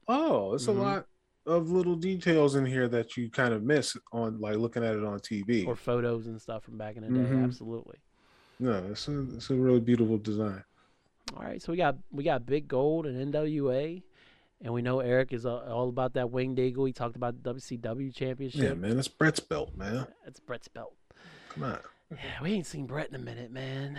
oh, 0.07 0.53
it's 0.53 0.65
Mhm. 0.68 0.78
a 0.78 0.80
lot 0.80 1.06
of 1.48 1.72
little 1.72 1.95
details 1.95 2.56
in 2.56 2.65
here 2.65 2.88
that 2.88 3.18
you 3.18 3.30
kind 3.30 3.53
of 3.56 3.64
miss 3.64 3.98
on 4.11 4.40
like 4.40 4.57
looking 4.57 4.84
at 4.84 4.95
it 4.95 5.03
on 5.03 5.20
TV. 5.20 5.65
or 5.65 5.76
photos 5.76 6.28
and 6.28 6.40
stuff 6.40 6.64
from 6.64 6.78
back 6.78 6.95
in 6.95 7.02
the 7.03 7.10
day. 7.10 7.30
Mhm. 7.30 7.44
Absolutely. 7.44 7.98
no, 8.60 8.86
it's 8.91 9.07
a 9.07 9.20
it's 9.36 9.49
a 9.49 9.56
really 9.56 9.80
beautiful 9.80 10.18
design. 10.20 10.64
All 11.36 11.41
right, 11.41 11.60
so 11.60 11.72
we 11.72 11.78
got 11.78 11.98
we 12.11 12.24
got 12.24 12.45
Big 12.45 12.68
Gold 12.68 13.07
and 13.07 13.18
NWA, 13.34 14.03
and 14.64 14.73
we 14.73 14.81
know 14.81 14.99
Eric 15.02 15.34
is 15.34 15.45
uh, 15.45 15.56
all 15.69 15.90
about 15.90 16.14
that 16.14 16.31
winged 16.31 16.57
eagle. 16.60 16.85
He 16.85 16.94
talked 16.94 17.15
about 17.15 17.41
the 17.44 17.53
WCW 17.53 18.14
championship. 18.15 18.61
Yeah, 18.61 18.73
man, 18.73 18.98
it's 18.98 19.07
Brett's 19.07 19.40
belt, 19.40 19.76
man. 19.76 20.07
That's 20.26 20.40
Brett's 20.40 20.68
belt. 20.68 20.94
Come 21.49 21.64
on. 21.64 21.80
Yeah, 22.11 22.18
we 22.41 22.52
ain't 22.53 22.65
seen 22.65 22.85
Brett 22.85 23.10
in 23.10 23.15
a 23.15 23.19
minute, 23.19 23.52
man. 23.52 23.98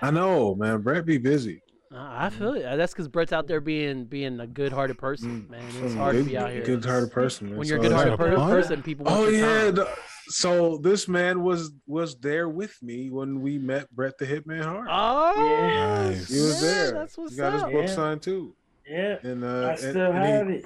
I 0.00 0.10
know, 0.10 0.54
man. 0.54 0.80
Brett 0.82 1.04
be 1.06 1.18
busy. 1.18 1.62
I 1.94 2.30
feel 2.30 2.54
it. 2.54 2.62
That's 2.62 2.92
because 2.94 3.06
Brett's 3.08 3.32
out 3.34 3.46
there 3.46 3.60
being 3.60 4.06
being 4.06 4.40
a 4.40 4.46
good-hearted 4.46 4.96
person, 4.96 5.42
Mm. 5.42 5.50
man. 5.50 5.62
It's 5.84 5.94
hard 5.94 6.16
to 6.16 6.24
be 6.24 6.38
out 6.38 6.50
here. 6.50 6.64
Good-hearted 6.64 7.12
person. 7.12 7.48
Man. 7.50 7.58
When 7.58 7.68
you're 7.68 7.76
a 7.78 7.80
So 7.82 7.86
it's- 7.86 8.04
good-hearted 8.04 8.38
per- 8.38 8.48
person, 8.48 8.82
people. 8.82 9.04
Want 9.04 9.16
Oh 9.18 9.28
yeah. 9.28 9.70
the- 9.70 9.88
so 10.28 10.78
this 10.78 11.06
man 11.06 11.42
was 11.42 11.70
was 11.86 12.16
there 12.20 12.48
with 12.48 12.82
me 12.82 13.10
when 13.10 13.42
we 13.42 13.58
met 13.58 13.90
Brett 13.94 14.16
the 14.16 14.24
Hitman 14.24 14.64
Hart. 14.64 14.88
Oh, 14.90 15.34
Yeah. 15.46 16.08
Nice. 16.08 16.28
he 16.28 16.40
was 16.40 16.62
yeah, 16.62 16.68
there. 16.70 16.92
That's 16.92 17.18
what's 17.18 17.32
he 17.32 17.36
got 17.36 17.52
up. 17.52 17.66
his 17.68 17.72
book 17.74 17.86
Yeah. 17.88 17.94
signed 17.94 18.22
too. 18.22 18.54
Yeah, 18.88 19.16
And 19.22 19.44
uh, 19.44 19.46
I 19.46 19.70
and- 19.70 19.78
still 19.78 20.12
and, 20.12 20.16
have 20.24 20.48
he, 20.48 20.54
it. 20.56 20.64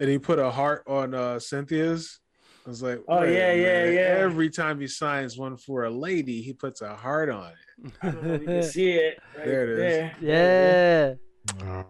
and 0.00 0.10
he 0.10 0.18
put 0.18 0.38
a 0.38 0.50
heart 0.50 0.84
on 0.86 1.14
uh 1.14 1.38
Cynthia's. 1.38 2.20
I 2.64 2.68
was 2.68 2.82
like, 2.82 3.00
Oh, 3.08 3.20
wait 3.20 3.28
a 3.30 3.32
yeah, 3.32 3.52
yeah, 3.52 3.62
minute. 3.84 3.94
yeah. 3.94 4.00
Every 4.24 4.50
time 4.50 4.80
he 4.80 4.88
signs 4.88 5.38
one 5.38 5.56
for 5.56 5.84
a 5.84 5.90
lady, 5.90 6.42
he 6.42 6.52
puts 6.52 6.80
a 6.82 6.94
heart 6.96 7.30
on 7.30 7.52
it. 7.52 7.92
I 8.02 8.10
don't 8.10 8.24
know 8.24 8.34
if 8.34 8.40
you 8.40 8.46
can 8.48 8.62
see 8.64 8.90
it. 8.92 9.18
Right 9.36 9.46
There 9.46 9.62
it 9.64 9.70
is. 9.70 9.78
there. 10.20 11.16
yeah, 11.64 11.82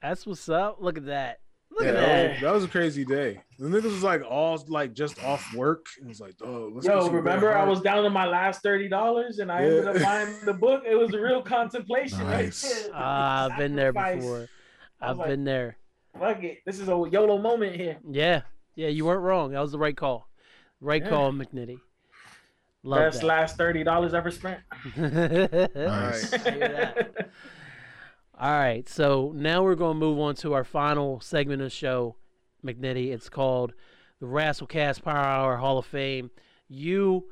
that's 0.00 0.26
what's 0.26 0.48
up. 0.48 0.78
Look 0.80 0.98
at 0.98 1.06
that. 1.06 1.38
Look 1.72 1.84
Yeah, 1.84 1.88
at 1.88 1.94
that, 1.94 2.00
that. 2.06 2.30
was, 2.32 2.40
that 2.42 2.52
was 2.54 2.64
a 2.64 2.68
crazy 2.68 3.04
day. 3.04 3.40
The 3.58 3.66
niggas 3.68 3.84
was 3.84 4.02
like 4.02 4.22
all 4.28 4.62
like 4.68 4.92
just 4.92 5.22
off 5.24 5.54
work. 5.54 5.86
It 6.00 6.06
was 6.06 6.20
like, 6.20 6.34
oh, 6.44 6.70
let's 6.74 6.86
Yo, 6.86 7.08
remember 7.08 7.56
I 7.56 7.64
was 7.64 7.80
down 7.80 8.02
to 8.04 8.10
my 8.10 8.26
last 8.26 8.62
thirty 8.62 8.88
dollars 8.88 9.38
and 9.38 9.50
I 9.50 9.60
Yeah. 9.62 9.66
ended 9.68 9.88
up 9.88 10.02
buying 10.02 10.34
the 10.44 10.52
book. 10.52 10.82
It 10.86 10.94
was 10.96 11.14
a 11.14 11.20
real 11.20 11.40
contemplation 11.42 12.18
Nice. 12.20 12.64
right 12.64 12.82
there. 12.84 12.92
Ah, 12.94 13.48
I've 13.50 13.56
been 13.58 13.74
there 13.74 13.92
before. 13.92 14.10
I 14.10 14.18
was 14.18 14.48
I've 15.00 15.16
like- 15.18 15.28
been 15.28 15.44
there. 15.44 15.76
Fuck 16.18 16.44
it. 16.44 16.58
This 16.66 16.78
is 16.78 16.88
a 16.88 17.08
YOLO 17.10 17.38
moment 17.38 17.74
here. 17.74 17.96
Yeah, 18.10 18.42
yeah, 18.74 18.88
you 18.88 19.06
weren't 19.06 19.22
wrong. 19.22 19.52
That 19.52 19.60
was 19.60 19.72
the 19.72 19.78
right 19.78 19.96
call. 19.96 20.28
Right 20.80 21.02
Yeah. 21.02 21.08
call, 21.08 21.32
McNitty. 21.32 21.78
Love 22.82 22.98
Best 22.98 23.20
that. 23.20 23.26
last 23.26 23.56
thirty 23.56 23.82
dollars 23.84 24.12
ever 24.12 24.30
spent. 24.30 24.60
Nice. 24.96 26.34
All 28.38 28.50
right, 28.50 28.88
so 28.88 29.32
now 29.36 29.62
we're 29.62 29.74
going 29.74 29.94
to 29.94 30.00
move 30.00 30.18
on 30.18 30.34
to 30.36 30.54
our 30.54 30.64
final 30.64 31.20
segment 31.20 31.60
of 31.60 31.66
the 31.66 31.70
show, 31.70 32.16
McNitty. 32.64 33.12
It's 33.12 33.28
called 33.28 33.74
the 34.20 34.26
Rasslecast 34.26 35.02
Power 35.02 35.18
Hour 35.18 35.56
Hall 35.58 35.76
of 35.78 35.84
Fame. 35.84 36.30
You 36.66 37.26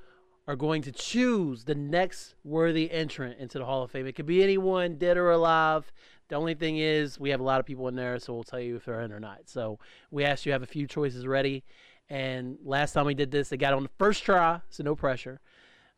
are 0.47 0.56
going 0.56 0.82
to 0.82 0.93
choose 0.93 1.64
the 1.64 1.74
next 1.74 2.35
worthy 2.44 2.90
entrant 2.90 3.39
into 3.40 3.59
the 3.59 3.64
Hall 3.64 3.82
of 3.82 3.90
Fame. 3.90 4.06
It 4.06 4.12
could 4.12 4.27
be 4.27 4.43
anyone, 4.43 4.97
dead 4.97 5.16
or 5.16 5.31
alive. 5.31 5.90
The 6.28 6.36
only 6.36 6.55
thing 6.55 6.77
is, 6.77 7.18
we 7.18 7.31
have 7.31 7.40
a 7.40 7.44
lot 7.44 7.60
of 7.60 7.66
people 7.66 7.89
in 7.89 7.97
there, 7.97 8.18
so 8.18 8.35
we'll 8.35 8.44
tell 8.44 8.60
you 8.60 8.77
if 8.77 8.85
they're 8.85 9.01
in 9.01 9.10
or 9.10 9.20
not. 9.20 9.48
So 9.48 9.78
we 10.10 10.24
asked 10.24 10.44
you 10.44 10.52
have 10.52 10.62
a 10.62 10.66
few 10.66 10.86
choices 10.86 11.27
ready. 11.27 11.64
And 12.10 12.59
last 12.62 12.93
time 12.93 13.06
we 13.06 13.14
did 13.14 13.31
this, 13.31 13.48
they 13.48 13.56
got 13.56 13.72
on 13.72 13.85
the 13.85 13.90
first 13.98 14.22
try, 14.22 14.60
so 14.68 14.85
no 14.85 14.94
pressure. 14.94 15.40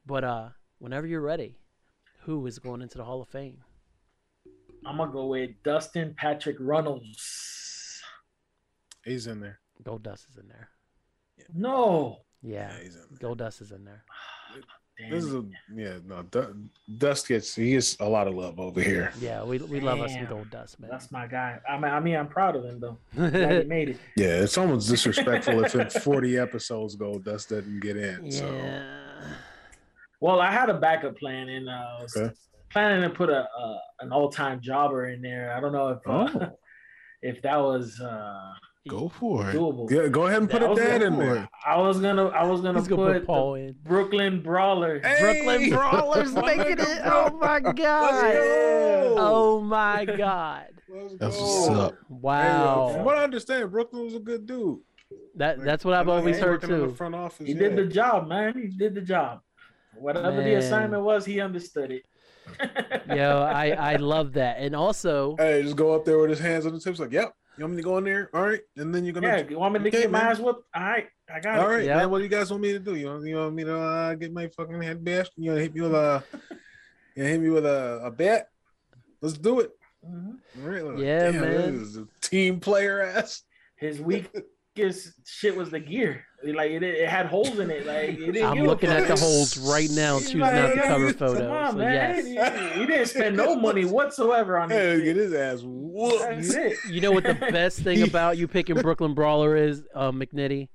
But 0.07 0.23
uh, 0.23 0.49
whenever 0.79 1.09
you're 1.09 1.20
ready, 1.20 1.59
who 2.20 2.47
is 2.47 2.61
going 2.61 2.83
into 2.83 2.99
the 2.99 3.05
Hall 3.05 3.20
of 3.20 3.29
Fame? 3.29 3.65
I'm 4.85 4.97
gonna 4.97 5.13
go 5.13 5.27
with 5.27 5.51
Dustin 5.63 6.15
Patrick 6.17 6.57
Runnels. 6.59 8.01
He's 9.05 9.27
in 9.27 9.41
there. 9.41 9.59
Goldust 9.83 10.29
is 10.31 10.37
in 10.41 10.49
there. 10.49 10.69
No. 11.55 12.19
Yeah, 12.43 12.73
Yeah, 12.73 12.83
he's 12.83 12.97
in 12.97 13.03
there. 13.11 13.31
Goldust 13.31 13.61
is 13.63 13.73
in 13.73 13.85
there. 13.85 14.05
Damn 14.99 15.11
This 15.11 15.25
is 15.25 15.35
a 15.35 15.45
yeah 15.75 15.99
no. 16.07 16.23
Du- 16.23 16.55
Dust 16.99 17.27
gets 17.29 17.55
he 17.55 17.73
gets 17.73 17.97
a 18.01 18.05
lot 18.09 18.29
of 18.29 18.35
love 18.35 18.61
over 18.61 18.81
here. 18.81 19.13
Yeah, 19.21 19.43
we, 19.43 19.59
we 19.59 19.81
love 19.81 20.01
us 20.01 20.13
some 20.13 20.27
Goldust, 20.27 20.79
man. 20.79 20.91
That's 20.91 21.11
my 21.11 21.27
guy. 21.27 21.59
I 21.69 21.77
mean, 21.77 21.85
I 21.93 21.99
mean, 22.01 22.17
I'm 22.17 22.29
proud 22.29 22.57
of 22.57 22.65
him 22.65 22.79
though. 22.81 22.99
He 23.15 23.65
made 23.65 23.91
it. 23.91 23.97
Yeah, 24.17 24.43
it's 24.43 24.59
almost 24.59 24.89
disrespectful 24.91 25.65
if 25.65 25.75
in 25.75 25.89
40 26.03 26.39
episodes 26.39 26.97
Goldust 26.97 27.49
doesn't 27.49 27.81
get 27.81 27.97
in. 27.97 28.31
So 28.31 28.53
yeah. 28.55 28.99
Well, 30.21 30.41
I 30.41 30.53
had 30.53 30.69
a 30.71 30.75
backup 30.75 31.17
plan, 31.19 31.49
and 31.49 31.69
uh, 31.69 32.07
Okay. 32.17 32.33
Planning 32.73 33.03
to 33.03 33.11
put 33.11 33.28
a, 33.31 33.47
a 33.49 33.81
an 34.01 34.12
all 34.12 34.31
time 34.31 34.61
jobber 34.61 35.09
in 35.11 35.23
there. 35.23 35.55
I 35.57 35.61
don't 35.61 35.73
know 35.73 35.89
if 35.89 35.99
uh, 36.07 36.28
Oh. 36.40 36.51
if 37.23 37.40
that 37.43 37.57
was 37.57 38.01
uh, 38.01 38.53
Go 38.89 39.09
for 39.09 39.49
it. 39.49 39.55
doable. 39.55 39.89
yeah, 39.90 40.09
go 40.09 40.27
ahead 40.27 40.39
and 40.40 40.51
put 40.51 40.62
I 40.62 40.66
a 40.66 40.69
was 40.70 40.78
dad 40.78 41.03
in 41.03 41.16
there. 41.19 41.49
I 41.65 41.78
was 41.78 42.01
gonna 42.01 42.27
I 42.28 42.44
was 42.44 42.61
gonna 42.62 42.81
He's 42.81 42.89
gonna 42.89 43.03
put, 43.05 43.12
put 43.19 43.27
Paul 43.27 43.55
the 43.55 43.61
in. 43.61 43.77
Brooklyn 43.85 44.43
Brawler. 44.43 44.99
Brooklyn 45.01 45.70
Brawlers 45.70 46.35
making 46.35 46.78
it. 46.81 47.01
Oh 47.05 47.39
my 47.40 47.61
god. 47.61 47.74
go. 47.77 49.15
Oh 49.19 49.61
my 49.61 50.05
god. 50.05 50.66
Let's 50.89 51.15
That's 51.16 51.36
go. 51.36 51.43
what's 51.44 51.69
up. 51.69 51.94
Hey, 52.23 52.59
yo, 52.59 52.90
from 52.94 53.05
what 53.05 53.16
I 53.16 53.24
understand, 53.24 53.70
Brooklyn 53.70 54.05
was 54.05 54.15
a 54.15 54.19
good 54.19 54.47
dude. 54.47 54.81
That 55.36 55.62
that's 55.65 55.85
what 55.85 55.94
I've 55.94 56.09
always 56.09 56.39
heard 56.39 56.61
working 56.62 56.74
in 56.74 56.81
the 56.81 56.86
too. 56.89 56.94
front 56.94 57.15
office. 57.15 57.47
He 57.47 57.53
yeah. 57.53 57.61
did 57.61 57.77
the 57.77 57.86
job, 57.86 58.27
man. 58.28 58.55
He 58.59 58.66
did 58.69 58.94
the 58.94 59.01
job. 59.01 59.40
Whatever 59.94 60.43
the 60.43 60.55
assignment 60.55 61.03
was, 61.05 61.24
he 61.24 61.40
understood 61.40 61.93
it. 61.93 62.03
Yo, 63.09 63.43
I 63.43 63.70
I 63.70 63.97
love 63.97 64.32
that. 64.35 64.59
And 64.59 64.74
also, 64.77 65.36
Hey, 65.39 65.62
just 65.62 65.77
go 65.77 65.94
up 65.94 66.05
there 66.05 66.19
with 66.19 66.31
his 66.31 66.39
hands 66.39 66.66
on 66.66 66.73
the 66.73 66.81
tips, 66.81 66.98
like, 66.98 67.12
"Yep, 67.12 67.32
you 67.59 67.64
want 67.64 67.74
me 67.74 67.82
to 67.82 67.86
go 67.89 67.98
in 67.98 68.05
there? 68.05 68.31
All 68.35 68.43
right." 68.43 68.60
And 68.77 68.94
then 68.94 69.05
you're 69.05 69.14
gonna. 69.14 69.27
yeah, 69.28 69.48
you 69.48 69.59
want 69.59 69.74
me 69.74 69.81
to 69.81 69.89
Okay, 69.89 70.02
get 70.02 70.10
my 70.10 70.20
ass 70.20 70.39
whooped? 70.39 70.64
All 70.74 70.82
right, 70.82 71.06
I 71.32 71.40
got 71.40 71.59
All 71.59 71.66
it. 71.70 71.74
right, 71.74 71.85
Yeah. 71.85 71.97
man. 71.97 72.10
What 72.10 72.19
do 72.19 72.24
you 72.24 72.31
guys 72.31 72.51
want 72.51 72.62
me 72.62 72.73
to 72.73 72.78
do? 72.78 72.94
You 72.94 73.06
want, 73.06 73.27
you 73.27 73.36
want 73.36 73.55
me 73.55 73.64
to 73.64 73.77
uh, 73.78 74.14
get 74.14 74.32
my 74.32 74.48
fucking 74.48 74.81
head 74.82 75.05
bashed? 75.05 75.32
You 75.36 75.51
want 75.51 75.59
to 75.59 75.62
hit 75.62 75.74
me 75.74 75.81
with 75.82 75.94
a? 75.94 76.23
You 77.14 77.24
hit 77.24 77.40
me 77.43 77.51
with 77.51 77.66
a, 77.66 78.01
a 78.05 78.10
bat? 78.10 78.48
Let's 79.20 79.36
do 79.36 79.60
it. 79.60 79.70
Mhm. 80.02 80.36
All 80.62 80.69
right, 80.70 80.82
like, 80.82 80.98
Yeah, 80.98 81.31
damn, 81.31 81.40
man. 81.43 81.78
This 81.78 81.89
is 81.89 81.97
a 81.98 82.09
team 82.23 82.59
player 82.59 83.02
ass. 83.02 83.43
His 83.77 84.01
weakest 84.01 84.44
shit 84.77 85.57
was 85.57 85.70
the 85.70 85.81
gear. 85.81 86.24
Like 86.44 86.70
it, 86.73 86.82
it 86.82 87.09
had 87.09 87.27
holes 87.27 87.59
in 87.59 87.70
it. 87.70 87.86
Like 87.86 88.19
it 88.19 88.32
didn't 88.32 88.44
I'm 88.44 88.65
looking 88.65 88.90
at 88.90 89.07
the 89.07 89.16
holes 89.16 89.57
right 89.59 89.89
now, 89.90 90.16
He's 90.19 90.27
choosing 90.27 90.40
like, 90.40 90.55
out 90.55 90.74
the 90.74 90.81
cover 90.82 91.12
photo. 91.12 91.40
Come 91.49 91.51
on, 91.53 91.73
So 91.74 91.81
yes. 91.81 92.24
He, 92.74 92.81
he 92.81 92.86
didn't 92.86 93.07
spend 93.07 93.36
no 93.36 93.55
money 93.57 93.85
whatsoever 93.85 94.59
on 94.59 94.70
Hey, 94.70 94.97
this. 94.97 95.03
get 95.05 95.16
his 95.16 95.32
ass 95.35 95.61
whooped. 95.62 96.55
It. 96.55 96.78
You 96.90 97.01
know 97.01 97.12
what 97.12 97.24
the 97.24 97.35
best 97.35 97.81
thing 97.81 98.03
about 98.09 98.39
you 98.39 98.49
picking 98.49 98.77
Brooklyn 98.77 99.15
Brawler 99.15 99.57
is, 99.57 99.82
uh, 99.94 100.11
McNitty? 100.11 100.69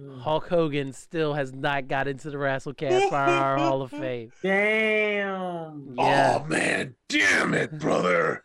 Mm. 0.00 0.20
Hulk 0.22 0.48
Hogan 0.48 0.92
still 0.92 1.34
has 1.34 1.52
not 1.52 1.86
got 1.86 2.08
into 2.08 2.28
the 2.30 2.36
WrestleCast 2.36 3.10
Fire 3.10 3.56
Hall 3.56 3.82
of 3.82 3.92
Fame. 3.92 4.32
Damn. 4.42 5.94
Yeah, 5.96 6.40
Oh 6.42 6.44
man, 6.46 6.96
damn 7.08 7.54
it, 7.54 7.78
brother! 7.78 8.42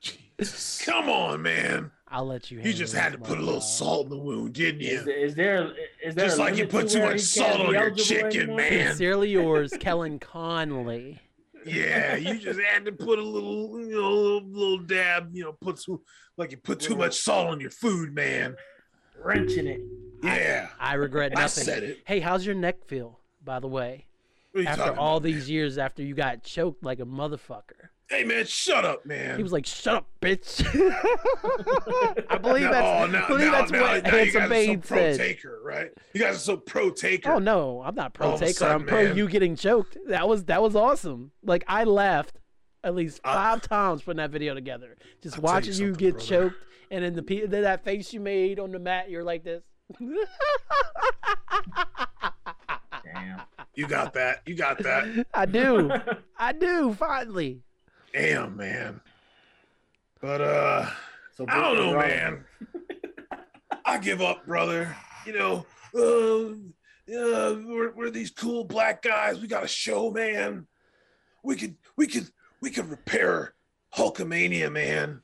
Jesus. 0.00 0.82
Come 0.84 1.08
on, 1.08 1.42
man. 1.42 1.92
I'll 2.10 2.26
let 2.26 2.50
you. 2.50 2.60
You 2.60 2.72
just 2.72 2.94
had 2.94 3.12
to 3.12 3.18
put 3.18 3.38
a 3.38 3.40
little 3.40 3.60
dog. 3.60 3.62
salt 3.62 4.04
in 4.06 4.10
the 4.10 4.18
wound, 4.18 4.54
didn't 4.54 4.80
Is, 4.80 4.90
you? 4.90 5.04
there- 5.04 5.16
is 5.18 5.34
there 5.34 5.72
is 6.04 6.14
there 6.14 6.26
Just 6.26 6.38
like 6.38 6.56
you 6.56 6.66
put 6.66 6.88
to 6.88 6.98
too 6.98 7.02
much 7.04 7.20
salt 7.20 7.60
on 7.60 7.72
your 7.72 7.90
chicken, 7.92 8.56
man. 8.56 8.88
Sincerely 8.88 9.30
yours, 9.30 9.72
Kellen 9.80 10.18
Conley. 10.18 11.20
Yeah, 11.64 12.16
you 12.16 12.38
just 12.38 12.58
had 12.58 12.84
to 12.86 12.92
put 12.92 13.18
a 13.18 13.22
little, 13.22 13.78
you 13.80 13.90
know, 13.92 14.10
little, 14.12 14.42
little 14.48 14.78
dab. 14.78 15.30
You 15.34 15.44
know, 15.44 15.52
put 15.52 15.76
too 15.78 16.02
like 16.36 16.50
you 16.50 16.56
put 16.56 16.80
too 16.80 16.96
much 16.96 17.18
salt 17.20 17.48
on 17.48 17.60
your 17.60 17.70
food, 17.70 18.14
man. 18.14 18.56
Wrenching 19.22 19.66
it. 19.66 19.80
Yeah, 20.22 20.68
I 20.80 20.94
regret 20.94 21.32
nothing. 21.32 21.44
I 21.44 21.46
said 21.64 21.82
it. 21.82 21.98
Hey, 22.06 22.20
how's 22.20 22.44
your 22.44 22.54
neck 22.54 22.86
feel, 22.86 23.20
by 23.44 23.60
the 23.60 23.68
way? 23.68 24.06
What 24.52 24.60
are 24.60 24.62
you 24.62 24.68
After 24.68 24.98
all 24.98 25.18
about, 25.18 25.22
these 25.22 25.48
years, 25.48 25.78
after 25.78 26.02
you 26.02 26.14
got 26.14 26.42
choked 26.42 26.82
like 26.82 26.98
a 26.98 27.04
motherfucker. 27.04 27.90
Hey 28.10 28.24
man, 28.24 28.44
shut 28.44 28.84
up, 28.84 29.06
man. 29.06 29.36
He 29.36 29.42
was 29.44 29.52
like, 29.52 29.64
"Shut 29.66 29.94
up, 29.94 30.06
bitch." 30.20 30.64
I 32.28 32.38
believe 32.38 32.62
No, 32.64 32.72
that's, 32.72 32.86
oh, 32.86 33.06
now, 33.12 33.24
I 33.24 33.28
believe 33.28 33.46
now, 33.46 33.52
that's 33.52 33.70
now, 33.70 33.80
what 33.82 34.02
now 34.02 34.10
you 34.10 34.16
Handsome 34.16 34.32
guys 34.32 34.34
are 34.34 34.42
so 34.42 34.48
Bane 34.48 34.80
pro 34.80 34.96
said. 34.98 35.16
taker, 35.18 35.60
right? 35.62 35.90
You 36.12 36.20
guys 36.20 36.34
are 36.34 36.38
so 36.40 36.56
pro 36.56 36.90
taker. 36.90 37.30
Oh 37.30 37.38
no, 37.38 37.82
I'm 37.84 37.94
not 37.94 38.12
pro 38.14 38.28
All 38.30 38.34
of 38.34 38.42
a 38.42 38.46
taker. 38.46 38.58
sudden, 38.58 38.80
I'm 38.82 38.86
pro 38.86 39.04
man. 39.04 39.16
you 39.16 39.28
getting 39.28 39.54
choked. 39.54 39.96
That 40.08 40.28
was 40.28 40.44
that 40.46 40.60
was 40.60 40.74
awesome. 40.74 41.30
Like 41.44 41.62
I 41.68 41.84
laughed 41.84 42.40
at 42.82 42.96
least 42.96 43.20
Uh, 43.22 43.32
five 43.32 43.62
times 43.62 44.02
putting 44.02 44.16
that 44.18 44.30
video 44.30 44.54
together. 44.54 44.96
Just 45.22 45.36
I'll 45.36 45.42
tell 45.42 45.50
you 45.50 45.54
watching 45.68 45.86
you, 45.86 45.94
get 45.94 46.14
brother. 46.14 46.26
choked, 46.26 46.56
and 46.90 47.04
then 47.04 47.14
the 47.14 47.46
then 47.46 47.62
that 47.62 47.84
face 47.84 48.12
you 48.12 48.18
made 48.18 48.58
on 48.58 48.72
the 48.72 48.80
mat, 48.80 49.08
you're 49.08 49.22
like 49.22 49.44
this. 49.44 49.62
Damn. 53.04 53.40
You 53.74 53.86
got 53.86 54.14
that. 54.14 54.42
You 54.46 54.54
got 54.56 54.78
that. 54.82 55.26
I 55.34 55.46
do, 55.46 55.90
I 56.38 56.52
do. 56.52 56.92
Finally, 56.94 57.60
Damn, 58.12 58.56
man. 58.56 59.00
But 60.20 60.40
uh, 60.40 60.90
So 61.36 61.44
I 61.48 61.60
don't 61.60 61.76
know, 61.76 61.92
Brooklyn 61.92 62.08
man. 62.18 62.44
I 63.84 63.98
give 63.98 64.20
up, 64.20 64.46
brother. 64.46 64.94
You 65.26 65.32
know, 65.34 65.66
uh, 65.94 66.50
uh, 67.14 67.56
we're, 67.66 67.92
we're 67.92 68.10
these 68.10 68.30
cool 68.30 68.64
black 68.64 69.02
guys. 69.02 69.40
We 69.40 69.46
got 69.48 69.64
a 69.64 69.68
show, 69.68 70.10
man. 70.10 70.66
We 71.42 71.56
could, 71.56 71.76
we 71.96 72.06
could, 72.06 72.28
we 72.60 72.70
could 72.70 72.90
repair 72.90 73.54
Hulkamania, 73.96 74.70
man. 74.70 75.22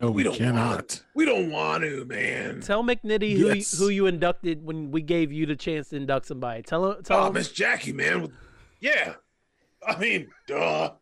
No, 0.00 0.08
We 0.10 0.18
we, 0.18 0.22
don't 0.24 0.36
cannot. 0.36 0.70
want. 0.76 1.04
We 1.14 1.24
don't 1.24 1.50
want 1.50 1.82
to, 1.82 2.04
man. 2.04 2.60
tell 2.60 2.84
McNitty 2.84 3.36
who 3.36 3.48
Yes. 3.54 3.72
you, 3.72 3.78
who 3.84 3.88
you 3.90 4.06
inducted 4.06 4.64
when 4.64 4.90
we 4.92 5.02
gave 5.02 5.32
you 5.32 5.44
the 5.46 5.56
chance 5.56 5.88
to 5.88 5.96
induct 5.96 6.26
somebody. 6.26 6.62
Tell 6.62 6.92
him. 6.92 7.02
Tell 7.02 7.20
Oh, 7.20 7.26
him. 7.28 7.34
Miss 7.34 7.50
Jackie, 7.50 7.92
man. 7.92 8.32
Yeah. 8.80 9.14
I 9.86 9.98
mean, 9.98 10.28
duh. 10.46 10.92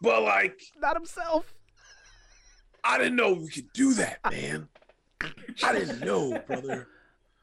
But 0.00 0.22
like, 0.22 0.60
Not 0.80 0.96
himself. 0.96 1.52
I 2.82 2.98
didn't 2.98 3.16
know 3.16 3.34
we 3.34 3.48
could 3.48 3.72
do 3.72 3.92
that, 3.94 4.18
man. 4.30 4.68
I 5.62 5.72
didn't 5.72 6.00
know, 6.00 6.38
brother. 6.46 6.88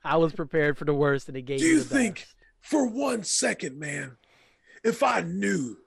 I 0.04 0.18
was 0.18 0.34
prepared 0.34 0.78
for 0.78 0.86
the 0.86 0.94
worst, 0.94 1.28
and 1.28 1.36
he 1.36 1.44
gave 1.44 1.60
Do 1.60 1.66
you 1.66 1.82
think 1.82 2.16
best. 2.20 2.36
for 2.62 2.88
one 2.88 3.24
second, 3.24 3.78
man, 3.78 4.18
if 4.84 5.04
I 5.04 5.22
knew 5.22 5.78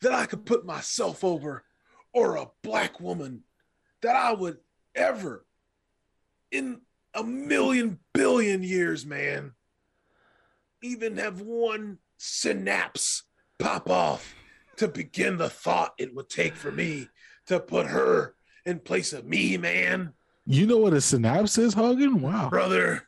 that 0.00 0.12
I 0.12 0.26
could 0.26 0.44
put 0.46 0.64
myself 0.64 1.22
over 1.22 1.64
or 2.12 2.36
a 2.36 2.48
black 2.62 3.00
woman 3.00 3.44
that 4.02 4.16
I 4.16 4.32
would 4.32 4.58
ever 4.94 5.44
in 6.50 6.80
a 7.14 7.22
million 7.22 8.00
billion 8.14 8.62
years, 8.62 9.06
man, 9.06 9.52
even 10.82 11.18
have 11.18 11.40
one 11.40 11.98
synapse 12.16 13.24
pop 13.58 13.88
off 13.88 14.34
to 14.80 14.88
begin 14.88 15.36
the 15.36 15.50
thought 15.50 15.92
it 15.98 16.14
would 16.14 16.30
take 16.30 16.56
for 16.56 16.72
me 16.72 17.06
to 17.46 17.60
put 17.60 17.86
her 17.86 18.34
in 18.64 18.78
place 18.78 19.12
of 19.12 19.26
me, 19.26 19.58
man. 19.58 20.14
You 20.46 20.66
know 20.66 20.78
what 20.78 20.94
a 20.94 21.02
synapse 21.02 21.58
is, 21.58 21.74
Hogan? 21.74 22.22
Wow. 22.22 22.48
Brother. 22.48 23.06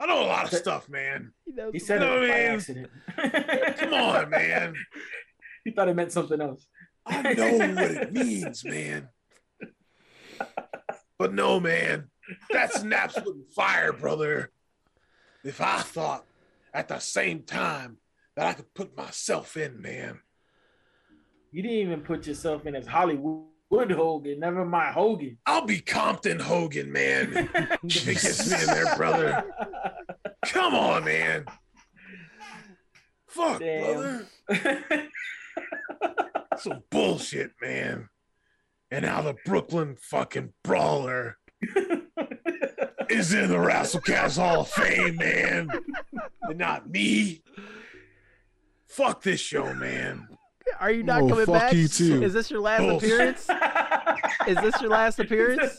I 0.00 0.06
know 0.06 0.24
a 0.24 0.26
lot 0.26 0.52
of 0.52 0.58
stuff, 0.58 0.88
man. 0.88 1.32
He 1.72 1.78
said 1.78 2.02
it 2.02 2.04
No, 2.06 2.20
by 2.20 2.26
man. 2.26 2.54
accident. 2.56 2.90
Come 3.78 3.94
on, 3.94 4.30
man. 4.30 4.74
He 5.62 5.72
thought 5.72 5.88
it 5.88 5.94
meant 5.94 6.10
something 6.10 6.40
else. 6.40 6.66
I 7.04 7.34
know 7.34 7.52
what 7.58 7.90
it 7.90 8.12
means, 8.14 8.64
man. 8.64 9.10
But 11.18 11.34
no, 11.34 11.60
man, 11.60 12.08
that 12.50 12.72
snaps 12.72 13.14
wouldn't 13.16 13.52
fire, 13.52 13.92
brother. 13.92 14.50
If 15.44 15.60
I 15.60 15.80
thought 15.82 16.24
at 16.72 16.88
the 16.88 16.98
same 16.98 17.42
time 17.42 17.98
that 18.36 18.46
I 18.46 18.52
could 18.54 18.72
put 18.74 18.96
myself 18.96 19.56
in, 19.56 19.80
man. 19.80 20.20
You 21.52 21.62
didn't 21.62 21.78
even 21.78 22.00
put 22.02 22.26
yourself 22.26 22.66
in 22.66 22.76
as 22.76 22.86
Hollywood 22.86 23.44
Hogan. 23.70 24.40
Never 24.40 24.64
mind 24.64 24.94
Hogan. 24.94 25.38
I'll 25.46 25.66
be 25.66 25.80
Compton 25.80 26.38
Hogan, 26.38 26.92
man. 26.92 27.32
it 27.82 28.04
gets 28.04 28.50
me 28.50 28.60
in 28.60 28.66
there, 28.66 28.96
brother. 28.96 29.44
Come 30.46 30.74
on, 30.74 31.04
man. 31.04 31.44
Fuck, 33.28 33.60
Damn. 33.60 34.26
brother. 34.48 35.08
Some 36.56 36.82
bullshit, 36.90 37.52
man. 37.60 38.08
And 38.90 39.04
now 39.04 39.22
the 39.22 39.36
Brooklyn 39.44 39.96
fucking 40.00 40.52
brawler 40.64 41.38
is 43.08 43.32
in 43.32 43.48
the 43.48 43.56
WrestleCast 43.56 44.36
Hall 44.36 44.62
of 44.62 44.68
Fame, 44.68 45.16
man. 45.16 45.68
And 46.42 46.58
not 46.58 46.90
me. 46.90 47.42
Fuck 48.90 49.22
this 49.22 49.40
show, 49.40 49.72
man. 49.74 50.28
Are 50.80 50.90
you 50.90 51.02
not 51.02 51.22
Oh, 51.22 51.28
coming 51.28 51.46
fuck 51.46 51.54
back? 51.54 51.72
you 51.74 51.88
too. 51.88 52.22
Is 52.22 52.32
this 52.32 52.50
your 52.50 52.60
last 52.60 52.82
Oh. 52.82 52.96
appearance? 52.96 53.48
Is 54.46 54.56
this 54.58 54.80
your 54.80 54.90
last 54.90 55.18
appearance? 55.18 55.78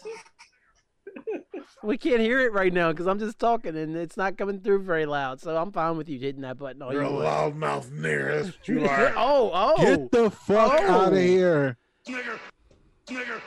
We 1.83 1.97
can't 1.97 2.19
hear 2.21 2.39
it 2.41 2.53
right 2.53 2.71
now 2.71 2.91
because 2.91 3.07
I'm 3.07 3.17
just 3.17 3.39
talking 3.39 3.75
and 3.75 3.95
it's 3.95 4.15
not 4.17 4.37
coming 4.37 4.59
through 4.59 4.83
very 4.83 5.05
loud. 5.05 5.39
So 5.41 5.55
I'm 5.57 5.71
fine 5.71 5.97
with 5.97 6.09
you 6.09 6.19
hitting 6.19 6.41
that 6.41 6.57
button 6.59 6.81
all 6.81 6.93
You're 6.93 7.03
you 7.03 7.09
a 7.09 7.13
want. 7.23 7.59
loudmouth 7.59 7.89
nigger. 7.89 8.43
That's 8.43 8.57
what 8.57 8.67
you 8.67 8.85
are. 8.87 9.13
oh, 9.17 9.51
oh. 9.53 9.77
Get 9.83 10.11
the 10.11 10.29
fuck 10.29 10.79
Oh. 10.81 10.91
out 11.05 11.13
of 11.13 11.19
here. 11.19 11.77
Nigger. 12.07 12.39
Nigger. 13.07 13.41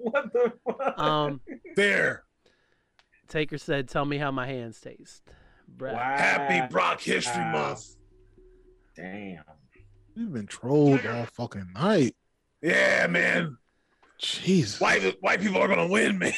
what 0.00 0.32
the 0.32 0.52
fuck? 0.66 0.98
Um, 0.98 1.40
There. 1.76 2.22
Taker 3.28 3.58
said, 3.58 3.88
"Tell 3.88 4.04
me 4.04 4.18
how 4.18 4.30
my 4.30 4.46
hands 4.46 4.80
taste." 4.80 5.22
Bruh. 5.74 5.94
Happy 5.94 6.66
Brock 6.70 7.00
History 7.00 7.40
Wow. 7.40 7.52
Month. 7.52 7.96
Damn. 8.94 9.44
You've 10.14 10.32
been 10.32 10.46
trolled 10.46 11.04
all 11.04 11.26
fucking 11.26 11.72
night. 11.74 12.14
Yeah, 12.62 13.06
man. 13.08 13.58
Jesus. 14.18 14.80
White, 14.80 15.16
white 15.20 15.40
people 15.40 15.58
are 15.58 15.68
going 15.68 15.86
to 15.86 15.92
win, 15.92 16.18
man. 16.18 16.32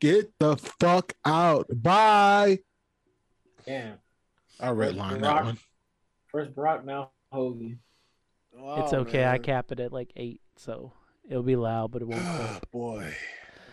Get 0.00 0.32
the 0.38 0.56
fuck 0.56 1.12
out. 1.24 1.66
Bye. 1.70 2.60
Damn. 3.66 3.98
I 4.60 4.68
redlined 4.68 5.20
that 5.20 5.34
Rock. 5.34 5.44
one. 5.44 5.58
First 6.28 6.54
Brock, 6.54 6.84
now 6.84 7.10
Hogan. 7.30 7.80
It's 8.52 8.92
oh, 8.92 9.00
okay. 9.00 9.26
I 9.26 9.38
cap 9.38 9.70
it 9.70 9.80
at 9.80 9.92
like 9.92 10.12
eight, 10.16 10.40
so 10.56 10.92
it'll 11.28 11.42
be 11.42 11.56
loud, 11.56 11.90
but 11.90 12.02
it 12.02 12.08
won't. 12.08 12.22
Oh, 12.26 12.58
boy. 12.72 13.14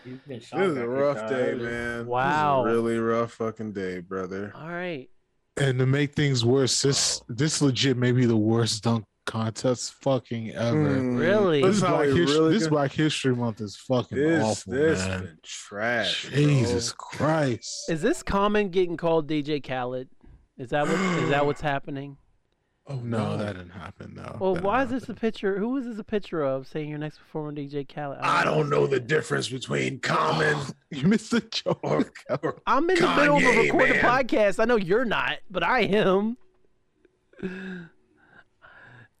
He's 0.06 0.18
been 0.26 0.38
This 0.38 0.52
is 0.70 0.76
a 0.76 0.88
rough 0.88 1.18
dog. 1.18 1.28
day, 1.30 1.54
man. 1.54 2.06
Wow. 2.06 2.62
This 2.64 2.70
is 2.72 2.78
a 2.78 2.82
really 2.82 2.98
rough 2.98 3.32
fucking 3.32 3.72
day, 3.72 4.00
brother. 4.00 4.52
All 4.54 4.68
right. 4.68 5.08
And 5.58 5.78
to 5.78 5.86
make 5.86 6.14
things 6.14 6.44
worse, 6.44 6.80
this 6.82 7.20
this 7.28 7.60
legit 7.60 7.96
may 7.96 8.12
be 8.12 8.24
the 8.26 8.36
worst 8.36 8.82
dunk 8.84 9.04
contest 9.24 9.94
fucking 10.02 10.50
ever. 10.52 10.76
Mm. 11.00 11.18
Really? 11.18 11.62
This, 11.62 11.80
Black, 11.80 12.06
we 12.06 12.16
His- 12.20 12.32
really 12.32 12.52
this 12.54 12.64
go- 12.64 12.70
Black 12.70 12.92
History 12.92 13.34
Month 13.34 13.60
is 13.60 13.74
fucking 13.76 14.16
This, 14.16 14.44
awful, 14.44 14.72
this 14.72 15.04
man. 15.06 15.20
been 15.24 15.38
trash. 15.42 16.28
bro. 16.28 16.36
Jesus 16.38 16.92
Christ. 16.92 17.90
Is 17.90 18.02
this 18.02 18.22
common 18.22 18.68
getting 18.68 18.96
called 18.96 19.28
DJ 19.28 19.60
Khaled? 19.66 20.08
Is 20.58 20.70
that 20.70 20.86
what 20.86 20.94
is 21.24 21.30
that 21.30 21.44
what's 21.44 21.60
happening? 21.60 22.16
Oh 22.88 23.00
no, 23.00 23.36
that 23.36 23.54
didn't 23.56 23.70
happen. 23.70 24.14
though. 24.14 24.36
Well, 24.40 24.54
that 24.54 24.62
why 24.62 24.82
is 24.82 24.90
didn't 24.90 25.00
this 25.02 25.08
a 25.08 25.14
picture? 25.14 25.58
Who 25.58 25.76
is 25.76 25.86
this 25.86 25.98
a 25.98 26.04
picture 26.04 26.44
of 26.44 26.68
saying 26.68 26.88
your 26.88 26.98
next 26.98 27.18
performer 27.18 27.52
DJ 27.52 27.86
Khaled? 27.92 28.18
I 28.20 28.44
don't 28.44 28.68
know 28.70 28.86
the 28.86 29.00
difference 29.00 29.48
between 29.48 29.98
common 30.00 30.54
happen. 30.54 30.74
You 30.90 31.08
missed 31.08 31.32
the 31.32 31.40
joke. 31.40 31.80
or, 31.82 32.04
or 32.42 32.62
I'm 32.66 32.88
in 32.88 32.96
the 33.00 33.16
middle 33.16 33.36
of 33.38 33.42
a 33.42 33.60
recorded 33.62 33.96
man. 33.96 34.04
podcast. 34.24 34.60
I 34.60 34.66
know 34.66 34.76
you're 34.76 35.04
not, 35.04 35.38
but 35.50 35.64
I 35.64 35.80
am. 35.80 36.36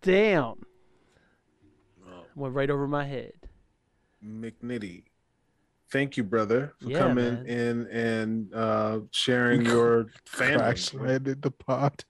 Damn. 0.02 0.54
Went 2.36 2.54
right 2.54 2.70
over 2.70 2.86
my 2.86 3.04
head. 3.04 3.32
McNitty. 4.24 5.04
Thank 5.90 6.16
you, 6.16 6.22
brother, 6.24 6.74
for 6.80 6.88
Yeah, 6.90 6.98
coming 6.98 7.34
man. 7.34 7.46
in 7.46 7.86
and 7.88 8.54
uh, 8.54 9.00
sharing 9.10 9.62
your 9.66 10.06
family. 10.24 10.56
Crash 10.58 10.94
landed 10.94 11.42
the 11.42 11.50
pod. 11.50 12.04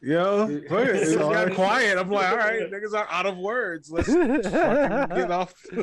Yo, 0.00 0.46
look, 0.46 0.62
it 0.70 1.18
got 1.18 1.54
quiet. 1.54 1.98
I'm 1.98 2.08
like, 2.08 2.30
all 2.30 2.36
right, 2.36 2.60
niggas 2.70 2.94
are 2.94 3.08
out 3.10 3.26
of 3.26 3.36
words. 3.36 3.90
Let's 3.90 4.06
fucking 4.14 4.42
get 4.42 5.30
off. 5.30 5.54
I 5.72 5.76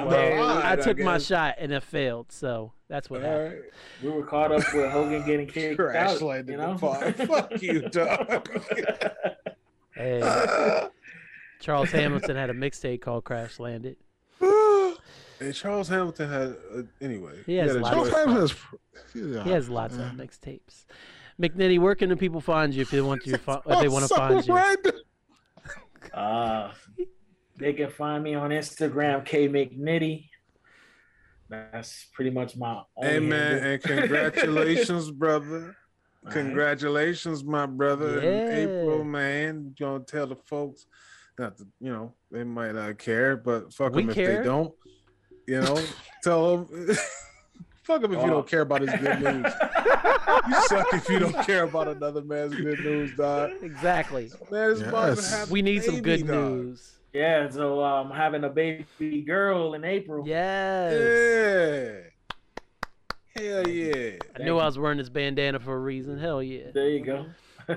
mean, 0.00 0.06
Well, 0.06 0.44
I 0.44 0.70
Alright, 0.72 0.82
took 0.82 0.98
my 0.98 1.16
shot 1.18 1.54
and 1.58 1.72
it 1.72 1.82
failed, 1.82 2.30
so 2.30 2.72
that's 2.88 3.08
what 3.08 3.24
All 3.24 3.30
happened. 3.30 3.52
right. 3.54 3.62
we 4.02 4.10
were 4.10 4.22
caught 4.26 4.52
up 4.52 4.62
with 4.74 4.90
Hogan 4.90 5.24
getting 5.24 5.46
kicked 5.46 5.76
Crash 5.78 6.16
out. 6.16 6.22
landed 6.22 6.52
You 6.52 6.58
the 6.58 6.66
know? 6.66 6.76
Fuck 7.26 7.62
you, 7.62 7.80
dog. 7.88 8.48
Hey, 9.94 10.88
Charles 11.60 11.90
Hamilton 11.90 12.36
had 12.36 12.50
a 12.50 12.54
mixtape 12.54 13.00
called 13.00 13.24
Crash 13.24 13.58
Landed. 13.58 13.96
and 14.42 15.54
Charles 15.54 15.88
Hamilton 15.88 16.28
had 16.28 16.56
uh, 16.76 16.82
anyway. 17.00 17.32
He 17.46 17.56
has 17.56 17.68
had 17.72 17.76
a 17.76 17.80
lots 17.80 17.94
Charles 17.94 18.08
of- 18.08 18.14
Hamilton 18.14 18.40
has- 18.42 18.54
yeah. 19.36 19.44
He 19.44 19.50
has 19.50 19.70
lots 19.70 19.94
of 19.94 20.00
mixtapes. 20.12 20.84
McNitty, 21.40 21.78
where 21.78 21.94
can 21.94 22.08
the 22.08 22.16
people 22.16 22.40
find 22.40 22.72
you 22.74 22.82
if 22.82 22.90
they 22.90 23.00
want 23.00 23.22
to 23.24 23.36
fi- 23.38 23.60
if 23.66 23.80
they 23.80 23.88
want 23.88 24.04
to 24.04 24.08
So 24.08 24.16
find 24.16 24.46
you? 24.46 24.54
random. 24.54 24.94
Uh, 26.12 26.72
they 27.58 27.72
can 27.72 27.90
find 27.90 28.22
me 28.24 28.34
on 28.34 28.50
Instagram, 28.50 29.24
K 29.24 29.48
McNitty. 29.48 30.28
That's 31.48 32.06
pretty 32.12 32.30
much 32.30 32.56
my. 32.56 32.82
Only 32.96 33.10
Hey 33.12 33.18
man, 33.20 33.52
handle. 33.52 33.70
and 33.72 33.82
congratulations, 33.82 35.10
brother. 35.12 35.76
Congratulations, 36.30 37.44
my 37.44 37.66
brother. 37.66 38.20
Yeah. 38.20 38.30
In 38.30 38.52
April, 38.68 39.04
man. 39.04 39.74
You 39.78 39.86
gonna 39.86 40.04
tell 40.04 40.26
the 40.26 40.36
folks 40.36 40.86
not 41.38 41.56
to, 41.58 41.66
you 41.80 41.92
know, 41.92 42.14
they 42.32 42.42
might 42.44 42.72
not 42.74 42.98
care, 42.98 43.36
but 43.36 43.72
fuck 43.72 43.94
We 43.94 44.02
them 44.02 44.10
if 44.10 44.16
they 44.16 44.42
don't. 44.42 44.72
You 45.46 45.60
know, 45.60 45.80
tell 46.24 46.64
them. 46.64 46.96
fuck 47.86 48.02
them 48.02 48.12
if 48.12 48.20
you 48.22 48.26
don't 48.28 48.46
care 48.48 48.62
about 48.62 48.82
his 48.82 48.90
good 49.00 49.20
news. 49.22 49.52
You 50.48 50.60
suck 50.62 50.86
if 50.92 51.08
you 51.08 51.18
don't 51.18 51.36
care 51.46 51.64
about 51.64 51.88
another 51.88 52.20
man's 52.22 52.54
good 52.54 52.80
news, 52.80 53.16
dog. 53.16 53.50
Exactly. 53.62 54.30
Man, 54.50 54.70
it's 54.72 54.80
about 54.80 55.06
to 55.06 55.14
Yes. 55.16 55.30
have 55.40 55.50
We 55.50 55.60
a 55.60 55.62
need 55.62 55.82
some 55.82 56.00
good 56.02 56.26
dog. 56.26 56.28
news. 56.52 56.92
Yeah, 57.12 57.48
so 57.48 57.80
I'm 57.82 58.10
having 58.10 58.44
a 58.44 58.48
baby 58.48 59.22
girl 59.26 59.74
in 59.74 59.84
April. 59.84 60.26
Yes. 60.26 60.92
Yeah. 63.36 63.42
Hell 63.42 63.68
yeah. 63.68 64.16
I 64.38 64.42
knew 64.42 64.58
I 64.58 64.66
was 64.66 64.78
wearing 64.78 64.98
this 64.98 65.08
bandana 65.08 65.58
for 65.60 65.74
a 65.74 65.78
reason. 65.80 66.18
Hell 66.18 66.42
yeah. 66.42 66.70
There 66.74 66.88
you 66.90 67.04
go. 67.04 67.26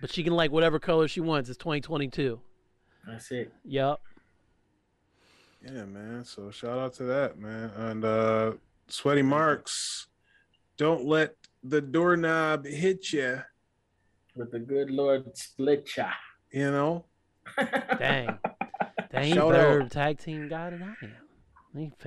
But 0.00 0.12
she 0.12 0.22
can 0.22 0.34
like 0.34 0.50
whatever 0.50 0.78
color 0.78 1.08
she 1.08 1.20
wants. 1.20 1.48
It's 1.48 1.56
2022. 1.56 2.38
That's 3.06 3.30
it. 3.30 3.50
Yup. 3.64 4.02
Yeah, 5.64 5.84
man. 5.86 6.24
So 6.24 6.50
shout 6.50 6.78
out 6.78 6.92
to 6.94 7.04
that, 7.04 7.38
man. 7.38 7.70
And 7.76 8.04
uh 8.04 8.52
Sweaty 8.88 9.22
Marks, 9.22 10.06
don't 10.76 11.04
let 11.04 11.34
the 11.62 11.80
doorknob 11.80 12.66
hit 12.66 13.12
you, 13.12 13.40
With 14.36 14.50
the 14.52 14.58
good 14.58 14.90
Lord 14.90 15.36
split 15.36 15.88
ya. 15.96 16.10
you 16.52 16.70
know? 16.70 17.04
Dang. 17.98 18.38
Dang, 19.12 19.28
you 19.28 19.34
Shout 19.34 19.52
better 19.52 19.82
out. 19.82 19.90
tag 19.92 20.18
team 20.18 20.48
guy 20.48 20.70
than 20.70 20.82
I 20.82 21.04
am. 21.04 21.12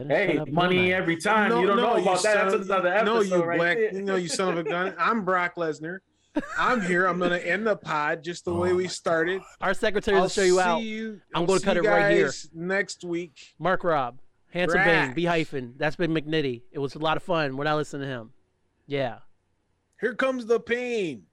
Hey, 0.08 0.40
money 0.49 0.94
every 0.94 1.18
time. 1.18 1.60
you 1.60 1.68
don't 1.68 1.78
know 1.78 1.95
about 1.98 2.22
that. 2.24 2.49
That's 2.49 2.66
another 2.66 2.88
episode 2.90 3.06
No, 3.06 3.22
you 3.38 3.44
right 3.44 3.58
black, 3.58 3.78
there. 3.78 3.94
you 3.94 4.02
know, 4.02 4.16
you 4.16 4.28
son 4.30 4.49
of 4.58 4.66
a 4.66 4.70
gun. 4.70 4.94
I'm 4.99 5.26
Brock 5.26 5.56
Lesnar. 5.56 5.99
I'm 6.58 6.82
here. 6.82 7.06
I'm 7.06 7.18
gonna 7.20 7.38
end 7.38 7.66
the 7.68 7.76
pod 7.76 8.24
just 8.24 8.45
the 8.45 8.54
way 8.54 8.72
Oh 8.72 8.76
we 8.76 8.84
my 8.84 8.90
started. 8.90 9.41
Our 9.60 9.74
secretary 9.74 10.18
I'll 10.18 10.24
will 10.24 10.30
show 10.30 10.44
you 10.44 10.56
see 10.58 10.62
out. 10.62 10.82
You, 10.84 11.20
I'm 11.34 11.41
I'll 11.41 11.48
gonna 11.48 11.60
cut 11.62 11.76
you 11.78 11.84
it 11.84 11.88
right 11.88 12.12
here. 12.16 12.32
Next 12.54 13.04
week. 13.04 13.56
Mark 13.60 13.84
Rob. 13.84 14.20
Handsome 14.52 14.84
Bane. 14.84 15.14
B 15.14 15.26
hyphen. 15.26 15.74
That's 15.78 15.95
been 15.95 16.11
McNitty. 16.14 16.61
It 16.72 16.80
was 16.80 16.95
a 16.95 16.99
lot 16.99 17.18
of 17.18 17.24
fun. 17.24 17.57
when 17.57 17.68
I 17.68 17.72
not 17.72 17.78
listening 17.78 18.07
to 18.07 18.07
him. 18.07 18.32
Yeah. 18.86 19.19
Here 19.99 20.14
comes 20.15 20.45
the 20.45 20.60
pain. 20.60 21.24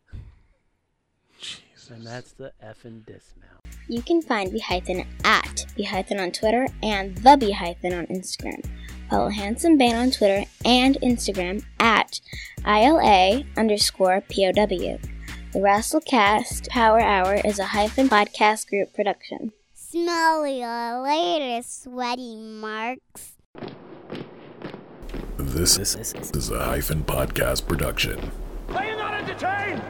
Jesus. 1.41 1.91
And 1.91 2.07
that's 2.07 2.33
the 2.33 2.53
effing 2.63 3.05
dismount. 3.07 3.61
You 3.89 4.03
can 4.03 4.23
find 4.23 4.51
B 4.51 4.59
hyphen 4.59 5.07
at 5.25 5.67
B 5.77 5.83
hyphen 5.85 6.19
on 6.19 6.33
Twitter 6.33 6.69
and 6.83 7.17
The 7.19 7.37
B 7.37 7.53
hyphen 7.53 7.93
on 7.93 8.07
Instagram. 8.07 8.65
Follow 9.11 9.29
Handsome 9.29 9.77
Bane 9.77 9.95
on 9.95 10.11
Twitter 10.11 10.45
and 10.65 10.97
Instagram 11.03 11.63
at 11.79 12.21
ILA 12.67 13.45
underscore 13.57 14.23
POW. 14.23 14.99
The 15.53 15.61
Rasslecast 15.61 16.69
Power 16.69 17.01
Hour 17.01 17.35
is 17.45 17.59
a 17.59 17.67
hyphen 17.67 18.09
podcast 18.09 18.69
group 18.69 18.93
production. 18.95 19.53
Smell 19.95 20.45
you 20.49 20.67
later, 21.05 21.63
sweaty 21.63 22.35
marks. 22.35 23.37
This 25.37 25.79
is 25.79 26.51
a 26.51 26.65
hyphen 26.65 27.05
podcast 27.05 27.69
production. 27.69 28.33
Are 28.71 28.85
you 28.85 28.97
not 28.97 29.15
entertained? 29.15 29.81